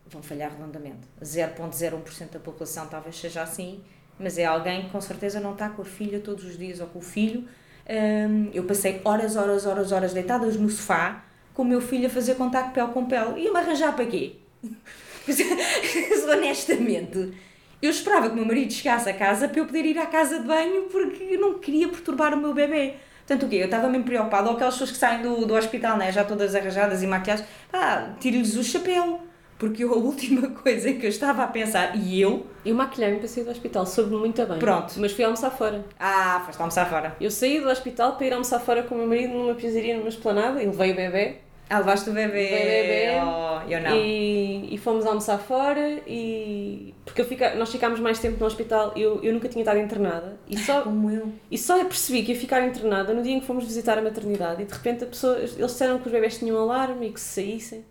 vão 0.06 0.22
falhar 0.22 0.50
redondamente. 0.50 1.06
0,01% 1.22 2.30
da 2.32 2.40
população 2.40 2.86
talvez 2.86 3.16
seja 3.16 3.42
assim, 3.42 3.82
mas 4.18 4.38
é 4.38 4.44
alguém 4.44 4.84
que 4.84 4.90
com 4.90 5.00
certeza 5.00 5.40
não 5.40 5.52
está 5.52 5.68
com 5.68 5.82
a 5.82 5.84
filha 5.84 6.20
todos 6.20 6.44
os 6.44 6.58
dias 6.58 6.80
ou 6.80 6.86
com 6.86 6.98
o 6.98 7.02
filho. 7.02 7.44
Um, 7.88 8.50
eu 8.52 8.64
passei 8.64 9.00
horas, 9.04 9.36
horas, 9.36 9.66
horas, 9.66 9.92
horas 9.92 10.12
deitadas 10.12 10.56
no 10.56 10.68
sofá 10.68 11.24
com 11.54 11.62
o 11.62 11.64
meu 11.64 11.80
filho 11.80 12.06
a 12.06 12.10
fazer 12.10 12.34
contacto 12.34 12.72
pele 12.72 12.88
com 12.88 13.06
pele. 13.06 13.40
E 13.40 13.50
me 13.50 13.58
arranjar 13.58 13.94
para 13.94 14.06
quê? 14.06 14.36
honestamente, 16.30 17.32
eu 17.80 17.90
esperava 17.90 18.28
que 18.28 18.32
o 18.32 18.36
meu 18.36 18.44
marido 18.44 18.72
chegasse 18.72 19.08
a 19.08 19.14
casa 19.14 19.48
para 19.48 19.60
eu 19.60 19.66
poder 19.66 19.84
ir 19.84 19.98
à 19.98 20.06
casa 20.06 20.40
de 20.40 20.46
banho 20.46 20.82
porque 20.84 21.24
eu 21.24 21.40
não 21.40 21.58
queria 21.58 21.88
perturbar 21.88 22.34
o 22.34 22.36
meu 22.36 22.52
bebê. 22.52 22.94
Portanto, 23.26 23.46
o 23.46 23.48
quê? 23.48 23.56
Eu 23.56 23.66
estava 23.66 23.88
mesmo 23.88 24.04
preocupada, 24.04 24.48
ou 24.48 24.54
aquelas 24.54 24.74
pessoas 24.74 24.90
que 24.90 24.96
saem 24.96 25.22
do, 25.22 25.44
do 25.44 25.54
hospital, 25.54 25.98
né, 25.98 26.10
já 26.10 26.24
todas 26.24 26.54
arranjadas 26.54 27.02
e 27.02 27.06
maquiadas, 27.06 27.44
pá, 27.70 28.14
tire-lhes 28.18 28.56
o 28.56 28.64
chapéu. 28.64 29.20
Porque 29.58 29.82
eu, 29.82 29.92
a 29.92 29.96
última 29.98 30.48
coisa 30.50 30.92
que 30.92 31.04
eu 31.04 31.10
estava 31.10 31.42
a 31.42 31.46
pensar, 31.48 31.96
e 31.96 32.20
eu. 32.20 32.46
Eu 32.64 32.74
maquilhei-me 32.74 33.18
para 33.18 33.28
sair 33.28 33.44
do 33.44 33.50
hospital, 33.50 33.84
soube-me 33.84 34.16
muito 34.16 34.44
bem. 34.46 34.58
Pronto. 34.58 34.94
Mas 34.98 35.12
fui 35.12 35.24
almoçar 35.24 35.50
fora. 35.50 35.84
Ah, 35.98 36.42
foste 36.46 36.60
almoçar 36.60 36.88
fora. 36.88 37.16
Eu 37.20 37.30
saí 37.30 37.60
do 37.60 37.68
hospital 37.68 38.16
para 38.16 38.26
ir 38.26 38.32
almoçar 38.32 38.60
fora 38.60 38.82
com 38.82 38.94
o 38.94 38.98
meu 38.98 39.06
marido 39.06 39.32
numa 39.34 39.54
pizzaria, 39.54 39.96
numa 39.96 40.08
esplanada, 40.08 40.62
ele 40.62 40.72
veio 40.72 40.92
o 40.92 40.96
bebê. 40.96 41.36
Ah, 41.70 41.78
levaste 41.80 42.08
o 42.08 42.12
bebê. 42.14 42.46
O 42.46 42.50
bebê. 42.50 43.08
Oh, 43.22 43.70
eu 43.70 43.80
não. 43.82 43.94
E, 43.94 44.74
e 44.74 44.78
fomos 44.78 45.04
almoçar 45.04 45.38
fora 45.38 46.00
e. 46.06 46.94
Porque 47.04 47.20
eu 47.20 47.26
fica, 47.26 47.54
nós 47.56 47.70
ficámos 47.70 48.00
mais 48.00 48.18
tempo 48.18 48.40
no 48.40 48.46
hospital, 48.46 48.92
eu, 48.96 49.22
eu 49.22 49.34
nunca 49.34 49.48
tinha 49.48 49.62
estado 49.62 49.78
internada. 49.78 50.38
E 50.48 50.56
só, 50.56 50.82
Como 50.82 51.10
eu. 51.10 51.30
E 51.50 51.58
só 51.58 51.76
percebi 51.84 52.22
que 52.22 52.32
ia 52.32 52.38
ficar 52.38 52.66
internada 52.66 53.12
no 53.12 53.22
dia 53.22 53.34
em 53.34 53.40
que 53.40 53.46
fomos 53.46 53.64
visitar 53.64 53.98
a 53.98 54.02
maternidade 54.02 54.62
e 54.62 54.64
de 54.64 54.72
repente 54.72 55.04
a 55.04 55.06
pessoa, 55.06 55.36
eles 55.36 55.56
disseram 55.56 55.98
que 55.98 56.06
os 56.06 56.12
bebés 56.12 56.38
tinham 56.38 56.56
alarme 56.56 57.08
e 57.08 57.12
que 57.12 57.20
se 57.20 57.42
saíssem. 57.42 57.84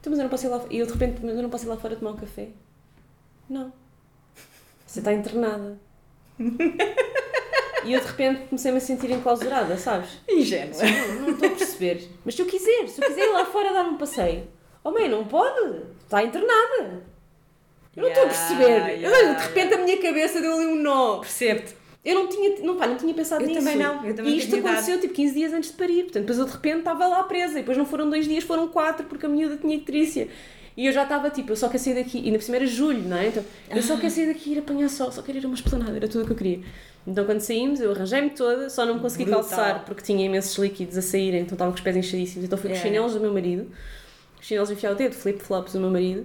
Então, 0.00 0.10
mas 0.10 0.18
eu 0.18 0.24
não 0.24 0.30
posso 0.30 0.46
ir 0.46 0.48
lá 0.48 0.64
E 0.70 0.78
eu 0.78 0.86
de 0.86 0.92
repente, 0.92 1.20
mas 1.22 1.36
eu 1.36 1.42
não 1.42 1.50
posso 1.50 1.66
ir 1.66 1.68
lá 1.68 1.76
fora 1.76 1.94
tomar 1.94 2.12
um 2.12 2.16
café? 2.16 2.48
Não. 3.48 3.72
Você 4.86 5.00
está 5.00 5.12
internada. 5.12 5.78
E 7.84 7.94
eu 7.94 8.00
de 8.00 8.06
repente 8.06 8.48
comecei-me 8.48 8.78
a 8.78 8.80
sentir 8.80 9.10
enclausurada, 9.10 9.76
sabes? 9.76 10.18
Ingênua. 10.28 10.76
Não, 10.82 11.20
não 11.22 11.30
estou 11.30 11.48
a 11.48 11.52
perceber. 11.52 12.08
Mas 12.24 12.34
se 12.34 12.42
eu 12.42 12.46
quiser, 12.46 12.88
se 12.88 13.02
eu 13.02 13.08
quiser 13.08 13.26
ir 13.26 13.32
lá 13.32 13.44
fora 13.46 13.72
dar 13.72 13.84
um 13.84 13.96
passeio, 13.96 14.46
oh 14.84 14.90
mãe, 14.90 15.08
não 15.08 15.24
pode. 15.24 15.82
Está 16.04 16.22
internada. 16.22 17.02
Eu 17.96 18.02
não 18.02 18.08
estou 18.08 18.22
yeah, 18.22 18.22
a 18.22 18.26
perceber. 18.26 18.98
Yeah, 18.98 19.32
de 19.34 19.42
repente 19.42 19.68
yeah. 19.68 19.82
a 19.82 19.84
minha 19.84 20.02
cabeça 20.02 20.40
deu 20.40 20.54
ali 20.54 20.66
um 20.66 20.76
nó. 20.76 21.18
Percebo-te. 21.20 21.74
Eu 22.04 22.14
não 22.14 22.28
tinha, 22.28 22.58
não, 22.62 22.76
pá, 22.76 22.86
não 22.86 22.96
tinha 22.96 23.12
pensado 23.12 23.42
eu 23.42 23.48
nisso. 23.48 23.60
Também 23.60 23.76
não, 23.76 24.04
eu 24.06 24.14
também 24.14 24.32
E 24.32 24.38
isto 24.38 24.56
aconteceu 24.56 25.00
tipo 25.00 25.12
15 25.12 25.34
dias 25.34 25.52
antes 25.52 25.70
de 25.70 25.76
parir. 25.76 26.04
Portanto, 26.04 26.22
depois 26.22 26.38
eu 26.38 26.44
de 26.46 26.52
repente 26.52 26.78
estava 26.78 27.06
lá 27.06 27.22
presa. 27.24 27.52
E 27.52 27.56
depois 27.56 27.76
não 27.76 27.84
foram 27.84 28.08
dois 28.08 28.26
dias, 28.26 28.42
foram 28.42 28.68
quatro, 28.68 29.06
porque 29.06 29.26
a 29.26 29.28
miúda 29.28 29.56
tinha 29.56 29.76
icterícia. 29.76 30.28
E 30.76 30.86
eu 30.86 30.92
já 30.92 31.02
estava 31.02 31.28
tipo, 31.28 31.52
eu 31.52 31.56
só 31.56 31.68
quero 31.68 31.82
sair 31.82 31.94
daqui. 31.94 32.18
E 32.18 32.26
ainda 32.26 32.38
por 32.38 32.44
cima 32.44 32.56
era 32.56 32.66
julho, 32.66 33.02
não 33.02 33.16
é? 33.18 33.26
Então, 33.26 33.44
eu 33.70 33.82
só 33.82 33.96
quero 33.96 34.10
sair 34.10 34.26
daqui 34.26 34.50
e 34.50 34.52
ir 34.54 34.58
apanhar 34.60 34.88
sol, 34.88 35.12
só 35.12 35.20
quero 35.20 35.36
ir 35.36 35.44
a 35.44 35.48
uma 35.48 35.54
esplanada, 35.54 35.94
era 35.94 36.08
tudo 36.08 36.22
o 36.22 36.26
que 36.26 36.32
eu 36.32 36.36
queria. 36.36 36.60
Então 37.06 37.24
quando 37.24 37.40
saímos, 37.40 37.80
eu 37.80 37.92
arranjei-me 37.92 38.30
toda, 38.30 38.68
só 38.68 38.84
não 38.84 38.94
me 38.94 39.00
consegui 39.00 39.24
Brutal. 39.24 39.42
calçar 39.42 39.84
porque 39.84 40.02
tinha 40.02 40.24
imensos 40.24 40.56
líquidos 40.58 40.96
a 40.98 41.02
saírem, 41.02 41.42
então 41.42 41.54
estava 41.54 41.70
com 41.70 41.76
os 41.76 41.82
pés 41.82 41.96
enxadíssimos. 41.96 42.44
Então 42.44 42.58
fui 42.58 42.70
com 42.70 42.76
os 42.76 42.82
chinelos 42.82 43.14
do 43.14 43.20
meu 43.20 43.32
marido, 43.32 43.70
os 44.40 44.46
chinelos 44.46 44.70
enfiar 44.70 44.92
o 44.92 44.94
dedo, 44.94 45.14
flip-flops 45.14 45.72
do 45.72 45.80
meu 45.80 45.90
marido, 45.90 46.20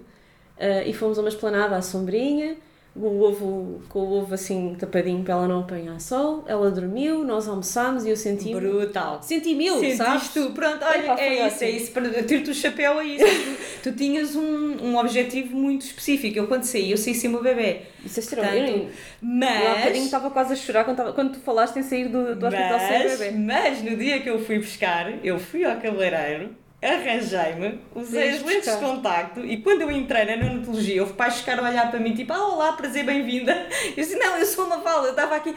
uh, 0.57 0.87
e 0.87 0.93
fomos 0.93 1.17
a 1.17 1.21
uma 1.21 1.29
esplanada 1.29 1.75
à 1.75 1.81
sombrinha, 1.81 2.57
o 2.95 3.21
ovo, 3.21 3.81
com 3.89 3.99
o 3.99 4.13
ovo 4.21 4.33
assim 4.33 4.75
tapadinho 4.79 5.21
para 5.23 5.33
ela 5.33 5.47
não 5.47 5.59
apanhar 5.59 5.99
sol. 5.99 6.43
Ela 6.47 6.71
dormiu, 6.71 7.23
nós 7.25 7.47
almoçámos 7.47 8.05
e 8.05 8.09
eu 8.09 8.15
senti. 8.15 8.53
Brutal. 8.53 9.21
Senti 9.21 9.53
mil, 9.53 9.73
Sentiste 9.75 9.97
sabes? 9.97 10.29
tu, 10.29 10.51
pronto, 10.51 10.79
olha, 10.83 11.19
é 11.19 11.47
isso, 11.47 11.63
é 11.63 11.69
isso, 11.71 11.91
para 11.91 12.23
tiro-te 12.23 12.51
o 12.51 12.53
chapéu 12.53 12.97
a 12.99 13.03
isso. 13.03 13.25
tu, 13.83 13.91
tu 13.91 13.95
tinhas 13.97 14.35
um, 14.35 14.77
um 14.81 14.97
objetivo 14.97 15.55
muito 15.55 15.85
específico. 15.85 16.37
Eu 16.39 16.47
quando 16.47 16.63
saí, 16.63 16.91
eu 16.91 16.97
saí 16.97 17.13
sem 17.13 17.29
o 17.29 17.33
meu 17.33 17.43
bebê. 17.43 17.81
Isso 18.05 18.19
é 18.19 18.23
estranho. 18.23 18.65
Portanto, 18.65 18.91
Eu, 19.21 19.71
há 19.71 19.75
bocadinho 19.75 19.95
mas, 19.95 20.05
estava 20.05 20.29
quase 20.31 20.53
a 20.53 20.55
chorar 20.55 20.83
quando, 20.85 20.97
estava- 20.97 21.13
quando 21.13 21.33
tu 21.33 21.39
falaste 21.41 21.77
em 21.77 21.83
sair 21.83 22.07
do, 22.07 22.35
do 22.35 22.45
hospital 22.45 22.79
sem 22.79 23.03
mas, 23.03 23.19
bebê. 23.19 23.31
mas 23.37 23.81
no 23.83 23.95
dia 23.97 24.21
que 24.21 24.29
eu 24.29 24.39
fui 24.39 24.57
buscar, 24.59 25.25
eu 25.25 25.37
fui 25.37 25.63
ao 25.65 25.75
cabeleireiro, 25.81 26.49
arranjei-me, 26.85 27.79
usei 27.93 28.29
as 28.29 28.43
lentes 28.43 28.71
de 28.71 28.79
contacto 28.79 29.39
e 29.45 29.57
quando 29.57 29.81
eu 29.81 29.91
entrei 29.91 30.25
na 30.25 30.35
neonatologia, 30.35 31.01
houve 31.01 31.13
pais 31.13 31.37
ficaram 31.37 31.65
a 31.65 31.69
olhar 31.69 31.89
para 31.89 31.99
mim 31.99 32.13
tipo, 32.13 32.31
ah, 32.33 32.53
olá, 32.53 32.73
prazer, 32.73 33.05
bem-vinda. 33.05 33.67
Eu 33.85 33.95
disse, 33.95 34.15
não, 34.15 34.37
eu 34.37 34.45
sou 34.45 34.65
uma 34.65 34.77
Mafalda, 34.77 35.07
eu 35.07 35.11
estava 35.11 35.35
aqui. 35.35 35.55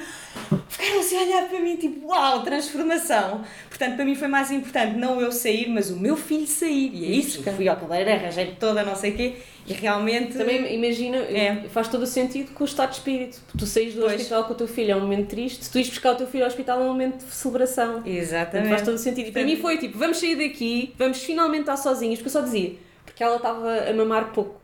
Ficaram 0.78 1.00
assim 1.00 1.16
a 1.18 1.22
olhar 1.22 1.48
para 1.48 1.60
mim 1.60 1.76
tipo, 1.76 2.06
uau, 2.06 2.42
transformação. 2.44 3.42
Portanto, 3.68 3.96
para 3.96 4.04
mim 4.04 4.14
foi 4.14 4.28
mais 4.28 4.50
importante 4.52 4.96
não 4.96 5.20
eu 5.20 5.32
sair, 5.32 5.68
mas 5.68 5.90
o 5.90 5.96
meu 5.98 6.16
filho 6.16 6.46
sair. 6.46 6.92
E 6.94 7.04
é 7.04 7.08
isso, 7.16 7.38
buscar. 7.38 7.52
fui 7.54 7.68
ao 7.68 7.76
cabeleireiro, 7.76 8.20
arranjei 8.20 8.54
toda 8.58 8.84
não 8.84 8.94
sei 8.94 9.10
o 9.10 9.16
quê 9.16 9.34
e 9.66 9.72
realmente... 9.72 10.38
Também 10.38 10.72
imagina, 10.74 11.16
É. 11.18 11.64
faz 11.68 11.88
todo 11.88 12.02
o 12.02 12.06
sentido 12.06 12.52
com 12.54 12.62
o 12.62 12.66
estado 12.66 12.90
de 12.90 12.96
espírito. 12.96 13.40
Tu 13.58 13.66
saís 13.66 13.92
do 13.94 14.02
Pois. 14.02 14.14
hospital 14.14 14.44
com 14.44 14.52
o 14.52 14.56
teu 14.56 14.68
filho 14.68 14.92
é 14.92 14.96
um 14.96 15.00
momento 15.00 15.28
triste, 15.28 15.64
se 15.64 15.70
tu 15.70 15.78
ires 15.78 15.90
buscar 15.90 16.12
o 16.12 16.16
teu 16.16 16.26
filho 16.28 16.44
ao 16.44 16.48
hospital 16.48 16.80
é 16.80 16.84
um 16.84 16.88
momento 16.88 17.24
de 17.26 17.32
celebração. 17.34 17.94
Portanto, 17.94 18.08
Exatamente. 18.08 18.68
faz 18.70 18.82
todo 18.82 18.94
o 18.94 18.98
sentido. 18.98 19.28
E 19.28 19.32
para 19.32 19.42
mim 19.44 19.56
foi 19.56 19.78
tipo, 19.78 19.98
vamos 19.98 20.18
sair 20.18 20.36
daqui, 20.36 20.94
vamos 20.96 21.18
finalmente 21.22 21.62
estar 21.62 21.76
sozinhos, 21.76 22.18
porque 22.20 22.28
eu 22.28 22.32
só 22.32 22.40
dizia, 22.40 22.74
porque 23.04 23.22
ela 23.22 23.36
estava 23.36 23.80
a 23.90 23.92
mamar 23.92 24.32
pouco. 24.32 24.60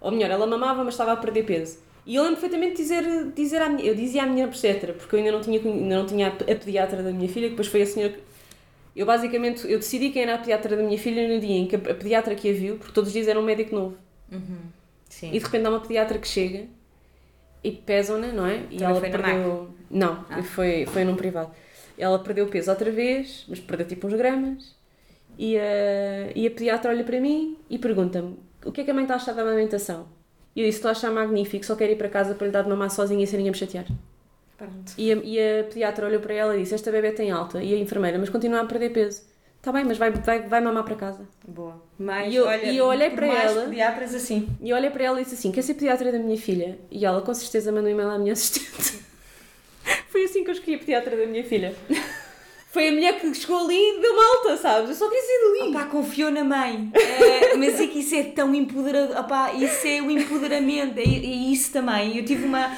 Ou 0.00 0.10
melhor, 0.10 0.28
ela 0.30 0.46
mamava, 0.46 0.82
mas 0.82 0.94
estava 0.94 1.12
a 1.12 1.16
perder 1.16 1.44
peso. 1.44 1.78
E 2.04 2.16
eu 2.16 2.22
lembro 2.24 2.40
perfeitamente 2.40 2.76
de 2.76 2.82
dizer, 2.82 3.32
dizer 3.32 3.62
à 3.62 3.68
minha, 3.68 3.84
eu 3.88 3.94
dizia 3.94 4.24
à 4.24 4.26
minha 4.26 4.44
obstetra, 4.46 4.92
porque 4.92 5.14
eu 5.14 5.18
ainda 5.20 5.30
não 5.32 5.40
tinha, 5.40 5.60
ainda 5.60 5.96
não 5.98 6.06
tinha 6.06 6.28
a 6.28 6.30
pe- 6.32 6.50
a 6.52 6.56
pediatra 6.56 7.02
da 7.02 7.12
minha 7.12 7.28
filha, 7.28 7.44
que 7.46 7.50
depois 7.50 7.68
foi 7.68 7.82
a 7.82 7.86
senhora 7.86 8.12
que. 8.14 8.20
Eu 8.94 9.06
basicamente, 9.06 9.62
eu 9.70 9.78
decidi 9.78 10.10
quem 10.10 10.22
era 10.22 10.34
a 10.34 10.38
pediatra 10.38 10.76
da 10.76 10.82
minha 10.82 10.98
filha 10.98 11.26
no 11.26 11.40
dia 11.40 11.56
em 11.56 11.66
que 11.66 11.76
a, 11.76 11.78
pediatra 11.78 12.34
que 12.34 12.50
a 12.50 12.52
viu, 12.52 12.76
porque 12.76 12.92
todos 12.92 13.08
os 13.08 13.12
dias 13.14 13.28
era 13.28 13.38
um 13.40 13.42
médico 13.42 13.74
novo. 13.74 13.96
Sim. 15.08 15.28
E 15.32 15.38
de 15.38 15.44
repente 15.44 15.64
há 15.66 15.70
uma 15.70 15.80
pediatra 15.80 16.18
que 16.18 16.26
chega 16.28 16.66
e 17.62 17.70
pesam-na, 17.70 18.28
não 18.32 18.46
é? 18.46 18.56
E 18.70 18.76
Também 18.78 18.84
ela 18.84 19.00
foi 19.00 19.10
perdeu. 19.10 19.70
Não, 19.90 20.24
Ah. 20.28 20.42
foi, 20.42 20.84
foi 20.86 21.04
num 21.04 21.14
privado. 21.16 21.52
Ela 21.96 22.18
perdeu 22.18 22.46
peso 22.48 22.70
outra 22.70 22.90
vez, 22.90 23.44
mas 23.48 23.60
perdeu 23.60 23.86
tipo 23.86 24.06
uns 24.06 24.14
gramas. 24.14 24.74
E 25.38 25.56
a, 25.56 26.32
e 26.34 26.46
a 26.46 26.50
pediatra 26.50 26.90
olha 26.90 27.04
para 27.04 27.20
mim 27.20 27.56
e 27.70 27.78
pergunta-me: 27.78 28.36
o 28.64 28.72
que 28.72 28.80
é 28.80 28.84
que 28.84 28.90
a 28.90 28.94
mãe 28.94 29.04
está 29.04 29.14
a 29.14 29.16
achar 29.18 29.34
da 29.34 29.42
amamentação? 29.42 30.06
E 30.54 30.60
eu 30.60 30.66
disse: 30.66 30.78
estou 30.78 30.88
a 30.88 30.92
achar 30.92 31.10
magnífico, 31.10 31.64
só 31.64 31.74
quero 31.76 31.92
ir 31.92 31.96
para 31.96 32.08
casa 32.08 32.34
para 32.34 32.46
lhe 32.46 32.52
dar 32.52 32.62
de 32.62 32.68
mamar 32.68 32.90
sozinha 32.90 33.26
sem 33.26 33.36
ninguém 33.38 33.52
me 33.52 33.58
chatear. 33.58 33.86
Pronto. 34.58 34.92
E 34.98 35.12
a, 35.12 35.16
e 35.16 35.38
a 35.60 35.64
pediatra 35.64 36.06
olhou 36.06 36.20
para 36.20 36.34
ela 36.34 36.56
e 36.56 36.62
disse: 36.62 36.74
esta 36.74 36.90
bebê 36.90 37.12
tem 37.12 37.30
alta. 37.30 37.62
E 37.62 37.74
a 37.74 37.78
enfermeira: 37.78 38.18
mas 38.18 38.28
continua 38.28 38.60
a 38.60 38.64
perder 38.66 38.90
peso. 38.90 39.22
Está 39.58 39.70
bem, 39.72 39.84
mas 39.84 39.96
vai, 39.96 40.10
vai, 40.10 40.42
vai 40.42 40.60
mamar 40.60 40.82
para 40.84 40.96
casa. 40.96 41.20
Boa. 41.46 41.80
Mas, 41.96 42.32
E 42.32 42.36
eu- 42.36 42.46
olha, 42.46 42.66
e 42.66 42.76
eu 42.76 42.84
olhei 42.86 43.10
para 43.10 43.26
mais 43.28 43.52
ela- 43.52 43.64
pediatras 43.66 44.12
assim. 44.14 44.48
E 44.60 44.70
eu 44.70 44.76
olhei 44.76 44.90
para 44.90 45.04
ela 45.04 45.20
e 45.20 45.24
disse 45.24 45.36
assim: 45.36 45.52
Quer 45.52 45.62
ser 45.62 45.74
pediatra 45.74 46.10
da 46.12 46.18
minha 46.18 46.36
filha? 46.36 46.78
E 46.90 47.04
ela 47.06 47.20
com 47.22 47.32
certeza 47.32 47.70
mandou 47.70 47.88
um 47.88 47.92
e-mail 47.94 48.10
à 48.10 48.18
minha 48.18 48.32
assistente. 48.32 49.00
Foi 50.10 50.24
assim 50.24 50.44
que 50.44 50.50
eu 50.50 50.54
escolhi 50.54 50.74
a 50.76 50.78
pediatra 50.78 51.16
da 51.16 51.26
minha 51.26 51.44
filha. 51.44 51.74
Foi 52.72 52.88
a 52.88 52.92
mulher 52.92 53.20
que 53.20 53.34
chegou 53.34 53.64
ali 53.64 53.76
e 53.76 54.00
deu 54.00 54.16
malta, 54.16 54.56
sabes? 54.56 54.88
Eu 54.88 54.96
só 54.96 55.06
queria 55.06 55.22
sair 55.22 55.60
dali. 55.60 55.70
Opá, 55.70 55.84
confiou 55.84 56.30
na 56.30 56.42
mãe. 56.42 56.90
É, 56.94 57.54
mas 57.58 57.78
é 57.78 57.86
que 57.86 57.98
isso 57.98 58.14
é 58.14 58.22
tão 58.22 58.54
empoderador. 58.54 59.14
Opá, 59.18 59.52
isso 59.52 59.86
é 59.86 60.00
o 60.00 60.10
empoderamento. 60.10 60.98
É, 60.98 61.02
é 61.02 61.06
isso 61.06 61.70
também. 61.70 62.16
Eu 62.16 62.24
tive 62.24 62.46
uma, 62.46 62.74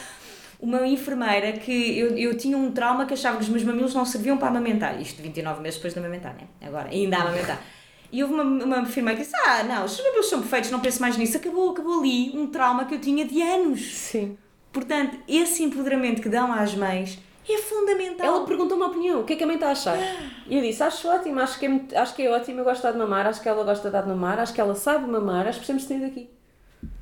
uma 0.58 0.84
enfermeira 0.84 1.52
que 1.52 1.96
eu, 1.96 2.18
eu 2.18 2.36
tinha 2.36 2.58
um 2.58 2.72
trauma 2.72 3.06
que 3.06 3.14
achava 3.14 3.36
que 3.36 3.44
os 3.44 3.48
meus 3.48 3.62
mamilos 3.62 3.94
não 3.94 4.04
serviam 4.04 4.36
para 4.36 4.48
amamentar. 4.48 5.00
Isto 5.00 5.22
29 5.22 5.62
meses 5.62 5.76
depois 5.76 5.92
de 5.92 6.00
amamentar, 6.00 6.34
né? 6.34 6.48
Agora, 6.60 6.88
ainda 6.88 7.16
a 7.16 7.20
amamentar. 7.20 7.62
E 8.10 8.20
houve 8.20 8.34
uma, 8.34 8.42
uma 8.42 8.78
enfermeira 8.80 9.20
que 9.20 9.24
disse: 9.24 9.36
Ah, 9.46 9.62
não, 9.62 9.84
os 9.84 9.96
mamilos 9.96 10.28
são 10.28 10.40
perfeitos, 10.40 10.72
não 10.72 10.80
penso 10.80 11.00
mais 11.00 11.16
nisso. 11.16 11.36
Acabou, 11.36 11.70
acabou 11.70 12.00
ali 12.00 12.36
um 12.36 12.48
trauma 12.48 12.84
que 12.84 12.96
eu 12.96 13.00
tinha 13.00 13.24
de 13.24 13.40
anos. 13.40 13.94
Sim. 13.94 14.36
Portanto, 14.72 15.16
esse 15.28 15.62
empoderamento 15.62 16.20
que 16.20 16.28
dão 16.28 16.52
às 16.52 16.74
mães 16.74 17.20
é 17.52 17.58
fundamental. 17.58 18.26
Ela 18.26 18.46
perguntou 18.46 18.76
uma 18.76 18.86
opinião: 18.86 19.20
O 19.20 19.24
que 19.24 19.34
é 19.34 19.36
que 19.36 19.44
a 19.44 19.46
mãe 19.46 19.56
está 19.56 19.68
a 19.68 19.72
achar? 19.72 19.98
E 20.48 20.56
eu 20.56 20.62
disse: 20.62 20.82
Acho 20.82 21.08
ótimo, 21.08 21.40
acho 21.40 21.58
que 21.58 21.66
é, 21.66 21.68
muito- 21.68 21.96
acho 21.96 22.14
que 22.14 22.22
é 22.22 22.30
ótimo. 22.30 22.60
Eu 22.60 22.64
gosto 22.64 22.90
de 22.90 22.98
mamar, 22.98 23.26
acho 23.26 23.42
que 23.42 23.48
ela 23.48 23.62
gosta 23.64 23.88
de 23.88 23.92
dar 23.92 24.02
de 24.02 24.08
mamar, 24.08 24.38
acho 24.38 24.52
que 24.54 24.60
ela 24.60 24.74
sabe 24.74 25.06
mamar, 25.06 25.46
acho 25.48 25.60
que 25.60 25.66
precisamos 25.66 25.84
sair 25.84 26.00
daqui. 26.00 26.30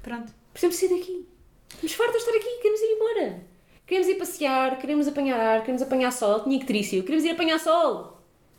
Pronto. 0.02 0.32
Precisamos 0.52 0.76
sair 0.76 0.88
daqui. 0.98 1.28
Estamos 1.70 1.94
fartos 1.94 2.24
de 2.24 2.30
estar 2.30 2.36
aqui, 2.36 2.56
queremos 2.60 2.80
ir 2.80 2.92
embora. 2.94 3.40
Queremos 3.86 4.08
ir 4.08 4.14
passear, 4.14 4.78
queremos 4.78 5.08
apanhar 5.08 5.40
ar, 5.40 5.60
queremos 5.60 5.82
apanhar 5.82 6.12
sol. 6.12 6.40
Tinha 6.40 6.56
ictrício, 6.56 7.02
queremos 7.02 7.24
ir 7.24 7.30
apanhar 7.30 7.58
sol. 7.58 8.18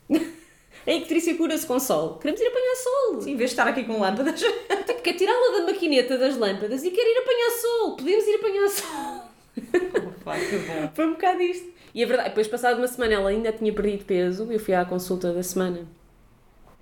A 0.85 0.91
ictrícia 0.91 1.35
cura-se 1.37 1.65
com 1.65 1.79
sol. 1.79 2.17
Queremos 2.17 2.41
ir 2.41 2.47
apanhar 2.47 2.75
sol. 2.75 3.21
Sim, 3.21 3.31
em 3.31 3.35
vez 3.37 3.51
de 3.51 3.53
estar 3.53 3.67
aqui 3.67 3.83
com 3.85 3.99
lâmpadas. 3.99 4.41
Tipo, 4.85 5.01
quer 5.01 5.13
tirá-la 5.13 5.59
da 5.59 5.65
maquineta 5.71 6.17
das 6.17 6.35
lâmpadas 6.35 6.83
e 6.83 6.91
quer 6.91 7.03
ir 7.05 7.17
apanhar 7.19 7.51
sol. 7.51 7.95
Podemos 7.95 8.25
ir 8.27 8.35
apanhar 8.35 8.69
sol. 8.69 10.12
Que 10.23 10.57
bom. 10.57 10.89
Foi 10.95 11.05
um 11.05 11.11
bocado 11.13 11.41
isto. 11.41 11.71
E 11.93 12.03
a 12.03 12.07
verdade, 12.07 12.29
depois 12.29 12.47
passado 12.47 12.77
uma 12.77 12.87
semana 12.87 13.13
ela 13.13 13.29
ainda 13.29 13.51
tinha 13.51 13.71
perdido 13.73 14.05
peso. 14.05 14.51
Eu 14.51 14.59
fui 14.59 14.73
à 14.73 14.83
consulta 14.85 15.31
da 15.31 15.43
semana. 15.43 15.85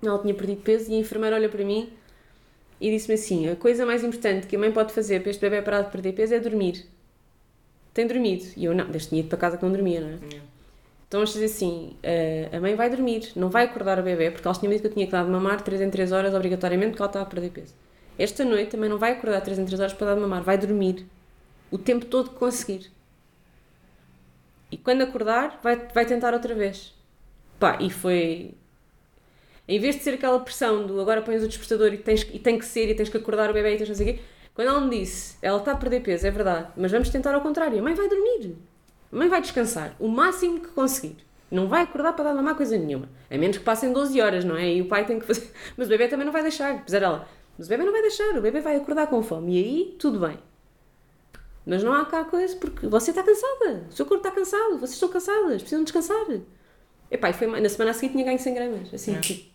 Ela 0.02 0.18
tinha 0.18 0.34
perdido 0.34 0.62
peso 0.62 0.90
e 0.90 0.94
a 0.94 0.98
enfermeira 0.98 1.36
olha 1.36 1.48
para 1.48 1.64
mim 1.64 1.92
e 2.80 2.90
disse-me 2.90 3.14
assim: 3.14 3.48
a 3.48 3.56
coisa 3.56 3.86
mais 3.86 4.02
importante 4.02 4.46
que 4.46 4.56
a 4.56 4.58
mãe 4.58 4.72
pode 4.72 4.92
fazer 4.92 5.20
para 5.20 5.30
este 5.30 5.40
bebê 5.40 5.62
parar 5.62 5.82
de 5.82 5.90
perder 5.90 6.12
peso 6.12 6.34
é 6.34 6.40
dormir. 6.40 6.86
Tem 7.94 8.06
dormido. 8.06 8.44
E 8.56 8.64
eu 8.64 8.74
não, 8.74 8.86
desde 8.86 9.10
tinha 9.10 9.20
ido 9.20 9.28
para 9.28 9.38
casa 9.38 9.56
que 9.56 9.64
não 9.64 9.70
dormia, 9.70 10.00
não 10.00 10.08
é? 10.08 10.18
Então 11.06 11.20
vamos 11.20 11.32
dizer 11.34 11.44
assim: 11.44 11.94
a 12.50 12.58
mãe 12.58 12.74
vai 12.74 12.88
dormir, 12.88 13.30
não 13.36 13.50
vai 13.50 13.64
acordar 13.66 14.00
o 14.00 14.02
bebê, 14.02 14.30
porque 14.30 14.48
eles 14.48 14.58
tinham 14.58 14.72
dito 14.72 14.80
que 14.80 14.88
eu 14.88 14.92
tinha 14.94 15.06
que 15.06 15.12
dar 15.12 15.24
de 15.24 15.30
mamar 15.30 15.60
3 15.60 15.82
em 15.82 15.90
3 15.90 16.10
horas 16.10 16.34
obrigatoriamente, 16.34 16.92
porque 16.92 17.02
ela 17.02 17.10
estava 17.10 17.24
a 17.26 17.28
perder 17.28 17.50
peso. 17.50 17.74
Esta 18.18 18.44
noite 18.44 18.70
também 18.70 18.88
não 18.88 18.98
vai 18.98 19.12
acordar 19.12 19.42
3 19.42 19.58
em 19.58 19.64
3 19.66 19.78
horas 19.78 19.92
para 19.92 20.06
dar 20.08 20.14
de 20.14 20.20
mamar, 20.20 20.42
vai 20.42 20.56
dormir 20.56 21.06
o 21.70 21.78
tempo 21.78 22.06
todo 22.06 22.30
que 22.30 22.36
conseguir. 22.36 22.90
E 24.72 24.78
quando 24.78 25.02
acordar, 25.02 25.60
vai, 25.62 25.76
vai 25.94 26.06
tentar 26.06 26.32
outra 26.32 26.54
vez. 26.54 26.94
Pá, 27.60 27.76
e 27.78 27.90
foi. 27.90 28.54
Em 29.68 29.78
vez 29.78 29.96
de 29.96 30.02
ser 30.02 30.14
aquela 30.14 30.40
pressão 30.40 30.86
do 30.86 30.98
agora 30.98 31.20
pões 31.20 31.42
o 31.42 31.46
despertador 31.46 31.92
e, 31.92 31.98
tens, 31.98 32.22
e 32.32 32.38
tem 32.38 32.58
que 32.58 32.64
ser 32.64 32.88
e 32.88 32.94
tens 32.94 33.10
que 33.10 33.18
acordar 33.18 33.50
o 33.50 33.52
bebê 33.52 33.74
e 33.74 33.76
tens 33.76 33.88
não 33.90 33.94
sei 33.94 34.10
o 34.10 34.14
quê, 34.14 34.22
quando 34.54 34.68
ela 34.68 34.80
me 34.80 34.98
disse, 34.98 35.36
ela 35.42 35.58
está 35.58 35.72
a 35.72 35.76
perder 35.76 36.00
peso, 36.00 36.26
é 36.26 36.30
verdade, 36.30 36.68
mas 36.76 36.90
vamos 36.90 37.10
tentar 37.10 37.34
ao 37.34 37.42
contrário. 37.42 37.78
A 37.78 37.82
mãe 37.82 37.94
vai 37.94 38.08
dormir. 38.08 38.56
A 39.12 39.16
mãe 39.16 39.28
vai 39.28 39.42
descansar 39.42 39.94
o 40.00 40.08
máximo 40.08 40.58
que 40.60 40.68
conseguir. 40.68 41.18
Não 41.50 41.68
vai 41.68 41.82
acordar 41.82 42.14
para 42.14 42.24
dar 42.24 42.34
mamar 42.34 42.56
coisa 42.56 42.76
nenhuma. 42.78 43.10
A 43.30 43.36
menos 43.36 43.58
que 43.58 43.64
passem 43.64 43.92
12 43.92 44.18
horas, 44.22 44.42
não 44.42 44.56
é? 44.56 44.72
E 44.72 44.80
o 44.80 44.88
pai 44.88 45.04
tem 45.04 45.18
que 45.18 45.26
fazer. 45.26 45.52
Mas 45.76 45.86
o 45.86 45.90
bebê 45.90 46.08
também 46.08 46.24
não 46.24 46.32
vai 46.32 46.40
deixar. 46.40 46.76
Apesar 46.76 47.02
ela. 47.02 47.28
Mas 47.58 47.66
o 47.66 47.70
bebê 47.70 47.84
não 47.84 47.92
vai 47.92 48.00
deixar. 48.00 48.38
O 48.38 48.40
bebê 48.40 48.62
vai 48.62 48.76
acordar 48.76 49.06
com 49.06 49.22
fome. 49.22 49.52
E 49.52 49.62
aí, 49.62 49.96
tudo 49.98 50.18
bem. 50.18 50.38
Mas 51.64 51.82
não 51.82 51.92
há 51.92 52.04
cá 52.04 52.24
coisa 52.24 52.56
porque 52.56 52.86
você 52.86 53.10
está 53.10 53.22
cansada. 53.22 53.86
O 53.88 53.92
seu 53.92 54.04
corpo 54.04 54.26
está 54.26 54.36
cansado. 54.36 54.78
Vocês 54.78 54.92
estão 54.92 55.08
cansadas. 55.08 55.62
Precisam 55.62 55.84
descansar. 55.84 56.26
Epá, 57.10 57.30
e 57.30 57.32
foi, 57.32 57.60
na 57.60 57.68
semana 57.68 57.90
a 57.90 57.94
seguir 57.94 58.12
tinha 58.12 58.24
ganho 58.24 58.38
100 58.38 58.54
gramas. 58.54 58.94
Assim, 58.94 59.20
tipo. 59.20 59.52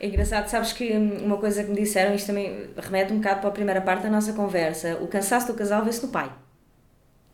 É 0.00 0.06
engraçado, 0.06 0.48
sabes 0.48 0.72
que 0.72 0.92
hum, 0.92 1.24
uma 1.24 1.38
coisa 1.38 1.64
que 1.64 1.70
me 1.70 1.76
disseram, 1.76 2.14
isto 2.14 2.26
também 2.26 2.68
remete 2.76 3.10
um 3.12 3.18
bocado 3.18 3.40
para 3.40 3.48
a 3.48 3.52
primeira 3.52 3.80
parte 3.80 4.02
da 4.02 4.10
nossa 4.10 4.34
conversa, 4.34 4.98
o 5.00 5.06
cansaço 5.06 5.46
do 5.46 5.54
casal 5.54 5.82
vê-se 5.82 6.04
no 6.04 6.12
pai. 6.12 6.30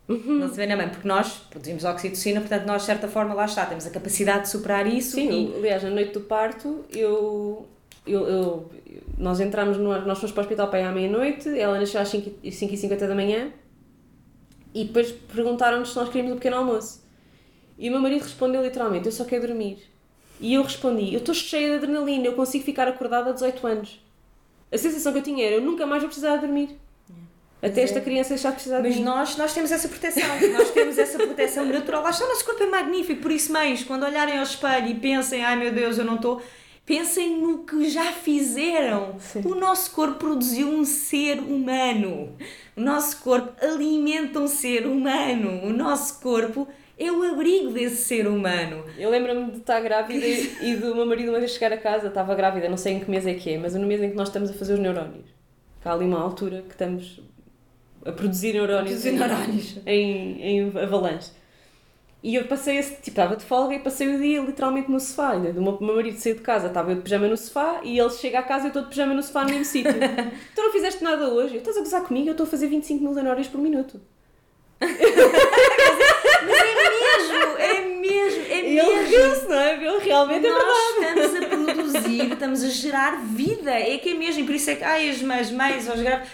Não 0.07 0.47
se 0.47 0.55
vê 0.55 0.65
na 0.65 0.75
mãe, 0.75 0.89
porque 0.89 1.07
nós 1.07 1.37
produzimos 1.49 1.83
oxitocina, 1.83 2.39
portanto 2.39 2.65
nós 2.65 2.81
de 2.81 2.85
certa 2.85 3.07
forma 3.07 3.33
lá 3.33 3.45
está, 3.45 3.65
temos 3.65 3.85
a 3.85 3.89
capacidade 3.89 4.43
de 4.43 4.49
superar 4.49 4.85
isso 4.87 5.15
Sim, 5.15 5.53
e... 5.53 5.57
aliás, 5.57 5.83
na 5.83 5.89
noite 5.89 6.13
do 6.13 6.21
parto, 6.21 6.85
eu, 6.89 7.67
eu, 8.05 8.27
eu- 8.27 8.71
nós 9.17 9.39
entramos, 9.39 9.77
no, 9.77 9.89
nós 10.05 10.17
fomos 10.17 10.31
para 10.31 10.41
o 10.41 10.43
hospital 10.43 10.67
para 10.69 10.79
ir 10.81 10.83
à 10.83 10.91
meia-noite, 10.91 11.47
ela 11.57 11.79
nasceu 11.79 12.01
às 12.01 12.09
5h50 12.11 13.07
da 13.07 13.15
manhã 13.15 13.51
e 14.73 14.85
depois 14.85 15.11
perguntaram-nos 15.11 15.89
se 15.91 15.95
nós 15.95 16.07
queríamos 16.09 16.33
o 16.33 16.35
pequeno 16.35 16.57
almoço. 16.57 17.01
E 17.77 17.89
o 17.89 17.91
meu 17.91 18.01
marido 18.01 18.23
respondeu 18.23 18.61
literalmente: 18.61 19.05
Eu 19.07 19.11
só 19.11 19.25
quero 19.25 19.47
dormir. 19.47 19.79
E 20.39 20.53
eu 20.53 20.63
respondi: 20.63 21.13
Eu 21.13 21.19
estou 21.19 21.35
cheia 21.35 21.69
de 21.69 21.75
adrenalina, 21.75 22.25
eu 22.25 22.33
consigo 22.33 22.63
ficar 22.63 22.87
acordada 22.87 23.29
há 23.29 23.33
18 23.33 23.67
anos. 23.67 24.03
A 24.71 24.77
sensação 24.77 25.11
que 25.11 25.19
eu 25.19 25.23
tinha 25.23 25.45
era: 25.45 25.55
Eu 25.55 25.61
nunca 25.61 25.85
mais 25.85 26.01
vou 26.01 26.07
precisar 26.07 26.37
de 26.37 26.45
dormir. 26.47 26.79
Até 27.61 27.81
é. 27.81 27.83
esta 27.83 28.01
criança 28.01 28.29
deixar 28.29 28.49
de 28.49 28.55
precisar 28.55 28.81
de 28.81 28.89
Mas 28.89 28.99
nós, 28.99 29.37
nós 29.37 29.53
temos 29.53 29.71
essa 29.71 29.87
proteção, 29.87 30.23
nós 30.51 30.71
temos 30.71 30.97
essa 30.97 31.17
proteção 31.19 31.63
natural. 31.65 32.01
Lá 32.01 32.09
está, 32.09 32.25
o 32.25 32.27
nosso 32.27 32.43
corpo 32.43 32.63
é 32.63 32.65
magnífico, 32.65 33.21
por 33.21 33.31
isso, 33.31 33.53
mães, 33.53 33.83
quando 33.83 34.03
olharem 34.03 34.37
ao 34.37 34.43
espelho 34.43 34.87
e 34.87 34.95
pensem, 34.95 35.45
ai 35.45 35.55
meu 35.55 35.71
Deus, 35.71 35.99
eu 35.99 36.03
não 36.03 36.15
estou, 36.15 36.41
pensem 36.85 37.37
no 37.41 37.59
que 37.59 37.89
já 37.89 38.11
fizeram. 38.11 39.15
Sim. 39.19 39.41
O 39.45 39.55
nosso 39.55 39.91
corpo 39.91 40.15
produziu 40.15 40.67
um 40.69 40.83
ser 40.85 41.39
humano. 41.39 42.35
O 42.75 42.81
nosso 42.81 43.21
corpo 43.21 43.53
alimenta 43.63 44.39
um 44.39 44.47
ser 44.47 44.85
humano. 44.85 45.63
O 45.65 45.71
nosso 45.71 46.19
corpo 46.19 46.67
é 46.97 47.11
o 47.11 47.23
abrigo 47.23 47.71
desse 47.71 47.97
ser 48.03 48.27
humano. 48.27 48.83
Eu 48.97 49.09
lembro-me 49.09 49.51
de 49.51 49.57
estar 49.57 49.79
grávida 49.81 50.25
e, 50.25 50.75
do 50.75 50.93
meu 50.95 51.05
marido 51.05 51.29
uma 51.29 51.39
vez 51.39 51.51
chegar 51.51 51.73
a 51.73 51.77
casa, 51.77 52.07
estava 52.09 52.35
grávida, 52.35 52.69
não 52.69 52.77
sei 52.77 52.93
em 52.93 52.99
que 52.99 53.09
mês 53.09 53.25
é 53.25 53.33
que 53.33 53.49
é, 53.51 53.57
mas 53.57 53.73
no 53.73 53.87
mês 53.87 54.01
em 54.03 54.09
que 54.11 54.15
nós 54.15 54.27
estamos 54.27 54.49
a 54.49 54.53
fazer 54.53 54.73
os 54.73 54.79
neurónios. 54.79 55.25
Há 55.83 55.93
ali 55.93 56.05
uma 56.05 56.21
altura 56.21 56.61
que 56.61 56.71
estamos 56.73 57.19
a 58.05 58.11
produzir 58.11 58.53
neurónios, 58.53 59.01
Produzir 59.01 59.09
em- 59.09 59.17
neurónios. 59.17 59.77
Em, 59.85 60.41
em 60.43 60.77
avalanche. 60.77 61.31
E 62.23 62.35
eu 62.35 62.45
passei 62.45 62.77
esse, 62.77 62.93
tipo, 62.95 63.09
estava 63.09 63.35
de 63.35 63.43
folga 63.43 63.73
e 63.73 63.79
passei 63.79 64.07
o 64.07 64.19
dia 64.19 64.39
literalmente 64.41 64.91
no 64.91 64.99
sofá. 64.99 65.31
Ainda. 65.31 65.49
O 65.59 65.63
meu, 65.63 65.77
meu 65.81 65.95
marido 65.95 66.19
saiu 66.19 66.35
de 66.35 66.41
casa, 66.41 66.67
estava 66.67 66.91
eu 66.91 66.95
de 66.97 67.01
pijama 67.01 67.27
no 67.27 67.35
sofá 67.35 67.81
e 67.83 67.97
ele 67.97 68.09
chega 68.11 68.39
a 68.39 68.43
casa 68.43 68.65
e 68.65 68.67
eu 68.67 68.69
estou 68.69 68.83
de 68.83 68.89
pijama 68.89 69.13
no 69.15 69.23
sofá 69.23 69.43
no 69.43 69.49
mesmo 69.49 69.65
sítio. 69.65 69.91
tu 70.55 70.61
não 70.61 70.71
fizeste 70.71 71.03
nada 71.03 71.29
hoje? 71.29 71.57
Estás 71.57 71.77
a 71.77 71.79
gozar 71.79 72.03
comigo? 72.03 72.27
Eu 72.27 72.33
estou 72.33 72.45
a 72.45 72.49
fazer 72.49 72.67
25 72.67 73.03
mil 73.03 73.13
neurónios 73.13 73.47
por 73.47 73.59
minuto. 73.59 73.99
mesmo, 74.81 74.93
é 77.57 77.81
mesmo, 77.81 78.41
é 78.49 78.69
E 78.69 78.79
ele 78.79 79.03
riu-se, 79.05 79.47
não 79.47 79.55
é? 79.55 79.73
Ele 79.73 79.99
realmente 79.99 80.45
é 80.45 80.51
verdade. 80.51 81.15
Nós 81.15 81.33
estamos 81.33 81.35
a 81.35 81.73
produzir, 81.73 82.33
estamos 82.33 82.63
a 82.63 82.69
gerar 82.69 83.19
vida. 83.23 83.71
É 83.71 83.97
que 83.97 84.09
é 84.09 84.13
mesmo, 84.13 84.45
por 84.45 84.53
isso 84.53 84.69
é 84.69 84.75
que 84.75 84.83
ai, 84.83 85.09
as 85.09 85.23
mães, 85.23 85.49
mães, 85.49 85.89
os 85.89 85.99
grávidos. 85.99 86.29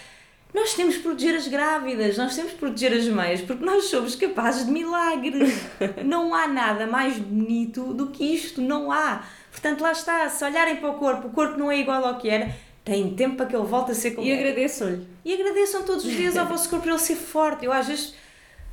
Nós 0.52 0.72
temos 0.72 0.96
que 0.96 1.02
proteger 1.02 1.34
as 1.36 1.46
grávidas, 1.46 2.16
nós 2.16 2.34
temos 2.34 2.52
que 2.52 2.58
proteger 2.58 2.92
as 2.94 3.06
mães, 3.06 3.42
porque 3.42 3.64
nós 3.64 3.84
somos 3.84 4.14
capazes 4.14 4.64
de 4.64 4.72
milagres. 4.72 5.60
Não 6.04 6.34
há 6.34 6.48
nada 6.48 6.86
mais 6.86 7.18
bonito 7.18 7.92
do 7.92 8.06
que 8.08 8.24
isto, 8.24 8.60
não 8.62 8.90
há. 8.90 9.22
Portanto, 9.50 9.82
lá 9.82 9.92
está, 9.92 10.28
se 10.28 10.42
olharem 10.44 10.76
para 10.76 10.88
o 10.90 10.94
corpo, 10.94 11.28
o 11.28 11.30
corpo 11.30 11.58
não 11.58 11.70
é 11.70 11.78
igual 11.78 12.04
ao 12.04 12.18
que 12.18 12.28
era, 12.28 12.54
tem 12.84 13.14
tempo 13.14 13.36
para 13.36 13.46
que 13.46 13.54
ele 13.54 13.66
volte 13.66 13.90
a 13.90 13.94
ser 13.94 14.12
como 14.12 14.26
E 14.26 14.32
agradeçam-lhe. 14.32 15.06
E 15.24 15.34
agradeçam 15.34 15.82
todos 15.82 16.04
os 16.04 16.12
dias 16.12 16.36
ao 16.36 16.46
vosso 16.48 16.68
corpo 16.70 16.84
por 16.84 16.90
ele 16.90 16.98
ser 16.98 17.16
forte. 17.16 17.64
Eu 17.64 17.72
às 17.72 17.86
vezes. 17.86 18.14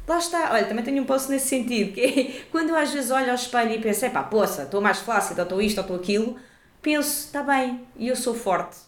Lá 0.07 0.19
está, 0.19 0.53
olha, 0.53 0.65
também 0.65 0.85
tenho 0.85 1.01
um 1.01 1.05
post 1.05 1.31
nesse 1.31 1.47
sentido, 1.47 1.91
que 1.91 2.01
é 2.01 2.45
quando 2.51 2.69
eu 2.69 2.75
às 2.75 2.91
vezes 2.91 3.09
olho 3.09 3.29
ao 3.29 3.35
espelho 3.35 3.71
e 3.71 3.81
penso, 3.81 4.05
epá, 4.05 4.21
poça, 4.21 4.63
estou 4.63 4.79
mais 4.79 4.99
flácida, 4.99 5.41
ou 5.41 5.45
estou 5.45 5.61
isto, 5.61 5.79
ou 5.79 5.81
estou 5.81 5.97
aquilo, 5.97 6.37
penso, 6.79 7.25
está 7.25 7.41
bem, 7.41 7.81
e 7.97 8.07
eu 8.07 8.15
sou 8.15 8.35
forte. 8.35 8.84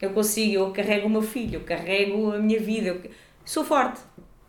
Eu 0.00 0.10
consigo, 0.10 0.54
eu 0.54 0.70
carrego 0.72 1.06
o 1.06 1.10
meu 1.10 1.22
filho, 1.22 1.56
eu 1.56 1.60
carrego 1.64 2.32
a 2.32 2.38
minha 2.38 2.58
vida, 2.58 2.88
eu 2.88 3.00
sou 3.44 3.64
forte. 3.64 4.00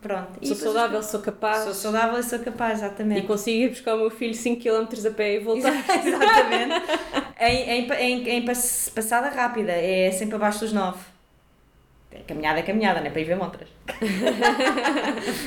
Pronto. 0.01 0.31
E 0.41 0.47
Sou 0.47 0.55
saudável, 0.55 1.03
sou 1.03 1.19
capaz. 1.19 1.63
Sou 1.63 1.73
saudável 1.75 2.19
e 2.19 2.23
sou 2.23 2.39
capaz, 2.39 2.79
E 2.81 2.85
exatamente. 2.85 3.27
consigo 3.27 3.65
ir 3.65 3.69
buscar 3.69 3.93
o 3.95 3.99
meu 3.99 4.09
filho 4.09 4.33
5km 4.33 5.07
a 5.07 5.11
pé 5.11 5.35
e 5.35 5.39
voltar. 5.39 5.71
Exatamente. 6.03 6.73
em, 7.39 7.69
em, 7.69 7.91
em, 7.93 8.29
em 8.29 8.41
pass- 8.45 8.91
passada 8.95 9.29
rápida, 9.29 9.71
é 9.73 10.09
sempre 10.11 10.35
abaixo 10.35 10.61
dos 10.61 10.73
9. 10.73 10.97
É 12.13 12.19
caminhada 12.27 12.59
é 12.59 12.63
caminhada, 12.63 12.99
não 12.99 13.07
é 13.07 13.09
para 13.11 13.21
ir 13.21 13.25
ver 13.25 13.35
montras. 13.37 13.69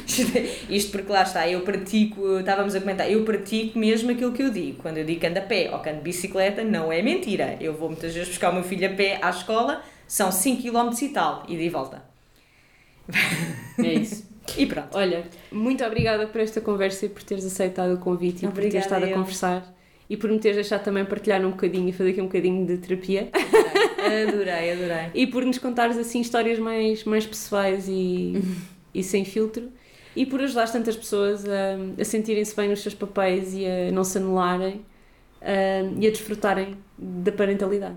Isto- 0.06 0.39
Isto 0.72 0.93
porque 0.93 1.10
lá 1.12 1.22
está, 1.22 1.48
eu 1.48 1.60
pratico, 1.62 2.39
estávamos 2.39 2.74
a 2.74 2.81
comentar, 2.81 3.10
eu 3.10 3.24
pratico 3.24 3.78
mesmo 3.78 4.10
aquilo 4.12 4.32
que 4.32 4.43
eu 4.43 4.51
digo. 4.51 4.81
Quando 4.82 4.98
eu 4.98 5.05
digo 5.05 5.20
que 5.20 5.26
ando 5.26 5.39
a 5.39 5.43
pé 5.43 5.70
ou 5.72 5.81
que 5.81 5.89
ando 5.89 5.98
de 5.98 6.05
bicicleta, 6.05 6.62
não 6.62 6.93
é 6.93 7.02
mentira. 7.02 7.56
Eu 7.60 7.74
vou 7.74 7.89
muitas 7.89 8.14
vezes 8.14 8.28
buscar 8.28 8.51
o 8.51 8.55
meu 8.55 8.62
filho 8.64 8.86
a 8.86 8.94
pé 8.94 9.18
à 9.20 9.31
escola, 9.31 9.82
são 10.15 10.31
5 10.31 10.62
km 10.62 10.91
e 11.03 11.09
tal, 11.09 11.43
ida 11.49 11.61
e 11.61 11.69
volta. 11.69 12.05
É 13.78 13.95
isso. 13.95 14.32
E 14.59 14.66
pronto. 14.66 14.91
Olha, 14.93 15.24
muito 15.51 15.82
obrigada 15.82 16.27
por 16.27 16.39
esta 16.39 16.61
conversa 16.61 17.07
e 17.07 17.09
por 17.09 17.23
teres 17.23 17.47
aceitado 17.47 17.95
o 17.95 17.99
convite 17.99 18.45
e 18.45 18.49
por 18.49 18.57
teres 18.57 18.74
Obrigada, 18.74 18.85
estado 18.85 19.05
a 19.05 19.09
eu. 19.09 19.16
conversar 19.16 19.74
e 20.09 20.19
por 20.19 20.31
me 20.31 20.39
teres 20.39 20.57
deixado 20.57 20.85
também 20.85 21.03
partilhar 21.07 21.43
um 21.47 21.53
bocadinho 21.53 21.89
e 21.89 21.93
fazer 21.93 22.11
aqui 22.11 22.20
um 22.20 22.27
bocadinho 22.27 22.66
de 22.66 22.77
terapia 22.77 23.31
Adorei, 24.28 24.73
adorei. 24.73 25.11
e 25.15 25.27
por 25.27 25.47
nos 25.47 25.57
contares 25.57 25.97
assim 25.97 26.20
histórias 26.20 26.59
mais, 26.59 27.05
mais 27.05 27.27
pessoais 27.27 27.89
e, 27.89 28.35
e 28.95 29.03
sem 29.03 29.24
filtro 29.24 29.73
e 30.15 30.27
por 30.27 30.43
ajudar 30.43 30.70
tantas 30.70 30.95
pessoas 30.95 31.43
a, 31.49 31.78
a 31.99 32.05
sentirem-se 32.05 32.55
bem 32.55 32.69
nos 32.69 32.82
seus 32.82 32.95
papéis 32.95 33.55
e 33.55 33.65
a 33.66 33.91
não 33.91 34.05
se 34.05 34.19
anularem 34.19 34.85
ah, 35.41 35.91
e 35.99 36.07
a 36.07 36.11
desfrutarem 36.11 36.77
da 36.99 37.32
parentalidade. 37.32 37.97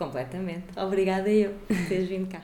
Completamente. 0.00 0.66
Obrigada 0.78 1.28
eu 1.28 1.52
por 1.58 1.76
teres 1.86 2.08
vindo 2.08 2.26
cá. 2.26 2.42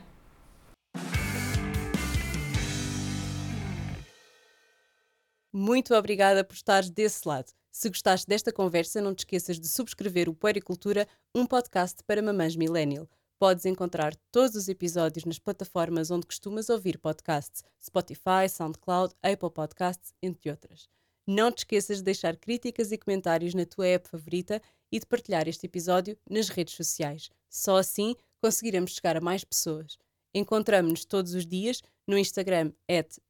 Muito 5.51 5.95
obrigada 5.95 6.45
por 6.45 6.53
estares 6.53 6.91
desse 6.91 7.27
lado. 7.27 7.51
Se 7.73 7.89
gostaste 7.89 8.27
desta 8.27 8.53
conversa, 8.53 9.01
não 9.01 9.15
te 9.15 9.21
esqueças 9.21 9.59
de 9.59 9.69
subscrever 9.69 10.29
o 10.29 10.35
Puericultura, 10.35 11.09
um 11.35 11.47
podcast 11.47 12.05
para 12.05 12.21
mamães 12.21 12.55
millennial. 12.57 13.09
Podes 13.39 13.65
encontrar 13.65 14.15
todos 14.31 14.55
os 14.55 14.69
episódios 14.69 15.25
nas 15.25 15.39
plataformas 15.39 16.11
onde 16.11 16.27
costumas 16.27 16.69
ouvir 16.69 16.99
podcasts, 16.99 17.65
Spotify, 17.83 18.51
SoundCloud, 18.51 19.15
Apple 19.23 19.51
Podcasts, 19.51 20.13
entre 20.23 20.51
outras. 20.51 20.91
Não 21.27 21.51
te 21.51 21.59
esqueças 21.61 21.97
de 21.97 22.05
deixar 22.05 22.37
críticas 22.37 22.93
e 22.93 22.99
comentários 22.99 23.55
na 23.55 23.65
tua 23.65 23.87
app 23.87 24.09
favorita 24.09 24.61
e 24.93 25.01
de 25.01 25.07
partilhar 25.07 25.49
este 25.49 25.67
episódio 25.67 26.17
nas 26.31 26.49
redes 26.49 26.75
sociais. 26.75 27.31
Só 27.49 27.77
assim 27.77 28.15
conseguiremos 28.41 28.93
chegar 28.93 29.17
a 29.17 29.21
mais 29.21 29.45
pessoas. 29.45 29.99
Encontramos-nos 30.35 31.05
todos 31.05 31.35
os 31.35 31.47
dias 31.47 31.83
no 32.07 32.19
Instagram, 32.19 32.73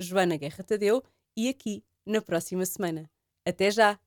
Joana 0.00 0.36
Guerra 0.36 0.64
Tadeu, 0.64 1.02
e 1.36 1.48
aqui 1.48 1.84
na 2.04 2.20
próxima 2.20 2.66
semana. 2.66 3.10
Até 3.44 3.70
já! 3.70 3.98